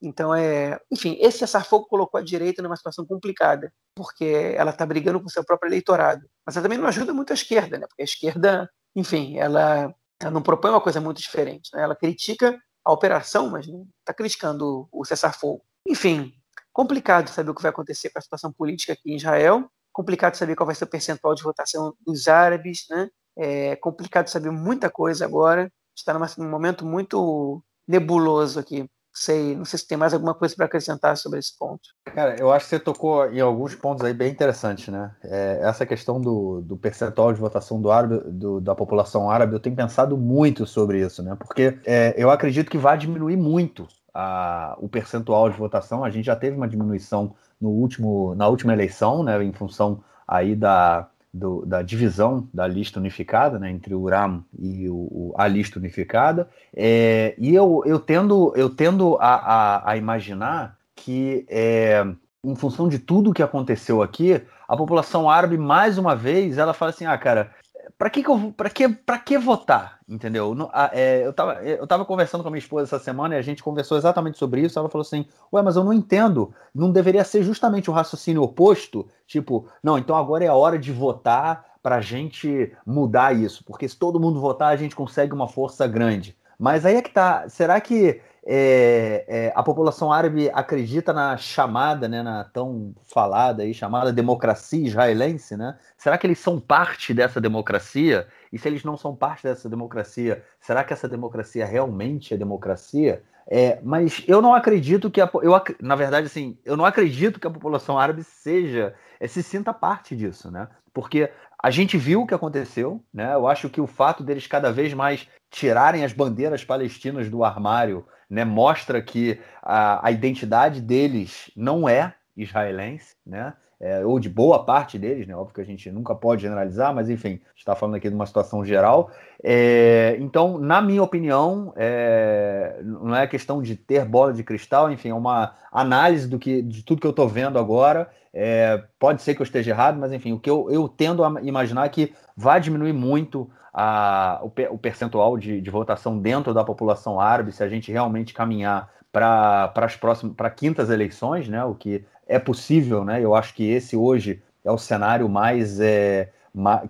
Então, 0.00 0.32
é, 0.34 0.80
enfim, 0.90 1.16
esse 1.20 1.38
cessar-fogo 1.38 1.86
colocou 1.86 2.18
a 2.18 2.24
direita 2.24 2.62
numa 2.62 2.76
situação 2.76 3.04
complicada, 3.04 3.72
porque 3.94 4.54
ela 4.56 4.70
está 4.70 4.86
brigando 4.86 5.20
com 5.20 5.28
seu 5.28 5.44
próprio 5.44 5.68
eleitorado. 5.68 6.24
Mas 6.46 6.56
ela 6.56 6.62
também 6.62 6.78
não 6.78 6.86
ajuda 6.86 7.12
muito 7.12 7.32
a 7.32 7.34
esquerda, 7.34 7.78
né? 7.78 7.86
porque 7.88 8.02
a 8.02 8.04
esquerda, 8.04 8.70
enfim, 8.94 9.38
ela, 9.38 9.92
ela 10.20 10.30
não 10.30 10.42
propõe 10.42 10.70
uma 10.70 10.80
coisa 10.80 11.00
muito 11.00 11.20
diferente. 11.20 11.70
Né? 11.74 11.82
Ela 11.82 11.96
critica 11.96 12.56
a 12.84 12.92
operação, 12.92 13.50
mas 13.50 13.66
não 13.66 13.86
está 14.00 14.14
criticando 14.14 14.88
o 14.92 15.04
cessar-fogo. 15.04 15.62
Enfim, 15.86 16.32
complicado 16.72 17.28
saber 17.28 17.50
o 17.50 17.54
que 17.54 17.62
vai 17.62 17.70
acontecer 17.70 18.10
com 18.10 18.18
a 18.18 18.22
situação 18.22 18.52
política 18.52 18.92
aqui 18.92 19.12
em 19.12 19.16
Israel, 19.16 19.68
complicado 19.92 20.36
saber 20.36 20.54
qual 20.54 20.66
vai 20.66 20.76
ser 20.76 20.84
o 20.84 20.88
percentual 20.88 21.34
de 21.34 21.42
votação 21.42 21.92
dos 22.06 22.28
árabes, 22.28 22.86
né? 22.88 23.08
É 23.36 23.76
complicado 23.76 24.28
saber 24.28 24.50
muita 24.50 24.90
coisa 24.90 25.24
agora. 25.24 25.72
Está 25.96 26.16
num 26.38 26.48
momento 26.48 26.84
muito 26.84 27.62
nebuloso 27.86 28.60
aqui. 28.60 28.88
Sei, 29.20 29.56
não 29.56 29.64
sei 29.64 29.78
se 29.80 29.86
tem 29.86 29.98
mais 29.98 30.14
alguma 30.14 30.32
coisa 30.32 30.54
para 30.54 30.66
acrescentar 30.66 31.16
sobre 31.16 31.40
esse 31.40 31.58
ponto. 31.58 31.80
Cara, 32.04 32.36
eu 32.38 32.52
acho 32.52 32.66
que 32.66 32.70
você 32.70 32.78
tocou 32.78 33.26
em 33.26 33.40
alguns 33.40 33.74
pontos 33.74 34.04
aí 34.04 34.14
bem 34.14 34.30
interessantes, 34.30 34.88
né? 34.88 35.10
É, 35.24 35.58
essa 35.62 35.84
questão 35.84 36.20
do, 36.20 36.60
do 36.60 36.76
percentual 36.76 37.32
de 37.32 37.40
votação 37.40 37.80
do 37.80 37.90
árabe, 37.90 38.20
do, 38.30 38.60
da 38.60 38.76
população 38.76 39.28
árabe, 39.28 39.54
eu 39.54 39.60
tenho 39.60 39.74
pensado 39.74 40.16
muito 40.16 40.64
sobre 40.66 41.04
isso, 41.04 41.20
né? 41.22 41.36
Porque 41.36 41.78
é, 41.84 42.14
eu 42.16 42.30
acredito 42.30 42.70
que 42.70 42.78
vai 42.78 42.96
diminuir 42.96 43.36
muito 43.36 43.88
a, 44.14 44.76
o 44.78 44.88
percentual 44.88 45.50
de 45.50 45.58
votação. 45.58 46.04
A 46.04 46.10
gente 46.10 46.26
já 46.26 46.36
teve 46.36 46.56
uma 46.56 46.68
diminuição 46.68 47.34
no 47.60 47.70
último, 47.70 48.34
na 48.36 48.46
última 48.46 48.72
eleição, 48.72 49.24
né? 49.24 49.42
Em 49.42 49.52
função 49.52 50.02
aí 50.26 50.54
da, 50.54 51.08
do, 51.32 51.64
da 51.66 51.82
divisão 51.82 52.48
da 52.52 52.66
lista 52.66 52.98
unificada, 52.98 53.58
né, 53.58 53.70
entre 53.70 53.94
o 53.94 54.00
URAM 54.00 54.42
e 54.58 54.88
o, 54.88 54.94
o 54.94 55.34
a 55.36 55.46
lista 55.46 55.78
unificada, 55.78 56.48
é, 56.74 57.34
e 57.38 57.54
eu, 57.54 57.82
eu 57.84 57.98
tendo, 57.98 58.52
eu 58.56 58.70
tendo 58.70 59.16
a, 59.20 59.34
a, 59.34 59.90
a 59.92 59.96
imaginar 59.96 60.76
que, 60.96 61.46
é, 61.48 62.04
em 62.42 62.54
função 62.56 62.88
de 62.88 62.98
tudo 62.98 63.32
que 63.32 63.42
aconteceu 63.42 64.02
aqui, 64.02 64.40
a 64.66 64.76
população 64.76 65.30
árabe, 65.30 65.56
mais 65.56 65.96
uma 65.96 66.14
vez, 66.14 66.58
ela 66.58 66.74
fala 66.74 66.90
assim, 66.90 67.06
ah, 67.06 67.16
cara, 67.16 67.52
para 67.96 68.10
que, 68.10 68.22
que 68.22 68.28
eu 68.28 68.52
para 68.56 68.70
que 68.70 68.88
para 68.88 69.18
que 69.18 69.38
votar 69.38 69.98
entendeu? 70.08 70.56
É, 70.92 71.26
eu 71.26 71.32
tava 71.32 71.54
eu 71.64 71.86
tava 71.86 72.04
conversando 72.04 72.42
com 72.42 72.48
a 72.48 72.50
minha 72.50 72.58
esposa 72.58 72.84
essa 72.84 72.98
semana 72.98 73.34
e 73.34 73.38
a 73.38 73.42
gente 73.42 73.62
conversou 73.62 73.98
exatamente 73.98 74.38
sobre 74.38 74.62
isso. 74.62 74.78
Ela 74.78 74.88
falou 74.88 75.02
assim 75.02 75.26
ué 75.52 75.62
mas 75.62 75.76
eu 75.76 75.84
não 75.84 75.92
entendo. 75.92 76.52
Não 76.74 76.90
deveria 76.90 77.24
ser 77.24 77.42
justamente 77.42 77.90
o 77.90 77.92
raciocínio 77.92 78.42
oposto? 78.42 79.06
Tipo 79.26 79.68
não 79.82 79.98
então 79.98 80.16
agora 80.16 80.44
é 80.44 80.48
a 80.48 80.54
hora 80.54 80.78
de 80.78 80.92
votar 80.92 81.64
para 81.82 81.96
a 81.96 82.00
gente 82.00 82.72
mudar 82.84 83.34
isso 83.34 83.64
porque 83.64 83.88
se 83.88 83.96
todo 83.96 84.20
mundo 84.20 84.40
votar 84.40 84.72
a 84.72 84.76
gente 84.76 84.96
consegue 84.96 85.34
uma 85.34 85.48
força 85.48 85.86
grande. 85.86 86.36
Mas 86.58 86.84
aí 86.84 86.96
é 86.96 87.02
que 87.02 87.10
tá. 87.10 87.48
Será 87.48 87.80
que 87.80 88.20
é, 88.50 89.26
é, 89.28 89.52
a 89.54 89.62
população 89.62 90.10
árabe 90.10 90.50
acredita 90.54 91.12
na 91.12 91.36
chamada, 91.36 92.08
né, 92.08 92.22
na 92.22 92.44
tão 92.44 92.94
falada 93.04 93.62
aí, 93.62 93.74
chamada 93.74 94.10
democracia 94.10 94.86
israelense, 94.86 95.54
né? 95.54 95.76
Será 95.98 96.16
que 96.16 96.26
eles 96.26 96.38
são 96.38 96.58
parte 96.58 97.12
dessa 97.12 97.42
democracia? 97.42 98.26
E 98.50 98.58
se 98.58 98.66
eles 98.66 98.82
não 98.82 98.96
são 98.96 99.14
parte 99.14 99.42
dessa 99.42 99.68
democracia, 99.68 100.42
será 100.58 100.82
que 100.82 100.94
essa 100.94 101.06
democracia 101.06 101.66
realmente 101.66 102.32
é 102.32 102.38
democracia? 102.38 103.22
É, 103.46 103.80
mas 103.82 104.24
eu 104.26 104.40
não 104.40 104.54
acredito 104.54 105.10
que 105.10 105.20
a, 105.20 105.30
eu, 105.42 105.52
na 105.78 105.94
verdade, 105.94 106.26
assim, 106.26 106.56
eu 106.64 106.74
não 106.74 106.86
acredito 106.86 107.38
que 107.38 107.46
a 107.46 107.50
população 107.50 107.98
árabe 107.98 108.24
seja, 108.24 108.94
é, 109.20 109.28
se 109.28 109.42
sinta 109.42 109.74
parte 109.74 110.16
disso, 110.16 110.50
né? 110.50 110.68
Porque 110.94 111.30
a 111.62 111.70
gente 111.70 111.98
viu 111.98 112.22
o 112.22 112.26
que 112.26 112.32
aconteceu, 112.32 113.04
né? 113.12 113.34
Eu 113.34 113.46
acho 113.46 113.68
que 113.68 113.80
o 113.80 113.86
fato 113.86 114.22
deles 114.22 114.46
cada 114.46 114.72
vez 114.72 114.94
mais 114.94 115.28
tirarem 115.50 116.02
as 116.02 116.14
bandeiras 116.14 116.64
palestinas 116.64 117.28
do 117.28 117.44
armário 117.44 118.06
né, 118.28 118.44
mostra 118.44 119.00
que 119.00 119.40
a, 119.62 120.06
a 120.06 120.10
identidade 120.10 120.80
deles 120.80 121.50
não 121.56 121.88
é 121.88 122.14
israelense, 122.36 123.16
né? 123.26 123.54
É, 123.80 124.04
ou 124.04 124.18
de 124.18 124.28
boa 124.28 124.64
parte 124.64 124.98
deles, 124.98 125.24
né? 125.28 125.36
Óbvio 125.36 125.54
que 125.54 125.60
a 125.60 125.64
gente 125.64 125.88
nunca 125.92 126.12
pode 126.12 126.42
generalizar, 126.42 126.92
mas 126.92 127.08
enfim, 127.08 127.40
está 127.56 127.76
falando 127.76 127.94
aqui 127.94 128.08
de 128.08 128.14
uma 128.14 128.26
situação 128.26 128.64
geral. 128.64 129.08
É, 129.40 130.16
então, 130.18 130.58
na 130.58 130.82
minha 130.82 131.00
opinião, 131.00 131.72
é, 131.76 132.80
não 132.82 133.14
é 133.14 133.24
questão 133.28 133.62
de 133.62 133.76
ter 133.76 134.04
bola 134.04 134.32
de 134.32 134.42
cristal, 134.42 134.90
enfim, 134.90 135.10
é 135.10 135.14
uma 135.14 135.54
análise 135.70 136.26
do 136.26 136.40
que, 136.40 136.60
de 136.60 136.82
tudo 136.82 137.00
que 137.00 137.06
eu 137.06 137.12
estou 137.12 137.28
vendo 137.28 137.56
agora. 137.56 138.10
É, 138.34 138.82
pode 138.98 139.22
ser 139.22 139.36
que 139.36 139.42
eu 139.42 139.44
esteja 139.44 139.70
errado, 139.70 139.96
mas 139.96 140.12
enfim, 140.12 140.32
o 140.32 140.40
que 140.40 140.50
eu, 140.50 140.68
eu 140.70 140.88
tendo 140.88 141.22
a 141.24 141.40
imaginar 141.42 141.86
é 141.86 141.88
que 141.88 142.12
vai 142.36 142.60
diminuir 142.60 142.92
muito 142.92 143.48
a, 143.80 144.40
o, 144.42 144.50
o 144.74 144.76
percentual 144.76 145.38
de, 145.38 145.60
de 145.60 145.70
votação 145.70 146.18
dentro 146.18 146.52
da 146.52 146.64
população 146.64 147.20
árabe 147.20 147.52
se 147.52 147.62
a 147.62 147.68
gente 147.68 147.92
realmente 147.92 148.34
caminhar 148.34 148.90
para 149.12 149.72
as 149.76 149.94
próximas 149.94 150.34
para 150.34 150.50
quintas 150.50 150.90
eleições, 150.90 151.48
né? 151.48 151.64
O 151.64 151.76
que 151.76 152.04
é 152.26 152.40
possível, 152.40 153.04
né? 153.04 153.22
Eu 153.22 153.36
acho 153.36 153.54
que 153.54 153.70
esse 153.70 153.96
hoje 153.96 154.42
é 154.64 154.70
o 154.72 154.76
cenário 154.76 155.28
mais, 155.28 155.78
é, 155.78 156.28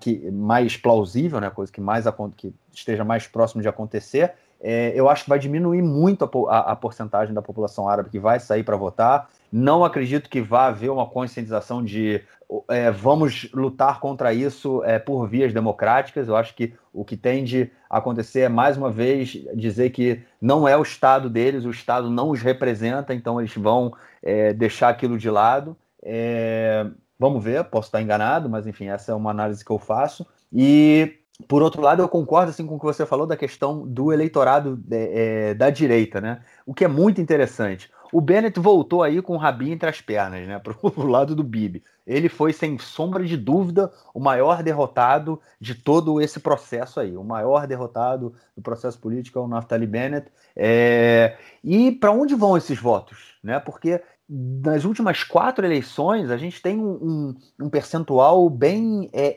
que, 0.01 0.30
mais 0.30 0.78
plausível, 0.78 1.39
né? 1.43 1.51
Coisa 1.51 1.70
que 1.70 1.80
mais 1.80 2.07
que 2.34 2.55
esteja 2.72 3.05
mais 3.05 3.26
próximo 3.26 3.61
de 3.61 3.68
acontecer. 3.68 4.32
É, 4.59 4.93
eu 4.95 5.11
acho 5.11 5.24
que 5.24 5.30
vai 5.30 5.39
diminuir 5.39 5.82
muito 5.82 6.24
a, 6.24 6.57
a, 6.57 6.72
a 6.72 6.76
porcentagem 6.76 7.34
da 7.34 7.43
população 7.43 7.86
árabe 7.86 8.09
que 8.09 8.18
vai 8.18 8.41
sair 8.41 8.62
para 8.62 8.78
votar. 8.78 9.28
Não 9.51 9.84
acredito 9.84 10.28
que 10.28 10.40
vá 10.40 10.66
haver 10.66 10.90
uma 10.90 11.07
conscientização 11.07 11.82
de 11.82 12.22
é, 12.70 12.90
vamos 12.90 13.51
lutar 13.53 14.01
contra 14.01 14.32
isso 14.32 14.82
é, 14.84 14.99
por 14.99 15.28
vias 15.28 15.53
democráticas. 15.53 16.28
Eu 16.28 16.36
acho 16.36 16.55
que 16.55 16.74
o 16.92 17.05
que 17.05 17.16
tende 17.16 17.70
a 17.90 17.99
acontecer 17.99 18.40
é, 18.40 18.49
mais 18.49 18.76
uma 18.76 18.90
vez, 18.90 19.36
dizer 19.55 19.90
que 19.90 20.22
não 20.40 20.66
é 20.66 20.76
o 20.76 20.82
Estado 20.82 21.28
deles, 21.28 21.64
o 21.64 21.70
Estado 21.70 22.11
não 22.11 22.30
os 22.30 22.40
representa, 22.40 23.14
então 23.14 23.40
eles 23.40 23.55
vão 23.55 23.92
é, 24.22 24.53
deixar 24.53 24.88
aquilo 24.88 25.18
de 25.18 25.30
lado. 25.30 25.76
É, 26.03 26.86
vamos 27.18 27.42
ver, 27.42 27.64
posso 27.64 27.88
estar 27.88 28.01
enganado, 28.01 28.49
mas 28.49 28.66
enfim, 28.66 28.86
essa 28.86 29.12
é 29.12 29.14
uma 29.14 29.30
análise 29.30 29.64
que 29.64 29.70
eu 29.70 29.78
faço. 29.78 30.26
E 30.53 31.18
por 31.46 31.62
outro 31.62 31.80
lado, 31.80 32.03
eu 32.03 32.09
concordo 32.09 32.51
assim, 32.51 32.66
com 32.66 32.76
o 32.76 32.78
que 32.78 32.84
você 32.84 33.07
falou 33.07 33.26
da 33.26 33.36
questão 33.36 33.86
do 33.86 34.12
eleitorado 34.12 34.82
é, 34.90 35.55
da 35.55 35.70
direita, 35.70 36.20
né? 36.20 36.40
O 36.66 36.74
que 36.74 36.84
é 36.84 36.88
muito 36.88 37.20
interessante. 37.20 37.90
O 38.12 38.20
Bennett 38.20 38.59
voltou 38.59 39.02
aí 39.02 39.20
com 39.20 39.34
o 39.34 39.38
rabinho 39.38 39.74
entre 39.74 39.88
as 39.88 40.00
pernas, 40.00 40.46
né? 40.46 40.59
Para 40.61 40.74
o 40.82 41.06
lado 41.06 41.34
do 41.34 41.44
Bibi. 41.44 41.82
Ele 42.06 42.28
foi, 42.28 42.54
sem 42.54 42.78
sombra 42.78 43.24
de 43.24 43.36
dúvida, 43.36 43.92
o 44.14 44.20
maior 44.20 44.62
derrotado 44.62 45.40
de 45.61 45.74
todo 45.74 46.20
esse 46.20 46.40
processo 46.40 46.98
aí. 47.00 47.16
O 47.16 47.22
maior 47.24 47.66
derrotado 47.66 48.34
do 48.56 48.62
processo 48.62 48.98
político 48.98 49.38
é 49.38 49.42
o 49.42 49.48
Naftali 49.48 49.86
Bennett. 49.86 50.32
É... 50.56 51.36
E 51.62 51.92
para 51.92 52.11
onde 52.11 52.34
vão 52.34 52.56
esses 52.56 52.78
votos? 52.78 53.36
Né? 53.42 53.61
Porque 53.61 54.02
nas 54.28 54.84
últimas 54.84 55.22
quatro 55.22 55.64
eleições, 55.64 56.30
a 56.30 56.36
gente 56.36 56.61
tem 56.61 56.78
um, 56.78 56.90
um, 56.90 57.64
um 57.64 57.70
percentual 57.70 58.48
bem 58.50 59.09
é, 59.12 59.36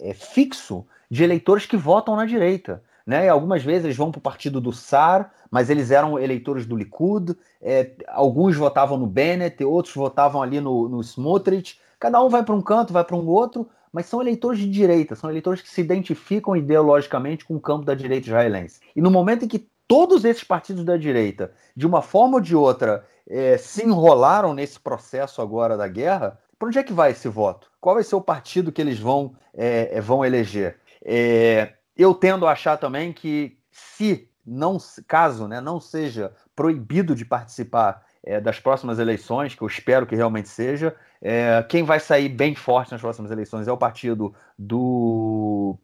é, 0.00 0.10
é 0.10 0.14
fixo 0.14 0.86
de 1.10 1.24
eleitores 1.24 1.66
que 1.66 1.76
votam 1.76 2.14
na 2.14 2.24
direita. 2.24 2.82
Né? 3.10 3.26
E 3.26 3.28
algumas 3.28 3.60
vezes 3.64 3.86
eles 3.86 3.96
vão 3.96 4.12
para 4.12 4.20
o 4.20 4.22
partido 4.22 4.60
do 4.60 4.72
SAR, 4.72 5.32
mas 5.50 5.68
eles 5.68 5.90
eram 5.90 6.16
eleitores 6.16 6.64
do 6.64 6.76
Likud, 6.76 7.36
é, 7.60 7.90
alguns 8.06 8.56
votavam 8.56 8.96
no 8.96 9.04
Bennett, 9.04 9.64
outros 9.64 9.92
votavam 9.92 10.40
ali 10.40 10.60
no, 10.60 10.88
no 10.88 11.00
Smotrich, 11.00 11.80
cada 11.98 12.22
um 12.22 12.28
vai 12.28 12.44
para 12.44 12.54
um 12.54 12.62
canto, 12.62 12.92
vai 12.92 13.02
para 13.02 13.16
um 13.16 13.26
outro, 13.26 13.68
mas 13.92 14.06
são 14.06 14.22
eleitores 14.22 14.60
de 14.60 14.70
direita, 14.70 15.16
são 15.16 15.28
eleitores 15.28 15.60
que 15.60 15.68
se 15.68 15.80
identificam 15.80 16.54
ideologicamente 16.56 17.44
com 17.44 17.56
o 17.56 17.60
campo 17.60 17.84
da 17.84 17.94
direita 17.94 18.28
israelense. 18.28 18.78
E 18.94 19.02
no 19.02 19.10
momento 19.10 19.44
em 19.44 19.48
que 19.48 19.68
todos 19.88 20.24
esses 20.24 20.44
partidos 20.44 20.84
da 20.84 20.96
direita, 20.96 21.50
de 21.74 21.88
uma 21.88 22.02
forma 22.02 22.36
ou 22.36 22.40
de 22.40 22.54
outra, 22.54 23.04
é, 23.28 23.58
se 23.58 23.84
enrolaram 23.84 24.54
nesse 24.54 24.78
processo 24.78 25.42
agora 25.42 25.76
da 25.76 25.88
guerra, 25.88 26.38
para 26.56 26.68
onde 26.68 26.78
é 26.78 26.84
que 26.84 26.92
vai 26.92 27.10
esse 27.10 27.26
voto? 27.26 27.72
Qual 27.80 27.96
vai 27.96 28.04
ser 28.04 28.14
o 28.14 28.20
partido 28.20 28.70
que 28.70 28.80
eles 28.80 29.00
vão, 29.00 29.34
é, 29.52 29.96
é 29.96 30.00
vão 30.00 30.24
eleger? 30.24 30.78
É, 31.04 31.72
eu 32.00 32.14
tendo 32.14 32.46
a 32.46 32.52
achar 32.52 32.78
também 32.78 33.12
que 33.12 33.58
se 33.70 34.28
não 34.46 34.78
caso 35.06 35.46
né, 35.46 35.60
não 35.60 35.78
seja 35.78 36.32
proibido 36.56 37.14
de 37.14 37.24
participar 37.24 38.04
é, 38.24 38.40
das 38.40 38.58
próximas 38.58 38.98
eleições, 38.98 39.54
que 39.54 39.62
eu 39.62 39.68
espero 39.68 40.06
que 40.06 40.16
realmente 40.16 40.48
seja, 40.48 40.94
é, 41.20 41.62
quem 41.68 41.82
vai 41.82 42.00
sair 42.00 42.28
bem 42.28 42.54
forte 42.54 42.92
nas 42.92 43.00
próximas 43.00 43.30
eleições 43.30 43.68
é 43.68 43.72
o 43.72 43.76
partido 43.76 44.34
do 44.58 45.78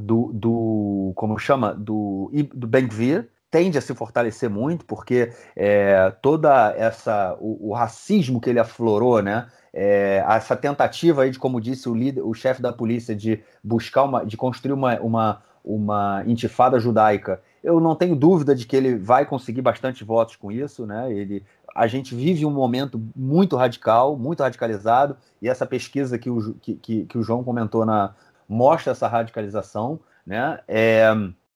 do, 0.00 0.30
do 0.32 1.12
como 1.16 1.38
chama? 1.38 1.74
Do 1.74 2.30
do 2.54 2.66
Ben-Gvir, 2.66 3.28
tende 3.50 3.76
a 3.76 3.80
se 3.80 3.94
fortalecer 3.94 4.48
muito 4.48 4.84
porque 4.84 5.32
é, 5.56 6.10
toda 6.22 6.72
essa 6.76 7.36
o, 7.40 7.70
o, 7.70 7.74
racismo 7.74 8.40
que 8.40 8.48
ele 8.48 8.60
aflorou, 8.60 9.22
né, 9.22 9.48
é, 9.72 10.24
essa 10.28 10.56
tentativa 10.56 11.22
aí 11.22 11.30
de 11.30 11.38
como 11.38 11.60
disse 11.60 11.88
o 11.88 11.94
líder, 11.94 12.22
o 12.22 12.34
chefe 12.34 12.62
da 12.62 12.72
polícia 12.72 13.14
de 13.14 13.42
buscar 13.62 14.04
uma, 14.04 14.24
de 14.24 14.36
construir 14.36 14.72
uma, 14.72 15.00
uma 15.00 15.42
uma 15.64 16.22
intifada 16.26 16.78
judaica, 16.78 17.40
eu 17.62 17.80
não 17.80 17.94
tenho 17.94 18.14
dúvida 18.14 18.54
de 18.54 18.66
que 18.66 18.76
ele 18.76 18.96
vai 18.96 19.26
conseguir 19.26 19.62
bastante 19.62 20.04
votos 20.04 20.36
com 20.36 20.50
isso, 20.50 20.86
né? 20.86 21.12
Ele, 21.12 21.44
a 21.74 21.86
gente 21.86 22.14
vive 22.14 22.46
um 22.46 22.50
momento 22.50 23.00
muito 23.14 23.56
radical, 23.56 24.16
muito 24.16 24.42
radicalizado, 24.42 25.16
e 25.40 25.48
essa 25.48 25.66
pesquisa 25.66 26.18
que 26.18 26.30
o, 26.30 26.54
que, 26.54 26.74
que, 26.74 27.04
que 27.06 27.18
o 27.18 27.22
João 27.22 27.44
comentou 27.44 27.84
na 27.84 28.14
mostra 28.48 28.92
essa 28.92 29.06
radicalização, 29.06 30.00
né? 30.26 30.60
É, 30.66 31.08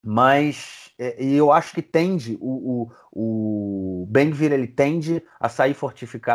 mas 0.03 0.91
é, 0.99 1.23
eu 1.25 1.51
acho 1.51 1.73
que 1.73 1.81
tende 1.81 2.37
o, 2.41 2.91
o, 3.13 4.03
o 4.03 4.07
Ben-Gvir 4.09 4.53
ele 4.53 4.67
tende 4.67 5.23
a 5.41 5.49
sair 5.49 5.75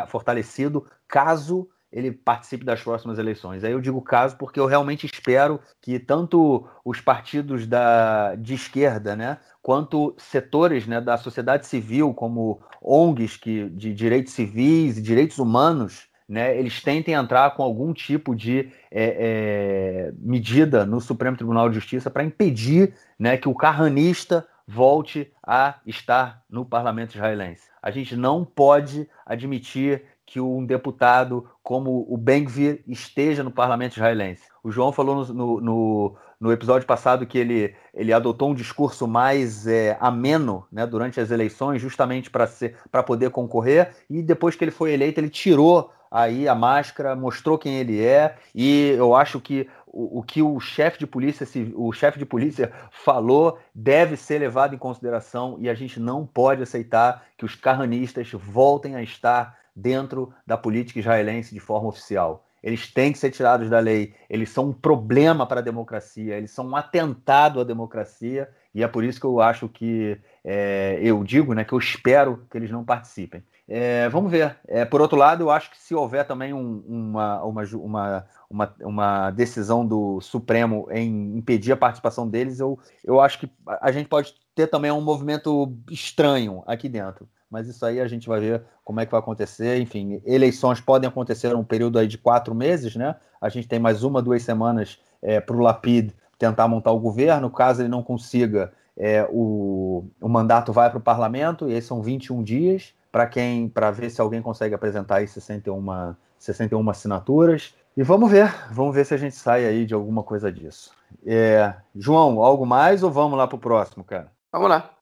fortalecido 0.08 0.86
caso 1.08 1.70
ele 1.92 2.12
participe 2.12 2.66
das 2.66 2.82
próximas 2.82 3.18
eleições. 3.18 3.64
Aí 3.64 3.72
eu 3.72 3.82
digo 3.82 4.02
caso 4.02 4.38
porque 4.38 4.60
eu 4.60 4.66
realmente 4.66 5.06
espero 5.06 5.60
que 5.82 5.98
tanto 6.00 6.68
os 6.84 7.00
partidos 7.00 7.66
da, 7.66 8.36
de 8.36 8.54
esquerda, 8.54 9.16
né, 9.16 9.38
quanto 9.62 10.14
setores 10.18 10.86
né, 10.86 11.00
da 11.00 11.18
sociedade 11.18 11.66
civil, 11.66 12.14
como 12.14 12.60
ONGs 12.82 13.38
que, 13.38 13.70
de 13.70 13.94
direitos 13.94 14.34
civis 14.34 14.98
e 14.98 15.02
direitos 15.02 15.40
humanos, 15.40 16.08
né, 16.28 16.58
eles 16.58 16.82
tentem 16.82 17.14
entrar 17.14 17.56
com 17.56 17.64
algum 17.64 17.94
tipo 17.94 18.36
de 18.36 18.70
é, 18.92 20.10
é, 20.12 20.14
medida 20.20 20.86
no 20.86 21.00
Supremo 21.00 21.38
Tribunal 21.38 21.70
de 21.70 21.76
Justiça 21.76 22.12
para 22.12 22.24
impedir 22.24 22.94
né, 23.18 23.38
que 23.38 23.48
o 23.48 23.56
carranista 23.56 24.46
volte 24.68 25.32
a 25.42 25.76
estar 25.86 26.44
no 26.50 26.66
parlamento 26.66 27.16
israelense. 27.16 27.70
A 27.82 27.90
gente 27.90 28.18
não 28.18 28.44
pode 28.44 29.10
admitir 29.26 30.04
que 30.28 30.42
um 30.42 30.66
deputado 30.66 31.50
como 31.64 32.06
o 32.10 32.18
Ben-Gvir 32.18 32.84
esteja 32.86 33.44
no 33.44 33.50
parlamento 33.50 33.94
israelense. 33.94 34.44
O 34.62 34.70
João 34.70 34.92
falou 34.92 35.26
no, 35.26 35.62
no, 35.62 36.16
no, 36.40 36.52
episódio 36.52 36.86
passado 36.86 37.26
que 37.26 37.38
ele, 37.38 37.74
ele 37.94 38.12
adotou 38.12 38.52
um 38.52 38.54
discurso 38.54 39.08
mais 39.08 39.66
é, 39.66 39.98
ameno 40.02 40.68
né, 40.70 40.86
durante 40.86 41.22
as 41.22 41.32
eleições, 41.32 41.82
justamente 41.82 42.30
para 42.30 43.04
poder 43.04 43.30
concorrer, 43.30 43.96
e 44.10 44.22
depois 44.22 44.56
que 44.56 44.66
ele 44.66 44.72
foi 44.72 44.92
eleito, 44.92 45.20
ele 45.20 45.30
tirou 45.30 45.92
aí 46.12 46.48
a 46.48 46.54
máscara, 46.54 47.16
mostrou 47.16 47.58
quem 47.58 47.76
ele 47.76 48.04
é, 48.04 48.36
e 48.54 48.96
eu 48.98 49.16
acho 49.16 49.40
que 49.40 49.70
o, 49.86 50.20
o 50.20 50.24
que 50.24 50.42
o 50.42 50.60
chefe 50.60 51.00
de 51.00 51.08
polícia 51.08 51.48
o 51.74 51.92
chefe 51.94 52.20
de 52.20 52.26
polícia 52.26 52.72
falou 52.92 53.58
deve 53.74 54.18
ser 54.18 54.40
levado 54.40 54.76
em 54.76 54.78
consideração 54.78 55.58
e 55.60 55.70
a 55.70 55.74
gente 55.74 56.00
não 56.00 56.26
pode 56.26 56.62
aceitar 56.62 57.26
que 57.38 57.46
os 57.46 57.56
carranistas 57.56 58.30
voltem 58.32 58.96
a 58.96 59.02
estar 59.02 59.56
dentro 59.78 60.34
da 60.46 60.58
política 60.58 61.00
israelense 61.00 61.54
de 61.54 61.60
forma 61.60 61.88
oficial. 61.88 62.44
Eles 62.64 62.92
têm 62.92 63.12
que 63.12 63.20
ser 63.20 63.30
tirados 63.30 63.70
da 63.70 63.80
lei, 63.80 64.16
eles 64.28 64.50
são 64.50 64.70
um 64.70 64.74
problema 64.74 65.46
para 65.46 65.60
a 65.60 65.64
democracia, 65.64 66.36
eles 66.36 66.50
são 66.50 66.68
um 66.68 66.76
atentado 66.76 67.62
à 67.62 67.64
democracia, 67.64 68.50
e 68.74 68.84
é 68.84 68.88
por 68.88 69.04
isso 69.04 69.20
que 69.20 69.26
eu 69.28 69.40
acho 69.40 69.70
que, 69.70 70.20
é, 70.44 71.00
eu 71.02 71.24
digo, 71.24 71.54
né, 71.54 71.64
que 71.64 71.74
eu 71.74 71.78
espero 71.78 72.46
que 72.50 72.58
eles 72.58 72.72
não 72.72 72.84
participem. 72.84 73.44
É, 73.70 74.10
vamos 74.10 74.32
ver. 74.32 74.58
É, 74.68 74.84
por 74.86 75.02
outro 75.02 75.18
lado, 75.18 75.44
eu 75.44 75.52
acho 75.52 75.70
que 75.70 75.78
se 75.78 75.94
houver 75.94 76.26
também 76.26 76.52
um, 76.52 76.84
uma, 76.88 77.44
uma, 77.44 77.64
uma, 77.76 78.28
uma, 78.50 78.76
uma, 78.82 79.32
decisão 79.32 79.86
do 79.86 80.20
Supremo 80.20 80.88
em 80.90 81.38
impedir 81.38 81.74
a 81.74 81.78
participação 81.78 82.28
deles, 82.28 82.60
eu, 82.60 82.80
eu 83.04 83.22
acho 83.22 83.40
que 83.40 83.50
a 83.82 83.92
gente 83.92 84.08
pode 84.08 84.34
ter 84.56 84.68
também 84.68 84.92
um 84.92 85.02
movimento 85.02 85.78
estranho 85.92 86.64
aqui 86.66 86.90
dentro 86.90 87.30
mas 87.50 87.68
isso 87.68 87.86
aí 87.86 88.00
a 88.00 88.08
gente 88.08 88.28
vai 88.28 88.40
ver 88.40 88.64
como 88.84 89.00
é 89.00 89.06
que 89.06 89.12
vai 89.12 89.20
acontecer. 89.20 89.80
Enfim, 89.80 90.22
eleições 90.26 90.80
podem 90.80 91.08
acontecer 91.08 91.54
num 91.54 91.64
período 91.64 91.98
aí 92.00 92.08
de 92.08 92.18
quatro 92.18 92.54
meses, 92.54 92.96
né? 92.96 93.16
A 93.40 93.50
gente 93.50 93.68
tem 93.68 93.80
mais 93.80 94.04
uma, 94.04 94.22
duas 94.22 94.44
semanas 94.44 95.00
é, 95.22 95.40
para 95.40 95.56
o 95.56 95.60
Lapid 95.60 96.12
tentar 96.38 96.68
montar 96.68 96.92
o 96.92 97.00
governo. 97.00 97.50
Caso 97.50 97.82
ele 97.82 97.90
não 97.90 98.04
consiga, 98.04 98.72
é, 98.98 99.28
o, 99.32 100.06
o 100.22 100.30
mandato 100.30 100.74
vai 100.74 100.90
para 100.90 101.00
o 101.00 101.02
parlamento, 101.02 101.70
e 101.70 101.74
aí 101.74 101.82
são 101.82 102.02
21 102.02 102.44
dias 102.44 102.94
para 103.12 103.26
quem 103.26 103.68
para 103.68 103.90
ver 103.90 104.10
se 104.10 104.22
alguém 104.22 104.42
consegue 104.42 104.76
apresentar 104.76 105.18
aí 105.18 105.28
61, 105.28 106.16
61 106.38 106.90
assinaturas. 106.90 107.74
E 107.96 108.04
vamos 108.04 108.30
ver, 108.30 108.54
vamos 108.72 108.94
ver 108.94 109.06
se 109.06 109.14
a 109.14 109.18
gente 109.18 109.36
sai 109.36 109.66
aí 109.66 109.86
de 109.86 109.94
alguma 109.94 110.22
coisa 110.22 110.52
disso. 110.52 110.92
É, 111.26 111.74
João, 111.96 112.44
algo 112.44 112.66
mais 112.66 113.02
ou 113.02 113.10
vamos 113.10 113.38
lá 113.38 113.48
para 113.48 113.56
o 113.56 113.60
próximo, 113.60 114.04
cara? 114.04 114.32
Vamos 114.52 114.70
lá. 114.70 114.97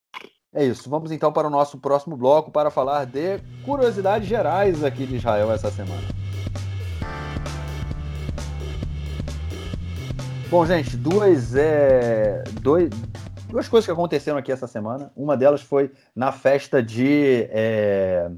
É 0.56 0.64
isso. 0.64 0.90
Vamos 0.90 1.12
então 1.12 1.34
para 1.34 1.48
o 1.48 1.50
nosso 1.50 1.78
próximo 1.78 2.16
bloco 2.16 2.50
para 2.50 2.72
falar 2.72 3.06
de 3.06 3.40
curiosidades 3.66 4.26
gerais 4.26 4.86
aqui 4.86 5.06
de 5.06 5.18
Israel 5.18 5.52
essa 5.52 5.70
semana. 5.70 6.02
Bom, 10.50 10.66
gente, 10.66 10.96
duas, 10.96 11.54
é, 11.56 12.42
dois, 12.62 12.90
duas 13.50 13.68
coisas 13.68 13.86
que 13.86 13.92
aconteceram 13.92 14.38
aqui 14.38 14.50
essa 14.50 14.66
semana. 14.66 15.12
Uma 15.14 15.36
delas 15.36 15.62
foi 15.62 15.92
na 16.16 16.32
festa 16.32 16.82
de, 16.82 17.50
é, 17.50 18.32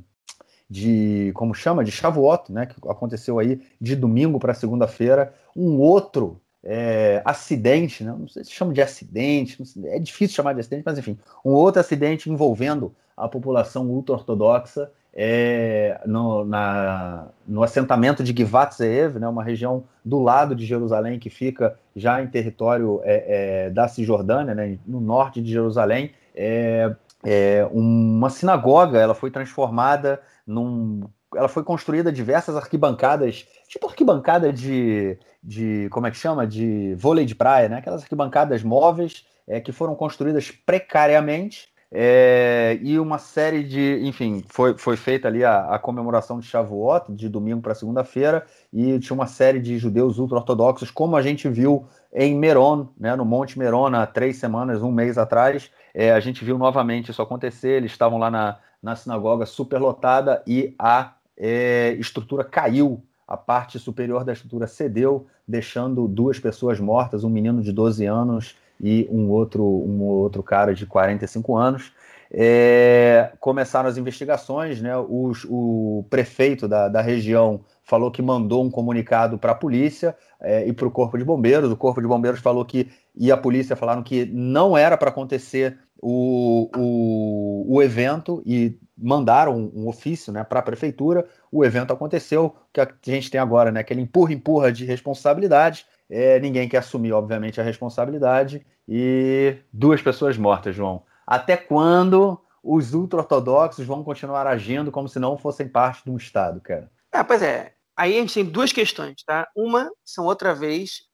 de 0.67 1.31
como 1.35 1.53
chama, 1.53 1.83
de 1.83 1.91
Shavuot, 1.91 2.51
né, 2.51 2.65
que 2.65 2.75
aconteceu 2.89 3.37
aí 3.37 3.61
de 3.79 3.95
domingo 3.95 4.39
para 4.39 4.55
segunda-feira. 4.55 5.35
Um 5.55 5.77
outro 5.77 6.41
é, 6.69 7.21
acidente, 7.23 8.03
né? 8.03 8.13
não 8.17 8.27
sei 8.27 8.43
se 8.43 8.51
chama 8.51 8.73
de 8.73 8.81
acidente, 8.81 9.57
é 9.85 9.97
difícil 9.97 10.35
chamar 10.35 10.53
de 10.53 10.59
acidente, 10.59 10.83
mas 10.85 10.97
enfim, 10.97 11.17
um 11.43 11.51
outro 11.51 11.79
acidente 11.79 12.29
envolvendo 12.29 12.93
a 13.15 13.27
população 13.27 13.87
ultra-ortodoxa 13.87 14.91
é, 15.13 16.01
no, 16.05 16.43
na, 16.43 17.29
no 17.47 17.63
assentamento 17.63 18.21
de 18.21 18.35
Givat 18.35 18.75
Zeev, 18.75 19.17
né, 19.17 19.27
uma 19.29 19.43
região 19.43 19.85
do 20.03 20.21
lado 20.21 20.53
de 20.53 20.65
Jerusalém 20.65 21.17
que 21.17 21.29
fica 21.29 21.79
já 21.95 22.21
em 22.21 22.27
território 22.27 22.99
é, 23.03 23.65
é, 23.65 23.69
da 23.69 23.87
Cisjordânia, 23.87 24.53
né, 24.53 24.77
no 24.85 24.99
norte 24.99 25.41
de 25.41 25.49
Jerusalém, 25.49 26.11
é, 26.35 26.93
é, 27.23 27.67
uma 27.71 28.29
sinagoga, 28.29 28.99
ela 28.99 29.15
foi 29.15 29.31
transformada 29.31 30.21
num 30.45 31.07
ela 31.37 31.47
foi 31.47 31.63
construída 31.63 32.11
diversas 32.11 32.55
arquibancadas, 32.55 33.47
tipo 33.67 33.87
arquibancada 33.87 34.51
de, 34.51 35.17
de 35.43 35.87
como 35.91 36.07
é 36.07 36.11
que 36.11 36.17
chama? 36.17 36.45
De 36.45 36.95
vôlei 36.95 37.25
de 37.25 37.35
praia, 37.35 37.69
né? 37.69 37.77
Aquelas 37.77 38.03
arquibancadas 38.03 38.63
móveis 38.63 39.25
é, 39.47 39.61
que 39.61 39.71
foram 39.71 39.95
construídas 39.95 40.51
precariamente 40.51 41.69
é, 41.91 42.77
e 42.81 42.99
uma 42.99 43.17
série 43.17 43.63
de, 43.63 44.01
enfim, 44.03 44.43
foi, 44.49 44.77
foi 44.77 44.97
feita 44.97 45.27
ali 45.27 45.43
a, 45.43 45.75
a 45.75 45.79
comemoração 45.79 46.39
de 46.39 46.45
Shavuot, 46.45 47.13
de 47.13 47.29
domingo 47.29 47.61
para 47.61 47.73
segunda-feira, 47.73 48.45
e 48.73 48.99
tinha 48.99 49.13
uma 49.13 49.27
série 49.27 49.59
de 49.59 49.77
judeus 49.77 50.17
ultra-ortodoxos, 50.17 50.91
como 50.91 51.15
a 51.15 51.21
gente 51.21 51.47
viu 51.47 51.87
em 52.13 52.35
Meron, 52.35 52.89
né, 52.99 53.15
no 53.15 53.23
Monte 53.23 53.57
Meron, 53.57 53.95
há 53.95 54.05
três 54.05 54.37
semanas, 54.37 54.81
um 54.81 54.91
mês 54.91 55.17
atrás. 55.17 55.71
É, 55.93 56.11
a 56.11 56.19
gente 56.19 56.43
viu 56.43 56.57
novamente 56.57 57.09
isso 57.11 57.21
acontecer, 57.21 57.77
eles 57.77 57.91
estavam 57.91 58.19
lá 58.19 58.29
na, 58.29 58.57
na 58.83 58.95
sinagoga 58.95 59.45
superlotada 59.45 60.43
e 60.45 60.75
a 60.77 61.13
é, 61.37 61.95
estrutura 61.99 62.43
caiu, 62.43 63.03
a 63.27 63.35
parte 63.37 63.77
superior 63.77 64.23
da 64.23 64.33
estrutura 64.33 64.67
cedeu, 64.67 65.27
deixando 65.47 66.07
duas 66.07 66.39
pessoas 66.39 66.79
mortas, 66.79 67.23
um 67.23 67.29
menino 67.29 67.61
de 67.61 67.71
12 67.71 68.05
anos 68.05 68.55
e 68.79 69.07
um 69.11 69.29
outro, 69.29 69.63
um 69.63 70.01
outro 70.03 70.41
cara 70.41 70.73
de 70.73 70.85
45 70.85 71.55
anos. 71.55 71.91
É, 72.31 73.31
começaram 73.39 73.87
as 73.87 73.97
investigações, 73.97 74.81
né? 74.81 74.97
Os, 74.97 75.45
o 75.49 76.05
prefeito 76.09 76.67
da, 76.67 76.89
da 76.89 77.01
região 77.01 77.61
falou 77.83 78.11
que 78.11 78.21
mandou 78.21 78.63
um 78.65 78.69
comunicado 78.69 79.37
para 79.37 79.53
a 79.53 79.55
polícia 79.55 80.15
é, 80.41 80.67
e 80.67 80.73
para 80.73 80.87
o 80.87 80.91
Corpo 80.91 81.17
de 81.17 81.23
Bombeiros. 81.23 81.71
O 81.71 81.77
Corpo 81.77 82.01
de 82.01 82.07
Bombeiros 82.07 82.41
falou 82.41 82.65
que, 82.65 82.89
e 83.15 83.31
a 83.31 83.37
polícia 83.37 83.77
falaram 83.77 84.03
que 84.03 84.25
não 84.25 84.77
era 84.77 84.97
para 84.97 85.09
acontecer 85.09 85.77
o, 86.01 86.69
o, 86.75 87.75
o 87.75 87.81
evento 87.81 88.43
e 88.45 88.77
mandaram 88.97 89.71
um, 89.73 89.87
ofício 89.87 90.33
né, 90.33 90.43
para 90.43 90.59
a 90.59 90.63
prefeitura. 90.63 91.27
O 91.51 91.63
evento 91.63 91.93
aconteceu, 91.93 92.55
que 92.73 92.81
a 92.81 92.87
gente 93.03 93.29
tem 93.29 93.39
agora, 93.39 93.71
né? 93.71 93.81
Aquele 93.81 94.01
empurra-empurra 94.01 94.71
de 94.71 94.85
responsabilidade. 94.85 95.85
É, 96.09 96.39
ninguém 96.39 96.67
quer 96.67 96.77
assumir, 96.77 97.11
obviamente, 97.11 97.61
a 97.61 97.63
responsabilidade. 97.63 98.65
E 98.87 99.57
duas 99.71 100.01
pessoas 100.01 100.37
mortas, 100.37 100.75
João. 100.75 101.03
Até 101.25 101.55
quando 101.57 102.39
os 102.63 102.93
ultra-ortodoxos 102.93 103.85
vão 103.85 104.03
continuar 104.03 104.47
agindo 104.47 104.91
como 104.91 105.07
se 105.07 105.19
não 105.19 105.37
fossem 105.37 105.67
parte 105.67 106.03
de 106.03 106.11
um 106.11 106.17
Estado, 106.17 106.59
cara? 106.59 106.89
Ah, 107.11 107.23
pois 107.23 107.41
é. 107.41 107.73
Aí 107.95 108.15
a 108.15 108.19
gente 108.19 108.33
tem 108.33 108.45
duas 108.45 108.71
questões, 108.71 109.23
tá? 109.23 109.47
Uma 109.55 109.89
são 110.03 110.25
outra 110.25 110.53
vez 110.53 111.07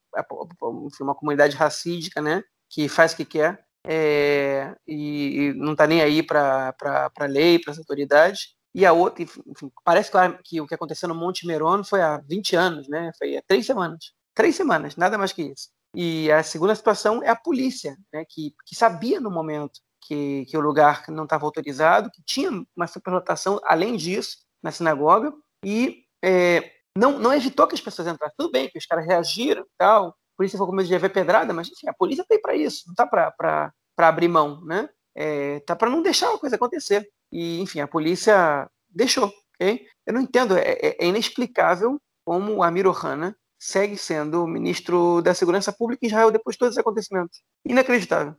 uma 1.01 1.15
comunidade 1.15 1.55
racídica, 1.55 2.21
né? 2.21 2.43
Que 2.69 2.87
faz 2.87 3.13
o 3.13 3.17
que 3.17 3.25
quer 3.25 3.65
é, 3.85 4.75
e, 4.87 5.49
e, 5.49 5.53
não 5.53 5.73
está 5.73 5.85
nem 5.87 6.01
aí 6.01 6.23
para 6.23 6.73
a 7.17 7.25
lei, 7.25 7.59
para 7.59 7.71
as 7.71 7.77
autoridades. 7.77 8.55
E 8.75 8.85
a 8.85 8.93
outra, 8.93 9.23
enfim, 9.23 9.71
parece 9.83 10.11
que, 10.11 10.17
que, 10.43 10.61
o 10.61 10.67
que 10.67 10.73
aconteceu 10.73 11.07
no 11.07 11.15
Monte 11.15 11.45
Meron 11.45 11.83
foi 11.83 12.01
há 12.01 12.17
20 12.17 12.55
anos, 12.55 12.87
né? 12.87 13.11
Foi 13.17 13.37
há 13.37 13.43
três 13.47 13.65
semanas. 13.65 14.13
Três 14.33 14.55
semanas, 14.55 14.95
nada 14.95 15.17
mais 15.17 15.31
que 15.31 15.43
isso. 15.43 15.69
E 15.95 16.31
a 16.31 16.41
segunda 16.41 16.73
situação 16.73 17.21
é 17.23 17.29
a 17.29 17.35
polícia, 17.35 17.95
né, 18.11 18.25
que, 18.27 18.55
que 18.65 18.75
sabia 18.75 19.19
no 19.19 19.29
momento 19.29 19.79
que, 20.01 20.45
que 20.45 20.57
o 20.57 20.61
lugar 20.61 21.03
não 21.09 21.25
estava 21.25 21.45
autorizado, 21.45 22.09
que 22.09 22.23
tinha 22.23 22.49
uma 22.75 22.87
superlotação 22.87 23.61
além 23.63 23.95
disso 23.95 24.37
na 24.61 24.71
sinagoga, 24.71 25.31
e 25.63 26.03
é, 26.23 26.71
não, 26.97 27.19
não 27.19 27.33
evitou 27.33 27.67
que 27.67 27.75
as 27.75 27.81
pessoas 27.81 28.07
entrassem. 28.07 28.35
Tudo 28.37 28.51
bem 28.51 28.69
que 28.69 28.77
os 28.77 28.85
caras 28.85 29.05
reagiram 29.05 29.65
tal, 29.77 30.15
polícia 30.37 30.57
foi 30.57 30.67
com 30.67 30.75
medo 30.75 30.87
de 30.87 30.95
haver 30.95 31.11
pedrada, 31.11 31.53
mas 31.53 31.67
enfim, 31.69 31.87
a 31.87 31.93
polícia 31.93 32.25
tem 32.27 32.41
para 32.41 32.55
isso, 32.55 32.83
não 32.87 32.93
está 32.93 33.07
para 33.07 33.73
abrir 33.97 34.27
mão, 34.27 34.63
né? 34.65 34.89
É, 35.15 35.59
tá 35.61 35.75
para 35.75 35.89
não 35.89 36.01
deixar 36.01 36.33
a 36.33 36.37
coisa 36.37 36.55
acontecer. 36.55 37.07
E, 37.31 37.59
enfim, 37.61 37.79
a 37.79 37.87
polícia 37.87 38.69
deixou, 38.89 39.31
ok? 39.55 39.85
Eu 40.05 40.13
não 40.13 40.21
entendo, 40.21 40.57
é, 40.57 40.71
é, 40.71 40.97
é 40.99 41.05
inexplicável 41.07 41.99
como 42.25 42.53
o 42.53 42.63
Amir 42.63 42.87
Ohana 42.87 43.35
segue 43.59 43.97
sendo 43.97 44.45
ministro 44.45 45.21
da 45.21 45.33
Segurança 45.33 45.71
Pública 45.71 46.05
em 46.05 46.09
Israel 46.09 46.31
depois 46.31 46.55
de 46.55 46.59
todos 46.59 46.75
os 46.75 46.79
acontecimentos. 46.79 47.41
Inacreditável. 47.65 48.35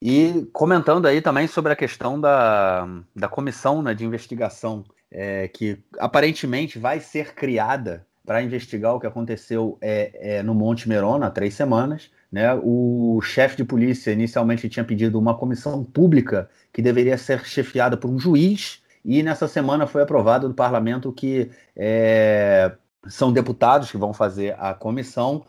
E 0.00 0.48
comentando 0.52 1.06
aí 1.06 1.20
também 1.20 1.46
sobre 1.46 1.72
a 1.72 1.76
questão 1.76 2.20
da, 2.20 2.86
da 3.14 3.28
comissão 3.28 3.82
né, 3.82 3.94
de 3.94 4.04
investigação, 4.04 4.84
é, 5.10 5.46
que 5.46 5.78
aparentemente 5.98 6.78
vai 6.78 6.98
ser 6.98 7.34
criada 7.34 8.06
para 8.24 8.42
investigar 8.42 8.94
o 8.94 9.00
que 9.00 9.06
aconteceu 9.06 9.76
é, 9.80 10.38
é, 10.38 10.42
no 10.42 10.54
Monte 10.54 10.88
Meron 10.88 11.22
há 11.22 11.30
três 11.30 11.54
semanas. 11.54 12.10
Né? 12.30 12.52
O 12.62 13.20
chefe 13.20 13.56
de 13.56 13.64
polícia 13.64 14.10
inicialmente 14.12 14.68
tinha 14.68 14.84
pedido 14.84 15.18
uma 15.18 15.36
comissão 15.36 15.84
pública 15.84 16.48
que 16.72 16.80
deveria 16.80 17.18
ser 17.18 17.44
chefiada 17.44 17.96
por 17.96 18.10
um 18.10 18.18
juiz, 18.18 18.82
e 19.04 19.22
nessa 19.22 19.48
semana 19.48 19.86
foi 19.86 20.02
aprovado 20.02 20.48
no 20.48 20.54
parlamento 20.54 21.12
que 21.12 21.50
é, 21.76 22.72
são 23.08 23.32
deputados 23.32 23.90
que 23.90 23.96
vão 23.96 24.12
fazer 24.12 24.54
a 24.58 24.72
comissão, 24.72 25.44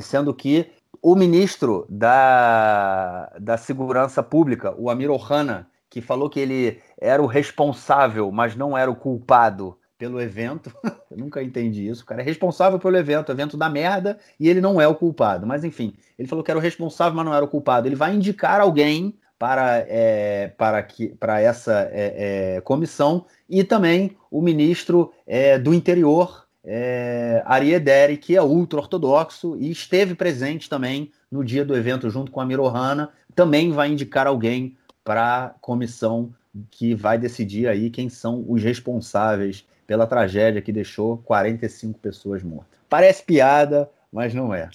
sendo 0.00 0.34
que 0.34 0.70
o 1.02 1.14
ministro 1.14 1.86
da, 1.88 3.32
da 3.40 3.56
Segurança 3.56 4.22
Pública, 4.22 4.74
o 4.76 4.90
Amir 4.90 5.10
Ohana, 5.10 5.66
que 5.88 6.02
falou 6.02 6.28
que 6.28 6.38
ele 6.38 6.78
era 7.00 7.22
o 7.22 7.26
responsável, 7.26 8.30
mas 8.30 8.54
não 8.54 8.76
era 8.76 8.90
o 8.90 8.94
culpado 8.94 9.76
pelo 10.00 10.18
evento. 10.18 10.72
Eu 11.10 11.18
nunca 11.18 11.42
entendi 11.42 11.86
isso. 11.86 12.02
O 12.02 12.06
cara 12.06 12.22
é 12.22 12.24
responsável 12.24 12.78
pelo 12.78 12.96
evento, 12.96 13.30
evento 13.30 13.54
da 13.54 13.68
merda, 13.68 14.18
e 14.38 14.48
ele 14.48 14.60
não 14.60 14.80
é 14.80 14.88
o 14.88 14.94
culpado. 14.94 15.46
Mas 15.46 15.62
enfim, 15.62 15.92
ele 16.18 16.26
falou 16.26 16.42
que 16.42 16.50
era 16.50 16.58
o 16.58 16.62
responsável, 16.62 17.14
mas 17.14 17.26
não 17.26 17.34
era 17.34 17.44
o 17.44 17.48
culpado. 17.48 17.86
Ele 17.86 17.94
vai 17.94 18.14
indicar 18.14 18.60
alguém 18.62 19.14
para, 19.38 19.84
é, 19.86 20.48
para, 20.56 20.82
que, 20.82 21.08
para 21.08 21.40
essa 21.40 21.88
é, 21.92 22.56
é, 22.56 22.60
comissão 22.62 23.26
e 23.48 23.62
também 23.62 24.16
o 24.30 24.40
ministro 24.40 25.12
é, 25.26 25.58
do 25.58 25.74
interior 25.74 26.46
é, 26.64 27.42
Ari 27.44 27.74
Ederi, 27.74 28.16
que 28.16 28.36
é 28.36 28.42
ultra-ortodoxo 28.42 29.56
e 29.58 29.70
esteve 29.70 30.14
presente 30.14 30.68
também 30.68 31.10
no 31.30 31.44
dia 31.44 31.64
do 31.64 31.76
evento 31.76 32.08
junto 32.08 32.30
com 32.30 32.40
a 32.40 32.46
Mirohana, 32.46 33.10
também 33.34 33.70
vai 33.70 33.90
indicar 33.90 34.26
alguém 34.26 34.76
para 35.04 35.44
a 35.44 35.48
comissão 35.60 36.32
que 36.70 36.94
vai 36.94 37.18
decidir 37.18 37.68
aí 37.68 37.90
quem 37.90 38.08
são 38.08 38.44
os 38.46 38.62
responsáveis 38.62 39.64
pela 39.90 40.06
tragédia 40.06 40.62
que 40.62 40.70
deixou 40.70 41.18
45 41.18 41.98
pessoas 41.98 42.44
mortas. 42.44 42.78
Parece 42.88 43.24
piada, 43.24 43.90
mas 44.12 44.32
não 44.32 44.54
é. 44.54 44.70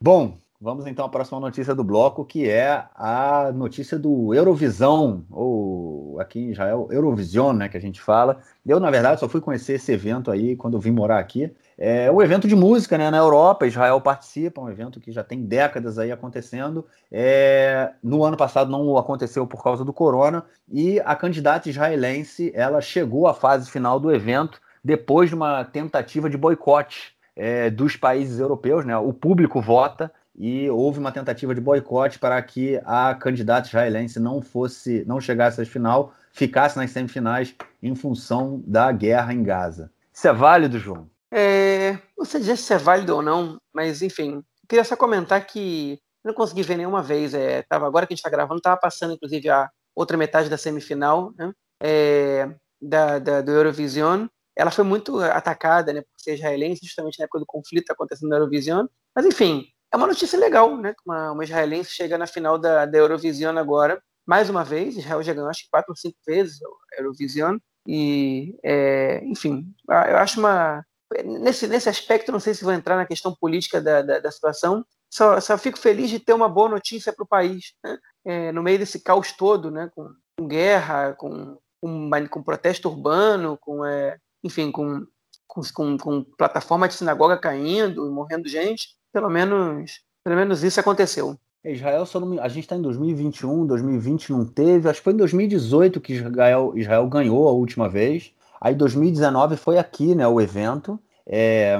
Bom, 0.00 0.36
Vamos 0.58 0.86
então 0.86 1.04
à 1.04 1.08
próxima 1.08 1.38
notícia 1.38 1.74
do 1.74 1.84
bloco, 1.84 2.24
que 2.24 2.48
é 2.48 2.82
a 2.96 3.52
notícia 3.54 3.98
do 3.98 4.32
Eurovisão, 4.32 5.22
ou 5.30 6.18
aqui 6.18 6.40
em 6.40 6.50
Israel, 6.50 6.88
Eurovision, 6.90 7.54
né, 7.54 7.68
que 7.68 7.76
a 7.76 7.80
gente 7.80 8.00
fala. 8.00 8.40
Eu, 8.64 8.80
na 8.80 8.90
verdade, 8.90 9.20
só 9.20 9.28
fui 9.28 9.42
conhecer 9.42 9.74
esse 9.74 9.92
evento 9.92 10.30
aí 10.30 10.56
quando 10.56 10.74
eu 10.74 10.80
vim 10.80 10.92
morar 10.92 11.18
aqui. 11.18 11.52
É 11.78 12.10
um 12.10 12.22
evento 12.22 12.48
de 12.48 12.56
música, 12.56 12.96
né, 12.96 13.10
na 13.10 13.18
Europa, 13.18 13.66
Israel 13.66 14.00
participa, 14.00 14.62
um 14.62 14.70
evento 14.70 14.98
que 14.98 15.12
já 15.12 15.22
tem 15.22 15.42
décadas 15.42 15.98
aí 15.98 16.10
acontecendo. 16.10 16.86
É, 17.12 17.92
no 18.02 18.24
ano 18.24 18.36
passado 18.36 18.70
não 18.70 18.96
aconteceu 18.96 19.46
por 19.46 19.62
causa 19.62 19.84
do 19.84 19.92
corona, 19.92 20.44
e 20.72 20.98
a 21.00 21.14
candidata 21.14 21.68
israelense, 21.68 22.50
ela 22.54 22.80
chegou 22.80 23.26
à 23.26 23.34
fase 23.34 23.70
final 23.70 24.00
do 24.00 24.10
evento 24.10 24.58
depois 24.82 25.28
de 25.28 25.34
uma 25.34 25.64
tentativa 25.64 26.30
de 26.30 26.36
boicote 26.38 27.14
é, 27.34 27.68
dos 27.68 27.94
países 27.96 28.38
europeus, 28.38 28.86
né? 28.86 28.96
O 28.96 29.12
público 29.12 29.60
vota 29.60 30.10
e 30.38 30.70
houve 30.70 30.98
uma 30.98 31.12
tentativa 31.12 31.54
de 31.54 31.60
boicote 31.60 32.18
para 32.18 32.40
que 32.40 32.80
a 32.84 33.14
candidata 33.14 33.68
israelense 33.68 34.18
não 34.18 34.40
fosse, 34.40 35.04
não 35.06 35.20
chegasse 35.20 35.60
à 35.60 35.66
final, 35.66 36.14
ficasse 36.32 36.76
nas 36.78 36.90
semifinais 36.90 37.54
em 37.82 37.94
função 37.94 38.62
da 38.66 38.90
guerra 38.92 39.34
em 39.34 39.42
Gaza. 39.42 39.90
Isso 40.12 40.28
é 40.28 40.32
válido, 40.32 40.78
João? 40.78 41.06
É, 41.32 41.98
não 42.16 42.24
sei 42.24 42.40
dizer 42.40 42.56
se 42.56 42.72
é 42.72 42.78
válido 42.78 43.16
ou 43.16 43.22
não, 43.22 43.58
mas 43.74 44.02
enfim, 44.02 44.42
queria 44.68 44.84
só 44.84 44.96
comentar 44.96 45.44
que 45.46 45.98
não 46.24 46.34
consegui 46.34 46.62
ver 46.62 46.76
nenhuma 46.76 47.02
vez. 47.02 47.34
É, 47.34 47.62
tava, 47.62 47.86
agora 47.86 48.06
que 48.06 48.12
a 48.12 48.14
gente 48.14 48.20
está 48.20 48.30
gravando, 48.30 48.58
estava 48.58 48.76
passando 48.76 49.14
inclusive 49.14 49.48
a 49.48 49.70
outra 49.94 50.16
metade 50.16 50.48
da 50.48 50.58
semifinal 50.58 51.32
né, 51.36 51.52
é, 51.82 52.54
da, 52.80 53.18
da, 53.18 53.40
do 53.40 53.50
Eurovision. 53.52 54.26
Ela 54.56 54.70
foi 54.70 54.84
muito 54.84 55.20
atacada 55.20 55.92
né, 55.92 56.00
por 56.00 56.08
ser 56.16 56.34
israelense, 56.34 56.80
justamente 56.84 57.18
na 57.18 57.24
época 57.24 57.40
do 57.40 57.46
conflito 57.46 57.90
acontecendo 57.90 58.30
no 58.30 58.36
Eurovision. 58.36 58.86
Mas 59.14 59.26
enfim, 59.26 59.66
é 59.92 59.96
uma 59.96 60.06
notícia 60.06 60.38
legal, 60.38 60.76
né? 60.76 60.94
Uma, 61.04 61.32
uma 61.32 61.44
israelense 61.44 61.90
chega 61.90 62.18
na 62.18 62.26
final 62.26 62.58
da, 62.58 62.86
da 62.86 62.98
Eurovision 62.98 63.56
agora, 63.56 64.02
mais 64.26 64.48
uma 64.50 64.64
vez. 64.64 64.96
Israel 64.96 65.22
já 65.22 65.32
ganhou 65.32 65.48
acho 65.50 65.64
que 65.64 65.70
quatro 65.70 65.92
ou 65.92 65.96
cinco 65.96 66.16
vezes 66.26 66.58
a 66.62 67.00
Eurovision. 67.00 67.58
E, 67.86 68.58
é, 68.64 69.22
enfim, 69.24 69.72
eu 69.88 70.16
acho 70.16 70.40
uma. 70.40 70.84
Nesse, 71.24 71.66
nesse 71.68 71.88
aspecto, 71.88 72.32
não 72.32 72.40
sei 72.40 72.52
se 72.54 72.64
vou 72.64 72.72
entrar 72.72 72.96
na 72.96 73.06
questão 73.06 73.34
política 73.34 73.80
da, 73.80 74.02
da, 74.02 74.18
da 74.18 74.30
situação, 74.30 74.84
só, 75.08 75.40
só, 75.40 75.56
fico 75.56 75.78
feliz 75.78 76.10
de 76.10 76.18
ter 76.18 76.32
uma 76.32 76.48
boa 76.48 76.68
notícia 76.68 77.12
para 77.12 77.22
o 77.22 77.28
país, 77.28 77.74
né? 77.82 77.98
é, 78.24 78.52
no 78.52 78.62
meio 78.62 78.78
desse 78.78 79.00
caos 79.00 79.30
todo, 79.32 79.70
né? 79.70 79.88
com, 79.94 80.10
com 80.36 80.48
guerra, 80.48 81.14
com 81.14 81.56
com, 81.80 82.10
com 82.28 82.42
protesto 82.42 82.88
urbano, 82.88 83.58
com, 83.60 83.84
é, 83.84 84.16
enfim, 84.42 84.70
com, 84.70 85.04
com, 85.46 85.96
com, 85.96 86.24
plataforma 86.36 86.88
de 86.88 86.94
sinagoga 86.94 87.36
caindo, 87.36 88.10
morrendo 88.10 88.48
gente, 88.48 88.88
pelo 89.12 89.30
menos, 89.30 90.00
pelo 90.24 90.36
menos 90.36 90.62
isso 90.62 90.80
aconteceu. 90.80 91.36
Israel, 91.64 92.04
a 92.40 92.48
gente 92.48 92.64
está 92.64 92.76
em 92.76 92.82
2021, 92.82 93.66
2020 93.66 94.30
não 94.30 94.46
teve, 94.46 94.88
acho 94.88 95.00
que 95.00 95.04
foi 95.04 95.12
em 95.12 95.16
2018 95.16 96.00
que 96.00 96.12
Israel, 96.12 96.72
Israel 96.76 97.08
ganhou 97.08 97.48
a 97.48 97.52
última 97.52 97.88
vez. 97.88 98.32
Aí 98.60 98.74
2019 98.74 99.56
foi 99.56 99.78
aqui, 99.78 100.14
né, 100.14 100.26
o 100.26 100.40
evento. 100.40 100.98
É, 101.26 101.78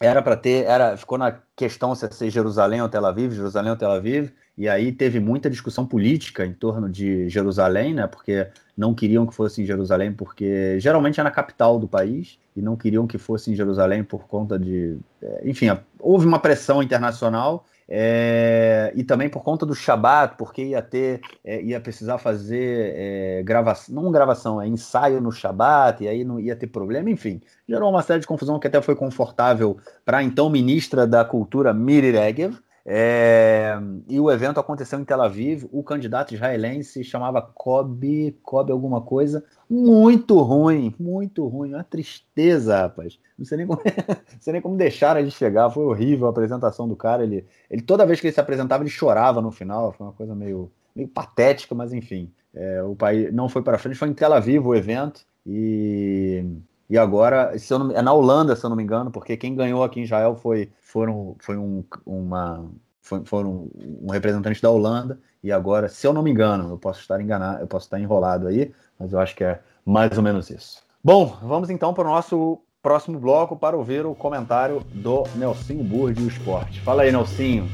era 0.00 0.22
para 0.22 0.36
ter, 0.36 0.64
era, 0.64 0.96
ficou 0.96 1.18
na 1.18 1.38
questão 1.54 1.94
se 1.94 2.06
ia 2.06 2.10
ser 2.10 2.30
Jerusalém 2.30 2.80
ou 2.80 2.88
Tel 2.88 3.04
Aviv, 3.04 3.34
Jerusalém 3.34 3.70
ou 3.70 3.76
Tel 3.76 3.90
Aviv, 3.90 4.30
e 4.56 4.68
aí 4.68 4.92
teve 4.92 5.20
muita 5.20 5.50
discussão 5.50 5.86
política 5.86 6.44
em 6.44 6.54
torno 6.54 6.88
de 6.88 7.28
Jerusalém, 7.28 7.94
né, 7.94 8.06
porque 8.06 8.48
não 8.76 8.94
queriam 8.94 9.26
que 9.26 9.34
fosse 9.34 9.62
em 9.62 9.66
Jerusalém, 9.66 10.12
porque 10.12 10.80
geralmente 10.80 11.20
é 11.20 11.22
na 11.22 11.30
capital 11.30 11.78
do 11.78 11.86
país, 11.86 12.38
e 12.56 12.62
não 12.62 12.76
queriam 12.76 13.06
que 13.06 13.18
fosse 13.18 13.50
em 13.50 13.54
Jerusalém 13.54 14.02
por 14.02 14.26
conta 14.26 14.58
de, 14.58 14.96
é, 15.22 15.42
enfim, 15.44 15.66
houve 15.98 16.26
uma 16.26 16.38
pressão 16.38 16.82
internacional, 16.82 17.66
é, 17.92 18.92
e 18.94 19.02
também 19.02 19.28
por 19.28 19.42
conta 19.42 19.66
do 19.66 19.74
Shabat, 19.74 20.36
porque 20.38 20.62
ia 20.62 20.80
ter, 20.80 21.20
é, 21.44 21.60
ia 21.60 21.80
precisar 21.80 22.18
fazer 22.18 22.94
é, 22.94 23.42
gravação, 23.42 23.92
não 23.92 24.12
gravação, 24.12 24.62
é 24.62 24.68
ensaio 24.68 25.20
no 25.20 25.32
Shabat, 25.32 26.04
e 26.04 26.08
aí 26.08 26.22
não 26.24 26.38
ia 26.38 26.54
ter 26.54 26.68
problema, 26.68 27.10
enfim. 27.10 27.40
Gerou 27.68 27.90
uma 27.90 28.02
série 28.02 28.20
de 28.20 28.28
confusão 28.28 28.60
que 28.60 28.68
até 28.68 28.80
foi 28.80 28.94
confortável 28.94 29.76
para 30.04 30.22
então 30.22 30.48
ministra 30.48 31.04
da 31.04 31.24
Cultura, 31.24 31.74
Miri 31.74 32.12
Regev, 32.12 32.54
é, 32.92 33.78
e 34.08 34.18
o 34.18 34.28
evento 34.32 34.58
aconteceu 34.58 34.98
em 34.98 35.04
Tel 35.04 35.22
Aviv. 35.22 35.64
O 35.70 35.80
candidato 35.80 36.34
israelense 36.34 37.04
chamava 37.04 37.40
Kobe, 37.40 38.36
Kobe 38.42 38.72
alguma 38.72 39.00
coisa. 39.00 39.44
Muito 39.68 40.36
ruim, 40.40 40.92
muito 40.98 41.46
ruim. 41.46 41.72
Uma 41.72 41.84
tristeza, 41.84 42.76
rapaz. 42.80 43.16
Não 43.38 43.46
sei 43.46 43.58
nem 43.58 43.66
como, 43.68 43.80
não 43.86 44.40
sei 44.40 44.52
nem 44.52 44.60
como 44.60 44.76
deixaram 44.76 45.20
ele 45.20 45.30
chegar. 45.30 45.70
Foi 45.70 45.84
horrível 45.84 46.26
a 46.26 46.30
apresentação 46.30 46.88
do 46.88 46.96
cara. 46.96 47.22
Ele, 47.22 47.46
ele 47.70 47.80
toda 47.80 48.04
vez 48.04 48.20
que 48.20 48.26
ele 48.26 48.34
se 48.34 48.40
apresentava, 48.40 48.82
ele 48.82 48.90
chorava 48.90 49.40
no 49.40 49.52
final. 49.52 49.92
Foi 49.92 50.08
uma 50.08 50.12
coisa 50.12 50.34
meio, 50.34 50.68
meio 50.92 51.06
patética, 51.06 51.76
mas 51.76 51.92
enfim. 51.92 52.28
É, 52.52 52.82
o 52.82 52.96
país 52.96 53.32
não 53.32 53.48
foi 53.48 53.62
para 53.62 53.78
frente. 53.78 53.98
Foi 53.98 54.08
em 54.08 54.14
Tel 54.14 54.32
Aviv 54.32 54.66
o 54.66 54.74
evento. 54.74 55.24
E 55.46 56.44
e 56.90 56.98
agora, 56.98 57.56
se 57.56 57.70
não, 57.78 57.92
é 57.92 58.02
na 58.02 58.12
Holanda, 58.12 58.56
se 58.56 58.66
eu 58.66 58.68
não 58.68 58.76
me 58.76 58.82
engano, 58.82 59.12
porque 59.12 59.36
quem 59.36 59.54
ganhou 59.54 59.84
aqui 59.84 60.00
em 60.00 60.02
Israel 60.02 60.34
foi, 60.34 60.72
foram, 60.80 61.36
foi 61.38 61.56
um, 61.56 61.84
uma, 62.04 62.68
foi, 63.00 63.24
foram 63.24 63.68
um 63.76 64.10
representante 64.10 64.60
da 64.60 64.70
Holanda. 64.70 65.20
E 65.40 65.52
agora, 65.52 65.88
se 65.88 66.04
eu 66.04 66.12
não 66.12 66.20
me 66.20 66.32
engano, 66.32 66.68
eu 66.68 66.76
posso 66.76 67.00
estar 67.00 67.20
enganado, 67.20 67.60
eu 67.60 67.68
posso 67.68 67.86
estar 67.86 68.00
enrolado 68.00 68.48
aí, 68.48 68.72
mas 68.98 69.12
eu 69.12 69.20
acho 69.20 69.36
que 69.36 69.44
é 69.44 69.60
mais 69.86 70.18
ou 70.18 70.24
menos 70.24 70.50
isso. 70.50 70.82
Bom, 71.02 71.38
vamos 71.40 71.70
então 71.70 71.94
para 71.94 72.08
o 72.08 72.10
nosso 72.10 72.58
próximo 72.82 73.20
bloco 73.20 73.56
para 73.56 73.76
ouvir 73.76 74.04
o 74.04 74.12
comentário 74.12 74.82
do 74.92 75.22
Nelsinho 75.36 75.84
Burdi, 75.84 76.24
o 76.24 76.26
esporte. 76.26 76.80
Fala 76.80 77.02
aí, 77.02 77.12
Nelsinho. 77.12 77.68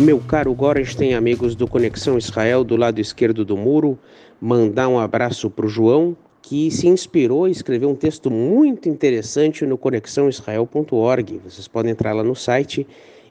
Meu 0.00 0.18
caro 0.18 0.52
Gorens 0.52 0.92
tem 0.96 1.14
amigos 1.14 1.54
do 1.54 1.68
Conexão 1.68 2.18
Israel 2.18 2.64
do 2.64 2.74
lado 2.74 3.00
esquerdo 3.00 3.44
do 3.44 3.56
muro 3.56 3.96
mandar 4.44 4.88
um 4.88 4.98
abraço 4.98 5.48
para 5.48 5.64
o 5.64 5.70
João, 5.70 6.14
que 6.42 6.70
se 6.70 6.86
inspirou 6.86 7.48
e 7.48 7.50
escreveu 7.50 7.88
um 7.88 7.94
texto 7.94 8.30
muito 8.30 8.90
interessante 8.90 9.64
no 9.64 9.78
conexãoisrael.org. 9.78 11.40
Vocês 11.42 11.66
podem 11.66 11.92
entrar 11.92 12.12
lá 12.12 12.22
no 12.22 12.36
site 12.36 12.86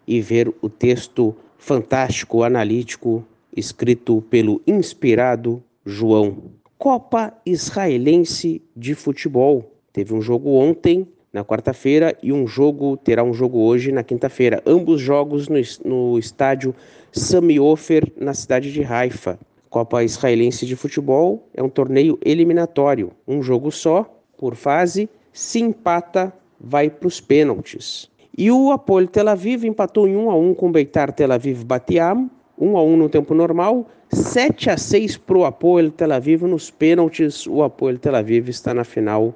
e 0.08 0.20
ver 0.20 0.52
o 0.60 0.68
texto 0.68 1.36
fantástico, 1.56 2.42
analítico, 2.42 3.24
escrito 3.56 4.24
pelo 4.28 4.60
inspirado 4.66 5.62
João. 5.86 6.46
Copa 6.80 7.32
Israelense 7.46 8.60
de 8.76 8.96
Futebol. 8.96 9.72
Teve 9.94 10.16
um 10.16 10.22
jogo 10.22 10.50
ontem, 10.56 11.08
na 11.32 11.46
quarta-feira, 11.46 12.18
e 12.24 12.34
um 12.34 12.48
jogo 12.48 12.98
terá 12.98 13.24
um 13.24 13.36
jogo 13.36 13.60
hoje, 13.60 13.92
na 13.92 14.02
quinta-feira. 14.02 14.64
Ambos 14.66 15.00
jogos 15.00 15.48
no, 15.48 15.60
no 15.86 16.18
estádio 16.18 16.74
Sami 17.12 17.60
Ofer, 17.60 18.12
na 18.20 18.34
cidade 18.34 18.74
de 18.74 18.84
Haifa. 18.84 19.38
Copa 19.74 20.04
Israelense 20.04 20.68
de 20.68 20.76
Futebol 20.76 21.50
é 21.52 21.64
um 21.64 21.68
torneio 21.68 22.20
eliminatório, 22.24 23.10
um 23.28 23.42
jogo 23.42 23.72
só, 23.72 24.06
por 24.38 24.54
fase, 24.54 25.10
se 25.32 25.62
empata, 25.62 26.32
vai 26.62 26.92
para 26.92 27.08
os 27.08 27.20
pênaltis. 27.20 28.08
E 28.38 28.52
o 28.52 28.72
Apoel 28.72 29.08
Tel 29.08 29.30
Aviv 29.30 29.66
empatou 29.66 30.08
em 30.08 30.16
1 30.16 30.30
a 30.30 30.36
1 30.36 30.54
com 30.54 30.70
o 30.70 30.72
Beitar 30.72 31.12
Tel 31.12 31.32
Aviv 31.32 31.64
Batiam, 31.64 32.30
1 32.56 32.78
a 32.78 32.84
1 32.84 32.98
no 32.98 33.10
tempo 33.10 33.34
normal, 33.34 33.90
7 34.12 34.70
a 34.70 34.78
6 34.78 35.18
para 35.18 35.40
o 35.40 35.44
Apoel 35.44 35.90
Tel 35.90 36.12
Aviv 36.12 36.44
nos 36.44 36.70
pênaltis. 36.70 37.48
O 37.48 37.64
Apoel 37.64 37.98
Tel 37.98 38.16
Aviv 38.16 38.50
está 38.50 38.76
na 38.76 38.84
final 38.84 39.34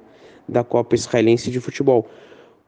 da 0.48 0.62
Copa 0.62 0.94
Israelense 0.94 1.50
de 1.50 1.58
Futebol. 1.58 2.06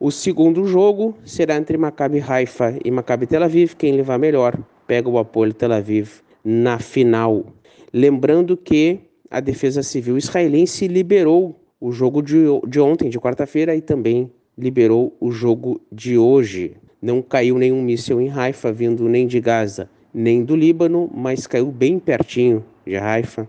O 0.01 0.11
segundo 0.11 0.67
jogo 0.67 1.17
será 1.25 1.55
entre 1.55 1.79
Maccabi 1.79 2.21
Haifa 2.21 2.77
e 2.85 2.91
Maccabi 2.91 3.29
Tel 3.29 3.45
Aviv. 3.45 3.77
Quem 3.77 3.93
levar 3.93 4.19
melhor 4.19 4.59
pega 4.89 5.09
o 5.09 5.19
Apoel 5.19 5.55
Tel 5.55 5.73
Aviv 5.73 6.15
na 6.45 6.81
final. 6.81 7.45
Lembrando 7.93 8.57
que 8.57 9.01
a 9.29 9.41
Defesa 9.41 9.83
Civil 9.83 10.17
israelense 10.17 10.87
liberou 10.87 11.61
o 11.81 11.91
jogo 11.91 12.23
de, 12.23 12.45
de 12.69 12.79
ontem, 12.79 13.09
de 13.09 13.19
quarta-feira, 13.19 13.75
e 13.75 13.81
também 13.81 14.31
liberou 14.57 15.17
o 15.21 15.33
jogo 15.33 15.81
de 15.91 16.17
hoje. 16.17 16.77
Não 17.03 17.21
caiu 17.21 17.59
nenhum 17.59 17.83
míssil 17.83 18.21
em 18.21 18.31
Haifa, 18.31 18.71
vindo 18.71 19.09
nem 19.09 19.27
de 19.27 19.41
Gaza, 19.41 19.91
nem 20.13 20.45
do 20.45 20.55
Líbano, 20.55 21.11
mas 21.13 21.47
caiu 21.47 21.67
bem 21.73 21.99
pertinho 21.99 22.65
de 22.87 22.97
Haifa, 22.97 23.49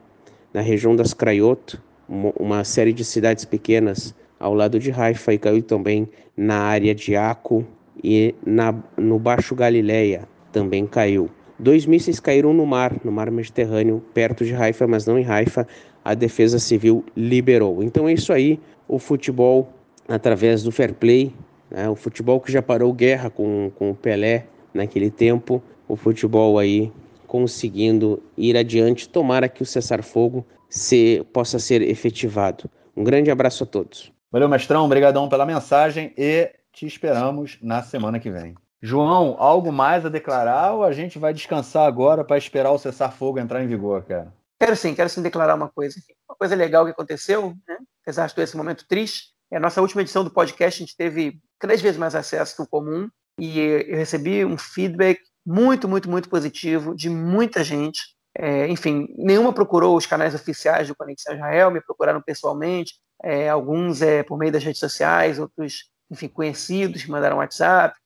na 0.53 0.61
região 0.61 0.95
das 0.95 1.13
Krayot, 1.13 1.79
uma 2.07 2.63
série 2.63 2.93
de 2.93 3.05
cidades 3.05 3.45
pequenas 3.45 4.15
ao 4.39 4.53
lado 4.55 4.79
de 4.79 4.91
Haifa, 4.91 5.33
e 5.33 5.37
caiu 5.37 5.61
também 5.61 6.09
na 6.35 6.57
área 6.57 6.95
de 6.95 7.15
Aco 7.15 7.65
e 8.03 8.33
na, 8.43 8.73
no 8.97 9.19
Baixo 9.19 9.53
Galileia, 9.53 10.27
também 10.51 10.87
caiu. 10.87 11.29
Dois 11.61 11.85
mísseis 11.85 12.19
caíram 12.19 12.55
no 12.55 12.65
mar, 12.65 12.95
no 13.03 13.11
mar 13.11 13.29
Mediterrâneo, 13.29 14.03
perto 14.15 14.43
de 14.43 14.55
Haifa, 14.55 14.87
mas 14.87 15.05
não 15.05 15.19
em 15.19 15.27
Haifa. 15.27 15.67
A 16.03 16.15
Defesa 16.15 16.57
Civil 16.57 17.05
liberou. 17.15 17.83
Então 17.83 18.09
é 18.09 18.13
isso 18.13 18.33
aí, 18.33 18.59
o 18.87 18.97
futebol 18.97 19.71
através 20.07 20.63
do 20.63 20.71
fair 20.71 20.91
play, 20.95 21.31
né? 21.69 21.87
o 21.87 21.95
futebol 21.95 22.39
que 22.39 22.51
já 22.51 22.63
parou 22.63 22.91
guerra 22.91 23.29
com, 23.29 23.71
com 23.75 23.91
o 23.91 23.95
Pelé 23.95 24.47
naquele 24.73 25.11
tempo, 25.11 25.61
o 25.87 25.95
futebol 25.95 26.57
aí 26.57 26.91
conseguindo 27.27 28.23
ir 28.35 28.57
adiante. 28.57 29.07
Tomara 29.07 29.47
que 29.47 29.61
o 29.61 29.65
cessar-fogo 29.65 30.43
se, 30.67 31.23
possa 31.31 31.59
ser 31.59 31.83
efetivado. 31.83 32.67
Um 32.97 33.03
grande 33.03 33.29
abraço 33.29 33.65
a 33.65 33.67
todos. 33.67 34.11
Valeu, 34.31 34.49
mestrão. 34.49 34.83
Obrigadão 34.83 35.29
pela 35.29 35.45
mensagem 35.45 36.11
e 36.17 36.49
te 36.73 36.87
esperamos 36.87 37.59
na 37.61 37.83
semana 37.83 38.19
que 38.19 38.31
vem. 38.31 38.55
João, 38.81 39.35
algo 39.37 39.71
mais 39.71 40.05
a 40.05 40.09
declarar 40.09 40.73
ou 40.73 40.83
a 40.83 40.91
gente 40.91 41.19
vai 41.19 41.33
descansar 41.33 41.85
agora 41.85 42.23
para 42.23 42.37
esperar 42.37 42.71
o 42.71 42.79
cessar-fogo 42.79 43.39
entrar 43.39 43.63
em 43.63 43.67
vigor, 43.67 44.03
cara? 44.03 44.33
Quero 44.59 44.75
sim, 44.75 44.95
quero 44.95 45.09
sim 45.09 45.21
declarar 45.21 45.55
uma 45.55 45.69
coisa. 45.69 45.99
Uma 46.27 46.35
coisa 46.35 46.55
legal 46.55 46.85
que 46.85 46.91
aconteceu, 46.91 47.53
né? 47.67 47.77
apesar 48.01 48.27
de 48.27 48.33
todo 48.33 48.43
esse 48.43 48.57
momento 48.57 48.85
triste, 48.87 49.29
é 49.51 49.57
a 49.57 49.59
nossa 49.59 49.81
última 49.81 50.01
edição 50.01 50.23
do 50.23 50.31
podcast, 50.31 50.81
a 50.81 50.85
gente 50.85 50.97
teve 50.97 51.39
três 51.59 51.81
vezes 51.81 51.99
mais 51.99 52.15
acesso 52.15 52.55
que 52.55 52.61
o 52.61 52.67
comum 52.67 53.07
e 53.39 53.59
eu 53.59 53.97
recebi 53.97 54.43
um 54.43 54.57
feedback 54.57 55.19
muito, 55.45 55.87
muito, 55.87 56.09
muito 56.09 56.29
positivo 56.29 56.95
de 56.95 57.09
muita 57.09 57.63
gente. 57.63 58.01
É, 58.37 58.67
enfim, 58.67 59.07
nenhuma 59.17 59.53
procurou 59.53 59.97
os 59.97 60.05
canais 60.05 60.33
oficiais 60.33 60.87
do 60.87 60.95
Conexão 60.95 61.35
Israel, 61.35 61.69
me 61.69 61.81
procuraram 61.81 62.21
pessoalmente, 62.21 62.93
é, 63.23 63.49
alguns 63.49 64.01
é, 64.01 64.23
por 64.23 64.37
meio 64.37 64.51
das 64.51 64.63
redes 64.63 64.79
sociais, 64.79 65.37
outros, 65.37 65.89
enfim, 66.09 66.27
conhecidos 66.27 67.05
mandaram 67.05 67.37
WhatsApp, 67.37 67.97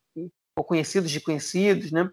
ou 0.56 0.64
conhecidos 0.64 1.12
de 1.12 1.20
conhecidos, 1.20 1.92
né? 1.92 2.10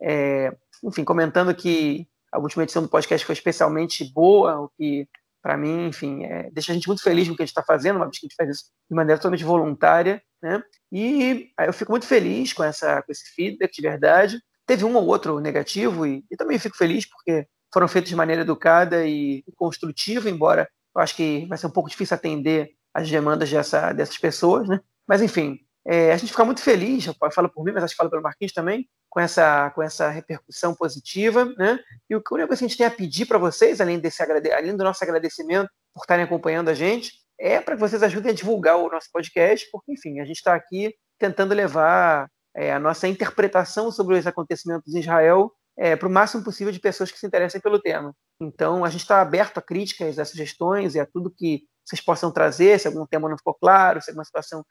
É, 0.00 0.54
enfim, 0.84 1.04
comentando 1.04 1.54
que 1.54 2.06
a 2.30 2.38
última 2.38 2.62
edição 2.62 2.82
do 2.82 2.88
podcast 2.88 3.24
foi 3.24 3.32
especialmente 3.32 4.04
boa, 4.12 4.60
o 4.60 4.68
que, 4.68 5.08
para 5.42 5.56
mim, 5.56 5.86
enfim, 5.86 6.24
é, 6.24 6.50
deixa 6.50 6.72
a 6.72 6.74
gente 6.74 6.86
muito 6.86 7.02
feliz 7.02 7.26
com 7.26 7.34
o 7.34 7.36
que 7.36 7.42
a 7.42 7.46
gente 7.46 7.52
está 7.52 7.62
fazendo, 7.62 7.96
uma 7.96 8.04
vez 8.04 8.18
que 8.18 8.26
a 8.26 8.28
gente 8.28 8.36
faz 8.36 8.50
isso 8.50 8.64
de 8.88 8.94
maneira 8.94 9.18
totalmente 9.18 9.44
voluntária, 9.44 10.22
né? 10.42 10.62
E 10.92 11.50
eu 11.58 11.72
fico 11.72 11.92
muito 11.92 12.06
feliz 12.06 12.52
com, 12.52 12.62
essa, 12.62 13.02
com 13.02 13.10
esse 13.10 13.24
feedback, 13.34 13.74
de 13.74 13.82
verdade. 13.82 14.40
Teve 14.66 14.84
um 14.84 14.94
ou 14.96 15.06
outro 15.06 15.38
negativo, 15.40 16.06
e, 16.06 16.24
e 16.30 16.36
também 16.36 16.58
fico 16.58 16.76
feliz 16.76 17.08
porque 17.08 17.46
foram 17.72 17.88
feitos 17.88 18.10
de 18.10 18.16
maneira 18.16 18.42
educada 18.42 19.06
e, 19.06 19.44
e 19.46 19.52
construtiva, 19.54 20.28
embora 20.28 20.68
eu 20.94 21.00
acho 21.00 21.14
que 21.14 21.46
vai 21.46 21.58
ser 21.58 21.66
um 21.66 21.70
pouco 21.70 21.90
difícil 21.90 22.14
atender 22.14 22.70
as 22.92 23.10
demandas 23.10 23.50
dessa, 23.50 23.92
dessas 23.92 24.16
pessoas, 24.16 24.66
né? 24.66 24.80
Mas, 25.06 25.20
enfim, 25.20 25.60
é, 25.88 26.12
a 26.12 26.16
gente 26.16 26.30
fica 26.30 26.44
muito 26.44 26.60
feliz, 26.60 27.04
falo 27.32 27.48
por 27.48 27.64
mim, 27.64 27.72
mas 27.72 27.84
acho 27.84 27.94
que 27.94 27.98
falo 27.98 28.10
pelo 28.10 28.22
Marquinhos 28.22 28.52
também, 28.52 28.88
com 29.08 29.20
essa, 29.20 29.70
com 29.70 29.82
essa 29.82 30.10
repercussão 30.10 30.74
positiva, 30.74 31.44
né? 31.56 31.78
E 32.10 32.16
o 32.16 32.20
que 32.20 32.26
a 32.32 32.34
única 32.34 32.48
coisa 32.48 32.58
que 32.58 32.64
a 32.64 32.68
gente 32.68 32.78
tem 32.78 32.86
a 32.86 32.90
pedir 32.90 33.26
para 33.26 33.38
vocês, 33.38 33.80
além, 33.80 33.98
desse, 33.98 34.22
além 34.22 34.76
do 34.76 34.82
nosso 34.82 35.02
agradecimento 35.04 35.70
por 35.94 36.02
estarem 36.02 36.24
acompanhando 36.24 36.70
a 36.70 36.74
gente, 36.74 37.12
é 37.38 37.60
para 37.60 37.74
que 37.74 37.80
vocês 37.80 38.02
ajudem 38.02 38.32
a 38.32 38.34
divulgar 38.34 38.76
o 38.76 38.90
nosso 38.90 39.08
podcast, 39.12 39.68
porque, 39.70 39.92
enfim, 39.92 40.20
a 40.20 40.24
gente 40.24 40.38
está 40.38 40.54
aqui 40.54 40.92
tentando 41.18 41.54
levar 41.54 42.28
é, 42.54 42.72
a 42.72 42.80
nossa 42.80 43.06
interpretação 43.06 43.92
sobre 43.92 44.18
os 44.18 44.26
acontecimentos 44.26 44.92
em 44.92 45.00
Israel 45.00 45.52
é, 45.78 45.94
para 45.94 46.08
o 46.08 46.10
máximo 46.10 46.42
possível 46.42 46.72
de 46.72 46.80
pessoas 46.80 47.12
que 47.12 47.18
se 47.18 47.26
interessem 47.26 47.60
pelo 47.60 47.78
tema. 47.78 48.12
Então, 48.40 48.84
a 48.84 48.90
gente 48.90 49.02
está 49.02 49.20
aberto 49.20 49.58
a 49.58 49.62
críticas, 49.62 50.18
a 50.18 50.24
sugestões 50.24 50.94
e 50.94 51.00
a 51.00 51.06
tudo 51.06 51.30
que 51.30 51.64
vocês 51.86 52.00
possam 52.00 52.32
trazer, 52.32 52.80
se 52.80 52.88
algum 52.88 53.06
tema 53.06 53.28
não 53.28 53.38
ficou 53.38 53.54
claro, 53.54 54.02
se 54.02 54.10
alguma 54.10 54.24
situação 54.24 54.64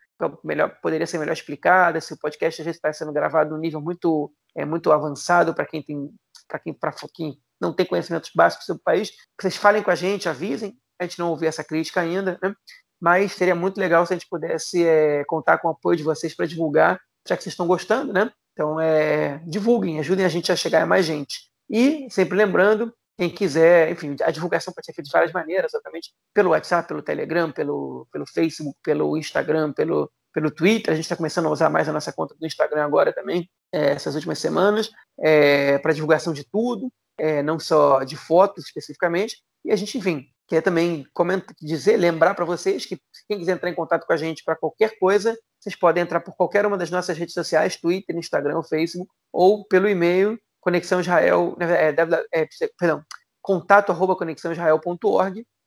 melhor, 0.44 0.78
poderia 0.82 1.08
ser 1.08 1.18
melhor 1.18 1.34
explicada, 1.34 2.02
se 2.02 2.14
o 2.14 2.20
podcast 2.20 2.62
às 2.62 2.66
vezes 2.66 2.78
está 2.78 2.92
sendo 2.92 3.14
gravado 3.14 3.52
num 3.52 3.60
nível 3.60 3.80
muito, 3.80 4.32
é, 4.56 4.66
muito 4.66 4.92
avançado 4.92 5.54
para 5.54 5.66
quem 5.66 5.82
tem 5.82 6.14
para 6.48 6.60
quem, 6.60 6.78
quem 7.14 7.40
não 7.60 7.74
tem 7.74 7.86
conhecimentos 7.86 8.32
básicos 8.36 8.66
sobre 8.66 8.82
o 8.82 8.84
país, 8.84 9.12
vocês 9.40 9.56
falem 9.56 9.82
com 9.82 9.90
a 9.90 9.96
gente, 9.96 10.30
avisem. 10.30 10.78
A 11.00 11.04
gente 11.04 11.20
não 11.20 11.30
ouviu 11.30 11.50
essa 11.50 11.64
crítica 11.64 12.02
ainda, 12.02 12.38
né? 12.42 12.54
mas 13.02 13.34
seria 13.34 13.56
muito 13.56 13.80
legal 13.80 14.06
se 14.06 14.14
a 14.14 14.18
gente 14.18 14.30
pudesse 14.30 14.86
é, 14.86 15.24
contar 15.26 15.58
com 15.58 15.68
o 15.68 15.72
apoio 15.72 15.98
de 15.98 16.04
vocês 16.04 16.34
para 16.34 16.46
divulgar, 16.46 17.00
já 17.28 17.36
que 17.36 17.44
vocês 17.44 17.54
estão 17.54 17.68
gostando, 17.68 18.14
né? 18.14 18.32
Então, 18.54 18.80
é, 18.80 19.40
divulguem, 19.46 20.00
ajudem 20.00 20.26
a 20.26 20.30
gente 20.30 20.52
a 20.52 20.56
chegar 20.56 20.84
a 20.84 20.86
mais 20.86 21.06
gente. 21.06 21.50
E, 21.70 22.08
sempre 22.10 22.38
lembrando, 22.38 22.94
quem 23.18 23.30
quiser, 23.30 23.92
enfim, 23.92 24.16
a 24.22 24.32
divulgação 24.32 24.74
pode 24.74 24.86
ser 24.86 24.94
feita 24.94 25.08
de 25.08 25.12
várias 25.12 25.32
maneiras, 25.32 25.74
exatamente 25.74 26.14
pelo 26.34 26.50
WhatsApp, 26.50 26.88
pelo 26.88 27.02
Telegram, 27.02 27.52
pelo, 27.52 28.08
pelo 28.12 28.26
Facebook, 28.28 28.78
pelo 28.84 29.18
Instagram, 29.18 29.72
pelo, 29.72 30.12
pelo 30.34 30.52
Twitter. 30.52 30.92
A 30.92 30.96
gente 30.96 31.06
está 31.06 31.16
começando 31.16 31.46
a 31.46 31.52
usar 31.52 31.70
mais 31.70 31.88
a 31.88 31.94
nossa 31.94 32.12
conta 32.12 32.36
do 32.38 32.46
Instagram 32.46 32.84
agora 32.84 33.14
também, 33.14 33.50
é, 33.72 33.92
essas 33.92 34.16
últimas 34.16 34.40
semanas, 34.40 34.92
é, 35.20 35.78
para 35.78 35.94
divulgação 35.94 36.34
de 36.34 36.44
tudo, 36.44 36.92
é, 37.18 37.42
não 37.42 37.58
só 37.58 38.04
de 38.04 38.18
fotos 38.18 38.66
especificamente. 38.66 39.38
E 39.64 39.72
a 39.72 39.76
gente, 39.78 39.98
enfim, 39.98 40.26
quer 40.48 40.62
também 40.62 41.06
comentar, 41.14 41.56
dizer, 41.62 41.98
lembrar 41.98 42.36
para 42.36 42.46
vocês 42.46 42.86
que 42.86 43.00
quem 43.28 43.40
quiser 43.40 43.54
entrar 43.54 43.70
em 43.70 43.76
contato 43.76 44.06
com 44.06 44.14
a 44.14 44.18
gente 44.18 44.44
para 44.44 44.58
qualquer 44.58 45.00
coisa, 45.00 45.38
vocês 45.60 45.76
podem 45.76 46.04
entrar 46.04 46.20
por 46.20 46.36
qualquer 46.36 46.66
uma 46.66 46.78
das 46.78 46.92
nossas 46.92 47.18
redes 47.18 47.34
sociais, 47.34 47.78
Twitter, 47.78 48.16
Instagram, 48.16 48.62
Facebook, 48.62 49.10
ou 49.32 49.66
pelo 49.66 49.88
e-mail 49.88 50.38
Conexão 50.66 51.00
Israel, 51.00 51.56
é, 51.60 52.42
é, 52.42 52.48
perdão, 52.76 53.04
contato 53.40 53.92
arroba 53.92 54.18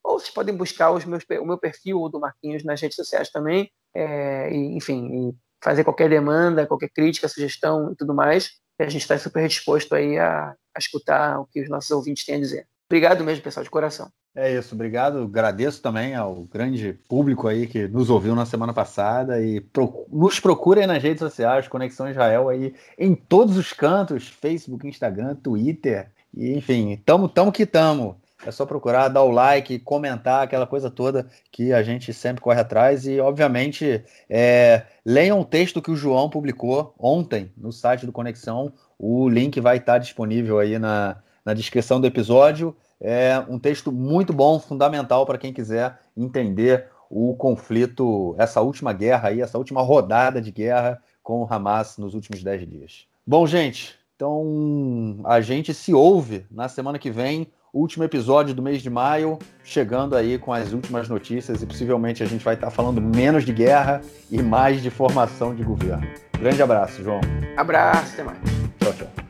ou 0.02 0.18
vocês 0.18 0.30
podem 0.30 0.56
buscar 0.56 0.90
os 0.90 1.04
meus, 1.04 1.22
o 1.40 1.44
meu 1.44 1.56
perfil 1.56 2.00
ou 2.00 2.10
do 2.10 2.18
Marquinhos 2.18 2.64
nas 2.64 2.80
redes 2.80 2.96
sociais 2.96 3.30
também, 3.30 3.70
é, 3.94 4.50
e, 4.50 4.76
enfim, 4.76 5.30
e 5.30 5.36
fazer 5.62 5.84
qualquer 5.84 6.10
demanda, 6.10 6.66
qualquer 6.66 6.88
crítica, 6.88 7.28
sugestão 7.28 7.92
e 7.92 7.96
tudo 7.96 8.12
mais. 8.12 8.50
E 8.80 8.82
a 8.82 8.88
gente 8.88 9.02
está 9.02 9.16
super 9.16 9.46
disposto 9.46 9.94
aí 9.94 10.18
a, 10.18 10.50
a 10.50 10.78
escutar 10.78 11.38
o 11.38 11.46
que 11.46 11.62
os 11.62 11.68
nossos 11.68 11.92
ouvintes 11.92 12.24
têm 12.24 12.36
a 12.36 12.40
dizer. 12.40 12.66
Obrigado 12.90 13.22
mesmo, 13.22 13.44
pessoal, 13.44 13.64
de 13.64 13.70
coração. 13.70 14.10
É 14.34 14.54
isso, 14.54 14.74
obrigado. 14.74 15.18
Agradeço 15.18 15.82
também 15.82 16.14
ao 16.14 16.44
grande 16.44 16.98
público 17.06 17.46
aí 17.46 17.66
que 17.66 17.86
nos 17.86 18.08
ouviu 18.08 18.34
na 18.34 18.46
semana 18.46 18.72
passada 18.72 19.42
e 19.42 19.60
pro, 19.60 20.06
nos 20.10 20.40
procurem 20.40 20.86
nas 20.86 21.02
redes 21.02 21.20
sociais, 21.20 21.68
Conexão 21.68 22.08
Israel 22.08 22.48
aí 22.48 22.74
em 22.98 23.14
todos 23.14 23.58
os 23.58 23.74
cantos, 23.74 24.28
Facebook, 24.28 24.88
Instagram, 24.88 25.34
Twitter, 25.34 26.10
e, 26.34 26.56
enfim, 26.56 27.00
tamo, 27.04 27.28
tamo 27.28 27.52
que 27.52 27.66
tamo. 27.66 28.16
É 28.46 28.52
só 28.52 28.64
procurar, 28.64 29.08
dar 29.08 29.24
o 29.24 29.32
like, 29.32 29.80
comentar, 29.80 30.44
aquela 30.44 30.66
coisa 30.66 30.88
toda 30.88 31.26
que 31.50 31.72
a 31.72 31.82
gente 31.82 32.14
sempre 32.14 32.40
corre 32.40 32.60
atrás. 32.60 33.06
E, 33.06 33.18
obviamente, 33.18 34.04
é, 34.30 34.84
leiam 35.04 35.40
o 35.40 35.44
texto 35.44 35.82
que 35.82 35.90
o 35.90 35.96
João 35.96 36.30
publicou 36.30 36.94
ontem 36.98 37.52
no 37.56 37.72
site 37.72 38.06
do 38.06 38.12
Conexão. 38.12 38.72
O 38.96 39.28
link 39.28 39.60
vai 39.60 39.78
estar 39.78 39.98
disponível 39.98 40.60
aí 40.60 40.78
na, 40.78 41.16
na 41.48 41.54
descrição 41.54 41.98
do 41.98 42.06
episódio. 42.06 42.76
É 43.00 43.42
um 43.48 43.58
texto 43.58 43.90
muito 43.90 44.34
bom, 44.34 44.60
fundamental 44.60 45.24
para 45.24 45.38
quem 45.38 45.50
quiser 45.50 45.98
entender 46.14 46.86
o 47.08 47.34
conflito, 47.34 48.34
essa 48.36 48.60
última 48.60 48.92
guerra 48.92 49.30
aí, 49.30 49.40
essa 49.40 49.56
última 49.56 49.80
rodada 49.80 50.42
de 50.42 50.52
guerra 50.52 51.02
com 51.22 51.42
o 51.42 51.46
Hamas 51.50 51.96
nos 51.96 52.12
últimos 52.12 52.42
dez 52.42 52.68
dias. 52.68 53.06
Bom, 53.26 53.46
gente, 53.46 53.94
então 54.14 55.22
a 55.24 55.40
gente 55.40 55.72
se 55.72 55.94
ouve 55.94 56.44
na 56.50 56.68
semana 56.68 56.98
que 56.98 57.10
vem, 57.10 57.46
último 57.72 58.04
episódio 58.04 58.54
do 58.54 58.60
mês 58.60 58.82
de 58.82 58.90
maio, 58.90 59.38
chegando 59.64 60.14
aí 60.14 60.36
com 60.38 60.52
as 60.52 60.74
últimas 60.74 61.08
notícias 61.08 61.62
e 61.62 61.66
possivelmente 61.66 62.22
a 62.22 62.26
gente 62.26 62.44
vai 62.44 62.54
estar 62.56 62.70
falando 62.70 63.00
menos 63.00 63.42
de 63.42 63.54
guerra 63.54 64.02
e 64.30 64.42
mais 64.42 64.82
de 64.82 64.90
formação 64.90 65.54
de 65.54 65.62
governo. 65.62 66.06
Grande 66.38 66.62
abraço, 66.62 67.02
João. 67.02 67.20
Abraço, 67.56 68.12
até 68.12 68.22
mais. 68.22 68.38
Tchau, 68.80 68.92
tchau. 68.92 69.27